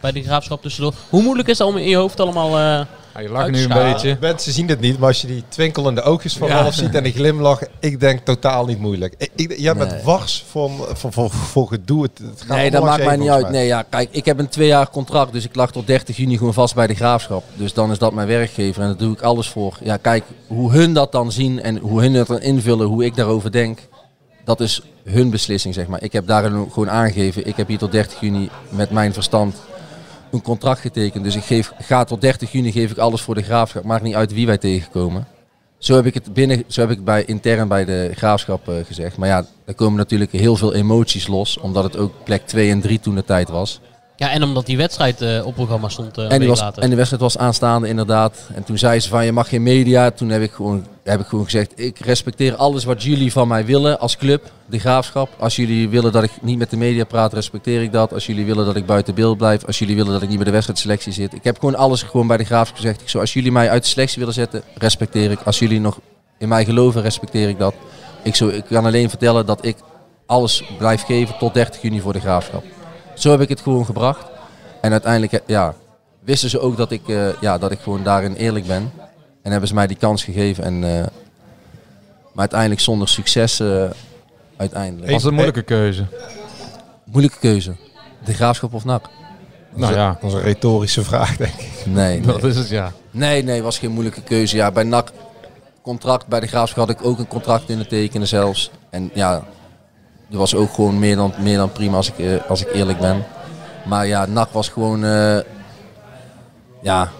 bij 0.00 0.12
de 0.12 0.22
graafschap 0.22 0.62
tussendoor. 0.62 0.94
Hoe 1.08 1.22
moeilijk 1.22 1.48
is 1.48 1.56
dat 1.56 1.68
om 1.68 1.76
in 1.76 1.88
je 1.88 1.96
hoofd 1.96 2.20
allemaal 2.20 2.86
ja, 3.18 3.24
je 3.24 3.32
lacht 3.32 3.50
nu 3.50 3.62
een 3.62 3.92
beetje. 3.92 4.16
Mensen 4.20 4.52
zien 4.52 4.68
het 4.68 4.80
niet, 4.80 4.98
maar 4.98 5.08
als 5.08 5.20
je 5.20 5.26
die 5.26 5.42
twinkelende 5.48 6.02
oogjes 6.02 6.36
van 6.36 6.48
ja. 6.48 6.60
Ralf 6.60 6.74
ziet 6.74 6.94
en 6.94 7.02
die 7.02 7.12
glimlach, 7.12 7.60
ik 7.80 8.00
denk 8.00 8.20
totaal 8.24 8.66
niet 8.66 8.78
moeilijk. 8.78 9.14
Ik, 9.18 9.30
ik, 9.34 9.58
jij 9.58 9.74
bent 9.74 9.90
nee. 9.90 10.02
wars 10.02 10.44
van, 10.50 10.86
van, 10.92 11.12
van, 11.12 11.30
voor 11.30 11.68
gedoe. 11.68 12.02
Het, 12.02 12.18
het 12.18 12.42
gaat 12.46 12.56
nee, 12.56 12.70
dat 12.70 12.82
maakt 12.82 13.04
mij 13.04 13.16
niet 13.16 13.28
uit. 13.28 13.42
Mij. 13.42 13.50
Nee, 13.50 13.66
ja, 13.66 13.82
kijk, 13.82 14.08
ik 14.10 14.24
heb 14.24 14.38
een 14.38 14.48
twee 14.48 14.66
jaar 14.66 14.90
contract, 14.90 15.32
dus 15.32 15.44
ik 15.44 15.54
lag 15.54 15.72
tot 15.72 15.86
30 15.86 16.16
juni 16.16 16.36
gewoon 16.36 16.54
vast 16.54 16.74
bij 16.74 16.86
de 16.86 16.94
graafschap. 16.94 17.44
Dus 17.54 17.72
dan 17.72 17.90
is 17.90 17.98
dat 17.98 18.12
mijn 18.12 18.28
werkgever 18.28 18.82
en 18.82 18.88
daar 18.88 18.96
doe 18.96 19.12
ik 19.12 19.22
alles 19.22 19.48
voor. 19.48 19.78
Ja, 19.82 19.96
kijk, 19.96 20.24
hoe 20.46 20.72
hun 20.72 20.92
dat 20.92 21.12
dan 21.12 21.32
zien 21.32 21.62
en 21.62 21.76
hoe 21.76 22.00
hun 22.00 22.12
dat 22.12 22.26
dan 22.26 22.40
invullen, 22.40 22.86
hoe 22.86 23.04
ik 23.04 23.16
daarover 23.16 23.52
denk, 23.52 23.57
dat 24.44 24.60
is 24.60 24.82
hun 25.04 25.30
beslissing, 25.30 25.74
zeg 25.74 25.86
maar. 25.86 26.02
Ik 26.02 26.12
heb 26.12 26.26
daar 26.26 26.50
gewoon 26.50 26.90
aangegeven, 26.90 27.46
ik 27.46 27.56
heb 27.56 27.68
hier 27.68 27.78
tot 27.78 27.92
30 27.92 28.20
juni 28.20 28.48
met 28.68 28.90
mijn 28.90 29.12
verstand 29.12 29.56
een 30.30 30.42
contract 30.42 30.80
getekend. 30.80 31.24
Dus 31.24 31.36
ik 31.36 31.44
geef, 31.44 31.72
ga 31.78 32.04
tot 32.04 32.20
30 32.20 32.52
juni 32.52 32.72
geef 32.72 32.90
ik 32.90 32.98
alles 32.98 33.20
voor 33.20 33.34
de 33.34 33.42
graafschap. 33.42 33.84
Maakt 33.84 34.02
niet 34.02 34.14
uit 34.14 34.32
wie 34.32 34.46
wij 34.46 34.58
tegenkomen. 34.58 35.26
Zo 35.78 35.94
heb 35.94 36.06
ik 36.06 36.14
het 36.14 36.32
binnen, 36.32 36.64
zo 36.66 36.80
heb 36.80 36.90
ik 36.90 37.04
bij, 37.04 37.24
intern 37.24 37.68
bij 37.68 37.84
de 37.84 38.10
graafschap 38.14 38.68
uh, 38.68 38.74
gezegd. 38.84 39.16
Maar 39.16 39.28
ja, 39.28 39.46
er 39.64 39.74
komen 39.74 39.98
natuurlijk 39.98 40.32
heel 40.32 40.56
veel 40.56 40.74
emoties 40.74 41.26
los. 41.26 41.58
Omdat 41.58 41.84
het 41.84 41.96
ook 41.96 42.12
plek 42.24 42.46
2 42.46 42.70
en 42.70 42.80
3 42.80 43.00
toen 43.00 43.14
de 43.14 43.24
tijd 43.24 43.48
was. 43.48 43.80
Ja, 44.18 44.30
en 44.30 44.42
omdat 44.42 44.66
die 44.66 44.76
wedstrijd 44.76 45.22
uh, 45.22 45.46
op 45.46 45.54
programma 45.54 45.88
stond. 45.88 46.18
Uh, 46.18 46.32
en, 46.32 46.38
die 46.38 46.48
was, 46.48 46.60
later. 46.60 46.82
en 46.82 46.90
de 46.90 46.96
wedstrijd 46.96 47.22
was 47.22 47.38
aanstaande, 47.38 47.88
inderdaad. 47.88 48.38
En 48.54 48.64
toen 48.64 48.78
zei 48.78 49.00
ze 49.00 49.08
van 49.08 49.24
je 49.24 49.32
mag 49.32 49.48
geen 49.48 49.62
media. 49.62 50.10
Toen 50.10 50.28
heb 50.28 50.42
ik, 50.42 50.52
gewoon, 50.52 50.86
heb 51.02 51.20
ik 51.20 51.26
gewoon 51.26 51.44
gezegd: 51.44 51.72
ik 51.80 51.98
respecteer 51.98 52.56
alles 52.56 52.84
wat 52.84 53.02
jullie 53.02 53.32
van 53.32 53.48
mij 53.48 53.64
willen 53.64 54.00
als 54.00 54.16
club, 54.16 54.50
de 54.66 54.78
graafschap. 54.78 55.28
Als 55.38 55.56
jullie 55.56 55.88
willen 55.88 56.12
dat 56.12 56.22
ik 56.22 56.30
niet 56.42 56.58
met 56.58 56.70
de 56.70 56.76
media 56.76 57.04
praat, 57.04 57.32
respecteer 57.32 57.82
ik 57.82 57.92
dat. 57.92 58.12
Als 58.12 58.26
jullie 58.26 58.46
willen 58.46 58.66
dat 58.66 58.76
ik 58.76 58.86
buiten 58.86 59.14
beeld 59.14 59.36
blijf. 59.36 59.64
Als 59.64 59.78
jullie 59.78 59.96
willen 59.96 60.12
dat 60.12 60.22
ik 60.22 60.28
niet 60.28 60.36
bij 60.36 60.46
de 60.46 60.52
wedstrijdselectie 60.52 61.12
zit. 61.12 61.32
Ik 61.34 61.44
heb 61.44 61.58
gewoon 61.58 61.74
alles 61.74 62.02
gewoon 62.02 62.26
bij 62.26 62.36
de 62.36 62.44
graafschap 62.44 62.76
gezegd. 62.76 63.00
Ik 63.00 63.08
zo, 63.08 63.18
als 63.18 63.32
jullie 63.32 63.52
mij 63.52 63.70
uit 63.70 63.82
de 63.82 63.88
selectie 63.88 64.18
willen 64.18 64.34
zetten, 64.34 64.62
respecteer 64.74 65.30
ik. 65.30 65.40
Als 65.44 65.58
jullie 65.58 65.80
nog 65.80 66.00
in 66.38 66.48
mij 66.48 66.64
geloven, 66.64 67.02
respecteer 67.02 67.48
ik 67.48 67.58
dat. 67.58 67.74
Ik, 68.22 68.34
zo, 68.34 68.48
ik 68.48 68.64
kan 68.64 68.84
alleen 68.84 69.08
vertellen 69.08 69.46
dat 69.46 69.64
ik 69.64 69.76
alles 70.26 70.64
blijf 70.78 71.02
geven 71.02 71.38
tot 71.38 71.54
30 71.54 71.82
juni 71.82 72.00
voor 72.00 72.12
de 72.12 72.20
graafschap. 72.20 72.64
Zo 73.18 73.30
heb 73.30 73.40
ik 73.40 73.48
het 73.48 73.60
gewoon 73.60 73.84
gebracht. 73.84 74.26
En 74.80 74.92
uiteindelijk 74.92 75.42
ja, 75.46 75.74
wisten 76.20 76.50
ze 76.50 76.60
ook 76.60 76.76
dat 76.76 76.90
ik, 76.90 77.08
uh, 77.08 77.28
ja, 77.40 77.58
dat 77.58 77.70
ik 77.70 77.80
gewoon 77.80 78.02
daarin 78.02 78.34
eerlijk 78.34 78.66
ben. 78.66 78.92
En 79.42 79.50
hebben 79.50 79.68
ze 79.68 79.74
mij 79.74 79.86
die 79.86 79.96
kans 79.96 80.24
gegeven. 80.24 80.64
En, 80.64 80.74
uh, 80.74 80.90
maar 82.32 82.46
uiteindelijk 82.48 82.80
zonder 82.80 83.08
succes. 83.08 83.60
Uh, 83.60 83.84
uiteindelijk. 84.56 85.10
Was 85.10 85.22
het 85.22 85.30
een 85.30 85.34
moeilijke 85.34 85.62
keuze? 85.62 86.06
Moeilijke 87.04 87.38
keuze. 87.38 87.76
De 88.24 88.34
graafschap 88.34 88.74
of 88.74 88.84
NAC? 88.84 89.08
Nou 89.74 89.94
ja. 89.94 90.18
Dat 90.20 90.30
is 90.30 90.36
een 90.36 90.42
retorische 90.42 91.04
vraag, 91.04 91.36
denk 91.36 91.54
ik. 91.54 91.86
Nee, 91.86 91.94
nee. 92.20 92.20
Dat 92.20 92.44
is 92.44 92.56
het, 92.56 92.68
ja. 92.68 92.92
Nee, 93.10 93.42
nee, 93.42 93.62
was 93.62 93.78
geen 93.78 93.90
moeilijke 93.90 94.22
keuze. 94.22 94.56
Ja, 94.56 94.70
bij 94.70 94.84
NAC 94.84 95.12
contract, 95.82 96.26
bij 96.26 96.40
de 96.40 96.46
graafschap 96.46 96.88
had 96.88 97.00
ik 97.00 97.06
ook 97.06 97.18
een 97.18 97.28
contract 97.28 97.68
in 97.68 97.78
het 97.78 97.88
tekenen 97.88 98.28
zelfs. 98.28 98.70
En 98.90 99.10
ja, 99.14 99.44
dat 100.28 100.38
was 100.38 100.54
ook 100.54 100.74
gewoon 100.74 100.98
meer 100.98 101.16
dan, 101.16 101.32
meer 101.38 101.56
dan 101.56 101.72
prima 101.72 101.96
als 101.96 102.12
ik, 102.12 102.42
als 102.48 102.60
ik 102.60 102.72
eerlijk 102.72 102.98
ben. 102.98 103.24
Maar 103.84 104.06
ja, 104.06 104.26
NAC 104.26 104.48
was 104.52 104.68
gewoon 104.68 105.04
uh, 105.04 105.38
ja, 106.82 107.10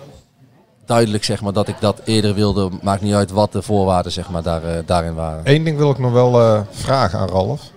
duidelijk 0.87 1.25
zeg 1.25 1.41
maar, 1.41 1.53
dat 1.53 1.69
ik 1.69 1.81
dat 1.81 2.01
eerder 2.05 2.35
wilde. 2.35 2.71
Maakt 2.83 3.03
niet 3.03 3.15
uit 3.15 3.31
wat 3.31 3.53
de 3.53 3.63
voorwaarden 3.63 4.13
zeg 4.13 4.31
maar, 4.31 4.43
daar, 4.43 4.65
uh, 4.65 4.71
daarin 4.87 5.15
waren. 5.15 5.41
Eén 5.45 5.65
ding 5.65 5.77
wil 5.77 5.91
ik 5.91 5.99
nog 5.99 6.13
wel 6.13 6.41
uh, 6.41 6.61
vragen 6.71 7.19
aan 7.19 7.29
Ralf. 7.29 7.71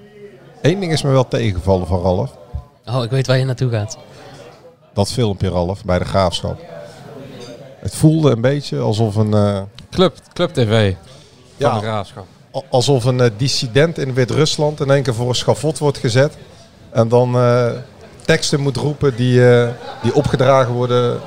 Eén 0.62 0.80
ding 0.80 0.91
is 0.91 1.02
me 1.02 1.12
wel 1.12 1.28
tegengevallen 1.28 1.88
van 1.88 2.02
Ralf. 2.02 2.38
Oh, 2.86 3.04
ik 3.04 3.10
weet 3.10 3.28
waar 3.28 3.38
je 3.38 3.46
naartoe 3.46 3.72
gaat. 3.72 3.98
Dat 4.94 5.12
filmpje 5.12 5.50
Ralf 5.50 5.86
bij 5.86 6.00
de 6.00 6.06
Graafschap. 6.06 6.60
Het 7.80 7.96
voelde 7.96 8.32
een 8.32 8.41
beetje 8.41 8.80
alsof 8.80 9.15
een... 9.15 9.67
Club, 9.89 10.17
Club 10.34 10.54
TV 10.54 10.94
van 10.94 11.02
ja, 11.58 11.74
de 11.74 11.86
Graafschap. 11.86 12.26
Alsof 12.69 13.03
een 13.03 13.31
dissident 13.37 13.97
in 13.97 14.13
Wit-Rusland 14.13 14.79
in 14.79 14.91
één 14.91 15.03
keer 15.03 15.13
voor 15.13 15.29
een 15.29 15.35
schavot 15.35 15.77
wordt 15.77 15.97
gezet. 15.97 16.37
En 16.89 17.07
dan 17.07 17.35
teksten 18.25 18.59
moet 18.59 18.77
roepen 18.77 19.15
die, 19.15 19.39
uh, 19.39 19.67
die 20.01 20.15
opgedragen 20.15 20.73
worden 20.73 21.19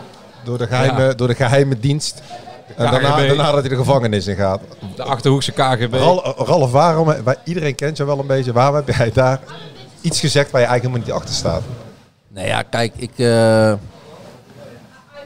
door 0.44 0.58
de 0.58 0.66
geheime, 0.66 1.02
ja. 1.02 1.12
door 1.12 1.28
de 1.28 1.34
geheime 1.34 1.78
dienst. 1.78 2.22
De 2.66 2.74
en 2.74 2.90
daarna, 2.90 3.16
daarna 3.16 3.50
dat 3.50 3.60
hij 3.60 3.68
de 3.68 3.76
gevangenis 3.76 4.26
in 4.26 4.36
gaat. 4.36 4.60
De 4.96 5.02
Achterhoekse 5.02 5.52
KGB. 5.52 5.94
Ralf, 5.94 6.36
Ralf 6.36 6.70
waarom, 6.70 7.14
waar, 7.22 7.36
iedereen 7.44 7.74
kent 7.74 7.96
je 7.96 8.04
wel 8.04 8.18
een 8.18 8.26
beetje. 8.26 8.52
Waarom 8.52 8.74
heb 8.74 8.88
jij 8.88 9.12
daar 9.12 9.40
iets 10.00 10.20
gezegd 10.20 10.50
waar 10.50 10.60
je 10.60 10.66
eigenlijk 10.66 10.96
helemaal 10.96 11.16
niet 11.16 11.22
achter 11.22 11.34
staat? 11.34 11.62
Nee 12.28 12.46
ja, 12.46 12.62
kijk, 12.62 12.92
ik... 12.96 13.10
Uh... 13.16 13.72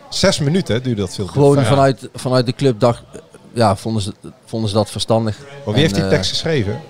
Zes 0.08 0.38
minuten 0.38 0.82
duurde 0.82 1.00
dat 1.00 1.14
veel. 1.14 1.26
Gewoon 1.26 1.64
vanuit, 1.64 2.08
vanuit 2.14 2.46
de 2.46 2.52
club 2.52 2.80
dacht, 2.80 3.02
ja, 3.58 3.76
vonden, 3.76 4.02
ze, 4.02 4.12
vonden 4.44 4.68
ze 4.68 4.74
dat 4.74 4.90
verstandig. 4.90 5.38
Maar 5.38 5.74
wie 5.74 5.74
en, 5.74 5.80
heeft 5.80 5.94
die 5.94 6.08
tekst 6.08 6.30
uh, 6.30 6.30
geschreven? 6.30 6.80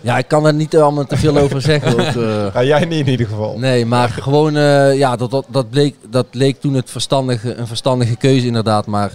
Ja, 0.00 0.18
ik 0.18 0.28
kan 0.28 0.46
er 0.46 0.54
niet 0.54 0.76
allemaal 0.76 1.06
te 1.06 1.16
veel 1.16 1.38
over 1.44 1.60
zeggen. 1.60 1.92
Ook, 1.92 2.14
uh, 2.14 2.46
ja, 2.54 2.64
jij 2.64 2.84
niet 2.84 3.06
in 3.06 3.10
ieder 3.10 3.26
geval. 3.26 3.58
Nee, 3.58 3.86
maar 3.86 4.08
gewoon, 4.08 4.56
uh, 4.56 4.96
ja, 4.98 5.16
dat, 5.16 5.30
dat, 5.30 5.44
dat, 5.48 5.70
bleek, 5.70 5.94
dat 6.10 6.26
leek 6.30 6.60
toen 6.60 6.74
het 6.74 6.90
verstandige, 6.90 7.54
een 7.54 7.66
verstandige 7.66 8.16
keuze 8.16 8.46
inderdaad. 8.46 8.86
Maar 8.86 9.12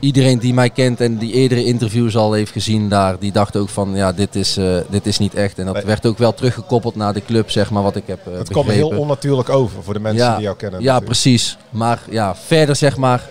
iedereen 0.00 0.38
die 0.38 0.54
mij 0.54 0.70
kent 0.70 1.00
en 1.00 1.16
die 1.16 1.32
eerdere 1.32 1.64
interviews 1.64 2.16
al 2.16 2.32
heeft 2.32 2.52
gezien 2.52 2.88
daar, 2.88 3.18
die 3.18 3.32
dacht 3.32 3.56
ook 3.56 3.68
van, 3.68 3.94
ja, 3.94 4.12
dit 4.12 4.34
is, 4.34 4.58
uh, 4.58 4.76
dit 4.88 5.06
is 5.06 5.18
niet 5.18 5.34
echt. 5.34 5.58
En 5.58 5.64
dat 5.64 5.74
nee. 5.74 5.84
werd 5.84 6.06
ook 6.06 6.18
wel 6.18 6.34
teruggekoppeld 6.34 6.94
naar 6.94 7.12
de 7.12 7.24
club, 7.24 7.50
zeg 7.50 7.70
maar, 7.70 7.82
wat 7.82 7.96
ik 7.96 8.06
heb 8.06 8.24
Het 8.24 8.48
kwam 8.48 8.68
heel 8.68 8.88
onnatuurlijk 8.88 9.48
over 9.48 9.82
voor 9.82 9.94
de 9.94 10.00
mensen 10.00 10.24
ja, 10.24 10.34
die 10.34 10.42
jou 10.44 10.56
kennen. 10.56 10.80
Ja, 10.80 10.84
natuurlijk. 10.84 11.20
precies. 11.20 11.56
Maar 11.70 12.02
ja, 12.10 12.36
verder 12.36 12.76
zeg 12.76 12.96
maar, 12.96 13.28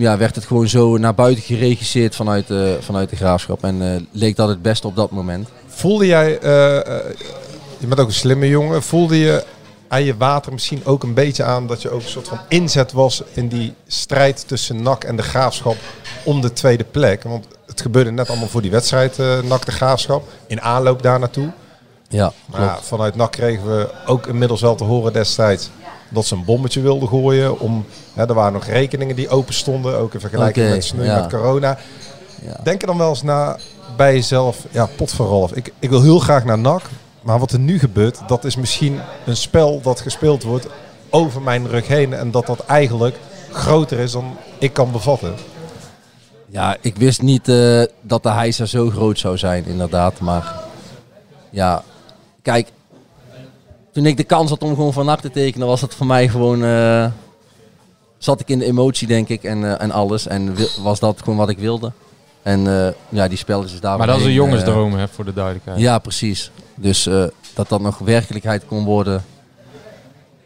ja, 0.00 0.16
werd 0.16 0.34
het 0.34 0.44
gewoon 0.44 0.68
zo 0.68 0.96
naar 0.98 1.14
buiten 1.14 1.44
geregisseerd 1.44 2.16
vanuit, 2.16 2.50
uh, 2.50 2.72
vanuit 2.80 3.10
de 3.10 3.16
graafschap. 3.16 3.64
En 3.64 3.82
uh, 3.82 3.96
leek 4.10 4.36
dat 4.36 4.48
het 4.48 4.62
beste 4.62 4.86
op 4.86 4.96
dat 4.96 5.10
moment. 5.10 5.48
Voelde 5.66 6.06
jij, 6.06 6.32
uh, 6.32 6.40
je 7.78 7.86
bent 7.86 8.00
ook 8.00 8.06
een 8.06 8.12
slimme 8.12 8.48
jongen, 8.48 8.82
voelde 8.82 9.18
je 9.18 9.44
aan 9.88 10.04
je 10.04 10.16
water 10.16 10.52
misschien 10.52 10.84
ook 10.84 11.02
een 11.02 11.14
beetje 11.14 11.44
aan 11.44 11.66
dat 11.66 11.82
je 11.82 11.90
ook 11.90 12.02
een 12.02 12.08
soort 12.08 12.28
van 12.28 12.38
inzet 12.48 12.92
was 12.92 13.22
in 13.32 13.48
die 13.48 13.74
strijd 13.86 14.48
tussen 14.48 14.82
NAC 14.82 15.04
en 15.04 15.16
de 15.16 15.22
graafschap 15.22 15.76
om 16.24 16.40
de 16.40 16.52
tweede 16.52 16.84
plek? 16.84 17.22
Want 17.22 17.46
het 17.66 17.80
gebeurde 17.80 18.10
net 18.10 18.28
allemaal 18.28 18.48
voor 18.48 18.62
die 18.62 18.70
wedstrijd 18.70 19.18
NAC 19.44 19.64
de 19.64 19.72
graafschap, 19.72 20.28
in 20.46 20.60
aanloop 20.60 21.02
daar 21.02 21.18
naartoe. 21.18 21.52
Ja, 22.08 22.32
maar 22.46 22.60
ja, 22.60 22.78
vanuit 22.82 23.14
NAC 23.14 23.32
kregen 23.32 23.76
we 23.76 23.90
ook 24.06 24.26
inmiddels 24.26 24.60
wel 24.60 24.74
te 24.74 24.84
horen 24.84 25.12
destijds 25.12 25.70
dat 26.10 26.26
ze 26.26 26.34
een 26.34 26.44
bommetje 26.44 26.80
wilden 26.80 27.08
gooien. 27.08 27.60
Om, 27.60 27.84
hè, 28.14 28.28
er 28.28 28.34
waren 28.34 28.52
nog 28.52 28.64
rekeningen 28.64 29.16
die 29.16 29.28
open 29.28 29.54
stonden, 29.54 29.98
ook 29.98 30.14
in 30.14 30.20
vergelijking 30.20 30.66
okay, 30.66 30.76
met, 30.76 30.94
nu 30.96 31.04
ja. 31.04 31.20
met 31.20 31.30
corona. 31.30 31.78
Ja. 32.42 32.60
Denk 32.62 32.80
er 32.80 32.86
dan 32.86 32.98
wel 32.98 33.08
eens 33.08 33.22
na 33.22 33.58
bij 33.96 34.14
jezelf, 34.14 34.66
ja, 34.70 34.88
pot 34.96 35.12
van 35.12 35.26
Rolf. 35.26 35.52
Ik, 35.52 35.72
ik 35.78 35.90
wil 35.90 36.02
heel 36.02 36.18
graag 36.18 36.44
naar 36.44 36.58
NAC, 36.58 36.82
maar 37.22 37.38
wat 37.38 37.52
er 37.52 37.58
nu 37.58 37.78
gebeurt, 37.78 38.18
dat 38.26 38.44
is 38.44 38.56
misschien 38.56 39.00
een 39.26 39.36
spel 39.36 39.80
dat 39.80 40.00
gespeeld 40.00 40.42
wordt 40.42 40.66
over 41.10 41.42
mijn 41.42 41.68
rug 41.68 41.86
heen. 41.86 42.12
En 42.12 42.30
dat 42.30 42.46
dat 42.46 42.64
eigenlijk 42.64 43.16
groter 43.50 43.98
is 43.98 44.12
dan 44.12 44.36
ik 44.58 44.72
kan 44.72 44.92
bevatten. 44.92 45.34
Ja, 46.46 46.76
ik 46.80 46.96
wist 46.96 47.22
niet 47.22 47.48
uh, 47.48 47.82
dat 48.00 48.22
de 48.22 48.30
hijser 48.30 48.68
zo 48.68 48.90
groot 48.90 49.18
zou 49.18 49.38
zijn, 49.38 49.64
inderdaad. 49.64 50.20
Maar 50.20 50.54
ja, 51.50 51.82
kijk, 52.42 52.68
toen 53.92 54.06
ik 54.06 54.16
de 54.16 54.24
kans 54.24 54.50
had 54.50 54.62
om 54.62 54.74
gewoon 54.74 54.92
van 54.92 55.16
te 55.16 55.30
tekenen, 55.30 55.66
was 55.66 55.80
het 55.80 55.94
voor 55.94 56.06
mij 56.06 56.28
gewoon... 56.28 56.64
eh, 56.64 57.06
zat 58.18 58.40
ik 58.40 58.48
in 58.48 58.58
de 58.58 58.64
emotie, 58.64 59.06
denk 59.06 59.28
ik, 59.28 59.42
en, 59.44 59.64
eh, 59.64 59.82
en 59.82 59.90
alles. 59.90 60.26
En 60.26 60.56
was 60.82 61.00
dat 61.00 61.18
gewoon 61.18 61.38
wat 61.38 61.48
ik 61.48 61.58
wilde. 61.58 61.92
En 62.42 62.66
eh, 62.66 62.92
ja, 63.08 63.28
die 63.28 63.38
spelletjes 63.38 63.80
daar. 63.80 63.98
Maar 63.98 64.06
dat 64.06 64.18
is 64.18 64.24
een 64.24 64.32
jongensdroom, 64.32 64.94
hè, 64.94 65.08
voor 65.08 65.24
de 65.24 65.32
duidelijkheid. 65.32 65.78
Ja, 65.78 65.98
precies. 65.98 66.50
Dus 66.74 67.06
eh, 67.06 67.24
dat 67.54 67.68
dat 67.68 67.80
nog 67.80 67.98
werkelijkheid 67.98 68.66
kon 68.66 68.84
worden, 68.84 69.24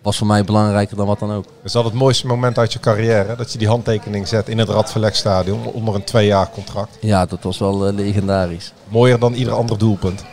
was 0.02 0.16
voor 0.16 0.26
mij 0.26 0.44
belangrijker 0.44 0.96
dan 0.96 1.06
wat 1.06 1.18
dan 1.18 1.32
ook. 1.32 1.44
Is 1.62 1.72
dat 1.72 1.84
het 1.84 1.92
mooiste 1.92 2.26
moment 2.26 2.58
uit 2.58 2.72
je 2.72 2.80
carrière? 2.80 3.36
Dat 3.36 3.52
je 3.52 3.58
die 3.58 3.68
handtekening 3.68 4.28
zet 4.28 4.48
in 4.48 4.58
het 4.58 4.68
Radverlegstadion 4.68 5.66
onder 5.66 5.94
een 5.94 6.04
twee 6.04 6.26
jaar 6.26 6.50
contract. 6.50 6.96
Ja, 7.00 7.26
dat 7.26 7.42
was 7.42 7.58
wel 7.58 7.92
legendarisch. 7.92 8.72
Mooier 8.88 9.18
dan 9.18 9.32
ieder 9.32 9.52
ander 9.52 9.78
doelpunt. 9.78 10.24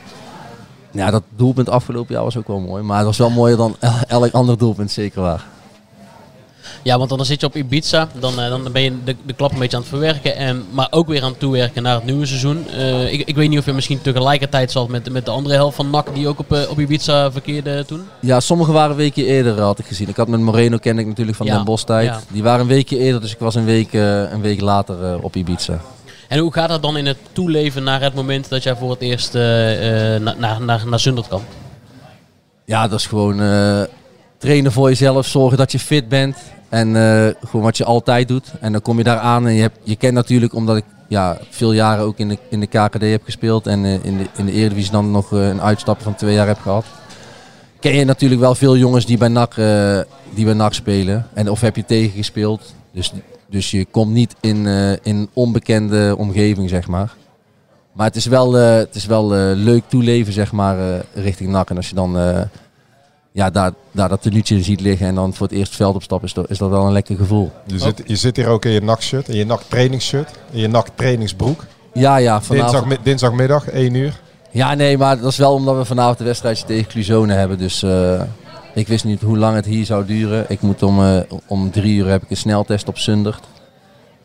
Ja, 0.92 1.12
dat 1.12 1.24
doelpunt 1.36 1.70
afgelopen 1.70 2.14
jaar 2.16 2.24
was 2.24 2.38
ook 2.38 2.48
wel 2.48 2.60
mooi. 2.60 2.84
Maar 2.84 2.98
het 2.98 3.06
was 3.06 3.18
wel 3.18 3.30
mooier 3.30 3.58
dan 3.58 3.76
el- 3.80 3.92
elk 4.08 4.34
ander 4.34 4.58
doelpunt, 4.58 4.92
zeker 4.92 5.22
waar. 5.22 5.46
Ja, 6.84 6.98
want 6.98 7.10
dan 7.10 7.26
zit 7.26 7.40
je 7.42 7.48
op 7.48 7.56
Ibiza, 7.56 8.08
dan, 8.20 8.40
eh, 8.40 8.50
dan 8.50 8.72
ben 8.72 8.82
je 8.82 8.94
de, 9.04 9.16
de 9.26 9.34
klap 9.34 9.52
een 9.52 9.60
beetje 9.60 9.76
aan 9.76 9.82
het 9.82 9.92
verwerken, 9.92 10.36
en, 10.36 10.66
maar 10.72 10.88
ook 10.92 11.08
weer 11.08 11.24
aan 11.24 11.30
het 11.30 11.40
toewerken 11.40 11.84
naar 11.84 11.96
het 11.96 12.06
nieuwe 12.06 12.26
seizoen. 12.26 12.68
Eh, 12.70 13.14
ik, 13.14 13.22
ik 13.28 13.36
weet 13.36 13.50
niet 13.50 13.60
of 13.60 13.66
je 13.66 13.74
misschien 13.74 14.02
tegelijkertijd 14.02 14.72
zat 14.72 14.88
met, 14.88 15.12
met 15.12 15.26
de 15.26 15.32
andere 15.32 15.56
helft 15.56 15.76
van 15.76 15.90
NAC 15.90 16.14
die 16.14 16.28
ook 16.28 16.40
op, 16.40 16.52
eh, 16.54 16.70
op 16.70 16.80
Ibiza 16.80 17.32
verkeerde 17.32 17.86
toen. 17.86 18.02
Ja, 18.20 18.40
sommige 18.40 18.72
waren 18.72 18.92
een 18.92 18.98
weekje 18.98 19.26
eerder, 19.26 19.62
had 19.62 19.80
ik 19.80 19.86
gezien. 19.86 20.08
Ik 20.10 20.16
had 20.16 20.28
met 20.28 20.40
Moreno, 20.40 20.78
kende 20.78 21.02
ik 21.02 21.08
natuurlijk 21.08 21.38
van 21.38 21.46
Ja, 21.46 21.56
Den 21.56 21.66
Bosch 21.66 21.84
tijd. 21.86 22.08
ja. 22.08 22.20
Die 22.32 22.44
waren 22.44 22.62
een 22.62 22.68
weekje 22.68 22.98
eerder, 22.98 23.22
dus 23.22 23.32
ik 23.32 23.40
was 23.40 23.56
een 23.56 23.66
week, 23.66 23.94
een 23.94 24.42
week 24.42 24.62
later 24.62 25.22
op 25.24 25.36
Ibiza. 25.36 25.80
En 26.32 26.40
hoe 26.40 26.54
gaat 26.54 26.70
dat 26.70 26.82
dan 26.82 26.98
in 26.98 27.06
het 27.06 27.18
toeleven 27.32 27.84
naar 27.84 28.02
het 28.02 28.14
moment 28.14 28.50
dat 28.50 28.64
jij 28.64 28.76
voor 28.76 28.90
het 28.90 29.02
eerst 29.02 29.36
eh, 29.36 30.16
eh, 30.16 30.22
na- 30.22 30.36
naar 30.38 30.62
naar 30.62 30.88
naar 30.88 31.00
Zundert 31.00 31.28
kan? 31.28 31.42
Ja, 32.66 32.88
dat 32.88 33.00
is 33.00 33.08
gewoon 33.08 33.42
eh, 33.42 33.82
trainen 34.38 34.72
voor 34.72 34.90
jezelf, 34.90 35.28
zorgen 35.28 35.58
dat 35.58 35.72
je 35.72 35.80
fit 35.80 36.10
bent. 36.10 36.38
En 36.70 36.96
eh, 36.96 37.34
gewoon 37.46 37.66
wat 37.66 37.78
je 37.78 37.86
altijd 37.86 38.28
doet. 38.28 38.52
En 38.60 38.72
dan 38.72 38.82
kom 38.82 38.98
je 38.98 39.04
daar 39.04 39.18
aan 39.18 39.48
en 39.48 39.54
je, 39.54 39.62
hebt, 39.62 39.78
je 39.84 39.96
kent 39.96 40.14
natuurlijk, 40.14 40.54
omdat 40.54 40.78
ik 40.78 40.84
ja, 41.08 41.38
veel 41.50 41.72
jaren 41.72 42.04
ook 42.04 42.18
in 42.18 42.28
de, 42.28 42.38
in 42.50 42.60
de 42.60 42.68
KKD 42.68 43.02
heb 43.02 43.24
gespeeld. 43.24 43.68
En 43.68 43.86
eh, 43.86 43.94
in, 44.06 44.18
de, 44.18 44.26
in 44.38 44.46
de 44.46 44.52
Eredivisie 44.52 44.92
dan 44.92 45.12
nog 45.12 45.34
eh, 45.34 45.48
een 45.48 45.62
uitstapje 45.62 46.04
van 46.04 46.16
twee 46.16 46.34
jaar 46.34 46.48
heb 46.48 46.60
gehad. 46.60 46.86
Ken 47.80 47.96
je 47.96 48.06
natuurlijk 48.06 48.42
wel 48.42 48.56
veel 48.56 48.78
jongens 48.78 49.06
die 49.06 49.18
bij 49.18 49.28
NAC, 49.28 49.58
eh, 49.58 50.00
die 50.34 50.46
bij 50.46 50.54
NAC 50.54 50.74
spelen. 50.74 51.28
En 51.34 51.50
of 51.50 51.62
heb 51.62 51.76
je 51.76 51.86
tegen 51.86 52.12
gespeeld. 52.18 52.74
Dus, 52.92 53.12
dus 53.52 53.72
je 53.72 53.86
komt 53.86 54.12
niet 54.12 54.36
in, 54.40 54.68
eh, 54.68 54.92
in 55.02 55.30
onbekende 55.34 56.16
omgeving, 56.18 56.70
zeg 56.70 56.88
maar. 56.88 57.16
Maar 57.94 58.06
het 58.06 58.16
is 58.16 58.26
wel, 58.26 58.58
eh, 58.58 58.76
het 58.76 58.96
is 58.96 59.06
wel 59.06 59.36
eh, 59.36 59.52
leuk 59.56 59.84
toeleven, 59.88 60.34
zeg 60.34 60.52
maar, 60.52 61.04
richting 61.14 61.50
NAC. 61.50 61.70
En 61.70 61.76
als 61.76 61.90
je 61.90 61.96
dan 61.96 62.18
ja, 63.32 63.50
daar, 63.50 63.72
daar 63.92 64.10
dat 64.10 64.22
tenuutje 64.22 64.62
ziet 64.62 64.82
liggen 64.82 65.08
en 65.08 65.16
dan 65.16 65.34
voor 65.34 65.48
het 65.48 65.56
eerst 65.56 65.68
het 65.68 65.78
veld 65.78 65.96
opstapt, 65.96 66.24
is 66.24 66.34
dat, 66.34 66.50
is 66.50 66.58
dat 66.58 66.70
wel 66.70 66.86
een 66.86 66.92
lekker 66.92 67.16
gevoel. 67.16 67.52
Je, 67.66 67.80
zit, 67.80 68.02
je 68.06 68.16
zit 68.16 68.36
hier 68.36 68.48
ook 68.48 68.66
in 68.66 68.72
je 68.72 68.82
NAC-shirt, 68.82 69.30
in 69.30 69.36
je 69.36 69.46
NAC-trainingsshirt, 69.46 70.32
in 70.52 70.60
je 70.60 70.68
NAC-trainingsbroek. 70.68 71.66
Ja, 71.94 72.18
ja, 72.18 72.42
vanavond. 72.42 72.84
Dinsdag, 72.84 73.04
dinsdagmiddag, 73.04 73.68
1 73.68 73.94
uur. 73.94 74.20
Ja, 74.52 74.74
nee, 74.74 74.98
maar 74.98 75.20
dat 75.20 75.32
is 75.32 75.38
wel 75.38 75.54
omdat 75.54 75.78
we 75.78 75.86
vanavond 75.86 76.20
een 76.20 76.26
wedstrijdje 76.26 76.66
tegen 76.66 76.88
Cluzone 76.88 77.34
hebben. 77.34 77.58
Dus 77.58 77.84
ik 78.74 78.88
wist 78.88 79.04
niet 79.06 79.22
hoe 79.22 79.38
lang 79.38 79.56
het 79.56 79.66
hier 79.66 79.86
zou 79.86 80.06
duren. 80.06 80.46
Ik 80.48 80.62
moet 80.62 80.84
om, 80.84 81.04
eh, 81.06 81.20
om 81.48 81.72
drie 81.72 81.96
uur 81.96 82.08
heb 82.08 82.24
ik 82.24 82.30
een 82.30 82.38
sneltest 82.38 82.88
op 82.88 82.98
Zundert. 82.98 83.44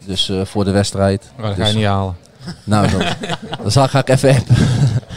Dus 0.05 0.29
eh, 0.29 0.41
voor 0.45 0.65
de 0.65 0.71
wedstrijd. 0.71 1.31
Maar 1.37 1.47
dat 1.47 1.57
Dus- 1.57 1.65
ga 1.65 1.71
je 1.71 1.77
niet 1.79 1.87
halen. 1.87 2.17
Nou, 2.65 2.91
dan, 2.91 3.01
dan 3.63 3.71
zal, 3.71 3.89
ga 3.89 3.99
ik 3.99 4.09
even 4.09 4.29
appen. 4.37 4.55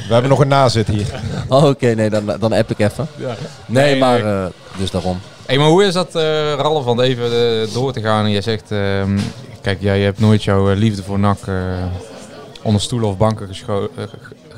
We 0.08 0.14
hebben 0.14 0.30
nog 0.30 0.40
een 0.40 0.48
nazit 0.48 0.88
hier. 0.88 1.08
Oh, 1.48 1.64
Oké, 1.66 1.94
nee, 1.94 2.10
dan, 2.10 2.26
dan 2.40 2.54
app 2.54 2.70
ik 2.72 2.80
even. 2.80 3.08
Ja. 3.18 3.36
Nee, 3.66 3.92
Nee, 3.92 4.00
maar 4.00 4.44
eh, 4.44 4.46
dus 4.78 4.92
daarom. 4.92 5.20
Hey, 5.46 5.58
maar 5.58 5.68
hoe 5.68 5.84
is 5.84 5.94
dat, 5.94 6.16
eh 6.16 6.54
Ralf, 6.54 6.84
want 6.86 7.00
even 7.00 7.30
door 7.74 7.94
te 7.94 8.02
gaan. 8.02 8.26
En 8.26 8.32
je 8.32 8.42
zegt, 8.42 8.72
ehm, 8.72 9.20
kijk, 9.62 9.82
jij 9.82 10.00
hebt 10.02 10.20
nooit 10.20 10.44
jouw 10.44 10.74
liefde 10.74 11.04
voor 11.04 11.20
NAC 11.20 11.38
eh, 11.48 11.54
onder 12.62 12.82
stoelen 12.82 13.10
of 13.10 13.18
banken 13.18 13.48
gescho- 13.48 13.90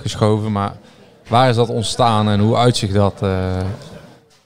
geschoven. 0.01 0.51
Maar 0.51 0.73
waar 1.27 1.49
is 1.49 1.55
dat 1.55 1.69
ontstaan 1.69 2.29
en 2.29 2.39
hoe 2.39 2.55
uitzicht 2.55 2.93
dat? 2.93 3.21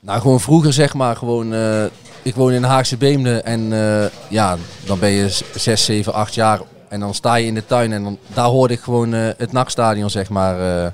Nou, 0.06 0.22
gewoon 0.22 0.40
vroeger 0.40 0.74
zeg 0.74 0.94
maar, 0.94 1.16
gewoon, 1.16 1.54
eh, 1.54 1.84
ik 2.22 2.36
woon 2.36 2.52
in 2.52 2.64
Haagse 2.64 2.98
Beemde 2.98 3.42
en 3.42 3.74
eh, 3.74 4.06
ja, 4.30 4.58
dan 4.86 5.00
ben 5.00 5.10
je 5.10 5.42
6, 5.56 5.86
7, 5.86 6.14
8 6.14 6.34
jaar 6.34 6.60
en 6.90 7.00
dan 7.00 7.14
sta 7.14 7.36
je 7.36 7.46
in 7.48 7.54
de 7.54 7.66
tuin 7.66 7.92
en 7.94 8.04
dan, 8.04 8.18
daar 8.34 8.46
hoorde 8.46 8.74
ik 8.74 8.80
gewoon 8.80 9.14
eh, 9.14 9.28
het 9.38 9.52
NAC-stadion 9.52 10.10
zeg 10.10 10.30
maar, 10.30 10.92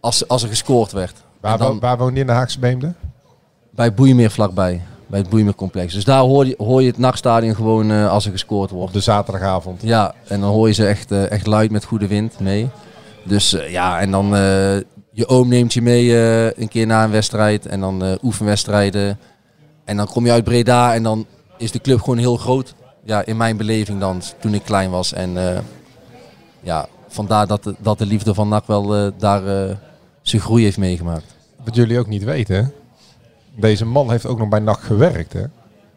als, 0.00 0.28
als 0.28 0.42
er 0.42 0.48
gescoord 0.48 0.92
werd. 0.92 1.14
Waar, 1.40 1.58
dan- 1.58 1.80
waar 1.80 1.98
woon 1.98 2.14
je 2.14 2.20
in 2.20 2.26
de 2.26 2.32
Haagse 2.32 2.58
Beemde? 2.58 2.92
bij 3.70 3.94
Boeimeer 3.94 4.30
vlakbij, 4.30 4.80
bij 5.06 5.18
het 5.18 5.28
Boeimeercomplex. 5.28 5.94
Dus 5.94 6.04
daar 6.04 6.20
hoor 6.20 6.46
je, 6.46 6.54
hoor 6.58 6.82
je 6.82 6.88
het 6.88 6.98
nachtstadion 6.98 7.54
gewoon 7.54 8.08
als 8.08 8.24
er 8.24 8.30
gescoord 8.30 8.70
wordt. 8.70 8.88
Op 8.88 8.92
de 8.92 9.00
zaterdagavond. 9.00 9.82
Ja, 9.82 10.14
en 10.26 10.40
dan 10.40 10.50
hoor 10.50 10.66
je 10.68 10.74
ze 10.74 10.86
echt, 10.86 11.10
echt 11.12 11.46
luid 11.46 11.70
met 11.70 11.84
goede 11.84 12.06
wind 12.06 12.40
mee. 12.40 12.68
Dus 13.24 13.56
ja, 13.68 14.00
en 14.00 14.10
dan 14.10 14.34
je 15.12 15.26
oom 15.26 15.48
neemt 15.48 15.72
je 15.72 15.82
mee 15.82 16.10
eh, 16.22 16.62
een 16.62 16.68
keer 16.68 16.86
na 16.86 17.04
een 17.04 17.10
wedstrijd 17.10 17.66
en 17.66 17.80
dan 17.80 18.04
eh, 18.04 18.12
oefenwedstrijden. 18.22 19.18
En 19.84 19.96
dan 19.96 20.06
kom 20.06 20.24
je 20.26 20.32
uit 20.32 20.44
Breda 20.44 20.94
en 20.94 21.02
dan 21.02 21.26
is 21.58 21.70
de 21.70 21.80
club 21.80 22.00
gewoon 22.00 22.18
heel 22.18 22.36
groot. 22.36 22.74
Ja, 23.04 23.24
in 23.24 23.36
mijn 23.36 23.56
beleving 23.56 24.00
dan, 24.00 24.22
toen 24.40 24.54
ik 24.54 24.62
klein 24.64 24.90
was. 24.90 25.12
En 25.12 25.48
eh, 25.48 25.58
ja, 26.60 26.86
vandaar 27.08 27.46
dat 27.46 27.62
de, 27.64 27.74
dat 27.78 27.98
de 27.98 28.06
liefde 28.06 28.34
van 28.34 28.48
NAC 28.48 28.66
wel 28.66 29.12
daar 29.18 29.46
eh, 29.46 29.74
zijn 30.22 30.42
groei 30.42 30.64
heeft 30.64 30.78
meegemaakt. 30.78 31.24
Wat 31.64 31.74
jullie 31.74 31.98
ook 31.98 32.06
niet 32.06 32.24
weten, 32.24 32.56
hè? 32.56 32.62
deze 33.56 33.84
man 33.84 34.10
heeft 34.10 34.26
ook 34.26 34.38
nog 34.38 34.48
bij 34.48 34.58
NAC 34.60 34.80
gewerkt. 34.80 35.32
Hè? 35.32 35.42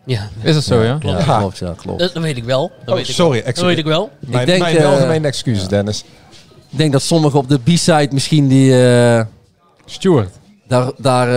Ja. 0.05 0.29
Is 0.41 0.53
dat 0.53 0.63
zo, 0.63 0.83
ja? 0.83 0.97
Ja, 0.99 1.17
Ja. 1.17 1.37
klopt, 1.37 1.57
ja, 1.57 1.73
klopt. 1.77 1.99
Dat, 1.99 2.13
dat 2.13 2.23
weet 2.23 2.37
ik 2.37 2.43
wel. 2.43 2.71
Dat 2.79 2.89
Oh, 2.89 2.95
weet 2.95 3.09
ik 3.09 3.15
sorry, 3.15 3.43
wel. 3.43 3.53
Dat 3.53 3.63
weet 3.63 3.77
ik 3.77 3.85
wel. 3.85 4.09
Mijn, 4.19 4.41
Ik 4.41 4.47
denk, 4.47 4.61
mijn 5.07 5.23
eh, 5.23 5.27
excuses, 5.27 5.67
Dennis. 5.67 6.03
Ik 6.75 6.81
denk 6.81 6.93
dat 6.93 7.01
sommigen 7.01 7.39
op 7.39 7.49
de 7.49 7.59
B-side 7.59 8.07
misschien 8.11 8.47
die... 8.47 8.87
eh, 9.17 9.25
Stuart. 9.85 10.29
Daar, 10.67 10.91
daar 10.97 11.27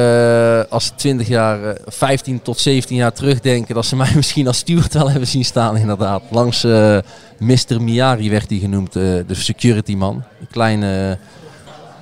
eh, 0.61 0.72
als 0.72 0.84
ze 0.86 0.95
20 0.95 1.28
jaar, 1.28 1.64
eh, 1.64 1.82
15 1.86 2.43
tot 2.43 2.59
17 2.59 2.97
jaar 2.97 3.12
terugdenken, 3.12 3.74
dat 3.74 3.86
ze 3.86 3.97
mij 3.97 4.12
misschien 4.16 4.47
als 4.47 4.59
steward 4.59 4.95
wel 4.95 5.11
hebben 5.11 5.28
zien 5.28 5.45
staan, 5.45 5.76
inderdaad. 5.76 6.22
Langs 6.30 6.64
eh 6.64 6.99
Mr. 7.39 7.80
Miyari 7.82 8.30
werd 8.30 8.51
hij 8.51 8.59
genoemd, 8.59 8.97
eh, 8.97 9.03
de 9.03 9.34
security 9.34 9.95
man. 9.95 10.22
Een 10.41 10.49
kleine 10.51 11.18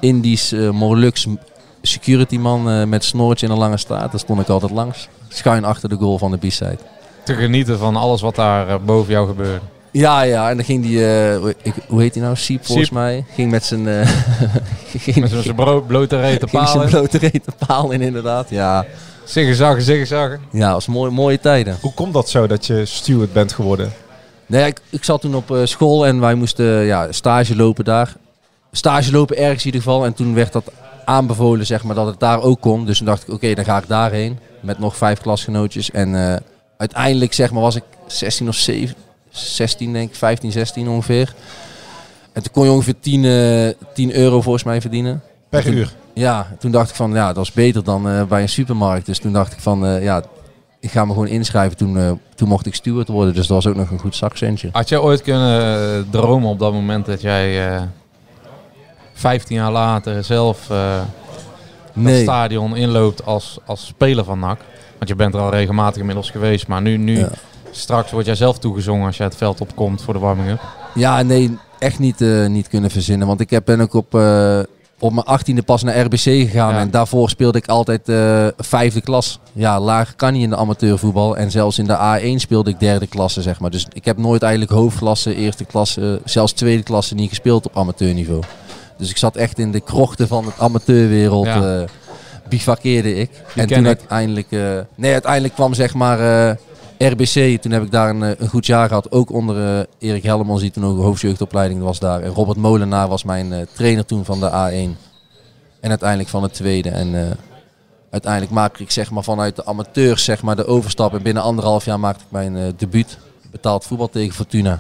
eh, 0.01 0.09
Indisch 0.09 0.53
Morlux 0.73 1.27
security 1.83 2.37
man 2.39 2.71
eh, 2.71 2.85
met 2.85 3.05
snoortje 3.05 3.47
en 3.47 3.53
een 3.53 3.59
lange 3.59 3.77
staart. 3.77 4.11
Daar 4.11 4.21
stond 4.21 4.41
ik 4.41 4.49
altijd 4.49 4.73
langs. 4.73 5.09
Schuin 5.29 5.65
achter 5.65 5.89
de 5.89 5.97
goal 5.97 6.19
van 6.19 6.31
de 6.31 6.37
B-side. 6.37 6.79
Te 7.25 7.35
genieten 7.35 7.79
van 7.79 7.97
alles 7.97 8.21
wat 8.21 8.35
daar 8.35 8.69
eh, 8.69 8.75
boven 8.85 9.13
jou 9.13 9.27
gebeurde. 9.29 9.61
Ja, 9.99 10.23
ja, 10.23 10.51
en 10.51 10.57
dan 10.57 10.65
ging 10.65 10.83
die, 10.83 11.07
eh, 11.07 11.37
hoe- 11.39 11.55
ik, 11.63 11.75
hoe 11.89 12.01
heet 12.01 12.15
hij 12.15 12.23
nou? 12.23 12.37
Siep 12.37 12.65
volgens 12.67 12.87
Siep. 12.87 12.97
mij. 12.97 13.25
Ging 13.35 13.51
met 13.51 13.65
zijn, 13.65 13.89
eh, 13.89 14.09
ging, 14.97 15.17
Met 15.17 15.31
zijn 15.43 15.55
bro- 15.55 15.81
blote 15.81 16.21
reet 16.21 16.39
ging 16.39 16.51
zijn 16.51 16.65
palen. 16.65 16.89
blote 16.89 17.19
reet 17.19 17.45
de 17.45 17.53
paal 17.67 17.91
in, 17.91 18.01
inderdaad. 18.01 18.51
Ja, 18.51 18.85
Ziggezagen, 19.25 19.83
ziggezagen. 19.83 20.41
ja 20.53 20.73
was 20.73 20.87
mooie, 20.87 21.11
mooie 21.11 21.41
tijden. 21.41 21.79
Hoe 21.81 21.95
komt 21.95 22.13
dat 22.15 22.29
zo 22.29 22.47
dat 22.47 22.67
je 22.67 22.85
steward 22.85 23.33
bent 23.33 23.53
geworden? 23.53 23.93
Nee, 24.47 24.67
ik, 24.67 24.81
ik 24.91 25.05
zat 25.05 25.21
toen 25.21 25.35
op 25.35 25.51
eh, 25.51 25.61
school 25.65 26.07
en 26.07 26.21
wij 26.21 26.35
moesten 26.35 26.67
ja, 26.85 27.13
stage 27.13 27.57
lopen 27.57 27.85
daar. 27.85 28.15
Stage 28.73 29.13
lopen 29.13 29.37
ergens 29.37 29.61
in 29.61 29.67
ieder 29.67 29.81
geval. 29.83 30.05
En 30.05 30.15
toen 30.15 30.35
werd 30.35 30.53
dat 30.53 30.65
aanbevolen, 31.05 31.67
zeg 31.67 31.83
maar, 31.85 31.95
dat 31.95 32.07
het 32.07 32.21
daar 32.21 32.43
ook 32.43 32.61
kon. 32.61 32.87
Dus 32.87 32.97
toen 32.99 33.07
dacht 33.07 33.23
ik, 33.23 33.35
oké, 33.35 33.55
dan 33.55 33.65
ga 33.65 33.79
ik 33.79 33.89
daarheen. 33.89 34.39
Met 34.63 34.79
nog 34.79 34.97
vijf 34.97 35.21
klasgenootjes. 35.21 35.91
En 35.91 36.15
eh, 36.31 36.37
uiteindelijk, 36.77 37.33
zeg 37.35 37.51
maar, 37.53 37.63
was 37.63 37.75
ik 37.77 37.83
16 38.07 38.49
of 38.49 38.55
7, 38.55 38.95
16 39.39 39.93
denk 39.93 40.09
ik, 40.11 40.17
15, 40.17 40.53
16 40.53 40.89
ongeveer. 40.89 41.35
En 42.33 42.43
toen 42.43 42.53
kon 42.53 42.65
je 42.65 42.71
ongeveer 42.71 42.95
10, 43.01 43.25
eh 43.25 43.69
10 43.95 44.15
euro 44.15 44.41
volgens 44.41 44.65
mij 44.65 44.81
verdienen. 44.81 45.23
Per 45.49 45.63
Toen- 45.63 45.73
uur. 45.73 45.93
Ja, 46.15 46.47
toen 46.59 46.71
dacht 46.71 46.91
ik 46.91 46.97
van, 46.97 47.13
ja, 47.13 47.33
dat 47.33 47.45
is 47.45 47.53
beter 47.53 47.85
dan 47.85 48.09
eh, 48.09 48.23
bij 48.25 48.43
een 48.43 48.49
supermarkt. 48.49 49.07
Dus 49.07 49.19
toen 49.19 49.33
dacht 49.33 49.53
ik 49.53 49.59
van, 49.61 49.87
eh, 49.87 50.03
ja, 50.03 50.23
ik 50.81 50.91
ga 50.91 51.05
me 51.05 51.13
gewoon 51.13 51.27
inschrijven. 51.29 51.77
Toen, 51.77 51.99
eh, 51.99 52.11
toen 52.35 52.49
mocht 52.49 52.67
ik 52.67 52.75
steward 52.75 53.09
worden, 53.09 53.35
dus 53.35 53.47
dat 53.47 53.57
was 53.63 53.67
ook 53.73 53.79
nog 53.79 53.91
een 53.91 53.99
goed 53.99 54.17
zakcentje. 54.17 54.69
Had 54.73 54.89
jij 54.89 54.99
ooit 54.99 55.23
kunnen 55.23 55.61
eh, 55.97 56.03
dromen 56.11 56.49
op 56.49 56.59
dat 56.59 56.73
moment 56.73 57.07
dat 57.07 57.21
jij 57.21 57.75
eh 57.77 57.83
15 59.13 59.57
jaar 59.57 59.73
later 59.73 60.25
zelf 60.25 60.71
eh 60.71 61.01
Nee. 61.93 62.23
stadion 62.23 62.77
inloopt 62.77 63.25
als, 63.27 63.59
als 63.67 63.87
speler 63.87 64.25
van 64.25 64.39
NAC? 64.39 64.61
Want 64.99 65.09
je 65.09 65.15
bent 65.17 65.35
er 65.35 65.41
al 65.41 65.51
regelmatig 65.51 66.01
inmiddels 66.01 66.31
geweest, 66.31 66.67
maar 66.67 66.83
nu, 66.83 66.97
nu 66.97 67.19
Ja. 67.19 67.29
Straks 67.71 68.11
word 68.11 68.27
jij 68.27 68.35
zelf 68.35 68.59
toegezongen 68.59 69.07
als 69.07 69.17
jij 69.17 69.27
het 69.27 69.37
veld 69.37 69.61
opkomt 69.61 70.03
voor 70.03 70.15
de 70.15 70.21
warming-up. 70.21 70.61
Ja, 70.95 71.23
nee, 71.23 71.59
echt 71.79 71.99
niet, 71.99 72.21
eh, 72.21 72.47
niet 72.47 72.69
kunnen 72.69 72.91
verzinnen. 72.91 73.27
Want 73.27 73.41
ik 73.41 73.51
heb, 73.51 73.65
ben 73.65 73.81
ook 73.81 73.95
op, 73.95 74.15
eh, 74.15 74.61
op 74.99 75.13
mijn 75.13 75.27
achttiende 75.27 75.63
pas 75.63 75.83
naar 75.83 76.01
RBC 76.01 76.19
gegaan. 76.19 76.75
Ja. 76.75 76.81
En 76.81 76.91
daarvoor 76.91 77.31
speelde 77.31 77.59
ik 77.59 77.67
altijd 77.67 78.09
eh, 78.09 78.47
vijfde 78.57 79.01
klas. 79.01 79.41
Ja, 79.53 79.81
lager 79.81 80.15
kan 80.15 80.33
niet 80.33 80.43
in 80.43 80.51
de 80.51 80.57
amateurvoetbal. 80.57 81.37
En 81.37 81.51
zelfs 81.51 81.79
in 81.79 81.87
de 81.87 81.97
A1 81.97 82.41
speelde 82.41 82.71
ik 82.71 82.81
derde 82.81 83.07
klasse, 83.07 83.43
zeg 83.43 83.61
maar. 83.61 83.71
Dus 83.71 83.87
ik 83.93 84.05
heb 84.05 84.17
nooit 84.17 84.43
eigenlijk 84.43 84.73
hoofdklasse, 84.73 85.35
eerste 85.35 85.65
klasse, 85.65 86.21
zelfs 86.25 86.53
tweede 86.53 86.83
klasse 86.83 87.15
niet 87.15 87.29
gespeeld 87.29 87.67
op 87.67 87.77
amateurniveau. 87.77 88.43
Dus 88.99 89.11
ik 89.11 89.17
zat 89.17 89.37
echt 89.37 89.59
in 89.59 89.73
de 89.73 89.81
krochten 89.81 90.29
van 90.29 90.45
het 90.45 90.59
amateurwereld. 90.59 91.47
Ja. 91.47 91.85
bivakkeerde 92.49 93.15
ik. 93.15 93.31
en 93.55 93.67
toen 93.67 93.79
ik. 93.79 93.87
uiteindelijk, 93.87 94.51
nee, 94.95 95.13
uiteindelijk 95.13 95.55
kwam 95.55 95.75
zeg 95.75 95.95
maar 95.95 96.19
RBC. 96.99 97.63
Toen 97.63 97.73
heb 97.73 97.83
ik 97.83 97.91
daar 97.91 98.11
een, 98.11 98.23
eh, 98.23 98.31
een 98.39 98.49
goed 98.49 98.67
jaar 98.67 98.89
gehad. 98.89 99.13
Ook 99.13 99.33
onder 99.33 99.79
eh, 99.79 99.87
Erik 99.99 100.23
Hellemans, 100.23 100.61
die 100.61 100.71
toen 100.71 100.85
ook 100.85 100.99
hoofdjeugdopleiding 100.99 101.81
was 101.83 101.99
daar. 101.99 102.23
En 102.23 102.31
Robert 102.31 102.59
Molenaar 102.59 103.09
was 103.09 103.25
mijn 103.25 103.53
eh, 103.53 103.67
trainer 103.73 104.05
toen 104.05 104.25
van 104.25 104.41
de 104.41 104.51
A1. 104.51 104.97
En 105.81 105.89
uiteindelijk 105.91 106.29
van 106.29 106.43
het 106.43 106.53
tweede. 106.53 106.91
En 106.91 107.39
uiteindelijk 108.11 108.53
maakte 108.53 108.83
ik 108.83 108.91
zeg 108.91 109.11
maar 109.11 109.25
vanuit 109.25 109.57
de 109.57 109.65
amateurs 109.65 110.25
zeg 110.25 110.43
maar 110.43 110.57
de 110.57 110.67
overstap. 110.67 111.15
En 111.15 111.23
binnen 111.23 111.43
anderhalf 111.43 111.85
jaar 111.85 112.01
maakte 112.01 112.25
ik 112.25 112.31
mijn 112.31 112.75
debuut. 112.77 113.19
Betaald 113.51 113.85
voetbal 113.85 114.09
tegen 114.09 114.35
Fortuna. 114.35 114.79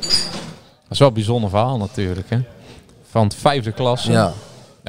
Dat 0.00 0.90
is 0.90 0.98
wel 0.98 1.08
een 1.08 1.14
bijzonder 1.14 1.50
verhaal 1.50 1.78
natuurlijk, 1.78 2.30
hè? 2.30 2.38
Van 3.10 3.24
het 3.24 3.34
vijfde 3.34 3.72
klasse. 3.72 4.12
Ja. 4.12 4.32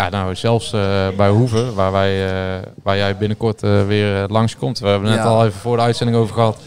Ja, 0.02 0.10
nou, 0.10 0.36
zelfs 0.36 0.74
eh, 0.74 1.08
bij 1.18 1.30
Hoeven, 1.30 1.74
waar, 1.76 1.92
wij, 1.92 2.26
eh, 2.28 2.62
waar 2.84 2.98
jij 2.98 3.18
binnenkort 3.18 3.64
eh, 3.64 3.86
weer 3.86 4.24
eh, 4.24 4.30
langskomt. 4.30 4.80
We 4.80 4.88
hebben 4.88 5.08
het 5.08 5.18
net 5.18 5.26
Ja. 5.28 5.32
al 5.32 5.46
even 5.46 5.60
voor 5.60 5.76
de 5.78 5.82
uitzending 5.84 6.18
over 6.20 6.34
gehad. 6.36 6.58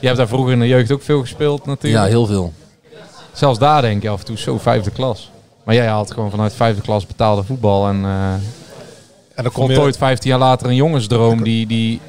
Je 0.00 0.06
hebt 0.06 0.18
daar 0.18 0.28
vroeger 0.28 0.52
in 0.52 0.60
de 0.60 0.66
jeugd 0.68 0.92
ook 0.92 1.02
veel 1.02 1.20
gespeeld 1.20 1.66
natuurlijk. 1.66 2.02
Ja, 2.04 2.08
heel 2.10 2.26
veel. 2.26 2.52
Zelfs 3.32 3.58
daar 3.58 3.82
denk 3.82 4.02
je 4.02 4.08
af 4.08 4.18
en 4.20 4.24
toe 4.26 4.38
zo 4.38 4.58
vijfde 4.58 4.90
klas. 4.90 5.30
Maar 5.64 5.74
jij 5.74 5.86
had 5.86 6.10
gewoon 6.10 6.30
vanuit 6.30 6.54
vijfde 6.54 6.82
klas 6.82 7.06
betaalde 7.06 7.42
voetbal. 7.42 7.88
En, 7.88 8.04
eh 8.04 8.32
En 8.32 9.42
dan 9.44 9.52
kom 9.52 9.66
komt 9.66 9.78
ooit 9.78 9.96
15 9.96 10.30
jaar 10.30 10.38
later 10.38 10.66
een 10.66 10.74
jongensdroom 10.74 11.42
die, 11.42 11.66
die, 11.66 12.00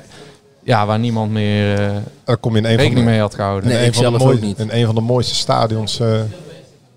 ja, 0.63 0.85
waar 0.85 0.99
niemand 0.99 1.31
meer 1.31 1.79
eh, 1.79 1.95
dan 2.23 2.39
kom 2.39 2.51
je 2.51 2.57
in 2.57 2.63
een 2.63 2.69
van 2.69 2.79
rekening 2.79 3.05
de, 3.05 3.11
mee 3.11 3.19
had 3.19 3.35
gehouden. 3.35 3.69
Nee, 3.69 3.77
in 3.79 3.83
ik 3.83 3.87
een 3.87 3.93
van 3.93 4.03
de 4.03 4.09
zelf 4.09 4.23
mooie- 4.23 4.35
ook 4.37 4.43
niet. 4.43 4.59
in 4.59 4.69
een 4.71 4.85
van 4.85 4.95
de 4.95 5.01
mooiste 5.01 5.35
stadions 5.35 5.99
eh, 5.99 6.07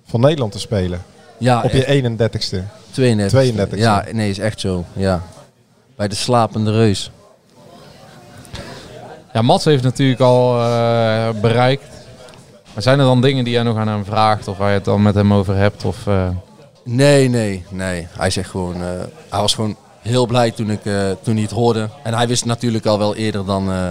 van 0.06 0.20
Nederland 0.20 0.52
te 0.52 0.58
spelen. 0.58 1.02
Ja, 1.42 1.62
Op 1.62 1.70
je 1.70 1.84
echt. 1.84 2.02
31ste. 2.02 2.56
32. 2.90 3.30
32. 3.30 3.78
Ja, 3.78 4.04
nee, 4.12 4.30
is 4.30 4.38
echt 4.38 4.60
zo. 4.60 4.84
Ja. 4.92 5.22
Bij 5.96 6.08
de 6.08 6.14
slapende 6.14 6.70
reus. 6.70 7.10
Ja, 9.32 9.42
Mats 9.42 9.64
heeft 9.64 9.82
natuurlijk 9.82 10.20
al 10.20 10.60
eh, 10.60 11.28
bereikt. 11.40 11.84
Maar 12.74 12.82
zijn 12.82 12.98
er 12.98 13.04
dan 13.04 13.20
dingen 13.20 13.44
die 13.44 13.52
jij 13.52 13.62
nog 13.62 13.76
aan 13.76 13.88
hem 13.88 14.04
vraagt 14.04 14.48
of 14.48 14.56
waar 14.56 14.68
je 14.68 14.74
het 14.74 14.84
dan 14.84 15.02
met 15.02 15.14
hem 15.14 15.32
over 15.32 15.56
hebt? 15.56 15.84
Of, 15.84 16.06
eh, 16.06 16.28
Nee, 16.84 17.28
nee, 17.28 17.64
nee. 17.68 18.06
Hij 18.18 18.30
zegt 18.30 18.50
gewoon, 18.50 18.74
eh, 18.74 18.88
hij 19.28 19.40
was 19.40 19.54
gewoon 19.54 19.76
heel 20.00 20.26
blij 20.26 20.50
toen, 20.50 20.70
ik, 20.70 20.84
eh, 20.84 21.10
toen 21.22 21.34
hij 21.34 21.42
het 21.42 21.50
hoorde. 21.52 21.88
En 22.02 22.14
hij 22.14 22.28
wist 22.28 22.44
natuurlijk 22.44 22.86
al 22.86 22.98
wel 22.98 23.14
eerder 23.16 23.44
dan, 23.44 23.70
eh, 23.72 23.90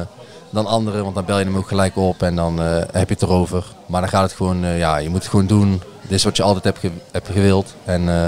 dan 0.49 0.65
anderen, 0.65 1.03
want 1.03 1.15
dan 1.15 1.25
bel 1.25 1.39
je 1.39 1.45
hem 1.45 1.57
ook 1.57 1.67
gelijk 1.67 1.95
op 1.97 2.21
en 2.23 2.35
dan 2.35 2.61
eh, 2.61 2.75
heb 2.91 3.07
je 3.07 3.13
het 3.13 3.21
erover. 3.23 3.65
Maar 3.85 4.01
dan 4.01 4.09
gaat 4.09 4.23
het 4.23 4.33
gewoon, 4.33 4.65
ja, 4.65 4.97
je 4.97 5.09
moet 5.09 5.19
het 5.21 5.29
gewoon 5.29 5.47
doen. 5.47 5.81
Dit 6.01 6.11
is 6.11 6.23
wat 6.23 6.37
je 6.37 6.43
altijd 6.43 6.63
hebt, 6.63 6.79
ge- 6.79 6.91
hebt 7.11 7.27
gewild. 7.27 7.75
En, 7.85 8.09
eh, 8.09 8.27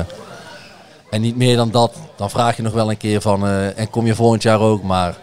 en 1.09 1.21
niet 1.21 1.37
meer 1.37 1.55
dan 1.55 1.71
dat. 1.71 1.93
Dan 2.15 2.29
vraag 2.29 2.55
je 2.55 2.61
nog 2.61 2.73
wel 2.73 2.89
een 2.89 2.97
keer 2.97 3.21
van, 3.21 3.45
eh, 3.47 3.79
en 3.79 3.89
kom 3.89 4.05
je 4.05 4.15
volgend 4.15 4.43
jaar 4.43 4.59
ook? 4.59 4.83
Maar 4.83 5.15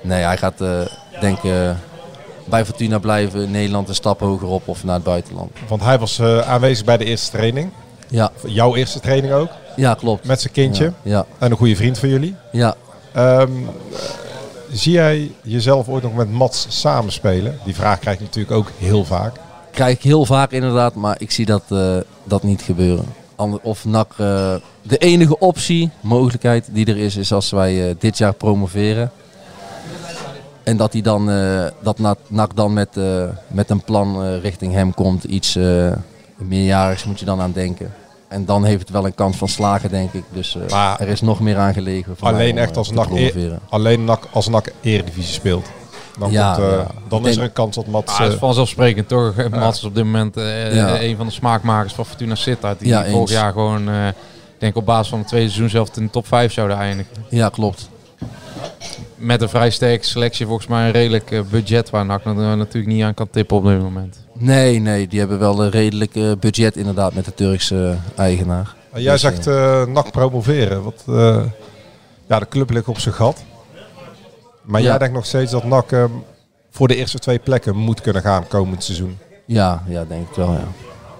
nee, 0.00 0.22
hij 0.22 0.36
gaat, 0.36 0.60
eh, 0.60 0.80
denk 1.20 1.36
ik, 1.38 1.44
eh, 1.50 1.70
bij 2.44 2.64
Fortuna 2.64 2.98
blijven, 2.98 3.50
Nederland 3.50 3.88
een 3.88 3.94
stap 3.94 4.20
hoger 4.20 4.48
op 4.48 4.68
of 4.68 4.84
naar 4.84 4.94
het 4.94 5.04
buitenland. 5.04 5.50
Want 5.68 5.82
hij 5.82 5.98
was 5.98 6.20
aanwezig 6.22 6.84
bij 6.84 6.96
de 6.96 7.04
eerste 7.04 7.30
training. 7.30 7.70
Ja, 8.08 8.30
Jouw 8.46 8.74
eerste 8.76 9.00
training 9.00 9.32
ook. 9.32 9.48
ja 9.76 9.94
klopt. 9.94 10.24
Met 10.26 10.40
zijn 10.40 10.52
kindje. 10.52 10.84
Ja, 10.84 10.92
ja, 11.02 11.26
En 11.38 11.50
een 11.50 11.56
goede 11.56 11.76
vriend 11.76 11.98
van 11.98 12.08
jullie. 12.08 12.34
ja. 12.52 12.74
Ehm, 13.12 13.40
eh, 13.92 13.98
zie 14.72 14.92
jij 14.92 15.30
jezelf 15.42 15.88
ooit 15.88 16.02
nog 16.02 16.14
met 16.14 16.30
Mats 16.30 16.66
samenspelen? 16.68 17.58
Die 17.64 17.74
vraag 17.74 17.98
krijg 17.98 18.18
je 18.18 18.24
natuurlijk 18.24 18.54
ook 18.56 18.70
heel 18.78 19.04
vaak. 19.04 19.36
Krijg 19.70 19.94
ik 19.96 20.02
heel 20.02 20.24
vaak 20.24 20.50
inderdaad, 20.52 20.94
maar 20.94 21.16
ik 21.20 21.30
zie 21.30 21.46
dat, 21.46 21.62
eh, 21.68 21.96
dat 22.24 22.42
niet 22.42 22.62
gebeuren. 22.62 23.04
Ander- 23.36 23.60
Of 23.62 23.84
NAC, 23.84 24.10
eh, 24.16 24.54
de 24.82 24.96
enige 24.98 25.38
optie, 25.38 25.90
mogelijkheid 26.00 26.68
die 26.72 26.86
er 26.86 26.96
is, 26.96 27.16
is 27.16 27.32
als 27.32 27.50
wij 27.50 27.88
eh, 27.88 27.94
dit 27.98 28.18
jaar 28.18 28.32
promoveren. 28.34 29.10
En 30.62 30.76
dat, 30.76 30.92
hij 30.92 31.02
dan, 31.02 31.26
dat 31.82 31.98
Na- 31.98 32.14
NAC 32.28 32.56
dan 32.56 32.72
met, 32.72 32.88
met 33.48 33.70
een 33.70 33.82
plan 33.82 34.34
richting 34.34 34.72
hem 34.72 34.94
komt. 34.94 35.24
Iets 35.24 35.58
meerjarigs 36.36 37.04
moet 37.04 37.18
je 37.18 37.24
dan 37.24 37.40
aan 37.40 37.52
denken. 37.52 37.92
En 38.28 38.44
dan 38.44 38.64
heeft 38.64 38.80
het 38.80 38.90
wel 38.90 39.06
een 39.06 39.14
kans 39.14 39.36
van 39.36 39.48
slagen, 39.48 39.90
denk 39.90 40.12
ik. 40.12 40.24
Dus 40.32 40.56
er 41.00 41.08
is 41.08 41.20
nog 41.20 41.40
meer 41.40 41.56
aan 41.58 41.72
gelegen. 41.74 42.16
Alleen 42.20 42.58
echt 42.58 42.76
als 42.76 42.90
NAC, 42.90 43.10
e- 43.10 43.24
alleen 43.68 44.04
NAC 44.04 44.28
als 44.32 44.48
NAC 44.48 44.72
Eredivisie 44.80 45.32
speelt. 45.34 45.66
Dan, 46.20 46.30
Ja, 46.30 46.56
eh, 46.58 46.70
ja. 46.70 46.86
dan 47.08 47.28
is 47.28 47.36
er 47.36 47.42
een 47.42 47.52
kans 47.52 47.74
dat 47.76 47.86
Mats... 47.86 48.18
ah, 48.18 48.26
is 48.26 48.32
eh, 48.34 48.38
vanzelfsprekend 48.38 49.08
toch? 49.08 49.34
Mats 49.50 49.78
is 49.78 49.84
op 49.84 49.94
dit 49.94 50.04
moment 50.04 50.34
Ja. 50.72 51.00
een 51.00 51.16
van 51.16 51.26
de 51.26 51.32
smaakmakers 51.32 51.92
van 51.92 52.06
Fortuna 52.06 52.34
Sittard. 52.34 52.78
Die 52.78 52.88
Ja, 52.88 53.00
vorig 53.04 53.14
eens. 53.20 53.30
jaar 53.30 53.52
gewoon, 53.52 53.88
eh, 53.88 54.06
ik 54.08 54.14
denk 54.58 54.76
op 54.76 54.86
basis 54.86 55.08
van 55.08 55.18
het 55.18 55.28
tweede 55.28 55.46
seizoen 55.48 55.70
zelf 55.70 55.96
in 55.96 56.04
de 56.04 56.10
top 56.10 56.26
5 56.26 56.52
zouden 56.52 56.76
eindigen. 56.76 57.12
Ja, 57.28 57.48
klopt. 57.48 57.88
Met 59.16 59.42
een 59.42 59.48
vrij 59.48 59.70
sterke 59.70 60.04
selectie, 60.06 60.46
volgens 60.46 60.66
mij 60.66 60.84
een 60.86 60.92
redelijk 60.92 61.42
budget 61.50 61.90
waar 61.90 62.06
NAC 62.06 62.24
na- 62.24 62.54
natuurlijk 62.54 62.92
niet 62.94 63.02
aan 63.02 63.14
kan 63.14 63.28
tippen 63.30 63.56
op 63.56 63.64
dit 63.64 63.82
moment. 63.82 64.16
Nee, 64.38 64.78
nee, 64.78 65.08
die 65.08 65.18
hebben 65.18 65.38
wel 65.38 65.64
een 65.64 65.70
redelijk 65.70 66.12
budget 66.40 66.76
inderdaad 66.76 67.14
met 67.14 67.24
de 67.24 67.34
Turkse 67.34 67.96
eigenaar. 68.16 68.74
jij 68.94 69.12
Dus, 69.12 69.20
zegt 69.20 69.46
eh 69.46 69.84
NAC 69.86 70.10
promoveren. 70.10 70.82
Wat, 70.82 71.02
eh, 71.08 71.40
ja, 72.26 72.38
de 72.38 72.48
club 72.48 72.70
ligt 72.70 72.88
op 72.88 72.98
zijn 72.98 73.14
gat. 73.14 73.42
Maar 74.70 74.80
Ja. 74.80 74.86
jij 74.88 74.98
denkt 74.98 75.14
nog 75.14 75.26
steeds 75.26 75.50
dat 75.52 75.64
NAC 75.64 75.92
eh, 75.92 76.04
voor 76.70 76.88
de 76.88 76.96
eerste 76.96 77.18
twee 77.18 77.38
plekken 77.38 77.76
moet 77.76 78.00
kunnen 78.00 78.22
gaan 78.22 78.48
komend 78.48 78.84
seizoen. 78.84 79.18
Ja, 79.44 79.82
ja, 79.88 80.04
denk 80.04 80.28
ik 80.28 80.34
wel, 80.34 80.52
ja. 80.52 80.64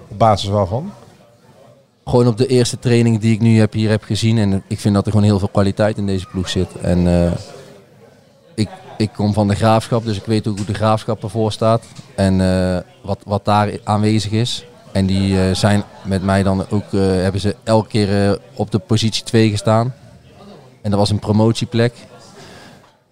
Op 0.07 0.17
basis 0.19 0.49
waarvan? 0.49 0.91
Gewoon 2.05 2.27
op 2.27 2.37
de 2.37 2.47
eerste 2.47 2.79
training 2.79 3.19
die 3.19 3.33
ik 3.33 3.39
nu 3.39 3.59
heb, 3.59 3.73
hier 3.73 3.89
heb 3.89 4.03
gezien. 4.03 4.37
En 4.37 4.63
ik 4.67 4.79
vind 4.79 4.95
dat 4.95 5.05
er 5.05 5.11
gewoon 5.11 5.25
heel 5.25 5.39
veel 5.39 5.47
kwaliteit 5.47 5.97
in 5.97 6.05
deze 6.05 6.25
ploeg 6.25 6.49
zit. 6.49 6.75
En 6.81 7.07
eh, 7.07 7.31
ik, 8.55 8.69
ik 8.97 9.09
kom 9.13 9.33
van 9.33 9.47
de 9.47 9.55
graafschap, 9.55 10.05
dus 10.05 10.17
ik 10.17 10.25
weet 10.25 10.47
ook 10.47 10.57
hoe 10.57 10.65
de 10.65 10.73
graafschap 10.73 11.23
ervoor 11.23 11.51
staat. 11.51 11.83
En 12.15 12.41
eh, 12.41 12.77
wat, 13.01 13.19
wat 13.25 13.45
daar 13.45 13.79
aanwezig 13.83 14.31
is. 14.31 14.65
En 14.91 15.05
die 15.05 15.41
eh, 15.41 15.55
zijn 15.55 15.83
met 16.03 16.23
mij 16.23 16.43
dan 16.43 16.65
ook, 16.69 16.91
hebben 16.91 17.41
ze 17.41 17.55
elke 17.63 17.87
keer 17.87 18.39
op 18.53 18.71
de 18.71 18.79
positie 18.79 19.23
2 19.23 19.49
gestaan. 19.49 19.93
En 20.81 20.89
dat 20.89 20.99
was 20.99 21.09
een 21.09 21.19
promotieplek. 21.19 21.93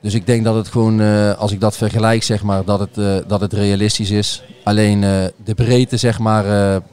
Dus 0.02 0.14
ik 0.14 0.26
denk 0.26 0.44
dat 0.44 0.56
het 0.56 0.68
gewoon, 0.68 1.02
eh, 1.02 1.38
als 1.38 1.52
ik 1.52 1.60
dat 1.60 1.78
vergelijk, 1.78 2.24
zeg 2.24 2.44
maar, 2.44 2.66
dat 2.66 2.80
het, 2.80 2.98
eh, 2.98 3.18
dat 3.28 3.42
het 3.42 3.54
realistisch 3.54 4.12
is. 4.12 4.44
Alleen 4.64 5.04
eh, 5.04 5.26
de 5.44 5.54
breedte, 5.54 5.98
zeg 5.98 6.20
maar, 6.20 6.44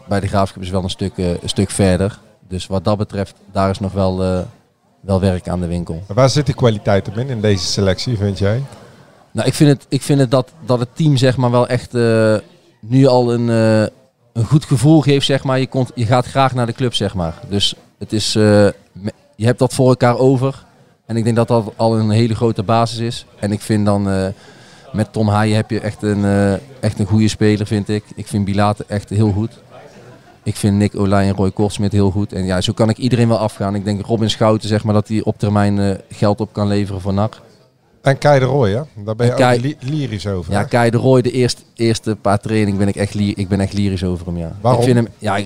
bij 0.09 0.21
de 0.21 0.27
graafschap 0.27 0.63
is 0.63 0.71
wel 0.71 0.83
een 0.83 0.91
stuk, 0.91 1.17
een 1.17 1.39
stuk 1.45 1.71
verder. 1.71 2.19
Dus 2.49 2.67
wat 2.67 2.85
dat 2.85 2.99
betreft, 2.99 3.35
daar 3.53 3.71
is 3.71 3.79
nog 3.79 3.93
wel, 3.93 4.17
wel 5.01 5.21
werk 5.21 5.49
aan 5.49 5.61
de 5.61 5.67
winkel. 5.67 6.03
Maar 6.07 6.17
Waar 6.17 6.31
zit 6.31 6.47
die 6.47 6.55
kwaliteit 6.55 7.07
hem 7.07 7.19
in, 7.19 7.29
in 7.29 7.41
deze 7.41 7.65
selectie, 7.65 8.17
vind 8.17 8.39
jij? 8.39 8.63
Nou, 9.31 9.49
ik 9.49 9.55
vind 9.55 9.71
het, 9.71 9.87
ik 9.89 10.03
vind 10.03 10.21
het 10.21 10.31
dat, 10.31 10.53
dat 10.67 10.79
het 10.79 10.89
team 10.97 11.17
zeg 11.17 11.37
maar 11.37 11.51
wel 11.51 11.69
echt 11.69 11.93
nu 12.81 13.07
al 13.07 13.33
een, 13.33 13.49
een 14.33 14.45
goed 14.45 14.65
gevoel 14.65 15.01
geeft. 15.01 15.27
Zeg 15.27 15.45
maar. 15.45 15.59
je, 15.59 15.67
komt, 15.67 15.91
je 15.95 16.07
gaat 16.07 16.27
graag 16.27 16.55
naar 16.55 16.67
de 16.67 16.73
club, 16.73 16.95
zeg 16.95 17.15
maar. 17.15 17.35
Dus 17.49 17.75
het 17.99 18.13
is, 18.13 18.33
je 18.33 18.75
hebt 19.37 19.59
dat 19.59 19.75
voor 19.75 19.89
elkaar 19.89 20.19
over. 20.19 20.66
En 21.07 21.17
ik 21.17 21.25
denk 21.25 21.37
dat 21.37 21.49
dat 21.49 21.73
al 21.77 21.99
een 21.99 22.11
hele 22.11 22.35
grote 22.35 22.63
basis 22.63 22.99
is. 22.99 23.27
En 23.41 23.53
ik 23.53 23.61
vind 23.61 23.85
dan 23.87 24.11
eh, 24.11 24.27
met 24.93 25.13
Tom 25.13 25.29
Haaien 25.29 25.57
heb 25.57 25.71
je 25.71 25.81
echt 25.81 26.03
een, 26.03 26.25
eh, 26.25 26.53
echt 26.81 26.99
een 26.99 27.07
goede 27.07 27.29
speler, 27.29 27.67
vind 27.67 27.89
ik. 27.89 28.05
Ik 28.15 28.27
vind 28.27 28.45
Bilate 28.45 28.85
echt 28.89 29.09
heel 29.09 29.33
goed. 29.33 29.51
Ik 30.43 30.57
vind 30.57 30.77
Nick 30.77 30.97
Olij 30.97 31.27
en 31.29 31.35
Roy 31.35 31.51
Kortsmit 31.51 31.93
heel 31.93 32.11
goed. 32.11 32.33
En 32.33 32.45
ja, 32.45 32.61
zo 32.61 32.73
kan 32.73 32.89
ik 32.89 32.97
iedereen 32.97 33.29
wel 33.29 33.39
afgaan. 33.39 33.75
Ik 33.75 33.85
denk 33.85 34.07
Robin 34.07 34.31
Schouten, 34.31 34.69
zeg 34.69 34.85
maar, 34.85 34.95
dat 34.95 35.09
hij 35.09 35.23
op 35.23 35.39
termijn 35.39 35.79
eh, 35.79 35.95
geld 36.11 36.41
op 36.41 36.53
kan 36.53 36.67
leveren 36.69 37.01
voor 37.01 37.15
NAC. 37.15 37.41
En 38.03 38.19
Kai 38.19 38.39
de 38.39 38.45
Roy, 38.45 38.71
hè? 38.71 38.83
Daar 39.05 39.17
ben 39.17 39.27
je 39.27 39.33
En 39.33 39.39
Kai- 39.39 39.57
ook 39.57 39.63
li- 39.63 39.77
lyrisch 39.81 40.27
over. 40.27 40.53
Ja, 40.53 40.59
hè? 40.59 40.65
Kai 40.67 40.91
de 40.91 40.97
Roy, 40.97 41.23
de 41.23 41.31
eerste, 41.31 41.63
eerste 41.75 42.17
paar 42.17 42.39
trainingen 42.41 42.79
ben 42.79 42.89
ik 42.89 42.97
echt, 42.97 43.15
ik 43.15 43.49
ben 43.49 43.61
echt 43.61 43.73
lyrisch 43.73 44.05
over 44.05 44.27
hem. 44.27 44.37
Ja. 44.37 44.53
Waarom? 44.61 44.81
Ik 44.81 44.87
vind 44.87 44.99
hem, 45.05 45.15
ja, 45.19 45.39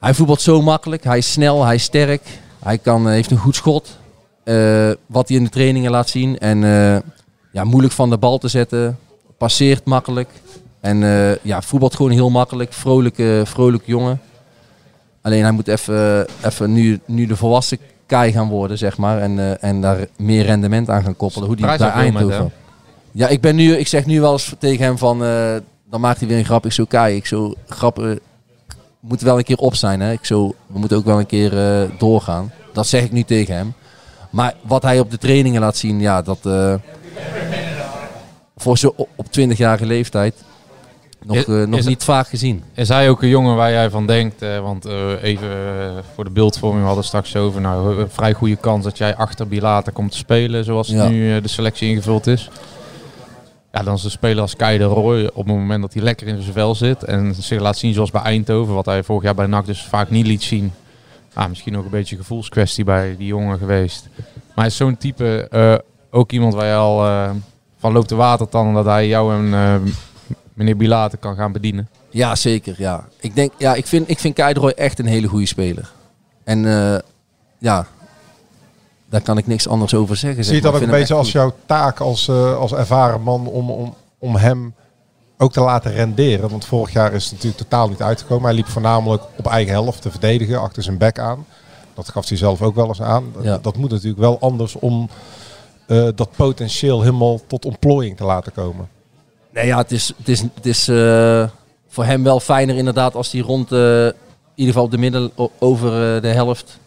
hij 0.00 0.14
voetbalt 0.14 0.40
zo 0.40 0.62
makkelijk, 0.62 1.04
hij 1.04 1.18
is 1.18 1.32
snel, 1.32 1.64
hij 1.64 1.74
is 1.74 1.82
sterk, 1.82 2.22
hij 2.62 2.78
kan, 2.78 3.06
eh, 3.06 3.12
heeft 3.12 3.30
een 3.30 3.36
goed 3.36 3.54
schot. 3.54 3.98
Eh, 4.44 4.90
wat 5.06 5.28
hij 5.28 5.36
in 5.36 5.44
de 5.44 5.50
trainingen 5.50 5.90
laat 5.90 6.08
zien. 6.08 6.38
En 6.38 6.64
eh, 6.64 7.00
ja, 7.52 7.64
moeilijk 7.64 7.94
van 7.94 8.10
de 8.10 8.18
bal 8.18 8.38
te 8.38 8.48
zetten, 8.48 8.98
passeert 9.38 9.84
makkelijk. 9.84 10.28
En 10.80 10.98
ja, 11.42 11.62
voetbalt 11.62 11.94
gewoon 11.94 12.10
heel 12.10 12.30
makkelijk, 12.30 12.72
vrolijke, 12.72 13.42
vrolijke 13.46 13.90
jongen. 13.90 14.20
Alleen 15.22 15.42
hij 15.42 15.50
moet 15.50 15.68
even, 15.68 16.26
even 16.44 16.72
nu, 16.72 17.00
nu 17.04 17.26
de 17.26 17.36
volwassen 17.36 17.78
Kai 18.06 18.32
gaan 18.32 18.48
worden, 18.48 18.78
zeg 18.78 18.98
maar. 18.98 19.20
En, 19.20 19.60
en 19.60 19.80
daar 19.80 20.06
meer 20.16 20.44
rendement 20.44 20.90
aan 20.90 21.02
gaan 21.02 21.16
koppelen. 21.16 21.46
Hoe 21.46 21.56
die 21.56 21.66
bij 21.66 21.78
met 21.78 21.88
Eindhoven. 21.88 22.52
Ja, 23.12 23.28
ik, 23.28 23.40
ben 23.40 23.56
nu, 23.56 23.76
ik 23.76 23.88
zeg 23.88 24.06
nu 24.06 24.20
wel 24.20 24.32
eens 24.32 24.54
tegen 24.58 24.84
hem 24.84 24.98
van, 24.98 25.18
dan 25.90 26.00
maakt 26.00 26.18
hij 26.18 26.28
weer 26.28 26.38
een 26.38 26.44
grap. 26.44 26.64
Ik 26.64 26.72
zo, 26.72 26.84
Kai, 26.84 27.16
ik 27.16 27.26
zo, 27.26 27.54
grappen 27.68 28.20
moeten 29.00 29.26
wel 29.26 29.38
een 29.38 29.44
keer 29.44 29.56
op 29.58 29.74
zijn. 29.74 30.00
Hè? 30.00 30.12
Ik 30.12 30.24
zo, 30.24 30.54
we 30.66 30.78
moeten 30.78 30.96
ook 30.96 31.04
wel 31.04 31.18
een 31.18 31.26
keer 31.26 31.58
eh, 31.82 31.88
doorgaan. 31.98 32.52
Dat 32.72 32.86
zeg 32.86 33.02
ik 33.02 33.12
nu 33.12 33.22
tegen 33.22 33.54
hem. 33.54 33.72
Maar 34.30 34.54
wat 34.62 34.82
hij 34.82 34.98
op 35.00 35.10
de 35.10 35.18
trainingen 35.18 35.60
laat 35.60 35.76
zien, 35.76 36.00
ja, 36.00 36.22
dat 36.22 36.38
eh, 36.46 36.74
voor 38.56 38.78
zo 38.78 38.92
op, 38.96 39.08
op 39.16 39.26
20-jarige 39.26 39.86
leeftijd 39.86 40.34
nog, 41.24 41.36
Is- 41.36 41.44
eh, 41.44 41.62
nog 41.66 41.78
is- 41.78 41.86
niet 41.86 42.04
vaak 42.04 42.28
gezien. 42.28 42.62
Is 42.74 42.88
hij 42.88 43.10
ook 43.10 43.22
een 43.22 43.28
jongen 43.28 43.56
waar 43.56 43.70
jij 43.70 43.90
van 43.90 44.06
denkt? 44.06 44.44
want 44.62 44.84
even 45.22 45.48
voor 46.14 46.24
de 46.24 46.30
beeldvorming, 46.30 46.80
we 46.80 46.86
hadden 46.86 47.04
het 47.10 47.14
straks 47.14 47.36
over. 47.36 47.60
Nou, 47.60 48.00
een 48.00 48.10
vrij 48.10 48.32
goede 48.32 48.56
kans 48.56 48.84
dat 48.84 48.98
jij 48.98 49.16
achter 49.16 49.48
Bilate 49.48 49.90
komt 49.90 50.10
te 50.10 50.16
spelen 50.16 50.64
zoals 50.64 50.88
Ja. 50.88 51.08
nu 51.08 51.40
de 51.40 51.48
selectie 51.48 51.88
ingevuld 51.88 52.26
is. 52.26 52.50
Ja, 53.72 53.82
dan 53.82 53.94
is 53.94 54.04
een 54.04 54.10
speler 54.10 54.40
als 54.42 54.56
Kei 54.56 54.78
de 54.78 54.84
Roy 54.84 55.24
op 55.24 55.46
het 55.46 55.56
moment 55.56 55.82
dat 55.82 55.92
hij 55.92 56.02
lekker 56.02 56.26
in 56.26 56.42
zijn 56.42 56.52
vel 56.52 56.74
zit. 56.74 57.04
En 57.04 57.34
zich 57.34 57.60
laat 57.60 57.78
zien 57.78 57.94
zoals 57.94 58.10
bij 58.10 58.22
Eindhoven, 58.22 58.74
wat 58.74 58.86
hij 58.86 59.02
vorig 59.02 59.22
jaar 59.22 59.34
bij 59.34 59.46
NAC 59.46 59.66
dus 59.66 59.84
vaak 59.84 60.10
niet 60.10 60.26
liet 60.26 60.42
zien. 60.42 60.72
Ah, 61.34 61.48
misschien 61.48 61.76
ook 61.76 61.84
een 61.84 61.90
beetje 61.90 62.16
een 62.16 62.20
gevoelskwestie 62.20 62.84
bij 62.84 63.16
die 63.16 63.26
jongen 63.26 63.58
geweest. 63.58 64.08
Maar 64.16 64.54
hij 64.54 64.66
is 64.66 64.76
zo'n 64.76 64.96
type, 64.96 65.48
eh, 65.50 65.74
ook 66.10 66.32
iemand 66.32 66.54
waar 66.54 66.66
je 66.66 66.74
al 66.74 67.06
eh, 67.06 67.30
van 67.78 67.92
loopt 67.92 68.08
de 68.08 68.14
watertanden 68.14 68.74
dat 68.74 68.84
hij 68.84 69.06
jou 69.06 69.34
en 69.34 69.54
eh, 69.54 69.92
meneer 70.54 70.76
Bilate 70.76 71.16
kan 71.16 71.36
gaan 71.36 71.52
bedienen. 71.52 71.88
Ja, 72.10 72.34
zeker. 72.34 72.74
Ja. 72.78 73.08
Ik, 73.20 73.34
denk, 73.34 73.52
ja, 73.58 73.74
ik 73.74 73.86
vind, 73.86 74.10
ik 74.10 74.18
vind 74.18 74.34
Keidroy 74.34 74.70
echt 74.70 74.98
een 74.98 75.06
hele 75.06 75.28
goede 75.28 75.46
speler. 75.46 75.90
En 76.44 76.62
ja, 77.58 77.86
daar 79.10 79.20
kan 79.20 79.38
ik 79.38 79.46
niks 79.46 79.68
anders 79.68 79.94
over 79.94 80.16
zeggen. 80.16 80.44
Zie 80.44 80.54
je 80.54 80.60
dat 80.60 80.74
ook 80.74 80.80
een 80.80 80.90
beetje 80.90 81.14
als 81.14 81.32
jouw 81.32 81.52
taak 81.66 82.00
als, 82.00 82.28
eh, 82.28 82.56
als 82.56 82.72
ervaren 82.72 83.22
man 83.22 83.46
om, 83.46 83.70
om, 83.70 83.94
om 84.18 84.36
hem 84.36 84.74
ook 85.38 85.52
te 85.52 85.60
laten 85.60 85.92
renderen? 85.92 86.50
Want 86.50 86.64
vorig 86.64 86.92
jaar 86.92 87.12
is 87.12 87.24
het 87.24 87.32
natuurlijk 87.32 87.62
totaal 87.62 87.88
niet 87.88 88.02
uitgekomen. 88.02 88.44
Hij 88.44 88.54
liep 88.54 88.68
voornamelijk 88.68 89.22
op 89.36 89.46
eigen 89.46 89.72
helft 89.72 90.02
te 90.02 90.10
verdedigen, 90.10 90.60
achter 90.60 90.82
zijn 90.82 90.98
bek 90.98 91.18
aan. 91.18 91.46
Dat 91.94 92.08
gaf 92.08 92.28
hij 92.28 92.36
zelf 92.36 92.62
ook 92.62 92.74
wel 92.74 92.86
eens 92.88 93.02
aan. 93.02 93.24
Dat, 93.34 93.44
Ja. 93.44 93.58
dat 93.62 93.76
moet 93.76 93.90
natuurlijk 93.90 94.20
wel 94.20 94.40
anders 94.40 94.74
om 94.76 95.08
eh, 95.86 96.08
dat 96.14 96.28
potentieel 96.36 97.00
helemaal 97.00 97.40
tot 97.46 97.64
ontplooiing 97.64 98.16
te 98.16 98.24
laten 98.24 98.52
komen. 98.52 98.88
Nee, 99.54 99.66
ja, 99.66 99.78
het 99.78 99.92
is, 99.92 100.12
het 100.16 100.28
is, 100.28 100.40
het 100.54 100.66
is 100.66 100.88
eh, 100.88 101.48
voor 101.88 102.04
hem 102.04 102.22
wel 102.22 102.40
fijner 102.40 102.76
inderdaad 102.76 103.14
als 103.14 103.32
hij 103.32 103.40
rond, 103.40 103.70
in 103.72 104.14
ieder 104.54 104.74
geval 104.74 104.88
de 104.88 104.98
middel 104.98 105.30
o- 105.34 105.50
over 105.58 106.22
de 106.22 106.28
helft 106.28 106.78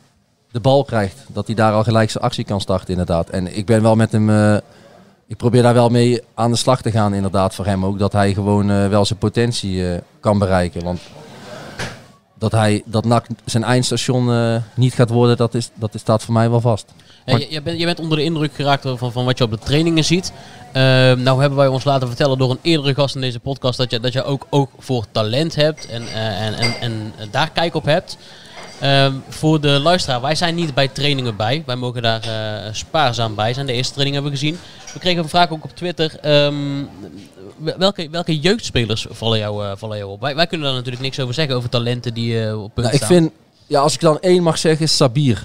de 0.53 0.59
bal 0.59 0.83
krijgt. 0.83 1.17
Dat 1.27 1.45
hij 1.45 1.55
daar 1.55 1.73
al 1.73 1.83
gelijk 1.83 2.09
zijn 2.09 2.23
actie 2.23 2.43
kan 2.43 2.61
starten 2.61 2.89
inderdaad. 2.89 3.29
En 3.29 3.57
ik 3.57 3.65
ben 3.65 3.81
wel 3.81 3.95
met 3.95 4.11
hem, 4.11 4.29
eh, 4.29 4.57
ik 5.27 5.37
probeer 5.37 5.61
daar 5.61 5.73
wel 5.73 5.89
mee 5.89 6.21
aan 6.33 6.51
de 6.51 6.57
slag 6.57 6.81
te 6.81 6.91
gaan 6.91 7.13
inderdaad 7.13 7.55
voor 7.55 7.65
hem 7.65 7.85
ook. 7.85 7.99
Dat 7.99 8.11
hij 8.11 8.33
gewoon 8.33 8.69
eh, 8.69 8.87
wel 8.87 9.05
zijn 9.05 9.19
potentie 9.19 9.89
eh, 9.89 10.01
kan 10.19 10.39
bereiken. 10.39 10.83
Want 10.83 10.99
dat 12.33 12.51
hij 12.51 12.81
dat 12.85 13.05
NAC 13.05 13.25
zijn 13.45 13.63
eindstation 13.63 14.61
niet 14.75 14.93
gaat 14.93 15.09
worden, 15.09 15.37
dat, 15.37 15.53
is, 15.53 15.69
dat 15.73 15.93
is, 15.93 16.01
staat 16.01 16.23
voor 16.23 16.33
mij 16.33 16.49
wel 16.49 16.61
vast. 16.61 16.85
Ja, 17.25 17.37
je, 17.37 17.47
je 17.49 17.61
bent, 17.61 17.79
je 17.79 17.85
bent 17.85 17.99
onder 17.99 18.17
de 18.17 18.23
indruk 18.23 18.53
geraakt 18.53 18.87
van, 18.95 19.11
van 19.11 19.25
wat 19.25 19.37
je 19.37 19.43
op 19.43 19.51
de 19.51 19.59
trainingen 19.59 20.03
ziet. 20.03 20.33
Ehm, 20.71 21.21
nou 21.21 21.39
hebben 21.39 21.57
wij 21.57 21.67
ons 21.67 21.83
laten 21.83 22.07
vertellen 22.07 22.37
door 22.37 22.51
een 22.51 22.59
eerdere 22.61 22.93
gast 22.93 23.15
in 23.15 23.21
deze 23.21 23.39
podcast 23.39 23.77
dat 23.77 23.91
je, 23.91 23.99
dat 23.99 24.13
je 24.13 24.23
ook, 24.23 24.47
ook 24.49 24.69
voor 24.79 25.05
talent 25.11 25.55
hebt 25.55 25.87
en, 25.87 26.07
en, 26.13 26.53
en, 26.53 26.73
en 26.79 27.13
daar 27.31 27.49
kijk 27.49 27.75
op 27.75 27.85
hebt. 27.85 28.17
Ehm, 28.83 29.13
voor 29.29 29.61
de 29.61 29.69
luisteraar, 29.69 30.21
wij 30.21 30.35
zijn 30.35 30.55
niet 30.55 30.73
bij 30.73 30.87
trainingen 30.87 31.35
bij. 31.35 31.63
Wij 31.65 31.75
mogen 31.75 32.01
daar 32.01 32.21
eh, 32.21 32.73
spaarzaam 32.73 33.35
bij 33.35 33.53
zijn. 33.53 33.65
De 33.65 33.73
eerste 33.73 33.93
training 33.93 34.15
hebben 34.15 34.33
we 34.33 34.39
gezien. 34.39 34.57
We 34.93 34.99
kregen 34.99 35.23
een 35.23 35.29
vraag 35.29 35.51
ook 35.51 35.63
op 35.63 35.75
Twitter. 35.75 36.17
ehm, 36.21 36.53
welke, 37.77 38.07
welke 38.11 38.39
jeugdspelers 38.39 39.07
vallen 39.09 39.39
jou, 39.39 39.65
eh, 39.65 39.71
vallen 39.75 39.97
jou 39.97 40.11
op? 40.11 40.21
Wij, 40.21 40.35
wij 40.35 40.47
kunnen 40.47 40.67
daar 40.67 40.75
natuurlijk 40.75 41.03
niks 41.03 41.19
over 41.19 41.33
zeggen, 41.33 41.55
over 41.55 41.69
talenten 41.69 42.13
die 42.13 42.45
eh, 42.47 42.63
op 42.63 42.73
punt 42.73 42.87
Nou, 42.87 42.89
ik 42.89 43.03
staan. 43.03 43.07
vind, 43.07 43.31
ja, 43.67 43.79
als 43.79 43.93
ik 43.93 43.99
dan 43.99 44.19
één 44.19 44.43
mag 44.43 44.57
zeggen, 44.57 44.85
is 44.85 44.95
Sabir. 44.95 45.43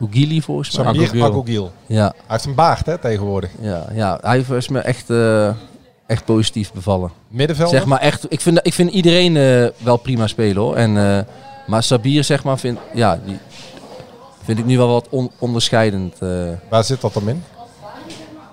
Oegili 0.00 0.42
volgens 0.42 0.76
mij. 0.76 0.84
Samir 0.84 1.24
Agogil. 1.24 1.72
Ja. 1.86 2.04
Hij 2.04 2.12
heeft 2.26 2.44
een 2.44 2.54
baard 2.54 2.86
hè, 2.86 2.98
tegenwoordig. 2.98 3.50
Ja, 3.60 3.86
ja, 3.92 4.18
hij 4.22 4.44
is 4.48 4.68
me 4.68 4.78
echt, 4.78 5.10
eh, 5.10 5.48
echt 6.06 6.24
positief 6.24 6.72
bevallen. 6.72 7.10
Middenvelder? 7.28 7.78
Zeg 7.78 7.86
maar 7.86 8.00
echt, 8.00 8.26
ik 8.28 8.40
vind, 8.40 8.60
ik 8.62 8.72
vind 8.72 8.90
iedereen 8.90 9.36
eh, 9.36 9.84
wel 9.84 9.96
prima 9.96 10.26
spelen 10.26 10.62
hoor. 10.62 10.76
En, 10.76 10.96
eh, 10.96 11.24
maar 11.68 11.82
Sabir 11.82 12.24
zeg 12.24 12.44
maar, 12.44 12.58
vind, 12.58 12.78
ja, 12.94 13.20
die 13.24 13.38
vind 14.44 14.58
ik 14.58 14.64
nu 14.64 14.76
wel 14.76 14.88
wat 14.88 15.06
on- 15.10 15.30
onderscheidend. 15.38 16.18
eh. 16.18 16.28
Waar 16.68 16.84
zit 16.84 17.00
dat 17.00 17.12
dan 17.14 17.28
in? 17.28 17.42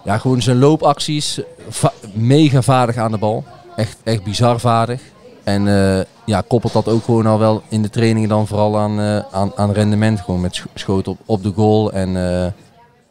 Ja, 0.03 0.17
gewoon 0.17 0.41
zijn 0.41 0.59
loopacties, 0.59 1.39
va- 1.69 1.93
mega 2.13 2.61
vaardig 2.61 2.97
aan 2.97 3.11
de 3.11 3.17
bal. 3.17 3.43
Echt, 3.75 3.97
echt 4.03 4.23
bizar 4.23 4.59
vaardig. 4.59 5.01
En 5.43 5.67
eh, 5.67 6.03
ja, 6.25 6.43
koppelt 6.47 6.73
dat 6.73 6.87
ook 6.87 7.03
gewoon 7.03 7.25
al 7.25 7.39
wel 7.39 7.61
in 7.69 7.81
de 7.81 7.89
trainingen 7.89 8.29
dan 8.29 8.47
vooral 8.47 8.77
aan, 8.77 8.99
eh, 8.99 9.19
aan, 9.31 9.51
aan 9.55 9.71
rendement. 9.71 10.21
Gewoon 10.21 10.41
met 10.41 10.55
sch- 10.55 10.65
schoten 10.73 11.11
op, 11.11 11.17
op 11.25 11.43
de 11.43 11.51
goal. 11.55 11.91
En, 11.91 12.15
eh, 12.15 12.43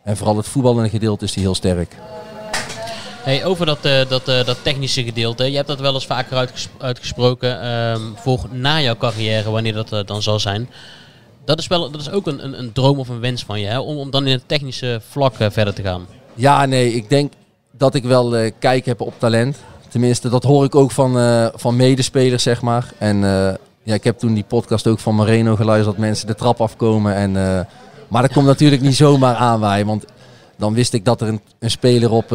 en 0.05 0.17
vooral 0.17 0.37
het 0.37 0.47
voetballende 0.49 0.89
gedeelte 0.89 1.25
is 1.25 1.35
hij 1.35 1.43
heel 1.43 1.55
sterk. 1.55 1.97
Hey, 3.25 3.45
over 3.45 3.67
dat, 3.67 3.79
eh, 3.85 4.09
dat, 4.09 4.29
eh, 4.29 4.45
dat 4.45 4.57
technische 4.63 5.05
gedeelte. 5.05 5.51
Je 5.51 5.57
hebt 5.57 5.69
dat 5.69 5.81
wel 5.81 5.95
eens 5.95 6.07
vaker 6.07 6.37
uitges- 6.37 6.69
uitgesproken 6.79 7.61
ehm, 7.61 8.01
voor 8.15 8.47
na 8.51 8.81
jouw 8.81 8.97
carrière, 8.97 9.51
wanneer 9.51 9.73
dat 9.73 9.93
eh, 9.93 10.01
dan 10.05 10.23
zal 10.23 10.41
zijn. 10.41 10.71
Dat 11.45 11.59
is, 11.59 11.67
wel, 11.67 11.91
dat 11.91 12.01
is 12.01 12.11
ook 12.11 12.27
een, 12.27 12.45
een, 12.45 12.59
een 12.59 12.73
droom 12.73 12.99
of 12.99 13.09
een 13.09 13.21
wens 13.21 13.45
van 13.45 13.61
je, 13.61 13.67
hè? 13.67 13.79
Om, 13.79 13.97
om 13.97 14.11
dan 14.11 14.27
in 14.27 14.33
het 14.33 14.49
technische 14.49 15.01
vlak 15.09 15.35
verder 15.39 15.75
te 15.75 15.83
gaan. 15.83 16.07
Ja, 16.35 16.67
nee, 16.67 16.93
ik 16.95 17.09
denk 17.09 17.33
dat 17.71 17.95
ik 17.95 18.05
wel 18.05 18.51
kijk 18.59 18.87
heb 18.87 19.01
op 19.01 19.15
talent. 19.19 19.57
Tenminste, 19.89 20.29
dat 20.29 20.43
hoor 20.43 20.65
ik 20.65 20.75
ook 20.75 20.91
van, 20.91 21.13
van 21.55 21.77
medespelers, 21.77 22.43
zeg 22.43 22.63
maar. 22.63 22.93
En 22.99 23.19
ja, 23.83 23.95
ik 23.95 24.05
heb 24.05 24.19
toen 24.19 24.35
die 24.35 24.45
podcast 24.45 24.87
ook 24.87 24.99
van 24.99 25.15
Moreno 25.15 25.57
geluisterd 25.57 25.97
dat 25.97 26.07
mensen 26.07 26.27
de 26.27 26.35
trap 26.35 26.61
afkomen. 26.61 27.15
En, 27.15 27.33
maar 28.09 28.23
dat 28.23 28.33
komt 28.33 28.47
natuurlijk 28.47 28.83
niet 28.83 28.97
zomaar 28.97 29.35
aanwaaien. 29.35 29.87
Want 29.87 30.05
dan 30.57 30.75
wist 30.75 30.93
ik 30.93 31.05
dat 31.05 31.21
er 31.21 31.29
een, 31.29 31.41
een 31.59 31.71
speler 31.71 32.11
op, 32.11 32.31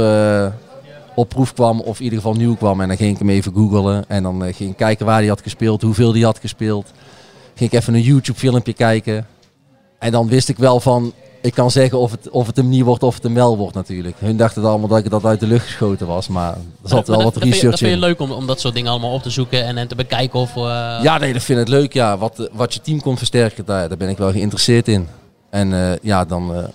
op 1.19 1.29
proef 1.29 1.53
kwam, 1.53 1.79
of 1.81 1.97
in 1.97 2.03
ieder 2.03 2.19
geval 2.19 2.33
nieuw 2.33 2.55
kwam. 2.55 2.81
En 2.81 2.87
dan 2.87 2.97
ging 2.97 3.11
ik 3.11 3.19
hem 3.19 3.29
even 3.29 3.53
googlen. 3.53 4.05
En 4.07 4.23
dan 4.23 4.43
eh, 4.45 4.55
ging 4.55 4.69
ik 4.69 4.77
kijken 4.77 5.05
waar 5.05 5.19
hij 5.19 5.27
had 5.27 5.41
gespeeld, 5.41 5.81
hoeveel 5.81 6.11
hij 6.13 6.21
had 6.21 6.39
gespeeld. 6.39 6.91
Ging 7.55 7.71
ik 7.71 7.79
even 7.79 7.93
een 7.93 8.01
YouTube 8.01 8.39
filmpje 8.39 8.73
kijken. 8.73 9.27
En 9.99 10.11
dan 10.11 10.27
wist 10.27 10.49
ik 10.49 10.57
wel 10.57 10.79
van, 10.79 11.13
ik 11.41 11.53
kan 11.53 11.71
zeggen 11.71 11.99
of 11.99 12.11
het, 12.11 12.29
of 12.29 12.47
het 12.47 12.55
hem 12.55 12.69
niet 12.69 12.83
wordt 12.83 13.03
of 13.03 13.13
het 13.13 13.23
hem 13.23 13.33
wel 13.33 13.57
wordt 13.57 13.75
natuurlijk. 13.75 14.15
Hun 14.19 14.37
dachten 14.37 14.65
allemaal 14.65 14.87
dat 14.87 14.97
ik 14.97 15.09
dat 15.09 15.25
uit 15.25 15.39
de 15.39 15.47
lucht 15.47 15.65
geschoten 15.65 16.07
was, 16.07 16.27
maar 16.27 16.53
er 16.53 16.89
zat 16.89 17.07
wel 17.07 17.23
wat 17.23 17.35
research 17.35 17.61
dat 17.69 17.79
vind 17.79 17.91
je 17.91 17.95
in. 17.95 17.99
leuk 17.99 18.19
om, 18.19 18.31
om 18.31 18.47
dat 18.47 18.59
soort 18.59 18.73
dingen 18.73 18.91
allemaal 18.91 19.13
op 19.13 19.21
te 19.23 19.29
zoeken 19.29 19.65
en, 19.65 19.77
en 19.77 19.87
te 19.87 19.95
bekijken 19.95 20.39
of... 20.39 20.55
eh, 20.55 20.99
Ja, 21.03 21.17
nee, 21.17 21.33
dat 21.33 21.43
vind 21.43 21.59
ik 21.59 21.67
leuk. 21.67 21.93
Ja. 21.93 22.17
Wat, 22.17 22.49
wat 22.53 22.73
je 22.73 22.81
team 22.81 23.01
kon 23.01 23.17
versterken, 23.17 23.65
daar, 23.65 23.87
daar 23.89 23.97
ben 23.97 24.09
ik 24.09 24.17
wel 24.17 24.31
geïnteresseerd 24.31 24.87
in. 24.87 25.07
En 25.49 25.73
eh, 25.73 25.97
ja, 26.01 26.25
dan 26.25 26.69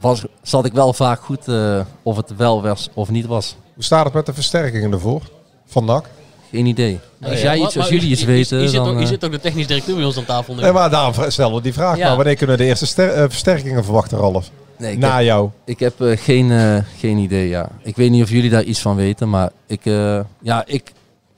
was, 0.00 0.24
zat 0.42 0.64
ik 0.64 0.72
wel 0.72 0.92
vaak 0.92 1.20
goed 1.20 1.48
eh, 1.48 1.80
of 2.02 2.16
het 2.16 2.36
wel 2.36 2.62
was 2.62 2.88
of 2.94 3.10
niet 3.10 3.26
was. 3.26 3.56
Hoe 3.74 3.84
staat 3.84 4.04
het 4.04 4.14
met 4.14 4.26
de 4.26 4.32
versterkingen 4.34 4.92
ervoor? 4.92 5.22
Van 5.66 5.84
NAC? 5.84 6.04
Geen 6.50 6.66
idee. 6.66 6.98
Nou 7.18 7.32
Als 7.32 7.42
jij 7.42 7.54
iets, 7.56 7.64
als 7.64 7.74
maar 7.74 7.88
jullie 7.88 8.08
iets 8.10 8.24
weten, 8.24 8.60
je, 8.60 8.68
zit 8.68 8.84
dan... 8.84 8.98
eh, 9.00 9.06
zit 9.06 9.24
ook 9.24 9.30
de 9.30 9.40
technisch 9.40 9.66
directeur 9.66 9.96
bij 9.96 10.04
ons 10.04 10.16
aan 10.16 10.24
tafel 10.24 10.54
nu. 10.54 10.60
Nee, 10.60 10.72
maar 10.72 10.90
daarom 10.90 11.30
stellen 11.30 11.54
we 11.54 11.60
die 11.62 11.72
vraag. 11.72 11.96
Ja. 11.96 12.06
Maar 12.06 12.16
wanneer 12.16 12.36
kunnen 12.36 12.56
we 12.56 12.62
de 12.62 12.68
eerste 12.68 12.86
ster- 12.86 13.12
eh, 13.12 13.22
versterkingen 13.28 13.84
verwachten, 13.84 14.18
Ralf? 14.18 14.50
Nee, 14.78 14.92
ik 14.92 14.98
Na 14.98 15.16
heb- 15.16 15.24
jou. 15.24 15.50
Ik 15.64 15.78
heb 15.78 15.94
geen, 15.98 16.84
geen 16.98 17.18
idee, 17.18 17.48
ja. 17.48 17.68
Ik 17.82 17.96
weet 17.96 18.10
niet 18.10 18.22
of 18.22 18.30
jullie 18.30 18.50
daar 18.50 18.62
iets 18.62 18.80
van 18.80 18.96
weten, 18.96 19.30
maar 19.30 19.50
ik, 19.66 19.86
eh, 19.86 20.20
ja, 20.40 20.62
ik, 20.66 20.92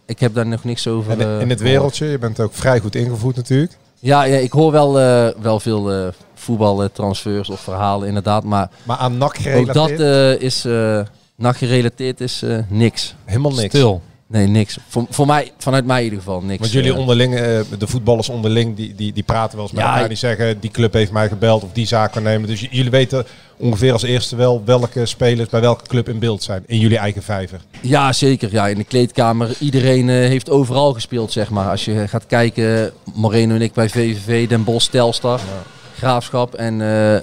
ik 0.06 0.20
heb 0.20 0.34
daar 0.34 0.46
nog 0.46 0.64
niks 0.64 0.86
over 0.86 1.20
En 1.20 1.40
in 1.40 1.50
het 1.50 1.60
wereldje, 1.60 2.06
je 2.06 2.18
bent 2.18 2.40
ook 2.40 2.54
vrij 2.54 2.80
goed 2.80 2.94
ingevoed 2.94 3.36
natuurlijk. 3.36 3.76
Ja, 4.00 4.22
ja 4.22 4.36
ik 4.36 4.52
hoor 4.52 4.72
wel, 4.72 5.00
eh, 5.00 5.28
wel 5.42 5.60
veel 5.60 5.92
eh 5.92 6.06
voetbaltransfers 6.56 7.48
of 7.48 7.60
verhalen 7.60 8.08
inderdaad, 8.08 8.44
maar, 8.44 8.70
Maar 8.82 8.96
aan 8.96 9.18
NAC 9.18 9.28
ook 9.28 9.36
gerelateerd? 9.36 9.98
dat 9.98 10.00
eh, 10.00 10.40
is, 10.40 10.64
eh 10.64 11.00
NAC 11.36 11.56
gerelateerd 11.56 12.20
is 12.20 12.42
eh, 12.42 12.58
niks. 12.68 13.14
Helemaal 13.24 13.52
niks. 13.52 13.74
Stil. 13.74 14.02
Nee, 14.26 14.46
niks. 14.46 14.78
Voor, 14.88 15.06
voor 15.10 15.26
mij, 15.26 15.52
vanuit 15.58 15.86
mij 15.86 15.98
in 15.98 16.04
ieder 16.04 16.18
geval, 16.18 16.40
niks. 16.40 16.60
Want 16.60 16.72
jullie 16.72 16.94
onderling, 16.94 17.34
de 17.78 17.86
voetballers 17.86 18.28
onderling, 18.28 18.76
die, 18.76 18.94
die, 18.94 19.12
die 19.12 19.22
praten 19.22 19.56
wel 19.56 19.66
eens 19.66 19.74
met 19.74 19.84
Ja, 19.84 19.92
elkaar. 19.92 20.08
Die 20.08 20.16
zeggen, 20.16 20.60
die 20.60 20.70
club 20.70 20.92
heeft 20.92 21.12
mij 21.12 21.28
gebeld 21.28 21.62
of 21.62 21.72
die 21.72 21.86
zaak 21.86 22.12
kan 22.12 22.22
nemen. 22.22 22.48
Dus 22.48 22.60
jullie 22.70 22.90
weten 22.90 23.26
ongeveer 23.58 23.92
als 23.92 24.02
eerste 24.02 24.36
wel 24.36 24.62
welke 24.64 25.06
spelers 25.06 25.48
bij 25.48 25.60
welke 25.60 25.86
club 25.86 26.08
in 26.08 26.18
beeld 26.18 26.42
zijn. 26.42 26.62
In 26.66 26.78
jullie 26.78 26.98
eigen 26.98 27.22
vijver. 27.22 27.60
Ja, 27.80 28.12
zeker. 28.12 28.48
Ja, 28.52 28.68
in 28.68 28.76
de 28.76 28.84
kleedkamer. 28.84 29.54
Iedereen 29.58 30.08
eh, 30.08 30.16
heeft 30.16 30.50
overal 30.50 30.92
gespeeld, 30.92 31.32
zeg 31.32 31.50
maar. 31.50 31.70
Als 31.70 31.84
je 31.84 32.08
gaat 32.08 32.26
kijken, 32.26 32.92
Moreno 33.14 33.54
en 33.54 33.62
ik 33.62 33.72
bij 33.72 33.88
VVV, 33.88 34.48
Den 34.48 34.64
Bosch, 34.64 34.90
Telstar, 34.90 35.40
Graafschap. 35.98 36.54
En 36.54 36.80
eh, 36.80 37.20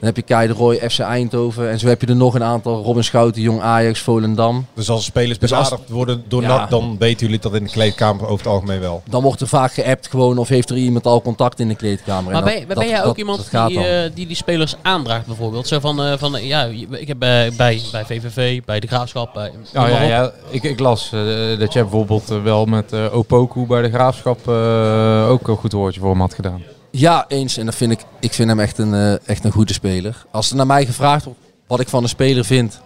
dan 0.00 0.06
heb 0.08 0.16
je 0.16 0.22
Kai 0.22 0.46
de 0.46 0.52
Roy, 0.52 0.76
FC 0.90 0.98
Eindhoven. 0.98 1.70
En 1.70 1.78
zo 1.78 1.86
heb 1.86 2.00
je 2.00 2.06
er 2.06 2.16
nog 2.16 2.34
een 2.34 2.42
aantal. 2.42 2.82
Robin 2.82 3.04
Schouten, 3.04 3.42
Jong 3.42 3.60
Ajax, 3.60 4.00
Volendam. 4.00 4.66
Dus 4.74 4.90
als 4.90 5.04
spelers 5.04 5.38
Dus 5.38 5.52
als- 5.52 5.68
benaderd 5.68 5.90
worden 5.90 6.24
door 6.28 6.42
Ja. 6.42 6.48
NAC, 6.48 6.70
dan 6.70 6.96
weten 6.98 7.26
jullie 7.26 7.40
dat 7.40 7.54
in 7.54 7.64
de 7.64 7.70
kleedkamer 7.70 8.22
over 8.26 8.36
het 8.44 8.46
algemeen 8.54 8.80
wel. 8.80 9.02
Dan 9.10 9.22
wordt 9.22 9.40
er 9.40 9.48
vaak 9.48 9.72
geappt 9.72 10.06
gewoon 10.10 10.38
of 10.38 10.48
heeft 10.48 10.70
er 10.70 10.76
iemand 10.76 11.06
al 11.06 11.22
contact 11.22 11.60
in 11.60 11.68
de 11.68 11.74
kleedkamer. 11.74 12.32
Maar 12.32 12.42
En 12.42 12.44
ben, 12.48 12.56
dat- 12.58 12.66
ben 12.66 12.76
dat- 12.76 12.88
jij 12.88 12.98
ook 12.98 13.04
dat- 13.04 13.16
iemand 13.16 13.48
dat 13.50 13.68
die, 13.68 13.86
eh, 13.86 14.10
die 14.14 14.26
die 14.26 14.36
spelers 14.36 14.74
aandraagt 14.82 15.26
bijvoorbeeld? 15.26 15.66
Zo 15.68 15.80
van, 15.80 16.02
eh, 16.02 16.12
van 16.18 16.44
ja, 16.44 16.64
ik 16.90 17.08
heb 17.08 17.18
bij, 17.18 17.52
bij, 17.56 17.80
bij 17.92 18.04
VVV, 18.04 18.60
bij 18.64 18.80
de 18.80 18.86
Graafschap, 18.86 19.32
bij... 19.34 19.52
Nou 19.72 19.90
ja, 19.90 20.02
ja 20.02 20.32
ik, 20.50 20.62
ik 20.62 20.78
las 20.78 21.10
dat 21.58 21.72
jij 21.72 21.82
bijvoorbeeld 21.82 22.28
wel 22.42 22.64
met 22.64 22.92
Opoku 23.12 23.66
bij 23.66 23.82
de 23.82 23.90
Graafschap 23.90 24.48
eh, 24.48 25.28
ook 25.30 25.48
een 25.48 25.56
goed 25.56 25.72
woordje 25.72 26.00
voor 26.00 26.10
hem 26.10 26.20
had 26.20 26.34
gedaan. 26.34 26.62
Ja, 26.90 27.24
eens. 27.28 27.56
En 27.56 27.64
dat 27.64 27.74
vind 27.74 27.92
ik, 27.92 28.00
ik 28.20 28.32
vind 28.32 28.48
hem 28.48 28.60
echt 28.60 28.78
een, 28.78 28.94
eh, 28.94 29.28
echt 29.28 29.44
een 29.44 29.52
goede 29.52 29.72
speler. 29.72 30.26
Als 30.30 30.50
er 30.50 30.56
naar 30.56 30.66
mij 30.66 30.86
gevraagd 30.86 31.24
wordt 31.24 31.40
wat 31.66 31.80
ik 31.80 31.88
van 31.88 32.02
een 32.02 32.08
speler 32.08 32.44
vind. 32.44 32.80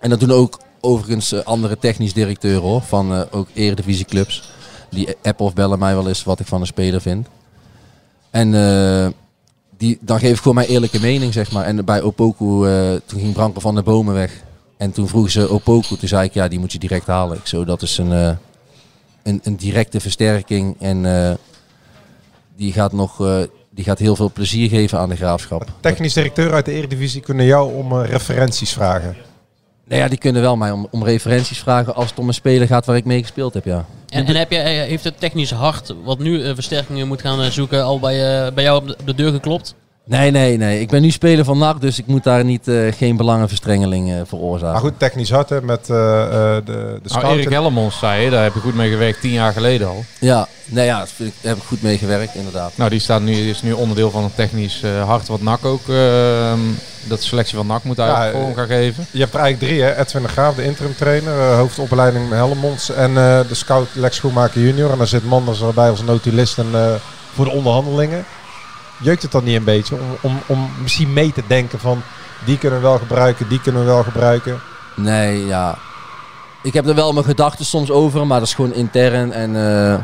En 0.00 0.10
dat 0.10 0.20
doen 0.20 0.30
ook 0.30 0.60
overigens 0.80 1.32
eh, 1.32 1.44
andere 1.44 1.78
technisch 1.78 2.12
directeuren 2.12 2.62
hoor, 2.62 2.82
van 2.82 3.14
eh, 3.14 3.22
ook 3.30 3.48
eredivisieclubs. 3.54 4.50
Die 4.90 5.08
appen 5.22 5.44
of 5.44 5.54
bellen 5.54 5.78
mij 5.78 5.94
wel 5.94 6.08
eens 6.08 6.24
wat 6.24 6.40
ik 6.40 6.46
van 6.46 6.60
een 6.60 6.66
speler 6.66 7.00
vind. 7.00 7.26
En 8.30 8.50
die, 9.76 9.98
dan 10.00 10.18
geef 10.18 10.32
ik 10.32 10.38
gewoon 10.38 10.54
mijn 10.54 10.68
eerlijke 10.68 11.00
mening, 11.00 11.32
zeg 11.32 11.52
maar. 11.52 11.64
En 11.64 11.84
bij 11.84 12.02
Opoku, 12.02 12.44
toen 13.06 13.20
ging 13.20 13.32
Branko 13.32 13.60
van 13.60 13.74
de 13.74 13.82
Bomen 13.82 14.14
weg. 14.14 14.32
En 14.76 14.92
toen 14.92 15.08
vroegen 15.08 15.32
ze 15.32 15.48
Opoku, 15.48 15.96
toen 15.96 16.08
zei 16.08 16.24
ik, 16.24 16.34
ja, 16.34 16.48
die 16.48 16.58
moet 16.58 16.72
je 16.72 16.78
direct 16.78 17.06
halen. 17.06 17.36
Ik 17.36 17.46
zo, 17.46 17.64
dat 17.64 17.82
is 17.82 17.98
een, 17.98 18.10
een, 19.22 19.40
een 19.42 19.56
directe 19.56 20.00
versterking. 20.00 20.76
En 20.78 21.04
die, 22.58 22.72
gaat 22.72 22.92
nog, 22.92 23.26
eh, 23.26 23.40
die 23.70 23.84
gaat 23.84 23.98
heel 23.98 24.16
veel 24.16 24.30
plezier 24.32 24.68
geven 24.68 24.98
aan 24.98 25.08
de 25.08 25.16
graafschap. 25.16 25.64
Technisch 25.80 26.12
directeur 26.12 26.52
uit 26.52 26.64
de 26.64 26.72
Eredivisie 26.72 27.20
kunnen 27.20 27.46
jou 27.46 27.74
om 27.74 27.92
eh, 27.92 28.10
referenties 28.10 28.72
vragen. 28.72 29.16
Nou 29.84 30.00
ja, 30.00 30.08
die 30.08 30.18
kunnen 30.18 30.42
wel 30.42 30.56
mij 30.56 30.70
om, 30.70 30.88
om 30.90 31.04
referenties 31.04 31.58
vragen 31.58 31.94
als 31.94 32.10
het 32.10 32.18
om 32.18 32.28
een 32.28 32.34
speler 32.34 32.66
gaat 32.66 32.86
waar 32.86 32.96
ik 32.96 33.04
mee 33.04 33.20
gespeeld 33.20 33.54
heb, 33.54 33.64
ja. 33.64 33.86
En, 34.08 34.26
en 34.26 34.36
heb 34.36 34.50
je, 34.50 34.58
eh, 34.58 34.88
heeft 34.88 35.04
het 35.04 35.20
technisch 35.20 35.50
hart, 35.50 35.94
wat 36.04 36.18
nu 36.18 36.54
versterkingen 36.54 37.08
moet 37.08 37.20
gaan 37.20 37.52
zoeken, 37.52 37.84
al 37.84 38.00
bij, 38.00 38.46
eh, 38.46 38.52
bij 38.52 38.64
jou 38.64 38.80
op 38.80 38.86
de, 38.86 38.96
op 39.00 39.06
de 39.06 39.14
deur 39.14 39.32
geklopt? 39.32 39.74
Nee, 40.08 40.30
nee, 40.30 40.56
nee. 40.56 40.80
Ik 40.80 40.88
ben 40.88 41.02
nu 41.02 41.10
speler 41.10 41.44
van 41.44 41.58
NAC, 41.58 41.80
dus 41.80 41.98
ik 41.98 42.06
moet 42.06 42.24
daar 42.24 42.44
niet, 42.44 42.68
eh, 42.68 42.92
geen 42.92 43.16
belangenverstrengeling 43.16 44.10
eh, 44.12 44.16
veroorzaken. 44.26 44.72
Maar 44.72 44.80
goed, 44.80 44.98
technisch 44.98 45.30
hard 45.30 45.48
hè, 45.48 45.62
met 45.62 45.90
eh, 45.90 46.22
eh, 46.22 46.30
de, 46.54 46.62
de 46.64 46.72
Nou, 46.72 47.00
scouting. 47.04 47.40
Erik 47.40 47.52
Ellemons 47.52 47.98
zei 47.98 48.24
je, 48.24 48.30
daar 48.30 48.42
heb 48.42 48.54
je 48.54 48.60
goed 48.60 48.74
mee 48.74 48.90
gewerkt 48.90 49.20
tien 49.20 49.32
jaar 49.32 49.52
geleden 49.52 49.88
al. 49.88 50.04
Ja, 50.18 50.48
nee, 50.64 50.84
ja, 50.86 50.98
daar 50.98 51.28
heb 51.40 51.56
ik 51.56 51.62
goed 51.62 51.82
mee 51.82 51.98
gewerkt, 51.98 52.34
inderdaad. 52.34 52.72
Nou, 52.74 52.90
die 52.90 53.00
staat 53.00 53.20
nu, 53.22 53.32
is 53.48 53.62
nu 53.62 53.72
onderdeel 53.72 54.10
van 54.10 54.22
het 54.22 54.36
technisch 54.36 54.82
eh, 54.82 55.04
hart 55.04 55.28
wat 55.28 55.42
NAC 55.42 55.64
ook, 55.64 55.88
ehm, 55.88 56.58
dat 57.08 57.22
selectie 57.22 57.56
van 57.56 57.66
NAC 57.66 57.82
moet 57.84 57.98
eigenlijk 57.98 58.32
Ja, 58.34 58.40
vorm 58.40 58.54
gaan 58.54 58.66
geven. 58.66 59.06
Je 59.10 59.20
hebt 59.20 59.34
er 59.34 59.40
eigenlijk 59.40 59.72
drie, 59.72 59.82
hè? 59.82 59.98
Edwin 60.00 60.22
de 60.22 60.28
Graaf, 60.28 60.54
de 60.54 60.64
interim 60.64 60.94
trainer, 60.96 61.54
hoofdopleiding 61.54 62.30
Helmonds 62.30 62.90
en 62.90 63.08
eh, 63.08 63.40
de 63.48 63.54
scout 63.54 63.88
Lex 63.92 64.16
Schoenmaker 64.16 64.60
junior. 64.60 64.90
En 64.90 64.98
dan 64.98 65.06
zit 65.06 65.24
Manders 65.24 65.60
erbij 65.62 65.90
als 65.90 66.02
notulist 66.02 66.58
en 66.58 66.68
eh, 66.72 66.94
voor 67.34 67.44
de 67.44 67.50
onderhandelingen. 67.50 68.24
Jeukt 69.00 69.22
het 69.22 69.32
dan 69.32 69.44
niet 69.44 69.56
een 69.56 69.64
beetje 69.64 69.94
om, 69.94 70.00
om, 70.20 70.38
om 70.46 70.70
misschien 70.82 71.12
mee 71.12 71.32
te 71.32 71.42
denken 71.46 71.78
van 71.78 72.02
die 72.44 72.58
kunnen 72.58 72.78
we 72.80 72.86
wel 72.86 72.98
gebruiken, 72.98 73.48
die 73.48 73.60
kunnen 73.60 73.80
we 73.80 73.86
wel 73.86 74.02
gebruiken? 74.02 74.60
Nee, 74.96 75.46
ja. 75.46 75.78
Ik 76.62 76.72
heb 76.72 76.86
er 76.86 76.94
wel 76.94 77.12
mijn 77.12 77.24
gedachten 77.24 77.64
soms 77.64 77.90
over, 77.90 78.26
maar 78.26 78.38
dat 78.38 78.48
is 78.48 78.54
gewoon 78.54 78.74
intern. 78.74 79.32
En 79.32 79.56
eh 79.56 79.98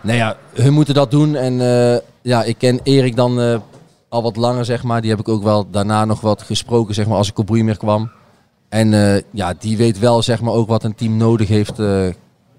nee, 0.00 0.16
ja, 0.16 0.36
hun 0.52 0.72
moeten 0.72 0.94
dat 0.94 1.10
doen. 1.10 1.34
En 1.34 1.60
eh, 1.60 2.00
ja, 2.22 2.42
ik 2.42 2.58
ken 2.58 2.80
Erik 2.82 3.16
dan 3.16 3.40
eh, 3.40 3.58
al 4.08 4.22
wat 4.22 4.36
langer, 4.36 4.64
zeg 4.64 4.82
maar. 4.82 5.00
Die 5.00 5.10
heb 5.10 5.20
ik 5.20 5.28
ook 5.28 5.42
wel 5.42 5.70
daarna 5.70 6.04
nog 6.04 6.20
wat 6.20 6.42
gesproken, 6.42 6.94
zeg 6.94 7.06
maar, 7.06 7.16
als 7.16 7.28
ik 7.28 7.38
op 7.38 7.46
Broeimeer 7.46 7.76
kwam. 7.76 8.10
En 8.68 9.24
ja, 9.30 9.54
die 9.58 9.76
weet 9.76 9.98
wel, 9.98 10.22
zeg 10.22 10.40
maar, 10.40 10.52
ook 10.52 10.68
wat 10.68 10.84
een 10.84 10.94
team 10.94 11.16
nodig 11.16 11.48
heeft 11.48 11.78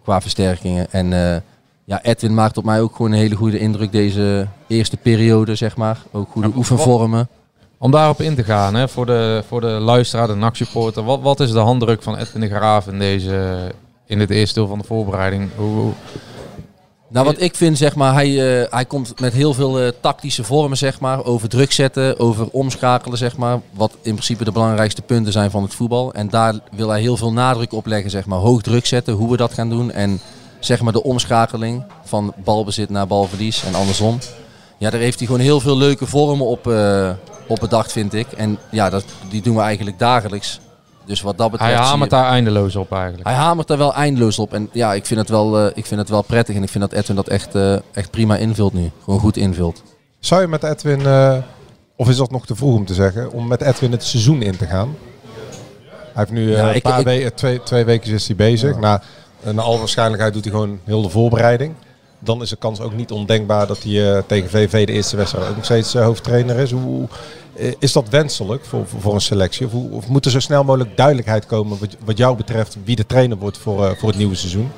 qua 0.08 0.22
versterkingen. 0.22 0.92
En 0.92 1.14
eh, 1.14 1.42
ja, 1.88 2.04
Edwin 2.04 2.34
maakt 2.34 2.58
op 2.58 2.64
mij 2.64 2.82
ook 2.82 2.96
gewoon 2.96 3.12
een 3.12 3.18
hele 3.18 3.36
goede 3.36 3.60
indruk 3.60 3.92
deze 3.92 4.48
eerste 4.68 4.98
periode, 4.98 5.56
zeg 5.56 5.78
maar. 5.78 5.98
Ook 6.12 6.32
goede 6.32 6.52
oefenvormen. 6.56 7.28
Om 7.78 7.92
daarop 7.92 8.22
in 8.22 8.36
te 8.36 8.44
gaan, 8.44 8.76
hè, 8.76 8.88
voor, 8.88 9.06
de, 9.06 9.44
voor 9.48 9.62
de 9.62 9.68
luisteraar, 9.68 10.28
de 10.28 10.36
NAC-supporter. 10.36 11.04
Wat, 11.04 11.22
wat 11.22 11.40
is 11.40 11.52
de 11.52 11.60
handdruk 11.60 12.04
van 12.04 12.18
Edwin 12.18 12.42
de 12.42 12.48
Graaf 12.50 12.88
in, 12.88 13.00
deze, 13.00 13.58
in 14.06 14.18
dit 14.18 14.30
eerste 14.30 14.54
deel 14.60 14.68
van 14.68 14.78
de 14.80 14.84
voorbereiding? 14.84 15.50
Hoe, 15.56 15.76
hoe- 15.76 15.94
Nou, 17.10 17.26
wat 17.26 17.42
ik 17.42 17.56
vind, 17.56 17.78
zeg 17.78 17.96
maar, 17.96 18.14
hij, 18.14 18.62
eh, 18.64 18.72
hij 18.72 18.86
komt 18.86 19.20
met 19.20 19.34
heel 19.34 19.54
veel 19.54 19.80
eh, 19.80 19.88
tactische 20.02 20.44
vormen, 20.44 20.78
zeg 20.78 21.00
maar. 21.00 21.24
Over 21.26 21.50
druk 21.50 21.72
zetten, 21.72 22.20
over 22.20 22.48
omschakelen, 22.52 23.18
zeg 23.18 23.38
maar. 23.38 23.60
Wat 23.74 23.92
in 24.02 24.12
principe 24.14 24.44
de 24.44 24.52
belangrijkste 24.52 25.02
punten 25.02 25.32
zijn 25.34 25.52
van 25.52 25.64
het 25.64 25.74
voetbal. 25.74 26.14
En 26.14 26.30
daar 26.30 26.54
wil 26.72 26.90
hij 26.90 27.02
heel 27.02 27.18
veel 27.18 27.34
nadruk 27.34 27.74
op 27.74 27.86
leggen, 27.86 28.10
zeg 28.12 28.26
maar. 28.26 28.40
Hoog 28.40 28.62
druk 28.62 28.86
zetten, 28.86 29.14
hoe 29.14 29.32
we 29.32 29.38
dat 29.38 29.54
gaan 29.54 29.70
doen. 29.70 29.92
En 29.92 30.20
zeg 30.60 30.82
maar 30.82 30.94
de 30.94 31.04
omschakeling 31.04 31.84
van 32.04 32.34
balbezit 32.44 32.90
naar 32.90 33.08
balverlies 33.08 33.64
en 33.64 33.76
andersom. 33.76 34.18
Ja, 34.78 34.90
daar 34.90 35.00
heeft 35.00 35.18
hij 35.18 35.28
gewoon 35.28 35.42
heel 35.42 35.60
veel 35.60 35.78
leuke 35.78 36.06
vormen 36.06 36.46
op, 36.46 36.68
eh, 36.68 37.10
op 37.48 37.60
bedacht, 37.60 37.92
vind 37.92 38.14
ik. 38.14 38.32
En 38.32 38.58
ja, 38.72 38.90
dat, 38.90 39.06
die 39.30 39.42
doen 39.42 39.56
we 39.56 39.62
eigenlijk 39.62 40.00
dagelijks. 40.00 40.60
Dus 41.06 41.22
wat 41.22 41.38
dat 41.38 41.52
betreft... 41.52 41.74
hij 41.74 41.82
hamert 41.84 42.12
je- 42.12 42.18
daar 42.18 42.30
eindeloos 42.30 42.76
op 42.76 42.92
eigenlijk. 42.92 43.24
hij 43.28 43.36
hamert 43.36 43.68
daar 43.68 43.78
wel 43.78 43.94
eindeloos 43.94 44.40
op. 44.40 44.54
En 44.54 44.70
ja, 44.72 44.94
ik 44.94 45.06
vind 45.06 45.20
het 45.20 45.30
wel, 45.30 45.60
eh, 45.60 45.72
ik 45.74 45.86
vind 45.86 46.00
het 46.00 46.10
wel 46.10 46.22
prettig. 46.22 46.56
En 46.56 46.64
ik 46.64 46.70
vind 46.70 46.90
dat 46.90 47.00
Edwin 47.00 47.16
dat 47.16 47.28
echt, 47.28 47.56
eh, 47.56 47.74
echt 47.94 48.12
prima 48.12 48.36
invult 48.38 48.74
nu. 48.74 48.92
Gewoon 49.04 49.20
goed 49.20 49.38
invult. 49.38 49.84
Zou 50.20 50.42
je 50.42 50.48
met 50.48 50.64
Edwin, 50.64 51.06
eh, 51.06 51.38
of 51.96 52.10
is 52.10 52.18
dat 52.18 52.32
nog 52.32 52.46
te 52.46 52.56
vroeg 52.56 52.76
om 52.76 52.86
te 52.86 52.94
zeggen, 52.94 53.32
om 53.32 53.48
met 53.48 53.62
Edwin 53.62 53.92
het 53.92 54.04
seizoen 54.04 54.42
in 54.42 54.58
te 54.58 54.66
gaan? 54.66 54.96
Hij 55.90 56.26
heeft 56.26 56.32
nu 56.32 56.52
eh, 56.54 56.58
Ja, 56.60 56.70
een 56.70 56.76
ik- 56.76 56.82
paar 56.84 57.00
ik- 57.00 57.06
we- 57.24 57.32
twee, 57.36 57.64
twee 57.64 57.86
weken 57.86 58.14
is 58.14 58.28
hij 58.28 58.36
bezig. 58.36 58.78
Nou, 58.80 59.00
naar 59.56 59.66
alle 59.66 59.78
waarschijnlijkheid 59.78 60.34
doet 60.34 60.44
hij 60.44 60.54
gewoon 60.54 60.80
heel 60.84 61.02
de 61.02 61.10
voorbereiding. 61.10 61.74
Dan 62.20 62.42
is 62.42 62.50
de 62.50 62.56
kans 62.56 62.80
ook 62.80 62.94
niet 62.94 63.12
ondenkbaar 63.12 63.68
dat 63.68 63.84
hij 63.84 64.16
eh, 64.16 64.24
tegen 64.28 64.50
VV 64.50 64.86
de 64.86 64.92
eerste 64.92 65.16
wedstrijd 65.16 65.50
ook 65.50 65.56
nog 65.56 65.66
steeds 65.66 65.96
eh, 65.96 66.04
hoofdtrainer 66.04 66.60
is. 66.60 66.72
Hoe, 66.72 67.08
eh, 67.56 67.74
is 67.80 67.92
dat 67.92 68.10
wenselijk 68.10 68.66
voor, 68.66 68.88
voor, 69.00 69.14
een 69.14 69.22
selectie? 69.22 69.66
Of, 69.66 69.74
of 69.74 70.08
moet 70.08 70.26
er 70.26 70.32
zo 70.32 70.40
snel 70.40 70.64
mogelijk 70.64 70.98
duidelijkheid 70.98 71.46
komen 71.46 71.80
wat, 71.80 71.96
wat 72.06 72.18
jou 72.18 72.38
betreft 72.38 72.78
wie 72.84 72.96
de 72.96 73.06
trainer 73.06 73.38
wordt 73.38 73.58
voor, 73.58 73.86
eh, 73.86 73.92
voor 73.98 74.10
het 74.10 74.18
nieuwe 74.18 74.36
seizoen? 74.36 74.72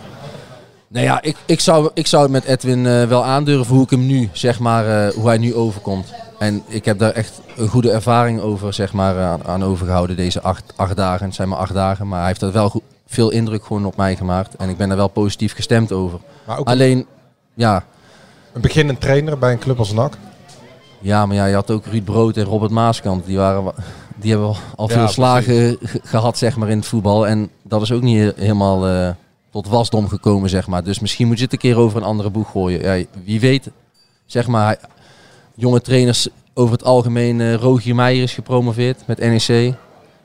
Nou 0.88 1.06
ja, 1.06 1.22
ik, 1.22 1.38
ik, 1.46 1.60
zou, 1.60 1.90
ik 1.94 2.08
zou 2.08 2.30
met 2.30 2.44
Edwin 2.44 2.86
eh, 2.86 3.04
wel 3.04 3.26
aandurven 3.26 3.76
hoe 3.76 3.84
ik 3.84 3.90
hem 3.90 4.06
nu, 4.06 4.30
zeg 4.32 4.60
maar, 4.60 5.08
eh, 5.08 5.14
hoe 5.14 5.28
hij 5.28 5.38
nu 5.38 5.56
overkomt. 5.56 6.14
En 6.40 6.64
ik 6.68 6.86
heb 6.86 7.00
daar 7.00 7.12
echt 7.12 7.42
een 7.58 7.68
goede 7.68 7.92
ervaring 7.92 8.40
over, 8.42 8.74
zeg 8.74 8.94
maar, 8.94 9.20
aan, 9.20 9.44
aan 9.46 9.64
overgehouden 9.64 10.16
deze 10.16 10.42
acht, 10.42 10.74
acht 10.76 10.96
dagen. 10.96 11.26
Het 11.26 11.36
zijn 11.36 11.50
maar 11.50 11.58
acht 11.58 11.74
dagen, 11.74 12.08
maar 12.08 12.20
hij 12.20 12.28
heeft 12.28 12.42
er 12.42 12.52
wel 12.52 12.70
goed, 12.70 12.82
veel 13.12 13.30
indruk 13.30 13.66
gewoon 13.66 13.86
op 13.86 13.96
mij 13.96 14.16
gemaakt. 14.16 14.56
En 14.56 14.70
ik 14.70 14.78
ben 14.78 14.90
er 14.90 14.96
wel 14.98 15.08
positief 15.08 15.54
gestemd 15.56 15.92
over. 15.92 16.20
Maar 16.48 16.58
ook 16.58 16.68
Alleen, 16.68 17.06
ja, 17.54 17.86
een 18.54 18.62
beginnend 18.62 19.02
trainer 19.02 19.38
bij 19.38 19.52
een 19.52 19.60
club 19.60 19.80
als 19.80 19.92
NAC. 19.92 20.14
Ja, 21.02 21.26
maar 21.26 21.36
ja, 21.36 21.46
je 21.46 21.54
had 21.54 21.72
ook 21.72 21.86
Ruud 21.86 22.04
Brood 22.04 22.38
en 22.38 22.44
Robert 22.44 22.72
Maaskant. 22.72 23.26
Die, 23.26 23.38
waren, 23.38 23.64
wa- 23.64 23.74
die 24.22 24.32
hebben 24.32 24.56
al 24.76 24.88
Ja, 24.90 24.94
veel 24.98 25.08
slagen 25.08 25.78
ge- 25.82 26.00
gehad 26.04 26.38
zeg 26.38 26.56
maar, 26.58 26.70
in 26.70 26.78
het 26.78 26.86
voetbal. 26.88 27.28
En 27.28 27.50
dat 27.64 27.82
is 27.82 27.92
ook 27.92 28.02
niet 28.02 28.18
he- 28.20 28.32
helemaal 28.36 28.88
eh, 28.88 29.10
tot 29.52 29.68
wasdom 29.68 30.08
gekomen. 30.08 30.50
Zeg 30.50 30.68
maar. 30.68 30.84
Dus 30.84 31.00
misschien 31.00 31.28
moet 31.28 31.38
je 31.38 31.44
het 31.44 31.54
een 31.54 31.60
keer 31.60 31.78
over 31.78 31.98
een 31.98 32.04
andere 32.08 32.30
boeg 32.30 32.52
gooien. 32.52 32.82
Ja, 32.98 33.06
wie 33.24 33.40
weet, 33.40 33.70
zeg 34.26 34.48
maar, 34.48 34.78
jonge 35.56 35.82
trainers 35.82 36.28
over 36.54 36.74
het 36.74 36.84
algemeen. 36.84 37.42
eh 37.42 37.54
Rogier 37.54 37.96
Meijer 37.96 38.24
is 38.24 38.34
gepromoveerd 38.34 39.02
met 39.08 39.18
NEC. 39.20 39.74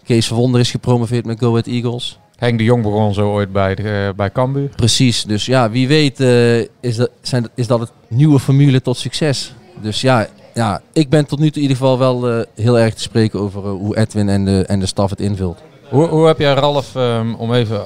Kees 0.05 0.26
Verwonder 0.26 0.61
is 0.61 0.70
gepromoveerd 0.70 1.24
met 1.26 1.39
Go 1.39 1.49
Ahead 1.51 1.66
Eagles. 1.66 2.18
Henk 2.37 2.59
de 2.59 2.64
Jong 2.64 2.82
begon 2.82 3.14
zo 3.14 3.32
ooit 3.32 3.53
bij, 3.53 3.74
de, 3.74 4.07
eh, 4.09 4.14
bij 4.16 4.30
Cambuur. 4.30 4.68
Precies, 4.68 5.24
dus 5.24 5.47
ja, 5.47 5.70
wie 5.70 5.89
weet 5.89 6.20
eh, 6.20 6.61
is, 6.61 6.97
dat, 6.97 7.11
zijn, 7.20 7.47
is 7.55 7.66
dat 7.66 7.80
het 7.80 7.93
nieuwe 8.09 8.39
formule 8.39 8.82
tot 8.82 8.97
succes. 8.97 9.55
Dus 9.80 10.01
ja, 10.01 10.26
ja, 10.55 10.80
ik 10.93 11.09
ben 11.09 11.26
tot 11.26 11.39
nu 11.39 11.47
toe 11.47 11.62
in 11.62 11.68
ieder 11.68 11.76
geval 11.76 11.99
wel 11.99 12.30
eh, 12.30 12.47
heel 12.55 12.78
erg 12.78 12.95
te 12.95 13.03
spreken 13.03 13.41
over 13.41 13.62
hoe 13.62 13.97
Edwin 13.97 14.28
en 14.28 14.45
de, 14.45 14.64
en 14.66 14.80
de 14.80 14.87
staf 14.87 15.11
het 15.11 15.20
invult. 15.20 15.62
Hoe, 15.91 16.07
hoe 16.07 16.26
heb 16.26 16.39
jij, 16.39 16.53
Ralf, 16.55 16.95
ehm, 16.97 17.35
om 17.35 17.53
even, 17.55 17.82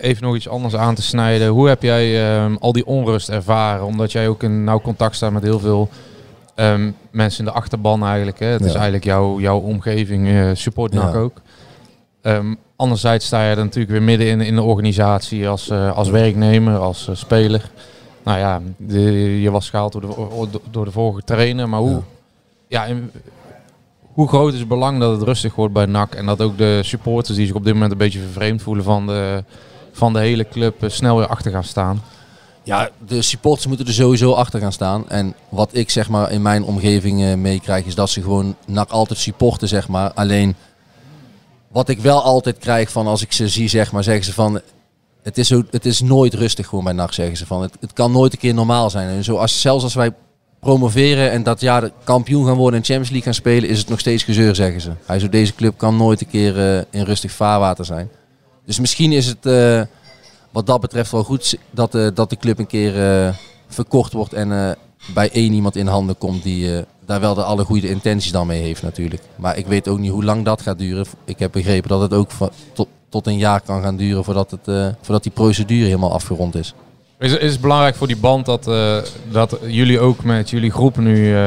even 0.00 0.22
nog 0.24 0.36
iets 0.36 0.48
anders 0.48 0.76
aan 0.76 0.94
te 0.94 1.02
snijden, 1.02 1.48
hoe 1.48 1.68
heb 1.68 1.82
jij 1.82 2.34
ehm, 2.36 2.54
al 2.58 2.72
die 2.72 2.86
onrust 2.86 3.28
ervaren? 3.28 3.84
Omdat 3.84 4.12
jij 4.12 4.28
ook 4.28 4.42
in 4.42 4.64
nauw 4.64 4.80
contact 4.80 5.16
staat 5.16 5.32
met 5.32 5.42
heel 5.42 5.58
veel 5.58 5.88
ehm, 6.54 6.90
mensen 7.10 7.38
in 7.38 7.52
de 7.52 7.58
achterban 7.58 8.04
eigenlijk. 8.04 8.38
Hè? 8.38 8.46
Het 8.46 8.64
is 8.64 8.74
eigenlijk 8.74 9.04
jouw, 9.04 9.40
jouw 9.40 9.58
omgeving, 9.58 10.28
eh 10.28 10.50
support 10.52 10.92
NAC 10.92 11.12
Ja. 11.14 11.18
ook. 11.20 11.40
Anderzijds 12.76 13.26
sta 13.26 13.44
je 13.44 13.50
er 13.50 13.64
natuurlijk 13.64 13.92
weer 13.92 14.02
midden 14.02 14.26
in, 14.26 14.40
in 14.40 14.54
de 14.54 14.62
organisatie 14.62 15.48
als, 15.48 15.68
eh, 15.68 15.96
als 15.96 16.08
werknemer, 16.08 16.78
als 16.78 17.08
eh, 17.08 17.14
speler. 17.14 17.70
Nou 18.24 18.38
ja, 18.38 18.60
je 19.40 19.50
was 19.50 19.70
gehaald 19.70 19.92
door 19.92 20.00
de, 20.50 20.60
door 20.70 20.84
de 20.84 20.90
vorige 20.90 21.22
trainer, 21.24 21.68
maar 21.68 21.80
hoe, 21.80 22.02
ja. 22.68 22.86
hoe 24.12 24.28
groot 24.28 24.52
is 24.52 24.58
het 24.58 24.68
belang 24.68 25.00
dat 25.00 25.10
het 25.10 25.22
rustig 25.22 25.54
wordt 25.54 25.74
bij 25.74 25.86
NAC 25.86 26.14
en 26.14 26.26
dat 26.26 26.40
ook 26.40 26.58
de 26.58 26.80
supporters 26.82 27.36
die 27.36 27.46
zich 27.46 27.54
op 27.54 27.64
dit 27.64 27.72
moment 27.72 27.92
een 27.92 27.98
beetje 27.98 28.20
vervreemd 28.20 28.62
voelen 28.62 28.84
van 28.84 29.06
de, 29.06 29.44
van 29.92 30.12
de 30.12 30.18
hele 30.18 30.48
club 30.48 30.82
eh, 30.82 30.90
snel 30.90 31.16
weer 31.16 31.26
achter 31.26 31.50
gaan 31.52 31.64
staan? 31.64 32.02
Ja, 32.62 32.90
de 33.06 33.22
supporters 33.22 33.66
moeten 33.66 33.86
er 33.86 33.92
sowieso 33.92 34.32
achter 34.32 34.60
gaan 34.60 34.72
staan. 34.72 35.08
En 35.08 35.34
wat 35.48 35.68
ik 35.72 35.90
zeg 35.90 36.08
maar 36.08 36.30
in 36.30 36.42
mijn 36.42 36.64
omgeving 36.64 37.22
eh, 37.22 37.34
meekrijg 37.34 37.84
is 37.84 37.94
dat 37.94 38.10
ze 38.10 38.22
gewoon 38.22 38.56
NAC 38.66 38.90
altijd 38.90 39.18
supporten 39.18 39.68
zeg 39.68 39.88
maar. 39.88 40.12
Alleen 40.12 40.56
wat 41.74 41.88
ik 41.88 41.98
wel 41.98 42.22
altijd 42.22 42.58
krijg 42.58 42.90
van 42.90 43.06
als 43.06 43.22
ik 43.22 43.32
ze 43.32 43.48
zie 43.48 43.68
zeg 43.68 43.92
maar, 43.92 44.02
zeggen 44.02 44.24
ze 44.24 44.32
van 44.32 44.60
het 45.22 45.38
is, 45.38 45.48
zo, 45.48 45.62
het 45.70 45.86
is 45.86 46.00
nooit 46.00 46.34
rustig 46.34 46.66
gewoon 46.66 46.84
bij 46.84 46.92
NAC 46.92 47.12
zeggen 47.12 47.36
ze 47.36 47.46
van. 47.46 47.62
Het, 47.62 47.76
het 47.80 47.92
kan 47.92 48.12
nooit 48.12 48.32
een 48.32 48.38
keer 48.38 48.54
normaal 48.54 48.90
zijn. 48.90 49.08
En 49.08 49.24
zo 49.24 49.36
als, 49.36 49.60
zelfs 49.60 49.84
als 49.84 49.94
wij 49.94 50.12
promoveren 50.60 51.30
en 51.30 51.42
dat 51.42 51.60
jaar 51.60 51.90
kampioen 52.04 52.46
gaan 52.46 52.56
worden 52.56 52.78
en 52.78 52.84
Champions 52.84 53.10
League 53.10 53.32
gaan 53.32 53.40
spelen, 53.42 53.68
is 53.68 53.78
het 53.78 53.88
nog 53.88 54.00
steeds 54.00 54.22
gezeur 54.22 54.54
zeggen 54.54 54.80
ze. 54.80 54.90
Hij 55.06 55.18
zo 55.18 55.28
deze 55.28 55.54
club 55.54 55.78
kan 55.78 55.96
nooit 55.96 56.20
een 56.20 56.28
keer 56.28 56.58
eh, 56.58 56.82
in 56.90 57.04
rustig 57.04 57.32
vaarwater 57.32 57.84
zijn. 57.84 58.10
Dus 58.66 58.80
misschien 58.80 59.12
is 59.12 59.26
het 59.26 59.46
eh, 59.46 59.82
wat 60.50 60.66
dat 60.66 60.80
betreft 60.80 61.10
wel 61.10 61.24
goed 61.24 61.56
dat, 61.70 61.94
eh, 61.94 62.08
dat 62.14 62.30
de 62.30 62.36
club 62.36 62.58
een 62.58 62.66
keer 62.66 63.34
verkocht 63.68 64.12
wordt 64.12 64.32
en 64.32 64.76
bij 65.14 65.30
één 65.30 65.52
iemand 65.52 65.76
in 65.76 65.86
handen 65.86 66.18
komt 66.18 66.42
die 66.42 66.84
daar 67.06 67.20
wel 67.20 67.34
de 67.34 67.42
alle 67.42 67.64
goede 67.64 67.88
intenties 67.88 68.32
dan 68.32 68.46
mee 68.46 68.62
heeft 68.62 68.82
natuurlijk. 68.82 69.22
Maar 69.36 69.56
ik 69.56 69.66
weet 69.66 69.88
ook 69.88 69.98
niet 69.98 70.10
hoe 70.10 70.24
lang 70.24 70.44
dat 70.44 70.62
gaat 70.62 70.78
duren. 70.78 71.06
Ik 71.24 71.38
heb 71.38 71.52
begrepen 71.52 71.88
dat 71.88 72.00
het 72.00 72.14
ook 72.14 72.30
van, 72.30 72.50
tot, 72.72 72.88
tot 73.08 73.26
een 73.26 73.38
jaar 73.38 73.60
kan 73.60 73.82
gaan 73.82 73.96
duren 73.96 74.24
voordat, 74.24 74.50
het, 74.50 74.68
eh, 74.68 74.86
voordat 75.00 75.22
die 75.22 75.32
procedure 75.32 75.84
helemaal 75.84 76.12
afgerond 76.12 76.54
is. 76.54 76.74
Is, 77.18 77.36
is 77.36 77.52
het 77.52 77.60
belangrijk 77.60 77.94
voor 77.94 78.06
die 78.06 78.16
band 78.16 78.46
dat, 78.46 78.68
eh, 78.68 78.96
dat 79.30 79.58
jullie 79.66 80.00
ook 80.00 80.24
met 80.24 80.50
jullie 80.50 80.70
groep 80.70 80.96
nu... 80.96 81.26
eh, 81.26 81.40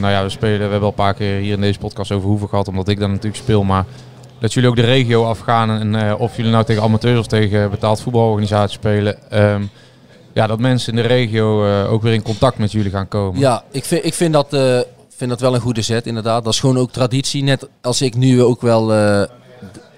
nou 0.00 0.08
ja, 0.08 0.22
we 0.22 0.28
spelen, 0.28 0.54
we 0.54 0.60
hebben 0.62 0.80
wel 0.80 0.88
een 0.88 0.94
paar 0.94 1.14
keer 1.14 1.40
hier 1.40 1.52
in 1.54 1.60
deze 1.60 1.78
podcast 1.78 2.12
over 2.12 2.28
hoeveel 2.28 2.48
gehad, 2.48 2.68
omdat 2.68 2.88
ik 2.88 2.98
dan 2.98 3.10
natuurlijk 3.10 3.42
speel. 3.42 3.62
Maar 3.62 3.84
dat 4.38 4.52
jullie 4.52 4.68
ook 4.68 4.76
de 4.76 4.82
regio 4.82 5.24
afgaan 5.24 5.70
en 5.70 6.16
of 6.16 6.36
jullie 6.36 6.50
nou 6.50 6.64
tegen 6.64 6.82
amateurs 6.82 7.18
of 7.18 7.26
tegen 7.26 7.70
betaald 7.70 8.00
voetbalorganisaties 8.00 8.76
spelen. 8.76 9.30
ehm, 9.30 9.62
ja, 10.32 10.46
dat 10.46 10.58
mensen 10.58 10.96
in 10.96 11.02
de 11.02 11.08
regio 11.08 11.84
ook 11.86 12.02
weer 12.02 12.12
in 12.12 12.22
contact 12.22 12.58
met 12.58 12.72
jullie 12.72 12.90
gaan 12.90 13.08
komen. 13.08 13.40
Ja, 13.40 13.64
ik 13.70 13.84
vind, 13.84 14.04
ik 14.04 14.14
vind, 14.14 14.32
dat, 14.32 14.56
vind 15.16 15.30
dat 15.30 15.40
wel 15.40 15.54
een 15.54 15.60
goede 15.60 15.82
zet, 15.82 16.06
inderdaad. 16.06 16.44
Dat 16.44 16.52
is 16.52 16.60
gewoon 16.60 16.78
ook 16.78 16.90
traditie. 16.92 17.42
Net 17.42 17.68
als 17.82 18.02
ik 18.02 18.14
nu 18.16 18.42
ook 18.42 18.60
wel 18.60 18.92
eh, 18.92 19.22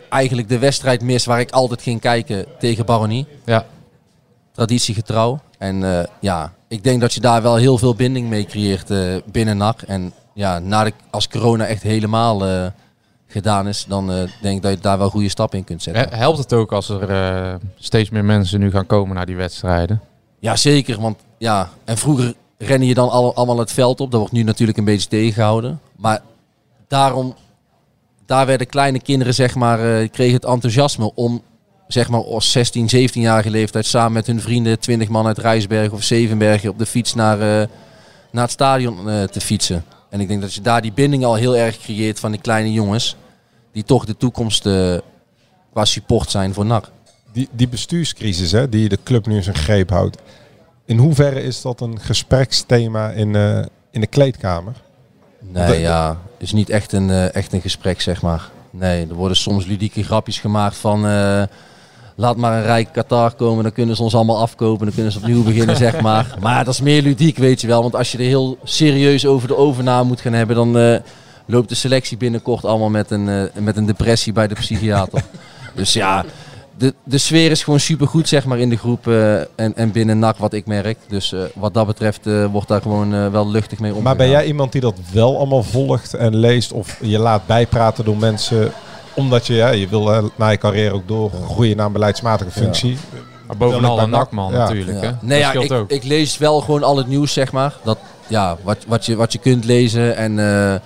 eigenlijk 0.08 0.48
de 0.48 0.58
wedstrijd 0.58 1.02
mis 1.02 1.24
waar 1.24 1.40
ik 1.40 1.50
altijd 1.50 1.82
ging 1.82 2.00
kijken 2.00 2.46
tegen 2.58 2.86
Baronie. 2.86 3.26
Ja. 3.44 3.66
Traditiegetrouw. 4.52 5.40
En 5.58 5.98
eh, 5.98 6.04
ja, 6.20 6.52
ik 6.68 6.84
denk 6.84 7.00
dat 7.00 7.12
je 7.14 7.20
daar 7.20 7.42
wel 7.42 7.56
heel 7.56 7.78
veel 7.78 7.94
binding 7.94 8.28
mee 8.28 8.44
creëert 8.44 8.90
eh, 8.90 9.16
binnen 9.32 9.56
NAC. 9.56 9.82
En 9.82 10.12
ja, 10.34 10.58
na 10.58 10.84
de, 10.84 10.92
als 11.10 11.28
corona 11.28 11.66
echt 11.66 11.82
helemaal 11.82 12.70
gedaan 13.26 13.68
is, 13.68 13.84
dan 13.88 14.06
denk 14.42 14.56
ik 14.56 14.62
dat 14.62 14.72
je 14.72 14.78
daar 14.80 14.98
wel 14.98 15.10
goede 15.10 15.28
stappen 15.28 15.58
in 15.58 15.64
kunt 15.64 15.82
zetten. 15.82 16.08
He- 16.08 16.16
Helpt 16.16 16.38
het 16.38 16.52
ook 16.52 16.72
als 16.72 16.88
er 16.88 17.58
steeds 17.78 18.10
meer 18.10 18.24
mensen 18.24 18.60
nu 18.60 18.70
gaan 18.70 18.86
komen 18.86 19.14
naar 19.16 19.26
die 19.26 19.36
wedstrijden? 19.36 20.00
Ja, 20.38 20.56
zeker. 20.56 21.00
Want 21.00 21.18
ja, 21.38 21.68
en 21.84 21.96
vroeger 21.96 22.34
rennen 22.58 22.88
je 22.88 22.94
dan 22.94 23.10
al, 23.10 23.34
allemaal 23.34 23.58
het 23.58 23.72
veld 23.72 24.00
op. 24.00 24.10
Dat 24.10 24.20
wordt 24.20 24.34
nu 24.34 24.42
natuurlijk 24.42 24.78
een 24.78 24.84
beetje 24.84 25.08
tegengehouden. 25.08 25.80
Maar 25.96 26.22
daarom, 26.88 27.34
daar 28.26 28.46
werden 28.46 28.66
kleine 28.66 29.00
kinderen, 29.00 29.34
zeg 29.34 29.54
maar, 29.54 29.78
eh, 29.78 30.08
kregen 30.10 30.34
het 30.34 30.44
enthousiasme 30.44 31.14
om, 31.14 31.42
zeg 31.88 32.08
maar, 32.08 32.24
als 32.24 32.50
16, 32.50 32.88
17-jarige 32.88 33.50
leeftijd 33.50 33.86
samen 33.86 34.12
met 34.12 34.26
hun 34.26 34.40
vrienden, 34.40 34.80
20 34.80 35.08
man 35.08 35.26
uit 35.26 35.38
Rijsberg 35.38 35.92
of 35.92 36.02
Zevenbergen 36.02 36.70
op 36.70 36.78
de 36.78 36.86
fiets 36.86 37.14
naar, 37.14 37.40
eh, 37.40 37.68
naar 38.30 38.42
het 38.42 38.50
stadion 38.50 39.10
eh, 39.10 39.22
te 39.22 39.40
fietsen. 39.40 39.84
En 40.10 40.20
ik 40.20 40.28
denk 40.28 40.40
dat 40.40 40.54
je 40.54 40.60
daar 40.60 40.82
die 40.82 40.92
binding 40.92 41.24
al 41.24 41.34
heel 41.34 41.56
erg 41.56 41.78
creëert 41.78 42.20
van 42.20 42.30
die 42.30 42.40
kleine 42.40 42.72
jongens, 42.72 43.16
die 43.72 43.84
toch 43.84 44.04
de 44.04 44.16
toekomst 44.16 44.62
qua 45.72 45.84
support 45.84 46.30
zijn 46.30 46.54
voor 46.54 46.66
NAC. 46.66 46.90
Die, 47.32 47.48
die 47.52 47.68
bestuurscrisis 47.68 48.52
hè, 48.52 48.68
die 48.68 48.88
de 48.88 48.98
club 49.02 49.26
nu 49.26 49.36
in 49.36 49.42
zijn 49.42 49.56
greep 49.56 49.90
houdt. 49.90 50.18
In 50.86 50.98
hoeverre 50.98 51.42
is 51.42 51.62
dat 51.62 51.80
een 51.80 52.00
gespreksthema 52.00 53.10
in, 53.10 53.34
eh, 53.36 53.58
in 53.90 54.00
de 54.00 54.06
kleedkamer? 54.06 54.72
Nee, 55.40 55.66
Dat- 55.66 55.78
ja, 55.78 56.08
het 56.08 56.42
is 56.42 56.52
niet 56.52 56.70
echt 56.70 56.92
een, 56.92 57.10
eh, 57.10 57.34
echt 57.34 57.52
een 57.52 57.60
gesprek, 57.60 58.00
zeg 58.00 58.22
maar. 58.22 58.50
Nee, 58.70 59.06
er 59.08 59.14
worden 59.14 59.36
soms 59.36 59.66
ludieke 59.66 60.02
grapjes 60.04 60.38
gemaakt 60.38 60.76
van... 60.76 61.06
eh, 61.06 61.42
laat 62.14 62.36
maar 62.36 62.56
een 62.56 62.62
rijk 62.62 62.92
Qatar 62.92 63.32
komen, 63.34 63.62
dan 63.62 63.72
kunnen 63.72 63.96
ze 63.96 64.02
ons 64.02 64.14
allemaal 64.14 64.38
afkopen. 64.40 64.86
Dan 64.86 64.94
kunnen 64.94 65.12
ze 65.12 65.18
opnieuw 65.18 65.42
beginnen, 65.52 65.76
zeg 65.76 66.00
maar. 66.00 66.34
Maar 66.40 66.64
dat 66.64 66.74
is 66.74 66.80
meer 66.80 67.02
ludiek, 67.02 67.36
weet 67.36 67.60
je 67.60 67.66
wel. 67.66 67.82
Want 67.82 67.96
als 67.96 68.12
je 68.12 68.18
er 68.18 68.24
heel 68.24 68.58
serieus 68.64 69.26
over 69.26 69.48
de 69.48 69.56
overname 69.56 70.08
moet 70.08 70.20
gaan 70.20 70.32
hebben... 70.32 70.56
dan 70.56 71.00
loopt 71.46 71.68
de 71.68 71.74
selectie 71.74 72.16
binnenkort 72.16 72.64
allemaal 72.64 72.88
met 72.90 73.10
een, 73.10 73.50
met 73.54 73.76
een 73.76 73.86
depressie 73.86 74.32
bij 74.32 74.46
de 74.48 74.54
psychiater. 74.54 75.22
dus 75.74 75.92
ja, 75.92 76.24
de, 76.78 76.94
de 77.04 77.18
sfeer 77.18 77.50
is 77.50 77.64
gewoon 77.64 77.80
supergoed, 77.80 78.28
zeg 78.28 78.44
maar, 78.44 78.58
in 78.58 78.68
de 78.68 78.76
groep 78.76 79.08
eh, 79.08 79.38
en, 79.38 79.76
en 79.76 79.92
binnen 79.92 80.18
NAC, 80.18 80.36
wat 80.36 80.52
ik 80.52 80.66
merk. 80.66 80.98
Dus 81.08 81.32
eh, 81.32 81.40
wat 81.54 81.74
dat 81.74 81.86
betreft 81.86 82.26
eh, 82.26 82.44
wordt 82.44 82.68
daar 82.68 82.82
gewoon 82.82 83.30
wel 83.30 83.50
luchtig 83.50 83.78
mee 83.78 83.90
omgegaan. 83.90 84.16
Maar 84.16 84.26
ben 84.26 84.34
jij 84.34 84.46
iemand 84.46 84.72
die 84.72 84.80
dat 84.80 84.98
wel 85.12 85.36
allemaal 85.36 85.62
volgt 85.62 86.14
en 86.14 86.36
leest 86.36 86.72
of 86.72 86.98
je 87.00 87.18
laat 87.18 87.46
bijpraten 87.46 88.04
door 88.04 88.16
mensen 88.16 88.72
omdat 89.14 89.46
je, 89.46 89.54
ja, 89.54 89.68
je 89.68 89.88
wil 89.88 90.30
na 90.36 90.48
je 90.48 90.56
carrière 90.56 90.94
ook 90.94 91.08
doorgroeien 91.08 91.76
naar 91.76 91.86
een 91.86 91.92
beleidsmatige 91.92 92.50
functie? 92.50 92.98
Maar 93.46 93.56
bovenal 93.56 93.98
een 93.98 94.10
bij 94.10 94.18
nakman 94.18 94.52
Ja. 94.52 94.58
natuurlijk. 94.58 95.00
Hè? 95.00 95.10
Nee, 95.20 95.42
dat 95.42 95.52
ja, 95.52 95.60
ik, 95.60 95.72
ook. 95.72 95.90
ik 95.90 96.04
lees 96.04 96.38
wel 96.38 96.60
gewoon 96.60 96.82
al 96.82 96.96
het 96.96 97.06
nieuws, 97.06 97.32
zeg 97.32 97.52
maar. 97.52 97.74
Dat, 97.84 97.98
ja, 98.26 98.56
wat, 98.62 98.78
wat, 98.86 99.06
je, 99.06 99.16
wat 99.16 99.32
je 99.32 99.38
kunt 99.38 99.64
lezen. 99.64 100.16
En 100.16 100.38
eh, 100.38 100.80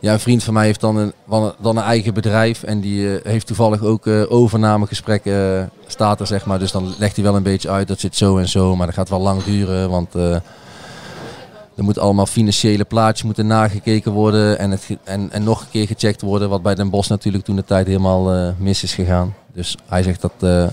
ja, 0.00 0.12
een 0.12 0.20
vriend 0.20 0.44
van 0.44 0.54
mij 0.54 0.64
heeft 0.64 0.80
dan 0.80 0.96
een, 0.96 1.12
dan 1.60 1.76
een 1.76 1.82
eigen 1.82 2.14
bedrijf. 2.14 2.62
En 2.62 2.80
die 2.80 3.18
eh, 3.18 3.30
heeft 3.32 3.46
toevallig 3.46 3.82
ook 3.82 4.06
eh, 4.06 4.22
overnamegesprekken, 4.28 5.60
eh, 5.60 5.64
staat 5.86 6.20
er, 6.20 6.26
zeg 6.26 6.46
maar. 6.46 6.58
Dus 6.58 6.72
dan 6.72 6.94
legt 6.98 7.16
hij 7.16 7.24
wel 7.24 7.36
een 7.36 7.42
beetje 7.42 7.70
uit, 7.70 7.88
dat 7.88 8.00
zit 8.00 8.16
zo 8.16 8.38
en 8.38 8.48
zo. 8.48 8.76
Maar 8.76 8.86
dat 8.86 8.94
gaat 8.94 9.08
wel 9.08 9.20
lang 9.20 9.44
duren, 9.44 9.90
want... 9.90 10.14
er 10.14 11.84
moeten 11.84 12.02
allemaal 12.02 12.26
financiële 12.26 12.84
plaatjes 12.84 13.22
moeten 13.24 13.46
nagekeken 13.46 14.12
worden 14.12 14.58
en, 14.58 14.70
het, 14.70 14.88
en, 15.04 15.32
en 15.32 15.44
nog 15.44 15.60
een 15.60 15.70
keer 15.70 15.86
gecheckt 15.86 16.22
worden. 16.22 16.48
Wat 16.48 16.62
bij 16.62 16.74
Den 16.74 16.90
Bosch 16.90 17.08
natuurlijk 17.08 17.44
toen 17.44 17.56
de 17.56 17.64
tijd 17.64 17.86
helemaal 17.86 18.54
mis 18.58 18.82
is 18.82 18.94
gegaan. 18.94 19.34
Dus 19.52 19.76
hij 19.86 20.02
zegt 20.02 20.20
dat, 20.20 20.70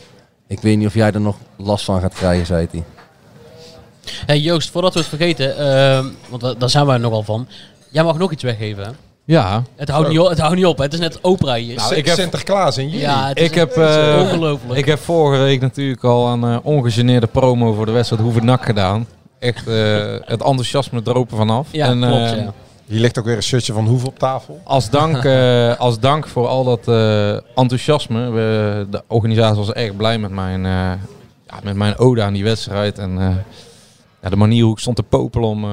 ik 0.48 0.60
weet 0.60 0.78
niet 0.78 0.88
of 0.88 0.94
jij 0.94 1.12
er 1.12 1.22
nog 1.22 1.36
last 1.56 1.86
van 1.86 2.02
gaat 2.02 2.14
krijgen, 2.14 2.46
zei 2.46 2.68
hij. 2.72 2.84
Hey 4.26 4.40
Joost, 4.40 4.70
voordat 4.70 4.94
we 4.94 5.00
het 5.00 5.08
vergeten, 5.10 5.58
ehm, 5.58 6.06
want 6.30 6.42
da- 6.42 6.54
daar 6.54 6.70
zijn 6.70 6.86
wij 6.86 6.98
nogal 6.98 7.24
van. 7.24 7.48
Jij 7.90 8.04
mag 8.04 8.18
nog 8.18 8.32
iets 8.32 8.44
weggeven. 8.44 8.96
Ja. 9.26 9.64
Het 9.76 9.90
houdt, 9.90 10.10
niet 10.10 10.20
op, 10.20 10.30
het 10.30 10.40
houdt 10.40 10.56
niet 10.56 10.66
op. 10.66 10.78
hè. 10.78 10.84
Het 10.84 10.94
is 10.94 11.00
net 11.00 11.22
Oprah 11.22 11.56
hier. 11.56 11.76
Nou, 11.76 11.96
ik 11.96 12.06
heb- 12.06 12.16
Sinterklaas 12.18 12.78
in 12.78 12.90
juli. 12.90 13.02
Ja, 13.02 13.28
het 13.28 13.38
is 13.40 13.46
Ik 13.46 13.56
heb, 13.56 13.76
het 13.76 13.90
is 13.90 13.96
eh, 13.96 14.20
ongelooflijk. 14.22 14.80
ik 14.80 14.86
heb 14.86 15.00
vorige 15.00 15.42
week 15.44 15.62
natuurlijk 15.62 16.04
al 16.04 16.28
een 16.28 16.44
eh, 16.44 16.58
ongegeneerde 16.64 17.28
promo 17.28 17.74
voor 17.74 17.86
de 17.86 17.92
wedstrijd 17.92 18.22
Hoeven 18.22 18.46
Nak 18.46 18.66
gedaan. 18.66 19.08
Echt 19.40 19.68
eh, 19.68 19.74
het 20.26 20.42
enthousiasme 20.44 21.02
dropen 21.02 21.38
vanaf. 21.38 21.68
Ja, 21.72 21.86
En, 21.88 22.00
klopt, 22.00 22.14
eh, 22.32 22.38
ja. 22.38 22.54
Hier 22.86 23.00
ligt 23.00 23.20
ook 23.20 23.26
weer 23.26 23.36
een 23.36 23.44
shirtje 23.44 23.74
van 23.74 23.88
Hoef 23.88 24.06
op 24.06 24.20
tafel. 24.20 24.62
Als 24.64 24.90
dank, 24.90 25.24
eh, 25.26 25.80
als 25.80 26.00
dank 26.00 26.28
voor 26.28 26.48
al 26.48 26.64
dat 26.64 26.88
eh, 26.88 27.32
enthousiasme. 27.56 28.30
We, 28.30 28.86
de 28.90 29.02
organisatie 29.08 29.58
was 29.58 29.72
erg 29.72 29.96
blij 29.96 30.18
met 30.18 30.32
mijn, 30.32 30.66
eh, 30.66 30.72
ja, 31.48 31.60
met 31.64 31.76
mijn 31.76 31.98
ode 31.98 32.22
aan 32.22 32.34
die 32.34 32.44
wedstrijd. 32.44 32.98
En 33.00 33.20
eh, 33.20 33.28
ja, 34.24 34.30
de 34.30 34.36
manier 34.36 34.64
hoe 34.64 34.74
ik 34.74 34.80
stond 34.80 34.96
te 34.96 35.04
popelen 35.04 35.50
om 35.50 35.64
eh, 35.64 35.70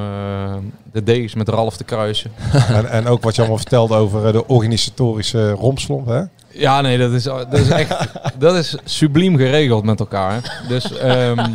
de 0.93 1.03
degens 1.03 1.35
met 1.35 1.49
Ralf 1.49 1.77
te 1.77 1.85
kruisen. 1.85 2.33
en, 2.79 2.91
en 2.91 3.07
ook 3.07 3.23
wat 3.23 3.35
je 3.35 3.41
allemaal 3.41 3.61
vertelde 3.67 3.95
over 3.95 4.27
eh, 4.27 4.33
de 4.33 4.47
organisatorische 4.47 5.51
rompslomp. 5.51 6.07
Hè? 6.07 6.23
Ja, 6.53 6.81
nee, 6.81 6.99
dat 6.99 7.13
is, 7.13 7.23
dat 7.23 7.53
is 7.53 7.69
echt 7.69 8.09
dat 8.39 8.55
is 8.55 8.77
subliem 8.85 9.37
geregeld 9.37 9.85
met 9.85 10.01
elkaar. 10.01 10.63
Dus 10.69 10.99
ehm, 10.99 11.47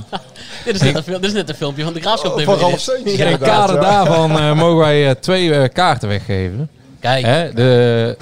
dit, 0.65 0.75
is 0.75 0.81
net 0.81 1.07
een, 1.07 1.13
dit 1.13 1.23
is 1.23 1.33
net 1.33 1.49
een 1.49 1.55
filmpje 1.55 1.83
van 1.83 1.93
de 1.93 1.99
Graafschap. 1.99 2.41
Van 2.41 2.57
TV. 2.57 2.87
In 2.87 3.05
inderdaad, 3.05 3.39
kader 3.39 3.75
ja. 3.75 3.81
daarvan 3.81 4.39
eh, 4.39 4.53
mogen 4.53 4.77
wij 4.77 5.09
eh, 5.09 5.15
twee 5.15 5.53
eh, 5.53 5.69
kaarten 5.73 6.09
weggeven. 6.09 6.69
Kijk, 6.99 7.25
Hè, 7.25 7.53
de, 7.53 8.17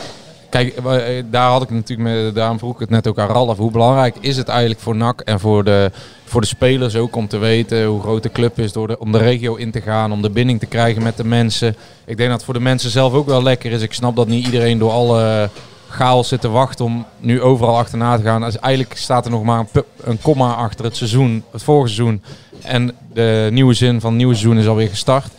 kijk, 0.50 0.78
eh, 0.78 1.24
daar 1.30 1.50
had 1.50 1.62
ik 1.62 1.70
natuurlijk 1.70 2.10
met, 2.10 2.36
daarom 2.36 2.60
vroeg 2.60 2.74
ik 2.74 2.80
het 2.80 2.90
net 2.90 3.08
ook 3.08 3.20
aan 3.20 3.28
Ralf. 3.28 3.58
Hoe 3.58 3.72
belangrijk 3.72 4.16
is 4.20 4.38
het 4.38 4.48
eigenlijk 4.48 4.80
voor 4.80 4.96
NAC 4.96 5.22
en 5.22 5.40
voor 5.40 5.64
de, 5.64 5.92
voor 6.34 6.42
de 6.42 6.48
spelers 6.48 6.96
ook 6.96 7.16
om 7.16 7.28
te 7.28 7.38
weten 7.38 7.86
hoe 7.86 8.02
groot 8.02 8.24
de 8.24 8.32
club 8.32 8.60
is, 8.60 8.72
door 8.72 8.88
de, 8.88 9.00
om 9.00 9.12
de 9.12 9.18
regio 9.18 9.56
in 9.56 9.72
te 9.72 9.82
gaan, 9.82 10.12
om 10.12 10.22
de 10.22 10.30
binding 10.30 10.60
te 10.60 10.66
krijgen 10.66 11.04
met 11.04 11.18
de 11.18 11.24
mensen. 11.24 11.76
Ik 12.06 12.18
denk 12.18 12.30
dat 12.30 12.38
het 12.38 12.44
voor 12.44 12.54
de 12.54 12.60
mensen 12.60 12.90
zelf 12.90 13.14
ook 13.14 13.26
wel 13.26 13.44
lekker 13.44 13.72
is. 13.72 13.82
Ik 13.82 13.94
snap 13.94 14.16
dat 14.16 14.28
niet 14.28 14.46
iedereen 14.46 14.78
door 14.78 14.92
alle 14.92 15.50
chaos 15.90 16.28
zit 16.28 16.42
te 16.42 16.50
wachten 16.50 16.86
om 16.86 17.06
nu 17.20 17.42
overal 17.42 17.78
achterna 17.78 18.18
te 18.18 18.24
gaan. 18.24 18.42
Dus 18.42 18.60
eigenlijk 18.60 18.98
staat 18.98 19.26
er 19.26 19.32
nog 19.32 19.44
maar 19.44 19.60
een, 19.60 19.84
een 20.04 20.22
komma 20.22 20.54
achter 20.54 20.86
het 20.86 20.96
seizoen, 20.96 21.44
het 21.52 21.64
vorige 21.64 21.94
seizoen. 21.94 22.22
En 22.62 22.96
de 23.14 23.50
nieuwe 23.52 23.74
zin 23.74 24.02
van 24.02 24.10
het 24.10 24.18
nieuwe 24.18 24.36
seizoen 24.36 24.60
is 24.60 24.68
alweer 24.68 24.90
gestart. 24.90 25.32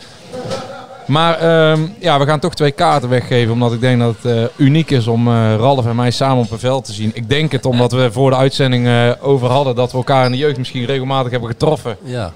Maar 1.07 1.39
ehm, 1.39 1.81
ja, 1.99 2.19
we 2.19 2.27
gaan 2.27 2.41
toch 2.41 2.55
twee 2.55 2.71
kaarten 2.71 3.09
weggeven. 3.09 3.53
Omdat 3.53 3.73
ik 3.73 3.81
denk 3.81 4.01
dat 4.01 4.15
het 4.23 4.33
eh, 4.33 4.45
uniek 4.57 4.91
is 4.91 5.07
om 5.07 5.29
eh, 5.29 5.55
Ralf 5.57 5.87
en 5.87 5.97
mij 5.97 6.11
samen 6.11 6.45
op 6.45 6.51
een 6.51 6.59
veld 6.59 6.85
te 6.85 6.93
zien. 6.93 7.11
Ik 7.15 7.29
denk 7.29 7.53
het 7.53 7.67
omdat 7.67 7.93
we 7.93 8.13
voor 8.13 8.31
de 8.31 8.37
uitzending 8.37 8.87
eh, 8.87 9.11
over 9.21 9.49
hadden 9.49 9.75
dat 9.75 9.91
we 9.91 9.97
elkaar 9.97 10.25
in 10.25 10.31
de 10.33 10.39
jeugd 10.39 10.59
misschien 10.59 10.85
regelmatig 10.85 11.31
hebben 11.31 11.49
getroffen. 11.51 11.97
Ja. 12.03 12.33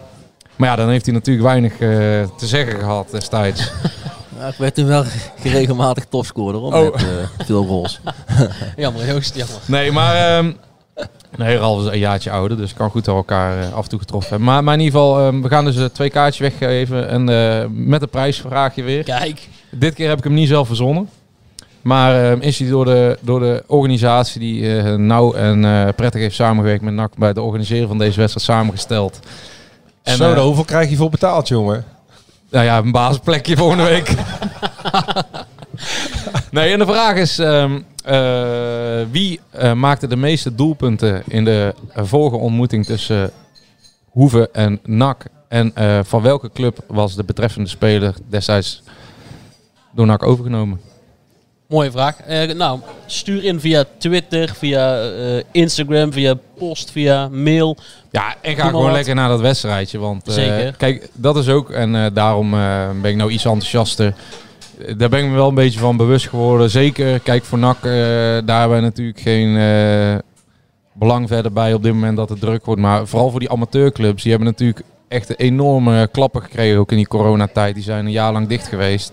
Maar 0.56 0.68
ja, 0.68 0.76
dan 0.76 0.88
heeft 0.88 1.04
hij 1.04 1.14
natuurlijk 1.14 1.46
weinig 1.46 1.72
eh, 1.72 1.78
te 2.36 2.46
zeggen 2.46 2.78
gehad 2.78 3.10
destijds. 3.10 3.70
Ja, 4.40 4.46
ik 4.46 4.54
werd 4.58 4.74
toen 4.74 4.86
wel 4.86 5.04
regelmatig 5.42 6.04
topscorer 6.08 6.60
hoor, 6.60 6.72
Oh. 6.74 6.92
met 6.92 7.02
eh, 7.02 7.44
veel 7.46 7.64
goals. 7.64 8.00
jammer 8.76 9.06
Joost, 9.06 9.34
jammer. 9.34 9.56
Nee, 9.64 9.92
maar... 9.92 10.14
ehm, 10.14 10.52
nee, 11.36 11.57
Ralf 11.57 11.80
is 11.80 11.92
een 11.92 11.99
jaartje 11.99 12.30
ouder, 12.30 12.57
dus 12.57 12.74
kan 12.74 12.90
goed 12.90 13.05
dat 13.05 13.14
we 13.14 13.20
elkaar 13.20 13.61
eh, 13.61 13.72
af 13.72 13.82
en 13.82 13.88
toe 13.88 13.99
getroffen 13.99 14.30
hebben. 14.30 14.49
Maar, 14.49 14.64
maar 14.64 14.74
in 14.74 14.80
ieder 14.80 15.01
geval, 15.01 15.20
ehm, 15.20 15.42
we 15.42 15.49
gaan 15.49 15.64
dus 15.64 15.76
eh, 15.76 15.84
twee 15.84 16.11
kaartjes 16.11 16.51
weggeven. 16.51 17.09
En 17.09 17.28
eh, 17.28 17.64
met 17.70 18.03
een 18.03 18.09
prijsvraagje 18.09 18.82
weer. 18.82 19.05
Kijk. 19.05 19.49
Dit 19.70 19.94
keer 19.94 20.09
heb 20.09 20.18
ik 20.18 20.24
hem 20.24 20.34
niet 20.34 20.49
zelf 20.49 20.66
verzonnen. 20.66 21.09
Maar 21.88 22.24
ehm, 22.24 22.40
is 22.40 22.59
hij 22.59 22.68
door 22.68 22.84
de, 22.84 23.18
door 23.20 23.40
de 23.40 23.64
organisatie 23.66 24.40
die 24.40 24.78
eh, 24.78 24.94
nauw 24.94 25.32
en 25.32 25.64
eh, 25.64 25.88
prettig 25.96 26.20
heeft 26.20 26.34
samengewerkt 26.34 26.82
met 26.82 26.94
NAC 26.94 27.16
bij 27.16 27.28
het 27.28 27.38
organiseren 27.38 27.88
van 27.88 27.99
deze 27.99 28.20
wedstrijd 28.20 28.46
samengesteld. 28.46 29.18
En, 30.03 30.16
Zo, 30.16 30.34
daar 30.34 30.44
hoeveel 30.44 30.64
krijg 30.64 30.90
je 30.90 30.96
voor 30.96 31.11
betaald, 31.11 31.49
jongen? 31.49 31.84
nou 32.51 32.64
ja, 32.64 32.78
een 32.78 32.92
basisplekje 32.92 33.57
volgende 33.57 33.82
week. 33.82 34.14
nee, 36.51 36.72
en 36.72 36.78
de 36.78 36.86
vraag 36.86 37.16
is: 37.16 37.38
ehm, 37.38 37.74
eh, 37.74 37.80
wie 39.11 39.40
eh, 39.50 39.72
maakte 39.72 40.06
de 40.06 40.16
meeste 40.16 40.54
doelpunten 40.54 41.22
in 41.26 41.44
de 41.44 41.74
eh, 41.92 42.04
vorige 42.04 42.36
ontmoeting 42.36 42.84
tussen 42.86 43.30
Hoeve 44.11 44.48
en 44.52 44.80
NAC? 44.84 45.24
En 45.48 45.70
eh, 45.74 45.98
van 46.02 46.22
welke 46.22 46.50
club 46.52 46.78
was 46.86 47.14
de 47.16 47.24
betreffende 47.24 47.68
speler 47.68 48.14
destijds 48.28 48.82
door 49.94 50.06
NAC 50.06 50.22
overgenomen? 50.22 50.80
Mooie 51.68 51.90
vraag. 51.90 52.20
Eh, 52.20 52.54
nou, 52.54 52.80
stuur 53.06 53.44
in 53.44 53.61
via 53.61 53.84
Twitter, 53.98 54.48
via 54.54 55.00
eh, 55.02 55.42
Instagram, 55.52 56.12
via 56.12 56.34
post, 56.59 56.90
via 56.90 57.28
mail. 57.28 57.76
Ja, 58.11 58.34
en 58.42 58.56
ga 58.56 58.66
gewoon 58.66 58.84
wat. 58.84 58.92
lekker 58.92 59.14
naar 59.14 59.28
dat 59.28 59.40
wedstrijdje. 59.40 59.98
Want 59.98 60.28
eh, 60.28 60.34
Zeker. 60.34 60.72
kijk, 60.76 61.09
dat 61.12 61.36
is 61.36 61.48
ook, 61.48 61.70
en 61.70 61.94
eh, 61.94 62.06
daarom 62.12 62.54
eh, 62.54 62.88
ben 63.02 63.11
ik 63.11 63.16
nou 63.16 63.30
iets 63.30 63.44
enthousiaster. 63.44 64.14
Daar 64.97 65.09
ben 65.09 65.24
ik 65.24 65.31
me 65.31 65.35
wel 65.35 65.49
een 65.49 65.55
beetje 65.55 65.79
van 65.79 65.97
bewust 65.97 66.29
geworden. 66.29 66.70
Zeker, 66.70 67.20
kijk, 67.20 67.45
voor 67.45 67.59
NAC, 67.59 67.76
eh, 67.76 67.83
daar 68.45 68.61
hebben 68.61 68.76
we 68.79 68.85
natuurlijk 68.85 69.20
geen 69.20 69.57
eh, 69.57 70.18
belang 70.93 71.29
verder 71.29 71.53
bij 71.53 71.74
op 71.74 71.83
dit 71.83 71.93
moment 71.93 72.16
dat 72.16 72.29
het 72.29 72.41
druk 72.41 72.64
wordt. 72.64 72.81
Maar 72.81 73.07
vooral 73.07 73.31
voor 73.31 73.41
die 73.41 73.51
amateurclubs, 73.51 74.22
die 74.22 74.31
hebben 74.31 74.51
natuurlijk 74.51 74.85
echt 75.09 75.39
enorme 75.39 76.09
klappen 76.12 76.43
gekregen, 76.43 76.79
ook 76.79 76.91
in 76.91 76.97
die 76.97 77.09
coronatijd. 77.09 77.74
Die 77.74 77.85
zijn 77.85 78.07
een 78.07 78.12
jaar 78.12 78.33
lang 78.33 78.49
dicht 78.49 78.66
geweest. 78.66 79.12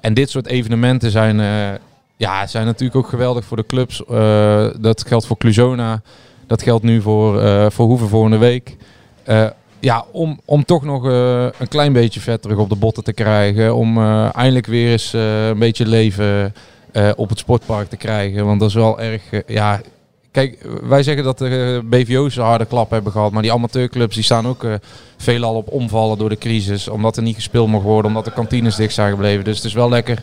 En 0.00 0.14
dit 0.14 0.30
soort 0.30 0.46
evenementen 0.46 1.10
zijn, 1.10 1.40
eh, 1.40 1.78
ja, 2.16 2.46
zijn 2.46 2.66
natuurlijk 2.66 2.98
ook 2.98 3.08
geweldig 3.08 3.44
voor 3.44 3.56
de 3.56 3.66
clubs. 3.66 4.02
Dat 4.80 5.04
geldt 5.06 5.26
voor 5.26 5.36
Cluzona. 5.36 6.02
Dat 6.46 6.62
geldt 6.62 6.84
nu 6.84 7.02
voor, 7.02 7.42
voor 7.72 7.86
Hoeven 7.86 8.08
volgende 8.08 8.38
week. 8.38 8.76
Ja, 9.80 10.04
om, 10.10 10.40
om 10.44 10.64
toch 10.64 10.84
nog 10.84 11.06
eh, 11.06 11.42
een 11.42 11.68
klein 11.68 11.92
beetje 11.92 12.20
vet 12.20 12.42
terug 12.42 12.58
op 12.58 12.68
de 12.68 12.76
botten 12.76 13.04
te 13.04 13.12
krijgen. 13.12 13.74
Om 13.74 13.98
eh, 13.98 14.34
eindelijk 14.34 14.66
weer 14.66 14.90
eens 14.90 15.14
eh, 15.14 15.48
een 15.48 15.58
beetje 15.58 15.86
leven 15.86 16.54
op 17.16 17.28
het 17.28 17.38
sportpark 17.38 17.88
te 17.88 17.96
krijgen. 17.96 18.46
Want 18.46 18.60
dat 18.60 18.68
is 18.68 18.74
wel 18.74 19.00
erg... 19.00 19.22
ja, 19.46 19.80
kijk, 20.30 20.66
wij 20.82 21.02
zeggen 21.02 21.24
dat 21.24 21.38
de 21.38 21.80
BVO's 21.84 22.36
een 22.36 22.42
harde 22.42 22.64
klap 22.64 22.90
hebben 22.90 23.12
gehad. 23.12 23.32
Maar 23.32 23.42
die 23.42 23.52
amateurclubs 23.52 24.14
die 24.14 24.24
staan 24.24 24.46
ook 24.46 24.66
veelal 25.16 25.54
op 25.54 25.68
omvallen 25.68 26.18
door 26.18 26.28
de 26.28 26.38
crisis. 26.38 26.88
Omdat 26.88 27.16
er 27.16 27.22
niet 27.22 27.34
gespeeld 27.34 27.68
mocht 27.68 27.84
worden. 27.84 28.10
Omdat 28.10 28.24
de 28.24 28.32
kantines 28.32 28.76
dicht 28.76 28.94
zijn 28.94 29.10
gebleven. 29.10 29.44
Dus 29.44 29.56
het 29.56 29.64
is 29.64 29.72
wel 29.72 29.88
lekker 29.88 30.22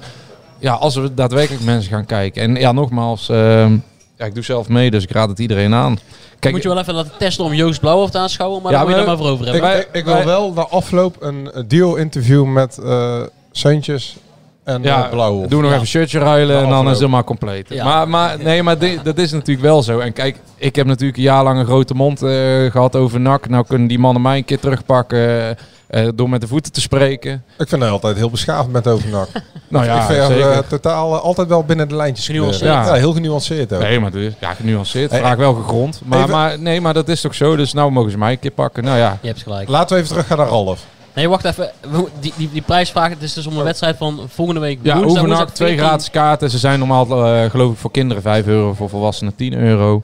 ja, 0.59 0.73
als 0.73 0.95
er 0.95 1.15
daadwerkelijk 1.15 1.63
mensen 1.63 1.91
gaan 1.91 2.05
kijken. 2.05 2.41
En 2.41 2.55
ja, 2.55 2.71
nogmaals, 2.71 3.29
ehm, 3.29 3.77
ja, 4.17 4.25
ik 4.25 4.33
doe 4.33 4.43
zelf 4.43 4.69
mee, 4.69 4.91
dus 4.91 5.03
ik 5.03 5.11
raad 5.11 5.29
het 5.29 5.39
iedereen 5.39 5.73
aan. 5.73 5.99
Kijk, 6.39 6.53
Moet 6.53 6.63
je 6.63 6.69
wel 6.69 6.79
even 6.79 6.93
laten 6.93 7.11
testen 7.17 7.43
om 7.43 7.53
Joost 7.53 7.79
Blauwhof 7.79 8.09
te 8.09 8.17
aanschouwen, 8.17 8.61
maar 8.61 8.71
Ja, 8.71 8.77
daar 8.77 8.87
moet 8.87 8.97
je 8.97 9.01
maar- 9.05 9.11
er 9.13 9.17
maar 9.19 9.25
voor 9.27 9.33
over 9.33 9.51
hebben. 9.53 9.79
ik, 9.79 9.87
ik 9.91 10.05
wil 10.05 10.23
wel 10.25 10.51
na 10.53 10.61
afloop 10.67 11.15
een 11.19 11.49
deal-interview 11.67 12.45
met 12.45 12.77
eh 12.77 13.21
Seuntjes 13.51 14.15
en 14.63 14.83
ja, 14.83 15.03
eh, 15.03 15.09
Blauwhof. 15.09 15.47
doe 15.47 15.61
nog 15.61 15.73
even 15.73 15.87
shirtje 15.87 16.19
ruilen 16.19 16.55
Na 16.55 16.63
en 16.63 16.69
dan 16.69 16.83
is 16.83 16.89
het 16.89 16.99
helemaal 16.99 17.23
compleet. 17.23 17.69
Ja. 17.69 17.83
Maar, 17.83 18.09
maar, 18.09 18.37
nee, 18.43 18.63
maar 18.63 18.77
di- 18.79 18.99
dat 19.03 19.17
is 19.17 19.31
natuurlijk 19.31 19.65
wel 19.67 19.83
zo. 19.83 19.99
En 19.99 20.13
kijk, 20.13 20.37
ik 20.55 20.75
heb 20.75 20.85
natuurlijk 20.85 21.17
een 21.17 21.23
jaar 21.23 21.43
lang 21.43 21.59
een 21.59 21.65
grote 21.65 21.93
mond 21.93 22.21
eh, 22.21 22.29
gehad 22.71 22.95
over 22.95 23.19
NAC. 23.19 23.49
Nou 23.49 23.65
kunnen 23.67 23.87
die 23.87 23.99
mannen 23.99 24.21
mij 24.21 24.37
een 24.37 24.45
keer 24.45 24.59
terugpakken 24.59 25.57
eh, 25.87 26.07
door 26.15 26.29
met 26.29 26.41
de 26.41 26.47
voeten 26.47 26.71
te 26.71 26.81
spreken. 26.81 27.43
Ik 27.57 27.67
vind 27.67 27.81
hij 27.81 27.91
altijd 27.91 28.17
heel 28.17 28.29
beschaafd 28.29 28.69
met 28.69 28.87
overnak. 28.87 29.27
Nou 29.69 29.85
ja, 29.85 30.09
ik 30.09 30.21
vind 30.21 30.41
eh, 30.41 30.57
totaal 30.57 31.15
eh, 31.15 31.21
altijd 31.21 31.47
wel 31.47 31.63
binnen 31.63 31.87
de 31.87 31.95
lijntjes 31.95 32.25
Genuanceerd. 32.25 32.71
Ja. 32.71 32.85
Ja, 32.85 32.93
heel 32.93 33.13
genuanceerd 33.13 33.73
ook. 33.73 33.81
Nee, 33.81 33.99
maar 33.99 34.11
dus, 34.11 34.33
ja, 34.39 34.53
genuanceerd. 34.53 35.11
Hey, 35.11 35.19
Vraag 35.19 35.35
wel 35.35 35.53
gegrond. 35.53 36.01
Maar, 36.05 36.19
even- 36.19 36.31
maar, 36.31 36.59
nee, 36.59 36.81
maar 36.81 36.93
dat 36.93 37.09
is 37.09 37.21
toch 37.21 37.35
zo. 37.35 37.55
Dus 37.55 37.73
nou 37.73 37.91
mogen 37.91 38.11
ze 38.11 38.17
mij 38.17 38.31
een 38.31 38.39
keer 38.39 38.51
pakken. 38.51 38.83
Nou 38.83 38.97
ja, 38.97 39.17
Je 39.21 39.27
hebt 39.27 39.41
gelijk. 39.43 39.69
Laten 39.69 39.95
we 39.95 40.01
even 40.01 40.13
terug 40.13 40.27
gaan 40.27 40.37
naar 40.37 40.47
Ralf. 40.47 40.85
Nee, 41.13 41.29
wacht 41.29 41.45
even. 41.45 41.71
Die, 42.19 42.33
die, 42.37 42.49
die 42.51 42.61
prijsvraag, 42.61 43.09
het 43.09 43.21
is 43.21 43.33
dus 43.33 43.47
om 43.47 43.57
een 43.57 43.63
wedstrijd 43.63 43.97
van 43.97 44.19
volgende 44.27 44.59
week. 44.61 44.79
Ja, 44.81 45.01
woensdag 45.01 45.51
twee 45.51 45.67
14. 45.67 45.85
gratis 45.85 46.09
kaarten. 46.09 46.49
Ze 46.49 46.57
zijn 46.57 46.79
normaal 46.79 47.25
eh, 47.25 47.49
geloof 47.49 47.71
ik 47.71 47.77
voor 47.77 47.91
kinderen 47.91 48.23
5 48.23 48.47
euro, 48.47 48.73
voor 48.73 48.89
volwassenen 48.89 49.35
10 49.35 49.53
euro. 49.53 50.03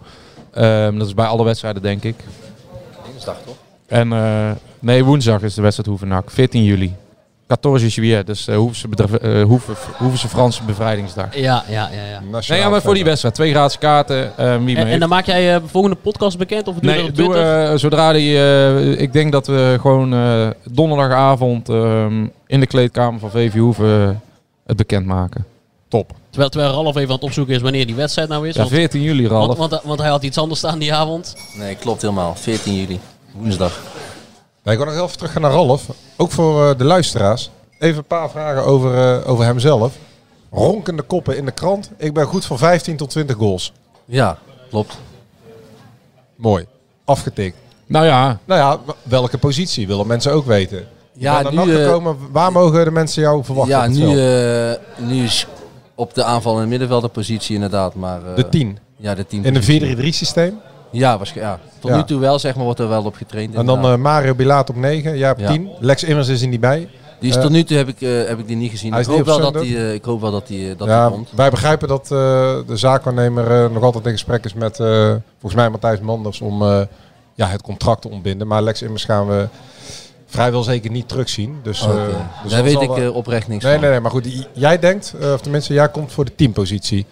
Ehm, 0.54 0.98
dat 0.98 1.08
is 1.08 1.14
bij 1.14 1.26
alle 1.26 1.44
wedstrijden 1.44 1.82
denk 1.82 2.04
ik. 2.04 2.16
Dinsdag 3.12 3.38
toch? 3.46 3.56
En 3.88 4.14
eh, 4.14 4.52
nee, 4.84 5.04
woensdag 5.04 5.42
is 5.42 5.54
de 5.54 5.62
wedstrijd 5.62 5.90
Hoevenak, 5.90 6.32
14 6.32 6.64
juli. 6.64 6.94
14 7.62 7.90
juillet, 7.90 8.26
dus 8.28 8.48
uh, 8.48 8.56
eh, 8.56 9.44
Hoeve- 9.46 9.74
Hoevense 9.98 10.28
Franse 10.28 10.64
bevrijdingsdag. 10.64 11.36
Ja, 11.36 11.64
ja, 11.70 11.90
ja. 11.94 12.04
ja. 12.10 12.40
Nee, 12.48 12.60
ja, 12.60 12.70
maar 12.70 12.82
voor 12.82 12.94
die 12.94 13.04
wedstrijd. 13.04 13.36
Twee 13.36 13.52
gratis 13.52 13.78
kaarten. 13.78 14.38
eh, 14.38 14.58
wie 14.64 14.76
En, 14.78 14.84
mee 14.84 14.94
en 14.94 15.00
dan 15.00 15.10
maak 15.10 15.26
jij 15.26 15.56
eh 15.56 15.62
volgende 15.66 15.96
podcast 15.96 16.38
bekend? 16.38 16.68
Of 16.68 16.76
doe 16.76 16.92
je 16.92 16.98
Nee, 16.98 17.12
dat 17.12 17.26
op 17.28 17.34
doe, 17.34 17.36
eh, 17.44 17.76
zodra 17.78 18.12
die. 18.12 18.38
eh, 18.38 19.02
ik 19.02 19.14
denk 19.14 19.32
dat 19.32 19.48
we 19.48 19.78
gewoon 19.82 20.14
eh, 20.14 20.48
donderdagavond 20.72 21.70
ehm, 21.70 22.26
in 22.48 22.60
de 22.60 22.68
kleedkamer 22.68 23.20
van 23.20 23.32
VV 23.32 23.54
Hoeven 23.58 24.22
het 24.66 24.78
bekendmaken. 24.78 25.46
Top. 25.88 26.12
terwijl, 26.30 26.50
terwijl 26.50 26.74
Ralf 26.74 26.96
even 26.96 27.08
aan 27.10 27.16
het 27.16 27.24
opzoeken 27.24 27.56
is 27.56 27.62
wanneer 27.62 27.86
die 27.86 27.96
wedstrijd 27.96 28.30
nou 28.30 28.48
is. 28.48 28.54
Ja, 28.56 28.60
want, 28.62 28.74
14 28.74 29.02
juli, 29.02 29.28
Ralf. 29.28 29.58
want, 29.58 29.70
want, 29.72 29.84
want 29.84 30.00
hij 30.00 30.10
had 30.10 30.24
iets 30.24 30.38
anders 30.38 30.60
staan 30.60 30.80
die 30.80 30.94
avond. 30.94 31.36
Nee, 31.58 31.76
klopt 31.76 32.02
helemaal. 32.02 32.36
14 32.36 32.76
juli. 32.76 33.00
Woensdag. 33.32 33.80
Nee, 34.64 34.74
ik 34.74 34.78
wil 34.78 34.86
nog 34.86 34.94
heel 34.94 35.04
even 35.04 35.18
terug 35.18 35.32
gaan 35.32 35.42
naar 35.42 35.52
Ralf. 35.52 35.90
Ook 36.18 36.32
voor 36.32 36.70
eh, 36.70 36.78
de 36.78 36.84
luisteraars. 36.84 37.50
Even 37.80 37.98
een 37.98 38.06
paar 38.06 38.30
vragen 38.30 38.66
over, 38.66 39.22
eh, 39.22 39.30
over 39.30 39.46
hemzelf. 39.46 39.96
Ronkende 40.52 41.02
koppen 41.02 41.38
in 41.38 41.46
de 41.46 41.52
krant. 41.52 41.92
Ik 41.98 42.14
ben 42.14 42.26
goed 42.26 42.46
voor 42.46 42.58
15 42.58 42.98
tot 42.98 43.10
20 43.10 43.36
goals. 43.36 43.74
Ja, 44.06 44.38
klopt. 44.70 44.98
Mooi. 46.36 46.66
Afgetikt. 47.06 47.58
Nou 47.86 48.06
ja, 48.06 48.40
Nou 48.46 48.60
ja, 48.60 48.94
welke 49.04 49.38
positie 49.38 49.88
willen 49.88 50.08
mensen 50.08 50.32
ook 50.32 50.46
weten? 50.46 50.88
Ja, 51.14 51.50
nu, 51.50 51.76
eh, 51.76 51.86
gekomen. 51.86 52.18
Waar 52.32 52.52
mogen 52.52 52.86
de 52.86 52.92
mensen 52.92 53.22
jou 53.22 53.44
verwachten? 53.44 53.76
Ja, 53.76 53.88
nu, 53.88 54.20
eh, 54.20 55.08
nu 55.08 55.24
is 55.24 55.48
op 55.96 56.14
de 56.14 56.24
aanval 56.24 56.54
in 56.54 56.60
het 56.60 56.70
middenveld 56.70 57.02
de 57.02 57.08
positie 57.08 57.56
inderdaad. 57.56 57.96
Maar, 57.96 58.26
eh, 58.26 58.36
de 58.36 58.50
10. 58.50 58.78
Ja, 58.98 59.16
de 59.16 59.26
10. 59.26 59.46
In 59.46 59.56
een 59.56 59.64
4-3-3 59.64 60.14
systeem. 60.14 60.60
Ja, 60.94 61.18
waarschijnlijk. 61.18 61.60
Ja. 61.64 61.70
Tot 61.80 61.90
Ja. 61.92 61.98
nu 61.98 62.04
toe 62.04 62.20
wel, 62.20 62.40
zeg 62.40 62.56
maar, 62.56 62.64
wordt 62.64 62.80
er 62.80 62.88
wel 62.88 63.04
op 63.06 63.16
getraind. 63.16 63.56
En 63.56 63.66
dan 63.66 63.86
eh, 63.86 63.96
Mario 63.96 64.36
Bilaat 64.36 64.70
op 64.70 64.76
9. 64.76 65.18
Jij 65.18 65.32
op 65.32 65.40
Ja. 65.40 65.48
10. 65.52 65.70
Lex 65.80 66.04
Immers 66.04 66.28
is 66.28 66.42
er 66.42 66.48
niet 66.48 66.60
bij. 66.60 66.90
die 67.20 67.30
is 67.30 67.36
eh, 67.36 67.42
tot 67.42 67.52
nu 67.52 67.64
toe 67.64 67.78
heb 67.78 67.88
ik, 67.88 68.02
eh, 68.02 68.10
heb 68.28 68.40
ik 68.40 68.48
die 68.48 68.56
niet 68.56 68.72
gezien. 68.72 68.94
Ik 68.94 69.06
hoop, 69.06 69.26
wel 69.26 69.40
dat 69.52 69.62
die, 69.64 69.94
ik 69.94 70.04
hoop 70.06 70.22
wel 70.22 70.32
dat 70.32 70.48
die, 70.48 70.76
dat 70.76 70.88
ja, 70.88 71.08
die 71.08 71.16
komt. 71.16 71.30
wij 71.36 71.50
begrijpen 71.50 71.88
dat 71.88 72.08
de 72.08 72.64
zaakwaarnemer 72.78 73.72
nog 73.72 73.84
altijd 73.84 74.06
in 74.06 74.12
gesprek 74.12 74.46
is 74.46 74.54
met, 74.54 74.76
volgens 74.76 75.56
mij, 75.56 75.70
Matthijs 75.70 76.00
Manders 76.00 76.42
om 76.42 76.64
ja, 77.36 77.48
het 77.48 77.62
contract 77.62 78.02
te 78.02 78.10
ontbinden. 78.10 78.48
Maar 78.48 78.62
Lex 78.62 78.82
Immers 78.82 79.06
gaan 79.06 79.28
we 79.28 79.48
vrijwel 80.28 80.64
zeker 80.64 80.92
niet 80.92 81.08
terugzien. 81.08 81.60
Dus, 81.64 81.88
dus 82.44 82.52
Daar 82.52 82.64
weet 82.64 82.82
ik 82.82 82.90
wel- 82.90 83.14
oprecht 83.14 83.48
niks 83.48 83.64
Nee, 83.64 83.74
van. 83.74 83.82
nee, 83.82 83.92
nee, 83.92 84.00
maar 84.00 84.12
goed. 84.12 84.48
Jij 84.54 84.80
denkt, 84.80 85.14
eh, 85.22 85.34
of 85.34 85.42
tenminste, 85.42 85.74
jij 85.74 85.90
komt 85.90 86.12
voor 86.12 86.26
de 86.26 86.36
teampositie. 86.36 87.06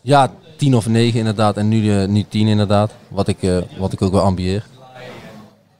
Ja, 0.00 0.30
10 0.58 0.76
of 0.76 0.86
9 0.88 1.18
inderdaad. 1.18 1.56
En 1.56 1.68
nu, 1.68 2.00
eh, 2.02 2.08
nu 2.08 2.24
10 2.28 2.46
inderdaad. 2.46 2.90
Wat 3.08 3.28
ik, 3.28 3.42
eh, 3.42 3.58
wat 3.78 3.92
ik 3.92 4.02
ook 4.02 4.12
wel 4.12 4.22
ambieer. 4.22 4.66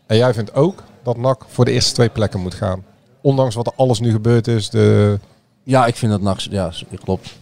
En 0.06 0.16
jij 0.16 0.34
vindt 0.34 0.54
ook 0.54 0.82
dat 1.02 1.16
NAC 1.16 1.44
voor 1.48 1.64
de 1.64 1.70
eerste 1.70 1.94
twee 1.94 2.08
plekken 2.08 2.40
moet 2.40 2.54
gaan. 2.54 2.84
Ondanks 3.20 3.54
wat 3.54 3.66
er 3.66 3.72
alles 3.76 4.00
nu 4.00 4.10
gebeurd 4.10 4.46
is. 4.48 4.70
De... 4.70 5.18
Ja, 5.62 5.86
ik 5.86 5.96
vind 5.96 6.12
dat 6.12 6.20
NAC, 6.20 6.38
ja, 6.40 6.72
klopt. 7.04 7.36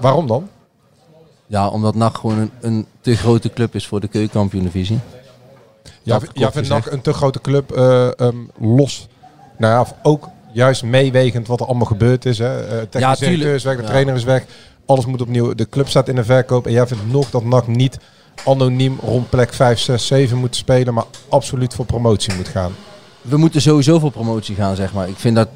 Waarom 0.00 0.26
dan? 0.26 0.48
Ja, 1.46 1.68
omdat 1.68 1.94
NAC 1.94 2.16
gewoon 2.16 2.38
een, 2.38 2.50
een 2.60 2.86
te 3.00 3.16
grote 3.16 3.50
club 3.50 3.74
is 3.74 3.86
voor 3.86 4.00
de 4.00 4.08
keukenkampioen-divisie. 4.08 4.98
Ja, 6.02 6.20
jij 6.32 6.52
vindt. 6.52 6.68
NAC 6.68 6.86
een 6.86 7.00
te 7.00 7.12
grote 7.12 7.40
club 7.40 7.72
eh, 7.72 8.20
ehm, 8.20 8.36
los. 8.58 9.08
Nou 9.58 9.86
ja, 9.86 9.94
ook 10.02 10.28
juist 10.52 10.82
meewegend 10.82 11.46
wat 11.46 11.60
er 11.60 11.66
allemaal 11.66 11.86
gebeurd 11.86 12.24
is. 12.24 12.38
Hè. 12.38 12.76
Ja, 12.78 12.86
technisch 12.86 13.18
tuurlijk. 13.18 13.20
directeur 13.20 13.54
is 13.54 13.64
weg, 13.64 13.76
de 13.76 13.82
Ja. 13.82 13.88
trainer 13.88 14.14
is 14.14 14.24
weg. 14.24 14.44
Alles 14.92 15.06
moet 15.06 15.20
opnieuw. 15.20 15.54
De 15.54 15.68
club 15.68 15.88
staat 15.88 16.08
in 16.08 16.14
de 16.14 16.24
verkoop. 16.24 16.66
En 16.66 16.72
jij 16.72 16.86
vindt 16.86 17.12
nog 17.12 17.30
dat 17.30 17.44
NAC 17.44 17.66
niet 17.66 17.98
anoniem 18.46 18.98
rond 19.02 19.30
plek 19.30 19.52
5, 19.54 19.78
6, 19.78 20.06
7 20.06 20.38
moet 20.38 20.56
spelen. 20.56 20.94
Maar 20.94 21.04
absoluut 21.28 21.74
voor 21.74 21.84
promotie 21.84 22.34
moet 22.34 22.48
gaan. 22.48 22.72
We 23.20 23.36
moeten 23.36 23.60
sowieso 23.62 23.98
voor 23.98 24.10
promotie 24.10 24.54
gaan, 24.54 24.76
zeg 24.76 24.92
maar. 24.92 25.08
Ik, 25.08 25.16
vind 25.16 25.36
dat, 25.36 25.48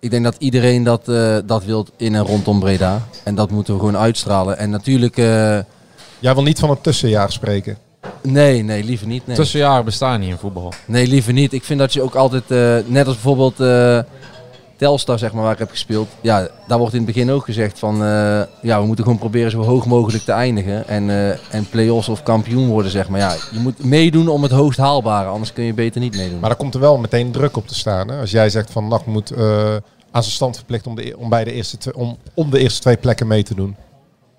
ik 0.00 0.10
denk 0.10 0.24
dat 0.24 0.36
iedereen 0.38 0.82
dat, 0.82 1.08
eh, 1.08 1.36
dat 1.46 1.64
wil 1.64 1.86
in 1.96 2.14
en 2.14 2.22
rondom 2.26 2.60
Breda. 2.60 3.02
En 3.24 3.34
dat 3.34 3.50
moeten 3.50 3.74
we 3.74 3.78
gewoon 3.80 3.96
uitstralen. 3.96 4.58
En 4.58 4.70
natuurlijk... 4.70 5.16
eh, 5.16 5.58
Jij 6.18 6.34
wil 6.34 6.42
niet 6.42 6.58
van 6.58 6.70
een 6.70 6.80
tussenjaar 6.80 7.32
spreken. 7.32 7.78
nee, 8.22 8.62
nee, 8.62 8.84
liever 8.84 9.06
niet. 9.06 9.26
Nee. 9.26 9.36
tussenjaren 9.36 9.84
bestaan 9.84 10.20
niet 10.20 10.28
in 10.30 10.38
voetbal. 10.38 10.72
Nee, 10.86 11.06
liever 11.06 11.32
niet. 11.32 11.52
Ik 11.52 11.64
vind 11.64 11.78
dat 11.78 11.92
je 11.92 12.02
ook 12.02 12.14
altijd, 12.14 12.50
eh, 12.50 12.76
net 12.86 13.06
als 13.06 13.14
bijvoorbeeld 13.14 13.60
eh, 13.60 13.98
Telstar, 14.76 15.18
zeg 15.18 15.32
maar, 15.32 15.42
waar 15.42 15.52
ik 15.52 15.58
heb 15.58 15.70
gespeeld. 15.70 16.08
Ja, 16.20 16.48
daar 16.66 16.78
wordt 16.78 16.94
in 16.94 17.02
het 17.02 17.14
begin 17.14 17.30
ook 17.30 17.44
gezegd 17.44 17.78
van, 17.78 17.94
eh, 17.94 18.42
ja, 18.62 18.80
we 18.80 18.86
moeten 18.86 19.04
gewoon 19.04 19.18
proberen 19.18 19.50
zo 19.50 19.62
hoog 19.62 19.86
mogelijk 19.86 20.24
te 20.24 20.32
eindigen. 20.32 20.88
En, 20.88 21.10
eh 21.10 21.54
en 21.54 21.68
play-offs 21.70 22.08
of 22.08 22.22
kampioen 22.22 22.68
worden, 22.68 22.90
zeg 22.90 23.08
maar. 23.08 23.20
Ja, 23.20 23.34
je 23.50 23.58
moet 23.58 23.84
meedoen 23.84 24.28
om 24.28 24.42
het 24.42 24.52
hoogst 24.52 24.78
haalbare, 24.78 25.28
anders 25.28 25.52
kun 25.52 25.64
je 25.64 25.74
beter 25.74 26.00
niet 26.00 26.16
meedoen. 26.16 26.40
Maar 26.40 26.48
daar 26.48 26.58
komt 26.58 26.74
er 26.74 26.80
wel 26.80 26.98
meteen 26.98 27.30
druk 27.30 27.56
op 27.56 27.66
te 27.68 27.74
staan. 27.74 28.08
Hè? 28.08 28.20
Als 28.20 28.30
jij 28.30 28.50
zegt 28.50 28.70
van 28.70 28.88
NAC 28.88 29.06
moet 29.06 29.30
eh, 29.30 29.74
aan 30.10 30.22
zijn 30.22 30.34
stand 30.34 30.56
verplicht 30.56 30.86
om, 30.86 30.94
de, 30.94 31.08
e- 31.08 31.14
om, 31.16 31.28
bij 31.28 31.44
de 31.44 31.52
eerste 31.52 31.78
twee, 31.78 31.96
om, 31.96 32.16
om 32.34 32.50
de 32.50 32.58
eerste 32.58 32.80
twee 32.80 32.96
plekken 32.96 33.26
mee 33.26 33.42
te 33.42 33.54
doen. 33.54 33.76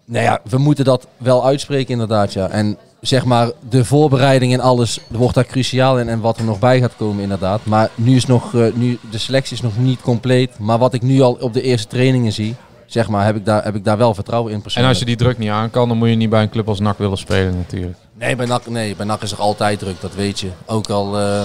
Nou 0.09 0.23
ja, 0.23 0.39
we 0.49 0.57
moeten 0.57 0.85
dat 0.85 1.07
wel 1.17 1.45
uitspreken 1.45 1.91
inderdaad, 1.91 2.33
ja. 2.33 2.49
En 2.49 2.77
zeg 3.01 3.25
maar, 3.25 3.51
de 3.69 3.85
voorbereiding 3.85 4.53
en 4.53 4.59
alles 4.59 4.99
wordt 5.07 5.35
daar 5.35 5.45
cruciaal 5.45 5.99
in 5.99 6.09
en 6.09 6.19
wat 6.19 6.37
er 6.37 6.43
nog 6.43 6.59
bij 6.59 6.79
gaat 6.79 6.95
komen 6.97 7.23
inderdaad. 7.23 7.65
Maar 7.65 7.89
nu 7.95 8.15
is 8.15 8.25
nog, 8.25 8.55
eh, 8.55 8.73
nu, 8.73 8.97
de 9.11 9.17
selectie 9.17 9.55
is 9.55 9.61
nog 9.61 9.77
niet 9.77 10.01
compleet. 10.01 10.59
Maar 10.59 10.77
wat 10.77 10.93
ik 10.93 11.01
nu 11.01 11.21
al 11.21 11.37
op 11.39 11.53
de 11.53 11.61
eerste 11.61 11.87
trainingen 11.87 12.31
zie, 12.31 12.55
zeg 12.85 13.07
maar, 13.07 13.25
heb 13.25 13.35
ik 13.35 13.45
daar, 13.45 13.63
heb 13.63 13.75
ik 13.75 13.83
daar 13.83 13.97
wel 13.97 14.13
vertrouwen 14.13 14.49
in 14.51 14.57
En 14.57 14.63
persoonlijk. 14.63 14.93
als 14.93 15.03
je 15.03 15.09
die 15.09 15.25
druk 15.25 15.37
niet 15.37 15.49
aan 15.49 15.69
kan, 15.69 15.87
dan 15.87 15.97
moet 15.97 16.09
je 16.09 16.15
niet 16.15 16.29
bij 16.29 16.41
een 16.41 16.49
club 16.49 16.67
als 16.67 16.79
NAC 16.79 16.97
willen 16.97 17.17
spelen 17.17 17.55
natuurlijk. 17.57 17.97
Nee, 18.13 18.35
bij 18.35 18.45
NAC, 18.45 18.67
nee, 18.67 18.95
bij 18.95 19.05
NAC 19.05 19.21
is 19.21 19.31
er 19.31 19.39
altijd 19.39 19.79
druk, 19.79 20.01
dat 20.01 20.15
weet 20.15 20.39
je. 20.39 20.49
Ook 20.65 20.89
al, 20.89 21.19
eh, 21.19 21.41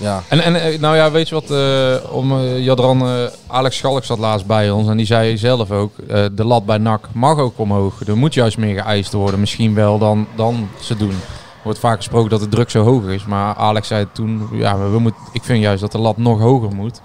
ja. 0.00 0.22
En, 0.28 0.40
en 0.40 0.54
eh, 0.54 0.80
nou 0.80 0.96
ja, 0.96 1.10
weet 1.10 1.28
je 1.28 1.34
wat, 1.34 1.50
eh, 1.50 2.14
om 2.14 2.32
eh, 2.32 2.64
Jadran, 2.64 3.28
Alex 3.46 3.76
Schalk 3.76 4.04
zat 4.04 4.18
laatst 4.18 4.46
bij 4.46 4.70
ons 4.70 4.88
en 4.88 4.96
die 4.96 5.06
zei 5.06 5.38
zelf 5.38 5.70
ook, 5.70 5.92
de 6.34 6.44
lat 6.44 6.66
bij 6.66 6.78
NAC 6.78 7.08
mag 7.12 7.38
ook 7.38 7.58
omhoog. 7.58 8.06
Er 8.06 8.16
moet 8.16 8.34
juist 8.34 8.58
meer 8.58 8.82
geëist 8.82 9.12
worden, 9.12 9.40
misschien 9.40 9.74
wel 9.74 9.98
dan, 9.98 10.26
dan 10.36 10.68
ze 10.80 10.96
doen. 10.96 11.10
Er 11.10 11.70
wordt 11.70 11.78
vaak 11.78 11.96
gesproken 11.96 12.30
dat 12.30 12.40
de 12.40 12.48
druk 12.48 12.70
zo 12.70 12.84
hoog 12.84 13.06
is, 13.06 13.24
maar 13.24 13.54
Alex 13.54 13.88
zei 13.88 14.06
toen, 14.12 14.48
ja, 14.52 14.78
we 14.90 14.98
moet, 14.98 15.14
ik 15.32 15.42
vind 15.42 15.62
juist 15.62 15.80
dat 15.80 15.92
de 15.92 15.98
lat 15.98 16.16
nog 16.16 16.40
hoger 16.40 16.74
moet. 16.74 17.00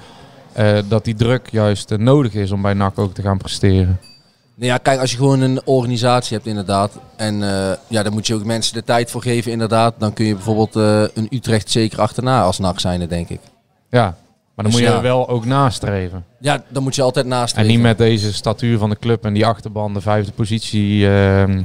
Dat 0.88 1.06
die 1.06 1.16
druk 1.16 1.48
juist 1.52 1.98
nodig 1.98 2.34
is 2.34 2.52
om 2.52 2.62
bij 2.62 2.74
NAC 2.74 3.00
ook 3.00 3.14
te 3.14 3.22
gaan 3.22 3.38
presteren. 3.38 4.00
Nou 4.60 4.72
ja, 4.72 4.78
kijk, 4.78 5.00
als 5.00 5.12
je 5.12 5.18
gewoon 5.18 5.42
een 5.42 5.62
organisatie 5.66 6.36
hebt 6.36 6.48
inderdaad. 6.48 6.92
En 7.16 7.44
eh, 7.44 7.78
ja, 7.88 8.04
daar 8.04 8.12
moet 8.12 8.28
je 8.28 8.34
ook 8.34 8.44
mensen 8.44 8.74
de 8.74 8.84
tijd 8.84 9.12
voor 9.12 9.22
geven 9.22 9.52
inderdaad. 9.52 9.94
Dan 9.98 10.14
kun 10.14 10.26
je 10.26 10.34
bijvoorbeeld 10.34 10.76
eh, 10.76 11.02
een 11.14 11.28
Utrecht 11.30 11.72
zeker 11.72 12.02
achterna 12.02 12.44
als 12.44 12.60
NAC 12.60 12.80
zijnde, 12.80 13.08
denk 13.08 13.30
ik. 13.30 13.40
Ja, 13.90 14.02
maar 14.02 14.16
dan 14.56 14.66
Dus 14.66 14.74
moet 14.74 14.82
je 14.82 14.96
ja. 14.96 15.02
wel 15.02 15.30
ook 15.30 15.46
nastreven. 15.46 16.26
Ja, 16.40 16.64
dan 16.68 16.84
moet 16.84 16.96
je 16.96 17.02
altijd 17.02 17.26
naast. 17.26 17.56
En 17.56 17.68
niet 17.68 17.80
met 17.80 17.98
deze 17.98 18.34
statuur 18.34 18.78
van 18.78 18.90
de 18.90 19.00
club 19.00 19.26
en 19.26 19.34
die 19.34 19.46
achterban, 19.46 19.94
de 19.94 20.02
vijfde 20.02 20.32
positie. 20.32 21.10
ehm, 21.10 21.64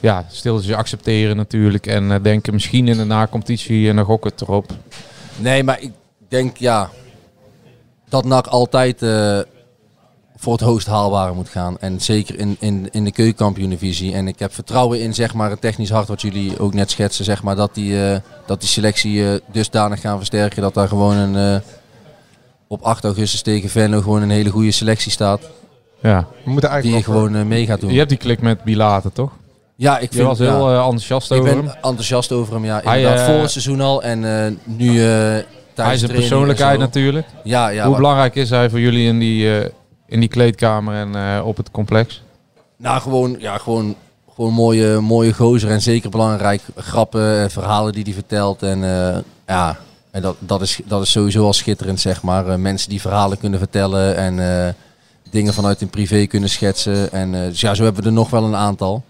ja, 0.00 0.24
stilletjes 0.28 0.74
accepteren 0.74 1.36
natuurlijk. 1.36 1.86
En 1.86 2.12
eh, 2.12 2.22
denken 2.22 2.52
misschien 2.52 2.88
in 2.88 2.96
de 2.96 3.04
na-competitie 3.04 3.88
en 3.88 3.96
dan 3.96 4.04
gok 4.04 4.24
het 4.24 4.40
erop. 4.40 4.70
Nee, 5.36 5.64
maar 5.64 5.80
ik 5.80 5.92
denk 6.28 6.56
ja, 6.56 6.90
dat 8.08 8.24
NAC 8.24 8.46
altijd 8.46 9.02
voor 10.36 10.52
het 10.52 10.62
hoogst 10.62 10.86
haalbare 10.86 11.32
moet 11.34 11.48
gaan. 11.48 11.78
En 11.78 12.00
zeker 12.00 12.38
in, 12.38 12.56
in, 12.60 12.88
in 12.90 13.04
de 13.04 13.12
keukenkampioen-divisie. 13.12 14.14
En 14.14 14.28
ik 14.28 14.38
heb 14.38 14.54
vertrouwen 14.54 15.00
in 15.00 15.14
zeg 15.14 15.34
maar, 15.34 15.50
het 15.50 15.60
technisch 15.60 15.90
hart 15.90 16.08
wat 16.08 16.20
jullie 16.22 16.58
ook 16.58 16.74
net 16.74 16.90
schetsen. 16.90 17.24
Zeg 17.24 17.42
maar, 17.42 17.56
dat, 17.56 17.74
die, 17.74 18.10
eh, 18.10 18.18
dat 18.46 18.60
die 18.60 18.68
selectie 18.68 19.28
eh, 19.30 19.40
dusdanig 19.52 20.00
gaan 20.00 20.16
versterken. 20.16 20.62
Dat 20.62 20.74
daar 20.74 20.88
gewoon 20.88 21.16
een, 21.16 21.54
eh, 21.54 21.60
op 22.68 22.82
8 22.82 23.04
augustus 23.04 23.42
tegen 23.42 23.68
Venlo 23.70 24.00
gewoon 24.00 24.22
een 24.22 24.30
hele 24.30 24.50
goede 24.50 24.70
selectie 24.70 25.10
staat. 25.10 25.40
Ja. 26.02 26.26
We 26.44 26.50
moeten 26.50 26.70
Die 26.70 26.78
je 26.78 26.82
eigenlijk 26.82 27.06
nog, 27.06 27.30
gewoon 27.32 27.48
mee 27.48 27.66
gaat 27.66 27.80
doen. 27.80 27.90
Je 27.92 27.98
hebt 27.98 28.08
die 28.08 28.18
klik 28.18 28.40
met 28.40 28.62
Bilater, 28.64 29.12
toch? 29.12 29.30
Ja, 29.76 29.98
ik 29.98 30.10
Je 30.10 30.16
vind, 30.16 30.28
was 30.28 30.38
heel 30.38 30.70
ja. 30.70 30.74
eh, 30.76 30.82
enthousiast 30.84 31.30
ik 31.30 31.40
over 31.40 31.54
ben 31.54 31.64
hem. 31.64 31.74
enthousiast 31.74 32.32
over 32.32 32.54
hem. 32.54 32.64
Ja, 32.64 32.80
Hij, 32.84 32.96
inderdaad, 33.00 33.26
voor 33.26 33.40
het 33.40 33.50
seizoen 33.50 33.80
al. 33.80 34.02
En 34.02 34.44
eh, 34.44 34.52
nu 34.64 34.88
eh 34.88 35.42
Hij 35.74 35.94
is 35.94 36.02
een 36.02 36.08
persoonlijkheid 36.10 36.78
natuurlijk. 36.78 37.26
Ja, 37.44 37.68
ja. 37.68 37.86
Hoe 37.86 37.96
belangrijk 37.96 38.34
is 38.34 38.50
hij 38.50 38.70
voor 38.70 38.80
jullie 38.80 39.06
in 39.08 39.18
die, 39.18 39.58
eh, 39.58 39.70
in 40.06 40.20
die 40.20 40.28
kleedkamer 40.28 40.94
en 40.94 41.14
eh, 41.14 41.46
op 41.46 41.56
het 41.56 41.70
complex? 41.70 42.22
Nou, 42.76 43.00
gewoon, 43.00 43.36
ja, 43.38 43.58
gewoon, 43.58 43.94
gewoon 44.34 44.52
mooie, 44.52 45.00
mooie 45.00 45.32
gozer 45.32 45.70
en 45.70 45.82
zeker 45.82 46.10
belangrijk. 46.10 46.62
Grappen, 46.76 47.38
en 47.38 47.50
verhalen 47.50 47.92
die 47.92 48.04
hij 48.04 48.12
vertelt. 48.12 48.62
En 48.62 48.84
eh, 48.84 49.18
ja, 49.46 49.78
en 50.10 50.22
dat, 50.22 50.36
dat, 50.38 50.62
is, 50.62 50.80
dat 50.84 51.02
is 51.02 51.10
sowieso 51.10 51.44
al 51.44 51.52
schitterend, 51.52 52.00
zeg 52.00 52.22
maar. 52.22 52.48
Eh, 52.48 52.56
mensen 52.56 52.88
die 52.88 53.00
verhalen 53.00 53.38
kunnen 53.38 53.58
vertellen 53.58 54.16
en 54.16 54.64
eh, 54.66 54.72
dingen 55.30 55.54
vanuit 55.54 55.80
hun 55.80 55.90
privé 55.90 56.26
kunnen 56.26 56.48
schetsen. 56.50 57.12
En 57.12 57.34
eh, 57.34 57.40
dus 57.40 57.60
ja, 57.60 57.74
zo 57.74 57.84
hebben 57.84 58.02
we 58.02 58.08
er 58.08 58.14
nog 58.14 58.30
wel 58.30 58.44
een 58.44 58.56
aantal. 58.56 59.04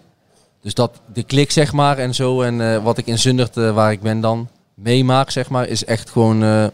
Dus 0.62 0.74
dat, 0.74 1.01
de 1.12 1.22
klik, 1.22 1.51
zeg 1.51 1.72
maar, 1.72 1.99
en 1.99 2.14
zo. 2.14 2.42
En 2.42 2.72
eh, 2.72 2.82
wat 2.82 2.99
ik 2.99 3.07
in 3.07 3.18
Zundert, 3.18 3.55
waar 3.55 3.92
ik 3.92 4.01
ben 4.01 4.20
dan, 4.20 4.49
meemaak, 4.74 5.30
zeg 5.30 5.49
maar, 5.49 5.68
is 5.68 5.84
echt 5.84 6.11
gewoon 6.11 6.42
eh, 6.42 6.66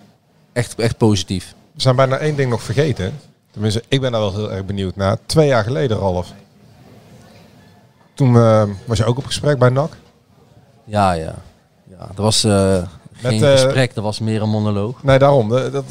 echt, 0.52 0.74
echt 0.74 0.96
positief. 0.96 1.54
we 1.74 1.80
zijn 1.80 1.96
bijna 1.96 2.16
één 2.16 2.36
ding 2.36 2.50
nog 2.50 2.62
vergeten. 2.62 3.18
Tenminste, 3.52 3.82
ik 3.88 4.00
ben 4.00 4.12
daar 4.12 4.20
wel 4.20 4.34
heel 4.34 4.52
erg 4.52 4.64
benieuwd 4.64 4.96
naar. 4.96 5.16
Twee 5.26 5.46
jaar 5.46 5.64
geleden, 5.64 5.98
Ralf. 5.98 6.32
Toen 8.14 8.36
eh, 8.36 8.62
was 8.84 8.98
je 8.98 9.04
ook 9.04 9.18
op 9.18 9.26
gesprek 9.26 9.58
bij 9.58 9.68
NAC. 9.68 9.96
Ja, 10.84 11.12
ja. 11.12 11.34
ja 11.90 12.06
dat 12.06 12.16
was 12.16 12.44
eh, 12.44 12.82
geen 13.12 13.40
Met, 13.40 13.42
eh, 13.42 13.50
gesprek, 13.50 13.94
dat 13.94 14.04
was 14.04 14.20
meer 14.20 14.42
een 14.42 14.50
monoloog. 14.50 15.02
Nee, 15.02 15.18
daarom. 15.18 15.48
Dat, 15.48 15.72
dat, 15.72 15.84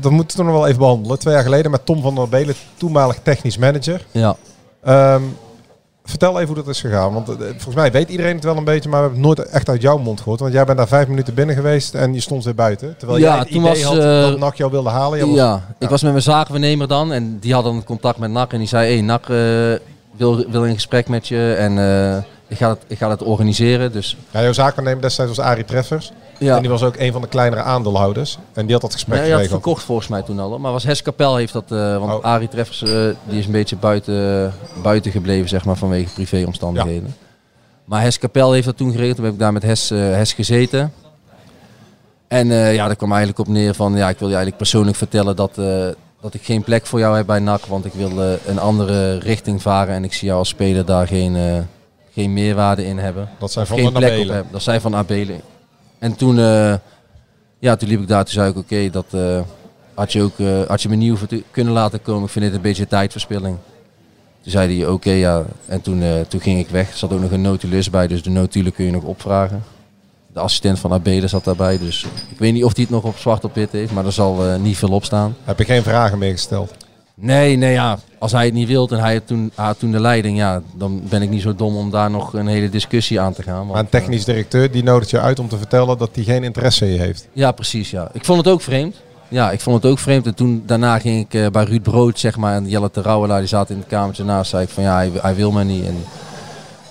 dat 0.00 0.12
moeten 0.12 0.36
we 0.36 0.42
toch 0.42 0.52
nog 0.52 0.54
wel 0.54 0.66
even 0.66 0.78
behandelen. 0.78 1.18
Twee 1.18 1.34
jaar 1.34 1.42
geleden 1.42 1.70
met 1.70 1.86
Tom 1.86 2.02
van 2.02 2.14
der 2.14 2.28
Belen, 2.28 2.54
toenmalig 2.76 3.18
technisch 3.22 3.58
manager. 3.58 4.06
Ja. 4.10 4.36
Ehm, 4.82 5.22
vertel 6.04 6.34
even 6.40 6.54
hoe 6.54 6.64
dat 6.64 6.74
is 6.74 6.80
gegaan. 6.80 7.12
Want 7.12 7.28
eh, 7.28 7.36
volgens 7.36 7.74
mij 7.74 7.92
weet 7.92 8.08
iedereen 8.08 8.34
het 8.34 8.44
wel 8.44 8.56
een 8.56 8.64
beetje, 8.64 8.88
maar 8.88 9.00
we 9.02 9.06
hebben 9.08 9.28
het 9.28 9.36
nooit 9.36 9.50
echt 9.50 9.68
uit 9.68 9.82
jouw 9.82 9.98
mond 9.98 10.20
gehoord. 10.20 10.40
Want 10.40 10.52
jij 10.52 10.64
bent 10.64 10.78
daar 10.78 10.88
vijf 10.88 11.08
minuten 11.08 11.34
binnen 11.34 11.54
geweest 11.56 11.94
en 11.94 12.14
je 12.14 12.20
stond 12.20 12.44
weer 12.44 12.54
buiten. 12.54 12.94
Terwijl 12.98 13.18
Ja, 13.18 13.28
jij 13.30 13.38
het 13.38 13.48
toen 13.48 13.56
idee 13.60 13.70
was, 13.70 13.82
had 13.82 13.96
eh, 13.98 14.20
dat 14.20 14.38
NAC 14.38 14.54
jou 14.54 14.70
wilde 14.70 14.88
halen. 14.90 15.26
Was- 15.26 15.36
ja, 15.36 15.60
ik 15.78 15.88
was 15.88 16.02
met 16.02 16.10
mijn 16.10 16.22
zakenvernemer 16.24 16.88
dan 16.88 17.12
en 17.12 17.38
die 17.40 17.54
hadden 17.54 17.72
een 17.74 17.84
contact 17.84 18.18
met 18.18 18.30
NAC 18.30 18.52
en 18.52 18.58
die 18.58 18.68
zei, 18.68 18.92
hey, 18.92 19.00
NAC 19.02 19.28
eh, 19.28 19.36
wil, 20.16 20.44
wil 20.50 20.64
in 20.64 20.74
gesprek 20.74 21.08
met 21.08 21.28
je 21.28 21.54
en 21.58 21.72
ik, 22.48 22.56
ga 22.56 22.68
het, 22.68 22.78
ik 22.86 22.98
ga 22.98 23.10
het 23.10 23.22
organiseren. 23.22 23.92
Dus 23.92 24.16
Ja, 24.30 24.42
jouw 24.42 24.52
zaakwaarnemer 24.52 25.02
destijds 25.02 25.36
was 25.36 25.46
Arie 25.46 25.64
Treffers. 25.64 26.12
Ja. 26.42 26.54
En 26.56 26.60
die 26.60 26.70
was 26.70 26.82
ook 26.82 26.96
een 26.96 27.12
van 27.12 27.20
de 27.20 27.28
kleinere 27.28 27.62
aandeelhouders. 27.62 28.38
En 28.52 28.62
die 28.64 28.72
had 28.72 28.80
dat 28.80 28.92
gesprek 28.92 29.14
nee, 29.14 29.22
hij 29.22 29.30
had 29.32 29.40
geregeld. 29.40 29.62
verkocht 29.62 29.84
volgens 29.84 30.08
mij 30.08 30.22
toen 30.22 30.38
al, 30.38 30.58
maar 30.58 30.72
was 30.72 30.84
Hes 30.84 31.02
Kapel 31.02 31.36
heeft 31.36 31.52
dat, 31.52 31.72
eh, 31.72 31.98
want 31.98 32.12
Oh. 32.12 32.24
Arie 32.24 32.48
Treffers 32.48 32.82
eh, 32.82 32.90
die 33.24 33.38
is 33.38 33.46
een 33.46 33.52
beetje 33.52 33.76
buiten, 33.76 34.52
buiten 34.82 35.10
gebleven 35.10 35.48
zeg 35.48 35.64
maar 35.64 35.76
vanwege 35.76 36.12
privéomstandigheden. 36.14 37.16
Maar 37.84 38.02
Hes 38.02 38.18
Kapel 38.18 38.52
heeft 38.52 38.66
dat 38.66 38.76
toen 38.76 38.90
geregeld, 38.92 39.16
toen 39.16 39.24
heb 39.24 39.34
ik 39.34 39.40
daar 39.40 39.52
met 39.52 39.62
Hes, 39.62 39.90
eh, 39.90 39.98
Hes 39.98 40.32
gezeten. 40.32 40.92
En 42.28 42.46
ja, 42.48 42.88
dat 42.88 42.96
kwam 42.96 43.10
eigenlijk 43.10 43.40
op 43.40 43.48
neer 43.48 43.74
van, 43.74 43.96
ja, 43.96 44.08
ik 44.08 44.18
wil 44.18 44.28
je 44.28 44.34
eigenlijk 44.34 44.56
persoonlijk 44.56 44.96
vertellen 44.96 45.36
dat, 45.36 45.54
dat 46.20 46.34
ik 46.34 46.42
geen 46.42 46.62
plek 46.62 46.86
voor 46.86 46.98
jou 46.98 47.16
heb 47.16 47.26
bij 47.26 47.38
NAC, 47.38 47.66
want 47.66 47.84
ik 47.84 47.92
wil 47.92 48.10
een 48.46 48.58
andere 48.58 49.18
richting 49.18 49.62
varen 49.62 49.94
en 49.94 50.04
ik 50.04 50.12
zie 50.12 50.26
jou 50.26 50.38
als 50.38 50.48
speler 50.48 50.84
daar 50.84 51.06
geen, 51.06 51.66
geen 52.12 52.32
meerwaarde 52.32 52.84
in 52.84 52.98
hebben. 52.98 53.28
Dat 53.38 53.52
zijn 53.52 53.66
van 53.66 53.76
geen 53.76 53.86
de 53.86 53.92
plek 53.92 54.20
op 54.20 54.28
hebben. 54.28 54.52
Dat 54.52 54.62
zijn 54.62 54.80
van 54.80 54.96
Abelen. 54.96 55.40
En 56.02 56.16
toen, 56.16 56.38
eh, 56.38 56.74
ja, 57.58 57.76
toen 57.76 57.88
liep 57.88 58.00
ik 58.00 58.08
daar, 58.08 58.24
toen 58.24 58.32
zei 58.32 58.50
ik, 58.50 58.56
oké, 58.56 58.90
dat 58.90 59.04
eh, 59.10 59.40
had 59.94 60.12
je 60.12 60.22
ook, 60.22 60.38
eh, 60.38 60.62
had 60.66 60.82
je 60.82 60.88
me 60.88 60.96
nieuw 60.96 61.16
kunnen 61.50 61.72
laten 61.72 62.02
komen. 62.02 62.24
Ik 62.24 62.30
vind 62.30 62.44
dit 62.44 62.54
een 62.54 62.60
beetje 62.60 62.86
tijdverspilling. 62.86 63.56
Toen 64.42 64.52
zei 64.52 64.78
hij, 64.78 64.88
oké, 64.88 65.10
ja. 65.10 65.44
En 65.66 65.80
toen, 65.80 66.02
toen 66.28 66.40
ging 66.40 66.58
ik 66.58 66.68
weg. 66.68 66.90
Er 66.90 66.96
zat 66.96 67.12
ook 67.12 67.20
nog 67.20 67.30
een 67.30 67.40
notulus 67.40 67.90
bij, 67.90 68.06
dus 68.06 68.22
de 68.22 68.30
notulen 68.30 68.72
kun 68.72 68.84
je 68.84 68.90
nog 68.90 69.02
opvragen. 69.02 69.64
De 70.32 70.40
assistent 70.40 70.78
van 70.78 70.92
Abelen 70.92 71.28
zat 71.28 71.44
daarbij, 71.44 71.78
dus 71.78 72.06
ik 72.30 72.38
weet 72.38 72.52
niet 72.52 72.64
of 72.64 72.74
hij 72.74 72.82
het 72.82 72.92
nog 72.92 73.04
op 73.04 73.16
zwart 73.16 73.44
op 73.44 73.54
wit 73.54 73.72
heeft, 73.72 73.92
maar 73.92 74.06
er 74.06 74.12
zal 74.12 74.58
niet 74.58 74.76
veel 74.76 74.92
op 74.92 75.04
staan. 75.04 75.36
Heb 75.44 75.58
je 75.58 75.64
geen 75.64 75.82
vragen 75.82 76.18
meer 76.18 76.32
gesteld? 76.32 76.74
Nee, 77.14 77.56
nee, 77.56 77.72
ja. 77.72 77.98
Als 78.18 78.32
hij 78.32 78.44
het 78.44 78.54
niet 78.54 78.68
wilt 78.68 78.92
en 78.92 78.98
hij 78.98 79.14
had 79.14 79.26
toen, 79.26 79.52
had 79.54 79.78
toen 79.78 79.92
de 79.92 80.00
leiding, 80.00 80.36
ja, 80.36 80.62
dan 80.74 81.02
ben 81.08 81.22
ik 81.22 81.30
niet 81.30 81.42
zo 81.42 81.54
dom 81.54 81.76
om 81.76 81.90
daar 81.90 82.10
nog 82.10 82.32
een 82.32 82.46
hele 82.46 82.68
discussie 82.68 83.20
aan 83.20 83.32
te 83.32 83.42
gaan. 83.42 83.56
want, 83.56 83.70
Maar 83.70 83.80
een 83.80 83.88
technisch 83.88 84.24
directeur 84.24 84.70
die 84.70 84.82
nodigt 84.82 85.10
je 85.10 85.20
uit 85.20 85.38
om 85.38 85.48
te 85.48 85.58
vertellen 85.58 85.98
dat 85.98 86.10
hij 86.12 86.24
geen 86.24 86.44
interesse 86.44 86.86
in 86.86 86.92
je 86.92 86.98
heeft. 86.98 87.28
Ja, 87.32 87.52
precies. 87.52 87.90
Ja. 87.90 88.08
Ik 88.12 88.24
vond 88.24 88.38
het 88.38 88.48
ook 88.48 88.60
vreemd. 88.60 88.96
Ja, 89.28 89.50
ik 89.50 89.60
vond 89.60 89.82
het 89.82 89.92
ook 89.92 89.98
vreemd. 89.98 90.26
En 90.26 90.34
toen 90.34 90.62
daarna 90.66 90.98
ging 90.98 91.20
ik 91.20 91.34
eh, 91.34 91.46
bij 91.46 91.64
Ruud 91.64 91.82
Brood, 91.82 92.18
zeg 92.18 92.36
maar, 92.36 92.54
en 92.54 92.68
Jelle 92.68 92.90
Terouwelaar, 92.90 93.38
die 93.38 93.48
zaten 93.48 93.74
in 93.74 93.80
het 93.80 93.90
kamertje 93.90 94.24
naast, 94.24 94.50
zei 94.50 94.62
ik 94.62 94.68
van 94.68 94.82
ja, 94.82 94.94
hij, 94.94 95.10
hij 95.14 95.34
wil 95.34 95.52
me 95.52 95.64
niet. 95.64 95.84
En 95.84 96.04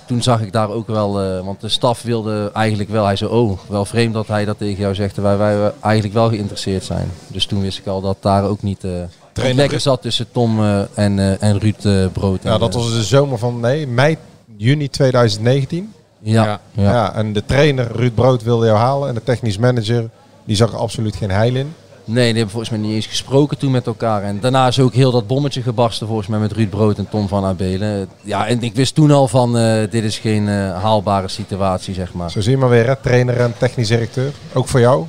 toen 0.05 0.21
zag 0.21 0.41
ik 0.41 0.51
daar 0.51 0.69
ook 0.69 0.87
wel, 0.87 1.21
eh, 1.21 1.45
want 1.45 1.61
de 1.61 1.69
staf 1.69 2.01
wilde 2.01 2.49
eigenlijk 2.53 2.89
wel, 2.89 3.05
hij 3.05 3.15
zei 3.15 3.31
oh, 3.31 3.59
wel 3.67 3.85
vreemd 3.85 4.13
dat 4.13 4.27
hij 4.27 4.45
dat 4.45 4.57
tegen 4.57 4.81
jou 4.81 4.95
zegt, 4.95 5.13
terwijl 5.13 5.37
wij 5.37 5.71
eigenlijk 5.79 6.13
wel 6.13 6.29
geïnteresseerd 6.29 6.83
zijn. 6.83 7.11
Dus 7.27 7.45
toen 7.45 7.61
wist 7.61 7.77
ik 7.77 7.87
al 7.87 8.01
dat 8.01 8.17
daar 8.19 8.43
ook 8.43 8.61
niet 8.61 8.83
eh 8.83 8.91
Trainer 9.33 9.55
lekker 9.57 9.71
Ruud- 9.77 9.81
zat 9.83 10.01
tussen 10.01 10.25
Tom 10.31 10.59
eh, 10.63 10.81
en, 10.93 11.19
eh, 11.19 11.43
en 11.43 11.59
Ruud 11.59 11.85
eh, 11.85 12.05
Brood. 12.13 12.43
Ja, 12.43 12.53
En, 12.53 12.59
dat 12.59 12.73
was 12.73 12.93
de 12.93 13.03
zomer 13.03 13.37
van 13.37 13.59
nee, 13.59 13.87
mei, 13.87 14.17
juni 14.57 14.89
2019. 14.89 15.93
Ja, 16.19 16.43
Ja. 16.43 16.59
ja. 16.71 16.91
Ja. 16.91 17.15
en 17.15 17.33
de 17.33 17.45
trainer 17.45 17.87
Ruud 17.91 18.13
Brood 18.15 18.43
wilde 18.43 18.65
jou 18.65 18.77
halen 18.77 19.09
en 19.09 19.15
de 19.15 19.23
technisch 19.23 19.57
manager 19.57 20.09
die 20.45 20.55
zag 20.55 20.71
er 20.71 20.77
absoluut 20.77 21.15
geen 21.15 21.31
heil 21.31 21.55
in. 21.55 21.73
Nee, 22.05 22.23
die 22.25 22.33
hebben 22.33 22.49
volgens 22.49 22.69
mij 22.71 22.79
niet 22.79 22.91
eens 22.95 23.05
gesproken 23.05 23.57
toen 23.57 23.71
met 23.71 23.87
elkaar. 23.87 24.23
En 24.23 24.39
daarna 24.39 24.67
is 24.67 24.79
ook 24.79 24.93
heel 24.93 25.11
dat 25.11 25.27
bommetje 25.27 25.61
gebarsten 25.61 26.07
volgens 26.07 26.27
mij 26.27 26.39
met 26.39 26.51
Ruud 26.51 26.69
Brood 26.69 26.97
en 26.97 27.09
Tom 27.09 27.27
van 27.27 27.45
Abelen. 27.45 28.07
Ja, 28.21 28.47
en 28.47 28.61
ik 28.63 28.75
wist 28.75 28.95
toen 28.95 29.11
al 29.11 29.27
van 29.27 29.57
eh, 29.57 29.91
dit 29.91 30.03
is 30.03 30.17
geen 30.19 30.47
haalbare 30.47 31.27
situatie, 31.27 31.93
zeg 31.93 32.13
maar. 32.13 32.31
Zo 32.31 32.41
zie 32.41 32.51
je 32.51 32.57
maar 32.57 32.69
weer, 32.69 32.85
hè? 32.87 32.95
trainer 32.95 33.37
en 33.39 33.53
technisch 33.57 33.87
directeur. 33.87 34.31
Ook 34.53 34.67
voor 34.67 34.79
jou. 34.79 35.05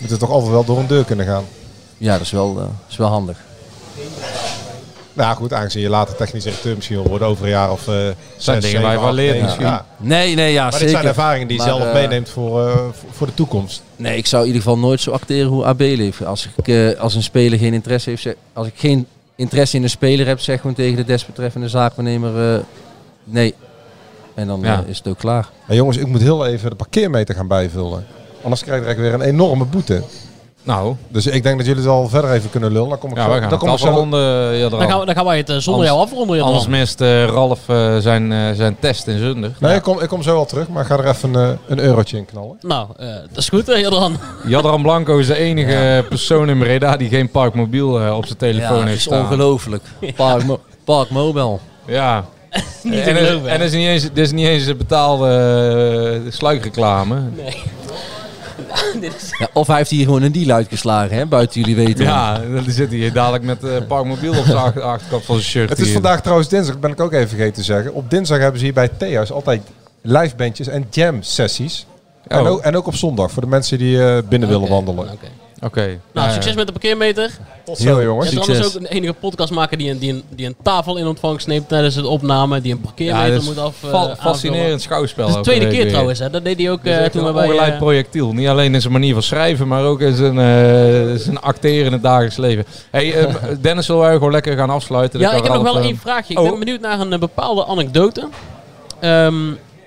Moet 0.00 0.10
het 0.10 0.18
toch 0.20 0.30
altijd 0.30 0.50
wel 0.50 0.64
door 0.64 0.78
een 0.78 0.86
deur 0.86 1.04
kunnen 1.04 1.26
gaan. 1.26 1.44
Ja, 1.98 2.12
dat 2.12 2.20
is 2.20 2.30
wel, 2.30 2.58
eh, 2.58 2.64
is 2.88 2.96
wel 2.96 3.08
handig. 3.08 3.38
Nou 5.12 5.36
goed, 5.36 5.52
aangezien 5.52 5.82
je 5.82 5.88
later 5.88 6.16
technisch 6.16 6.42
directeur 6.42 6.74
misschien 6.76 6.96
worden 6.98 7.28
over 7.28 7.44
een 7.44 7.50
jaar 7.50 7.70
of 7.72 7.88
eh 7.88 7.94
zes, 8.36 8.64
dingen 8.64 8.82
waar 8.82 9.14
je 9.22 9.42
misschien. 9.42 9.64
Ja. 9.64 9.86
Nee, 9.96 10.34
nee, 10.34 10.52
ja, 10.52 10.62
Maar 10.62 10.72
zeker. 10.72 10.86
dit 10.86 10.94
zijn 10.96 11.06
ervaringen 11.08 11.48
die 11.48 11.56
je 11.56 11.62
Maar, 11.62 11.72
zelf 11.76 11.86
eh, 11.88 11.92
meeneemt 11.92 12.28
voor, 12.28 12.66
eh, 12.68 12.74
voor- 12.74 12.92
voor 13.12 13.26
de 13.26 13.34
toekomst. 13.34 13.82
Nee, 13.96 14.16
ik 14.16 14.26
zou 14.26 14.42
in 14.42 14.46
ieder 14.48 14.62
geval 14.62 14.78
nooit 14.78 15.00
zo 15.00 15.10
acteren 15.10 15.48
hoe 15.50 15.64
Abelen 15.64 16.04
heeft. 16.04 16.24
Als, 16.24 16.48
ik, 16.56 16.68
eh, 16.68 17.00
als 17.00 17.14
een 17.14 17.22
speler 17.22 17.58
geen 17.58 17.74
interesse 17.74 18.10
heeft, 18.10 18.22
zeg, 18.22 18.34
als 18.52 18.66
ik 18.66 18.72
geen 18.76 19.06
interesse 19.36 19.76
in 19.76 19.82
een 19.82 19.90
speler 19.90 20.26
heb, 20.26 20.40
zeg 20.40 20.60
gewoon 20.60 20.76
tegen 20.76 20.96
de 20.96 21.04
desbetreffende 21.04 21.68
zaakwaarnemer 21.68 22.54
eh, 22.54 22.60
nee. 23.24 23.54
En 24.34 24.46
dan 24.46 24.60
Ja. 24.62 24.84
is 24.86 24.98
het 24.98 25.08
ook 25.08 25.18
klaar. 25.18 25.48
Maar 25.66 25.76
jongens, 25.76 25.96
ik 25.96 26.06
moet 26.06 26.20
heel 26.20 26.46
even 26.46 26.70
de 26.70 26.76
parkeermeter 26.76 27.34
gaan 27.34 27.48
bijvullen. 27.48 28.06
Anders 28.42 28.62
krijg 28.62 28.86
ik 28.86 28.96
weer 28.96 29.14
een 29.14 29.22
enorme 29.22 29.64
boete. 29.64 30.02
Nou, 30.64 30.94
Dus 31.08 31.26
ik 31.26 31.42
denk 31.42 31.56
dat 31.56 31.66
jullie 31.66 31.82
het 31.82 31.90
al 31.90 32.08
verder 32.08 32.32
even 32.32 32.50
kunnen 32.50 32.72
lullen. 32.72 32.88
Dan 32.88 32.98
kom 32.98 33.10
ik 33.10 33.16
ja, 33.16 33.24
zo, 33.24 33.48
dan 33.48 33.58
kom 33.58 33.68
ik 33.72 33.78
zo, 33.78 33.86
afronden. 33.86 34.20
ja, 34.56 34.68
Dan 34.68 34.80
gaan, 34.88 35.00
we, 35.00 35.06
dan 35.06 35.14
gaan 35.14 35.24
wij 35.24 35.36
het 35.36 35.48
eh, 35.48 35.56
zonder 35.56 35.72
Anders- 35.72 35.90
jou 35.90 36.00
afronden. 36.02 36.36
Jadran. 36.36 36.52
Anders 36.54 36.70
mist 36.78 37.00
eh, 37.00 37.24
Ralf 37.24 37.60
eh, 37.68 37.96
zijn, 37.98 38.32
eh, 38.32 38.38
zijn 38.54 38.76
test 38.80 39.06
in 39.06 39.18
Zunder. 39.18 39.50
Nee, 39.58 39.74
ik 39.76 39.82
kom, 39.82 40.00
ik 40.00 40.08
kom 40.08 40.22
zo 40.22 40.32
wel 40.34 40.44
terug, 40.46 40.68
maar 40.68 40.82
ik 40.82 40.88
ga 40.88 40.96
er 40.98 41.08
even 41.08 41.34
een, 41.34 41.50
eh, 41.50 41.56
een 41.66 41.78
eurotje 41.80 42.16
in 42.16 42.24
knallen. 42.24 42.56
Nou, 42.60 42.86
eh, 42.96 43.06
dat 43.08 43.38
is 43.38 43.48
goed, 43.48 43.66
hè, 43.66 43.74
Jadran. 43.74 44.16
Jadran 44.46 44.82
Blanco 44.82 45.18
is 45.18 45.26
de 45.26 45.36
enige 45.36 46.04
persoon 46.08 46.48
in 46.48 46.58
Breda 46.58 46.96
die 46.96 47.08
geen 47.08 47.30
Parkmobiel 47.30 48.00
eh, 48.00 48.16
op 48.16 48.26
zijn 48.26 48.38
telefoon 48.38 48.84
heeft 48.86 48.96
is 48.96 49.02
staan. 49.02 49.20
ongelooflijk. 49.20 49.82
Park, 50.16 50.44
Mo- 50.44 50.60
Park 50.84 51.10
Mobile. 51.10 51.58
Ja. 51.86 52.24
Niet 52.82 52.92
te 53.04 53.10
en, 53.10 53.16
er, 53.16 53.46
en 53.46 53.60
er 53.60 53.60
is 53.60 53.72
niet 53.72 53.86
eens, 53.86 54.04
er 54.04 54.18
is 54.18 54.32
niet 54.32 54.46
eens 54.46 54.66
een 54.66 54.76
betaalde 54.76 55.28
eh, 56.26 56.32
sluikreclame. 56.32 57.16
Nee. 57.36 57.62
Dit 59.00 59.14
is- 59.16 59.34
Ja, 59.38 59.48
of 59.52 59.66
hij 59.66 59.76
heeft 59.76 59.90
hier 59.90 60.04
gewoon 60.04 60.22
een 60.22 60.32
deal 60.32 60.50
uitgeslagen, 60.56 61.16
hè, 61.16 61.26
buiten 61.26 61.60
jullie 61.60 61.76
weten. 61.86 62.04
Ja, 62.04 62.38
dan 62.38 62.64
zit 62.68 62.90
hij 62.90 63.12
dadelijk 63.12 63.44
met 63.44 63.64
eh 63.64 63.70
Parkmobiel 63.88 64.38
op 64.38 64.44
zijn 64.44 64.56
achter- 64.56 64.82
achterkant 64.82 65.24
van 65.24 65.34
zijn 65.34 65.46
shirt. 65.48 65.68
Het 65.68 65.78
is 65.78 65.84
hier. 65.84 65.92
vandaag 65.92 66.20
trouwens 66.20 66.48
dinsdag, 66.48 66.72
dat 66.72 66.82
ben 66.82 66.90
ik 66.90 67.00
ook 67.00 67.12
even 67.12 67.28
vergeten 67.28 67.52
te 67.54 67.62
zeggen. 67.62 67.94
Op 67.94 68.10
dinsdag 68.10 68.38
hebben 68.38 68.58
ze 68.58 68.64
hier 68.64 68.74
bij 68.74 68.84
het 68.84 68.98
Theehuis 68.98 69.32
altijd 69.32 69.62
live 70.02 70.36
bandjes 70.36 70.66
en 70.68 70.86
jam 70.90 71.22
sessies. 71.22 71.86
En, 72.26 72.40
Oh. 72.40 72.50
ook, 72.50 72.60
en 72.60 72.76
ook 72.76 72.86
op 72.86 72.94
zondag 72.94 73.30
voor 73.30 73.42
de 73.42 73.48
mensen 73.48 73.78
die 73.78 74.04
eh, 74.04 74.18
binnen 74.28 74.48
willen 74.48 74.68
wandelen. 74.68 75.04
Oké. 75.12 75.26
Oké. 75.64 76.00
Nou, 76.12 76.30
succes 76.32 76.54
met 76.54 76.66
de 76.66 76.72
parkeermeter. 76.72 77.30
Tot 77.64 77.78
zo 77.78 78.02
jongens. 78.02 78.30
Jadran 78.30 78.56
is 78.56 78.66
ook 78.66 78.74
een 78.74 78.86
enige 78.86 79.12
podcastmaker 79.12 79.78
die 79.78 79.90
een, 79.90 79.98
die, 79.98 80.12
een, 80.12 80.22
die 80.28 80.46
een 80.46 80.56
tafel 80.62 80.96
in 80.96 81.06
ontvangst 81.06 81.46
neemt 81.46 81.68
tijdens 81.68 81.94
het 81.94 82.04
opname. 82.04 82.60
Die 82.60 82.72
een 82.72 82.80
parkeermeter 82.80 83.42
moet 83.42 83.58
af. 83.58 83.82
eh, 83.92 84.10
fascinerend 84.18 84.82
schouwspel. 84.82 85.26
Dat 85.26 85.36
is 85.36 85.42
de 85.42 85.42
tweede 85.42 85.64
week 85.64 85.72
keer 85.72 85.82
weer. 85.82 85.90
trouwens, 85.92 86.18
hè. 86.18 86.30
Dat 86.30 86.44
deed 86.44 86.58
hij 86.58 86.70
ook 86.70 86.84
is 86.84 86.96
eh, 86.96 87.04
toen 87.04 87.22
we 87.22 87.40
een 87.40 87.56
bij... 87.56 87.72
eh, 87.72 87.76
projectiel. 87.78 88.32
Niet 88.32 88.48
alleen 88.48 88.74
in 88.74 88.80
zijn 88.80 88.92
manier 88.92 89.12
van 89.12 89.22
schrijven, 89.22 89.68
maar 89.68 89.84
ook 89.84 90.00
in 90.00 90.14
zijn, 90.16 90.38
eh, 90.38 91.14
zijn 91.20 91.40
acteren 91.40 91.86
in 91.86 91.92
het 91.92 92.02
dagelijks 92.02 92.36
leven. 92.36 92.64
Hey, 92.90 93.14
eh, 93.14 93.34
Dennis, 93.60 93.86
zullen 93.86 94.00
wij 94.00 94.12
gewoon 94.12 94.32
lekker 94.32 94.56
gaan 94.56 94.70
afsluiten? 94.70 95.20
Ja, 95.20 95.32
ik 95.32 95.42
heb 95.42 95.52
nog 95.52 95.62
wel 95.62 95.78
eh, 95.78 95.84
één 95.84 95.96
vraagje. 95.98 96.32
Ik 96.32 96.38
oh. 96.38 96.48
ben 96.50 96.58
benieuwd 96.58 96.80
naar 96.80 97.00
een 97.00 97.12
eh, 97.12 97.18
bepaalde 97.18 97.66
anekdote. 97.66 98.28
Ehm, 99.00 99.34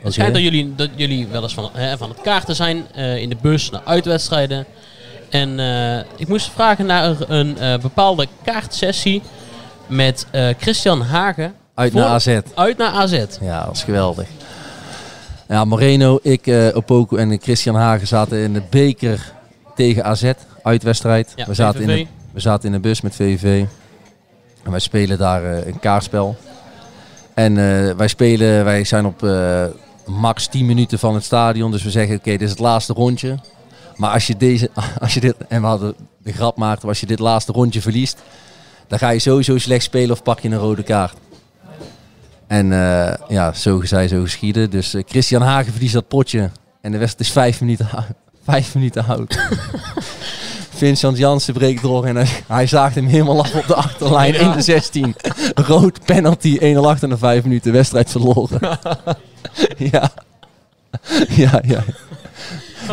het 0.02 0.14
schijnt 0.14 0.34
dat 0.34 0.44
jullie, 0.44 0.74
dat 0.76 0.90
jullie 0.96 1.28
wel 1.32 1.44
eens 1.44 1.54
van, 1.54 1.70
hè, 1.74 1.98
van 1.98 2.10
het 2.10 2.22
kaarten 2.22 2.56
zijn 2.56 2.86
eh, 2.94 3.18
in 3.18 3.30
de 3.30 3.38
bus 3.42 3.70
naar 3.70 3.82
uitwedstrijden. 3.86 4.66
En 5.30 5.60
eh, 5.60 5.98
ik 6.16 6.28
moest 6.28 6.52
vragen 6.52 6.86
naar 6.86 7.06
een, 7.06 7.34
een 7.36 7.58
eh, 7.58 7.80
bepaalde 7.80 8.28
kaartsessie 8.44 9.22
met 9.88 10.28
eh, 10.32 10.50
Christian 10.60 11.02
Hagen. 11.02 11.54
Uit 11.74 11.94
naar 11.94 12.06
AZ. 12.06 12.40
Uit 12.56 12.78
naar 12.78 12.92
AZ. 12.92 13.26
Ja, 13.42 13.66
dat 13.66 13.76
is 13.76 13.84
geweldig. 13.84 14.28
Ja, 15.48 15.66
Moreno, 15.66 16.20
ik, 16.22 16.48
eh 16.48 16.76
Opoku 16.76 17.18
en 17.18 17.40
Christian 17.42 17.76
Hagen 17.76 18.08
zaten 18.08 18.38
in 18.38 18.54
de 18.54 18.64
beker 18.70 19.34
tegen 19.76 20.04
AZ, 20.04 20.32
uitwedstrijd. 20.64 21.34
Ja, 21.36 21.46
we, 21.46 21.54
zaten 21.54 21.82
in 21.82 21.88
de, 21.88 22.08
we 22.34 22.40
zaten 22.40 22.66
in 22.66 22.72
de 22.72 22.80
bus 22.80 23.02
met 23.02 23.16
VVV. 23.16 23.66
En 24.64 24.72
wij 24.72 24.80
spelen 24.80 25.18
daar 25.18 25.44
een 25.44 25.80
kaartspel. 25.80 26.36
En 27.34 27.56
wij 27.98 28.08
spelen, 28.08 28.66
wij 28.66 28.84
zijn 28.84 29.06
op 29.06 29.22
max 30.06 30.48
10 30.48 30.66
minuten 30.66 31.00
van 31.00 31.14
het 31.14 31.24
stadion. 31.24 31.72
Dus 31.72 31.84
we 31.84 31.92
zeggen, 31.92 32.16
oké, 32.16 32.30
dit 32.30 32.42
is 32.42 32.50
het 32.50 32.60
laatste 32.60 32.94
rondje. 32.94 33.38
Maar 33.98 34.12
als 34.12 34.28
je, 34.28 34.38
deze, 34.38 34.70
als 35.00 35.14
je 35.14 35.20
dit, 35.20 35.36
en 35.48 35.62
we 35.62 35.68
hadden 35.68 35.96
de 36.24 36.32
grap 36.32 36.58
maakten, 36.58 36.88
als 36.88 37.00
je 37.00 37.06
dit 37.06 37.20
laatste 37.20 37.52
rondje 37.52 37.82
verliest, 37.82 38.18
dan 38.88 39.00
ga 39.00 39.10
je 39.10 39.20
sowieso 39.20 39.58
slecht 39.58 39.84
spelen 39.84 40.12
of 40.12 40.24
pak 40.24 40.40
je 40.40 40.50
een 40.50 40.58
rode 40.58 40.84
kaart. 40.84 41.18
En 42.48 42.72
eh, 42.72 43.14
ja, 43.28 43.54
zo 43.54 43.82
zij 43.82 44.08
zo 44.08 44.22
geschieden. 44.22 44.70
Dus 44.70 44.94
eh, 44.94 45.04
Christian 45.08 45.42
Hagen 45.42 45.72
verliest 45.72 45.94
dat 45.94 46.08
potje. 46.08 46.50
En 46.82 46.92
de 46.92 46.98
wedstrijd 46.98 47.28
is 47.28 47.36
vijf 47.36 47.60
minuten, 47.60 47.90
vijf 48.50 48.76
minuten 48.76 49.06
oud. 49.06 49.38
Vincent 50.70 51.18
Jansen 51.18 51.54
breekt 51.54 51.82
door 51.82 52.06
en 52.06 52.16
hij, 52.16 52.30
hij 52.48 52.68
zaagt 52.68 52.96
hem 52.96 53.06
helemaal 53.06 53.40
af 53.40 53.56
op 53.56 53.68
de 53.68 53.76
achterlijn 53.76 54.34
in 54.34 54.52
de 54.52 54.62
16. 54.62 55.16
Rood 55.56 56.06
penalty, 56.06 56.76
1-0 56.76 56.78
achter 56.78 57.08
na 57.08 57.18
vijf 57.18 57.44
minuten, 57.44 57.72
wedstrijd 57.72 58.12
verloren. 58.12 58.60
ja. 59.78 60.12
ja, 61.28 61.62
ja. 61.66 61.84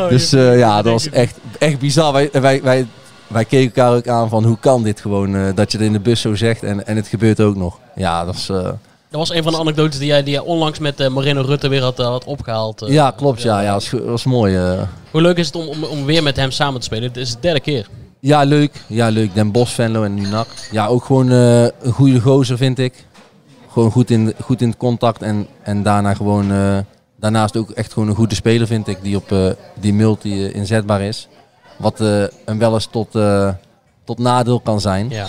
Dus 0.09 0.33
eh, 0.33 0.59
ja, 0.59 0.83
dat 0.83 0.93
was 0.93 1.11
echt, 1.11 1.37
echt 1.59 1.79
bizar. 1.79 2.12
Wij, 2.12 2.29
wij, 2.33 2.62
wij, 2.62 2.87
wij 3.27 3.45
keken 3.45 3.66
elkaar 3.66 3.97
ook 3.97 4.09
aan 4.09 4.29
van 4.29 4.45
hoe 4.45 4.59
kan 4.61 4.83
dit 4.83 5.01
gewoon, 5.01 5.35
eh, 5.37 5.43
dat 5.55 5.73
je 5.73 5.79
het 5.79 5.87
in 5.87 5.93
de 5.93 6.01
bus 6.01 6.21
zo 6.21 6.35
zegt 6.35 6.62
en, 6.62 6.87
en 6.87 6.97
het 6.97 7.09
gebeurt 7.09 7.41
ook 7.41 7.57
nog. 7.57 7.79
Ja, 7.95 8.25
dat 8.25 8.35
is... 8.35 8.49
eh, 8.49 8.57
Dat 8.57 8.75
was 9.11 9.31
een 9.33 9.43
van 9.43 9.53
de 9.53 9.59
anekdotes 9.59 9.99
die 9.99 10.07
jij, 10.09 10.23
die 10.23 10.33
jij 10.33 10.43
onlangs 10.43 10.79
met 10.79 11.01
eh, 11.01 11.09
Moreno 11.09 11.41
Rutte 11.41 11.69
weer 11.69 11.83
had, 11.83 11.99
had 11.99 12.25
opgehaald. 12.25 12.83
eh. 12.83 12.93
ja, 12.93 13.11
klopt. 13.11 13.43
Ja, 13.43 13.61
ja, 13.61 13.73
dat 13.73 13.91
was, 13.91 14.01
was 14.05 14.25
mooi. 14.25 14.57
eh. 14.57 14.83
Hoe 15.11 15.21
leuk 15.23 15.37
is 15.37 15.47
het 15.47 15.57
om, 15.57 15.66
om, 15.69 15.85
om 15.85 16.05
weer 16.05 16.23
met 16.23 16.37
hem 16.37 16.51
samen 16.51 16.81
te 16.81 16.87
spelen? 16.87 17.05
Het 17.09 17.16
is 17.16 17.31
de 17.33 17.41
derde 17.41 17.61
keer. 17.61 17.87
Ja, 18.21 18.43
leuk. 18.43 18.73
Ja, 18.87 19.09
leuk. 19.09 19.35
Den 19.35 19.51
Bosch, 19.53 19.75
Venlo 19.75 20.03
en 20.03 20.15
nu 20.15 20.29
NAC. 20.29 20.47
Ja, 20.71 20.87
ook 20.87 21.05
gewoon 21.05 21.31
eh, 21.31 21.62
een 21.62 21.93
goede 21.93 22.21
gozer 22.21 22.57
vind 22.57 22.79
ik. 22.79 23.07
Gewoon 23.73 23.91
goed 23.91 24.11
in, 24.11 24.35
goed 24.41 24.61
in 24.61 24.69
het 24.69 24.77
contact 24.77 25.23
en, 25.23 25.47
en 25.62 25.83
daarna 25.83 26.15
gewoon... 26.15 26.53
daarnaast 27.25 27.57
ook 27.57 27.71
echt 27.71 27.93
gewoon 27.93 28.09
een 28.09 28.15
goede 28.15 28.35
speler 28.35 28.67
vind 28.67 28.89
ik. 28.89 28.99
Die 29.03 29.17
op 29.17 29.33
eh, 29.33 29.51
die 29.81 29.95
multi 29.95 30.45
eh, 30.45 30.55
inzetbaar 30.55 31.01
is. 31.01 31.29
Wat 31.77 32.01
eh 32.01 32.25
hem 32.45 32.59
wel 32.59 32.75
eens 32.75 32.87
tot, 32.87 33.15
eh, 33.15 33.51
tot 34.05 34.19
nadeel 34.19 34.61
kan 34.61 34.81
zijn. 34.81 35.09
Ja. 35.11 35.27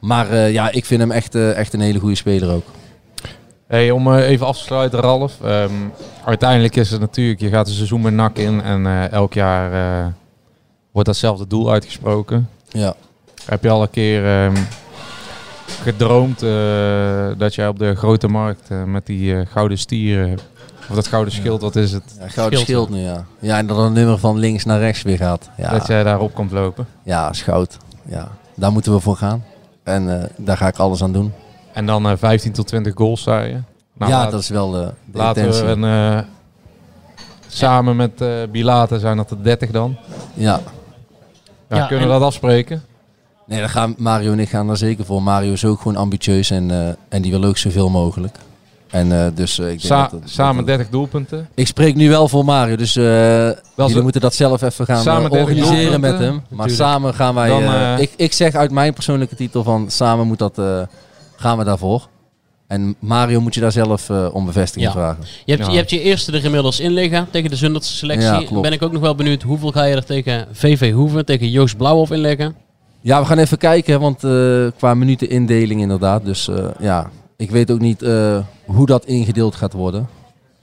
Maar 0.00 0.30
eh, 0.30 0.52
ja, 0.52 0.70
ik 0.70 0.84
vind 0.84 1.00
hem 1.00 1.10
echt, 1.10 1.34
echt 1.34 1.72
een 1.72 1.80
hele 1.80 1.98
goede 1.98 2.14
speler 2.14 2.54
ook. 2.54 2.64
Hey, 3.68 3.90
om 3.90 4.14
eh, 4.14 4.28
even 4.28 4.46
af 4.46 4.58
te 4.58 4.64
sluiten, 4.64 5.00
Ralf. 5.00 5.40
Ehm, 5.42 5.72
uiteindelijk 6.24 6.76
is 6.76 6.90
het 6.90 7.00
natuurlijk, 7.00 7.40
je 7.40 7.48
gaat 7.48 7.68
een 7.68 7.74
seizoen 7.74 8.00
met 8.00 8.12
NAC 8.12 8.38
in 8.38 8.62
en 8.62 8.86
eh, 8.86 9.12
elk 9.12 9.34
jaar 9.34 9.72
eh, 9.72 10.06
wordt 10.92 11.08
datzelfde 11.08 11.46
doel 11.46 11.70
uitgesproken. 11.70 12.48
Ja. 12.68 12.94
Heb 13.44 13.62
je 13.62 13.70
al 13.70 13.82
een 13.82 13.90
keer 13.90 14.26
ehm, 14.26 14.56
gedroomd 15.70 16.42
eh, 16.42 17.28
dat 17.38 17.54
jij 17.54 17.68
op 17.68 17.78
de 17.78 17.94
grote 17.94 18.28
markt 18.28 18.70
eh, 18.70 18.84
met 18.84 19.06
die 19.06 19.34
eh, 19.36 19.46
gouden 19.46 19.78
stieren, 19.78 20.38
of 20.88 20.94
dat 20.94 21.06
gouden 21.06 21.32
schild, 21.34 21.60
wat 21.60 21.76
is 21.76 21.92
het? 21.92 22.02
Ja, 22.20 22.28
gouden 22.28 22.58
schild 22.58 22.90
nu, 22.90 22.98
ja. 23.00 23.24
Ja, 23.38 23.58
en 23.58 23.66
dat 23.66 23.78
een 23.78 23.92
nummer 23.92 24.18
van 24.18 24.38
links 24.38 24.64
naar 24.64 24.78
rechts 24.78 25.02
weer 25.02 25.16
gaat. 25.16 25.50
Ja, 25.56 25.70
Dat 25.70 25.86
jij 25.86 26.02
daarop 26.02 26.34
komt 26.34 26.50
lopen. 26.50 26.86
ja 27.02 27.32
goud. 27.32 27.76
Ja, 28.06 28.28
daar 28.54 28.72
moeten 28.72 28.92
we 28.92 29.00
voor 29.00 29.16
gaan. 29.16 29.44
En 29.82 30.20
eh, 30.22 30.28
daar 30.36 30.56
ga 30.56 30.66
ik 30.66 30.76
alles 30.76 31.02
aan 31.02 31.12
doen. 31.12 31.32
En 31.72 31.86
dan 31.86 32.08
eh 32.08 32.12
15 32.16 32.52
tot 32.52 32.66
20 32.66 32.92
goals, 32.96 33.22
zei 33.22 33.48
je. 33.48 33.58
Nou, 33.94 34.10
ja, 34.12 34.18
laat- 34.18 34.30
dat 34.30 34.40
is 34.40 34.48
wel 34.48 34.70
de, 34.70 34.92
de 35.04 35.18
Laten 35.18 35.42
intentie. 35.44 35.66
we 35.66 35.70
een, 35.72 36.14
eh, 36.16 36.22
samen 37.48 37.96
met 37.96 38.20
eh 38.20 38.28
Bilate 38.50 38.98
zijn 38.98 39.16
dat 39.16 39.30
er 39.30 39.42
30 39.42 39.70
dan. 39.70 39.96
Ja. 40.34 40.60
Ja, 41.68 41.76
Ja, 41.76 41.86
kunnen 41.86 42.06
we 42.06 42.12
dat 42.12 42.22
afspreken? 42.22 42.82
Nee, 43.48 43.60
dan 43.60 43.68
gaan 43.68 43.94
Mario 43.98 44.32
en 44.32 44.38
ik 44.38 44.48
gaan 44.48 44.66
daar 44.66 44.76
zeker 44.76 45.04
voor. 45.04 45.22
Mario 45.22 45.52
is 45.52 45.64
ook 45.64 45.78
gewoon 45.80 45.96
ambitieus 45.96 46.50
en, 46.50 46.70
eh, 46.70 46.88
en 47.08 47.22
die 47.22 47.30
wil 47.30 47.44
ook 47.44 47.56
zoveel 47.58 47.88
mogelijk. 47.90 48.36
En 48.90 49.12
eh, 49.12 49.26
dus 49.34 49.58
eh, 49.58 49.64
ik 49.64 49.70
denk 49.70 49.80
Sa- 49.80 50.08
dat, 50.10 50.20
samen 50.24 50.56
dat- 50.56 50.66
30 50.66 50.88
doelpunten. 50.88 51.48
Ik 51.54 51.66
spreek 51.66 51.94
nu 51.94 52.08
wel 52.08 52.28
voor 52.28 52.44
Mario, 52.44 52.76
dus 52.76 52.96
eh 52.96 53.04
jullie 53.76 53.92
zo- 53.92 54.02
moeten 54.02 54.20
dat 54.20 54.34
zelf 54.34 54.62
even 54.62 54.84
gaan 54.86 55.02
Samen 55.02 55.30
30 55.30 55.40
organiseren 55.40 56.00
met 56.00 56.18
hem. 56.18 56.32
Maar 56.34 56.42
natuurlijk. 56.50 56.76
samen 56.76 57.14
gaan 57.14 57.34
wij... 57.34 57.48
Dan, 57.48 57.98
ik, 57.98 58.10
ik 58.16 58.32
zeg 58.32 58.54
uit 58.54 58.70
mijn 58.70 58.92
persoonlijke 58.94 59.36
titel 59.36 59.62
van 59.62 59.90
samen 59.90 60.26
moet 60.26 60.38
dat, 60.38 60.58
eh, 60.58 60.80
gaan 61.36 61.58
we 61.58 61.64
daarvoor. 61.64 62.08
En 62.66 62.94
Mario 62.98 63.40
moet 63.40 63.54
je 63.54 63.60
daar 63.60 63.72
zelf 63.72 64.10
eh, 64.10 64.28
om 64.32 64.44
bevestiging 64.46 64.92
Ja. 64.92 64.92
vragen. 64.98 65.24
Je 65.44 65.52
hebt, 65.52 65.64
Ja. 65.66 65.70
je 65.72 65.76
hebt 65.78 65.90
je 65.90 66.00
eerste 66.00 66.32
er 66.32 66.44
inmiddels 66.44 66.80
in 66.80 66.90
liggen 66.90 67.26
tegen 67.30 67.50
de 67.50 67.56
Zundertse 67.56 67.96
selectie. 67.96 68.54
Ja, 68.54 68.60
ben 68.60 68.72
ik 68.72 68.82
ook 68.82 68.92
nog 68.92 69.02
wel 69.02 69.14
benieuwd 69.14 69.42
hoeveel 69.42 69.70
ga 69.72 69.84
je 69.84 69.94
er 69.94 70.04
tegen 70.04 70.46
VV 70.52 70.92
Hoeven, 70.92 71.24
tegen 71.24 71.50
Joost 71.50 71.76
Blauwhof 71.76 72.10
inleggen? 72.10 72.54
Ja, 73.08 73.20
we 73.20 73.26
gaan 73.26 73.38
even 73.38 73.58
kijken, 73.58 74.00
want 74.00 74.24
eh, 74.24 74.66
qua 74.76 74.94
minuten 74.94 75.28
indeling 75.30 75.80
inderdaad. 75.80 76.24
Dus 76.24 76.48
eh, 76.48 76.64
ja, 76.80 77.10
ik 77.36 77.50
weet 77.50 77.70
ook 77.70 77.78
niet 77.80 78.02
eh, 78.02 78.38
hoe 78.64 78.86
dat 78.86 79.04
ingedeeld 79.04 79.54
gaat 79.54 79.72
worden. 79.72 80.08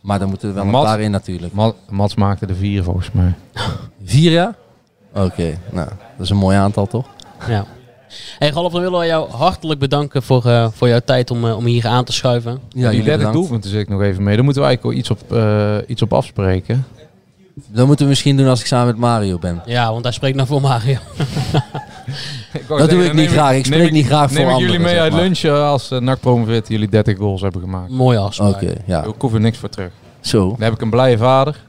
Maar 0.01 0.19
daar 0.19 0.27
moeten 0.27 0.49
er 0.49 0.55
wel 0.55 0.63
een 0.63 0.69
Mats- 0.69 0.85
paar 0.85 0.99
in 0.99 1.11
natuurlijk. 1.11 1.53
Ma- 1.53 1.73
Mats 1.89 2.15
maakte 2.15 2.45
er 2.45 2.55
vier 2.55 2.83
volgens 2.83 3.11
mij. 3.11 3.33
Vier 4.03 4.31
jaar? 4.31 4.55
Oké, 5.13 5.57
nou, 5.71 5.87
dat 5.87 6.25
is 6.25 6.29
een 6.29 6.37
mooi 6.37 6.57
aantal 6.57 6.87
toch? 6.87 7.05
Ja. 7.47 7.65
Hey 8.39 8.49
Ralf, 8.49 8.71
dan 8.71 8.81
willen 8.81 8.99
we 8.99 9.05
jou 9.05 9.29
hartelijk 9.29 9.79
bedanken 9.79 10.23
voor, 10.23 10.45
eh, 10.45 10.67
voor 10.71 10.87
jouw 10.87 11.01
tijd 11.05 11.31
om, 11.31 11.45
om 11.45 11.65
hier 11.65 11.87
aan 11.87 12.03
te 12.03 12.13
schuiven. 12.13 12.51
Ja, 12.51 12.57
die 12.69 12.81
jullie 12.81 12.95
30 13.03 13.15
bedankt. 13.17 13.37
doelpunten 13.37 13.69
zit 13.69 13.79
ik 13.81 13.89
nog 13.89 14.01
even 14.01 14.23
mee. 14.23 14.35
Daar 14.35 14.43
moeten 14.43 14.61
we 14.61 14.67
eigenlijk 14.67 14.97
wel 14.97 15.03
iets 15.17 15.23
op, 15.23 15.31
eh, 15.37 15.75
iets 15.89 16.01
op 16.01 16.13
afspreken. 16.13 16.85
Dat 17.67 17.85
moeten 17.87 18.05
we 18.05 18.09
misschien 18.11 18.37
doen 18.37 18.47
als 18.47 18.59
ik 18.59 18.65
samen 18.65 18.87
met 18.87 18.97
Mario 18.97 19.37
ben. 19.39 19.61
Ja, 19.65 19.91
want 19.91 20.03
hij 20.03 20.13
spreekt 20.13 20.35
nou 20.35 20.47
voor 20.47 20.61
Mario. 20.61 20.97
Dat 22.67 22.89
doe 22.89 23.05
ik 23.05 23.13
niet 23.13 23.29
graag. 23.29 23.55
Ik 23.55 23.65
spreek 23.65 23.91
niet 23.91 24.05
graag 24.05 24.27
voor 24.27 24.37
Neem 24.37 24.47
ik 24.47 24.53
anderen, 24.53 24.71
jullie 24.71 24.85
mee 24.85 24.93
zeg 24.95 25.03
uit 25.03 25.13
lunchen 25.13 25.63
als 25.63 25.91
uh, 25.91 25.99
NAC 25.99 26.19
promoveert 26.19 26.67
jullie 26.67 26.89
30 26.89 27.17
goals 27.17 27.41
hebben 27.41 27.61
gemaakt. 27.61 27.89
Mooie 27.89 28.17
afspraak. 28.17 28.53
Oké, 28.53 28.73
ja. 28.85 29.03
Ik 29.03 29.13
hoef 29.17 29.33
er 29.33 29.39
niks 29.39 29.57
voor 29.57 29.69
terug. 29.69 29.91
Zo. 30.19 30.47
Dan 30.49 30.61
heb 30.61 30.73
ik 30.73 30.81
een 30.81 30.89
blije 30.89 31.17
vader. 31.17 31.63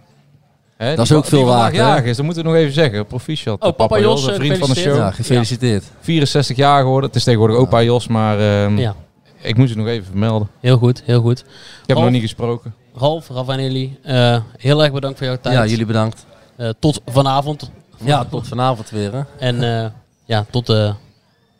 Hè, 0.77 0.97
Dat 0.97 1.05
is 1.05 1.13
ook 1.13 1.25
veel 1.25 1.39
die 1.39 1.49
vandaag 1.49 1.77
waard, 1.77 2.05
is, 2.05 2.17
dat 2.17 2.25
moeten 2.25 2.43
we 2.43 2.49
nog 2.49 2.59
even 2.59 2.73
zeggen. 2.73 3.07
Proficiat. 3.07 3.63
Oh, 3.63 3.77
papa 3.77 3.99
Jos, 3.99 4.25
een 4.27 4.31
eh, 4.31 4.37
vriend 4.37 4.59
van 4.59 4.69
de 4.69 4.75
show. 4.77 4.97
Ja, 4.97 5.11
gefeliciteerd. 5.11 5.85
64 6.01 6.57
jaar 6.57 6.81
geworden. 6.83 7.07
Het 7.09 7.19
is 7.19 7.25
tegenwoordig 7.25 7.57
opa 7.57 7.83
Jos, 7.83 8.07
maar 8.09 8.39
ehm, 8.39 8.79
Ja, 8.79 8.95
ik 9.41 9.57
moet 9.57 9.69
je 9.69 9.77
nog 9.77 9.87
even 9.87 10.07
vermelden. 10.07 10.49
heel 10.61 10.79
goed, 10.79 11.03
heel 11.05 11.21
goed. 11.21 11.39
Ik 11.39 11.47
heb 11.87 11.97
Ralf? 11.97 12.03
nog 12.03 12.11
niet 12.11 12.23
gesproken. 12.23 12.75
Ralf, 12.95 13.29
Raf 13.29 13.49
en 13.49 13.59
Eli, 13.59 13.99
eh, 14.03 14.37
heel 14.57 14.83
erg 14.83 14.93
bedankt 14.93 15.19
voor 15.19 15.27
jouw 15.27 15.39
tijd. 15.41 15.55
Ja, 15.55 15.67
jullie 15.67 15.87
bedankt. 15.87 16.27
Eh, 16.57 16.69
tot 16.79 17.01
vanavond. 17.07 17.71
Ja, 18.05 18.25
tot 18.25 18.49
vanavond 18.49 18.91
weer. 18.91 19.13
Hè? 19.13 19.21
En 19.39 19.83
eh, 19.83 19.91
ja, 20.27 20.47
tot, 20.51 20.69
eh, 20.69 20.95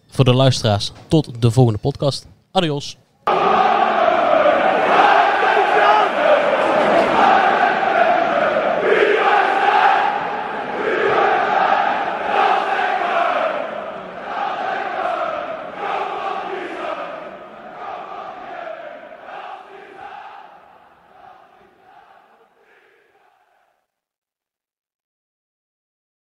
voor 0.09 0.25
de 0.25 0.35
luisteraars, 0.35 0.93
tot 1.09 1.43
de 1.43 1.51
volgende 1.51 1.79
podcast. 1.79 2.27
Adios. 2.51 2.97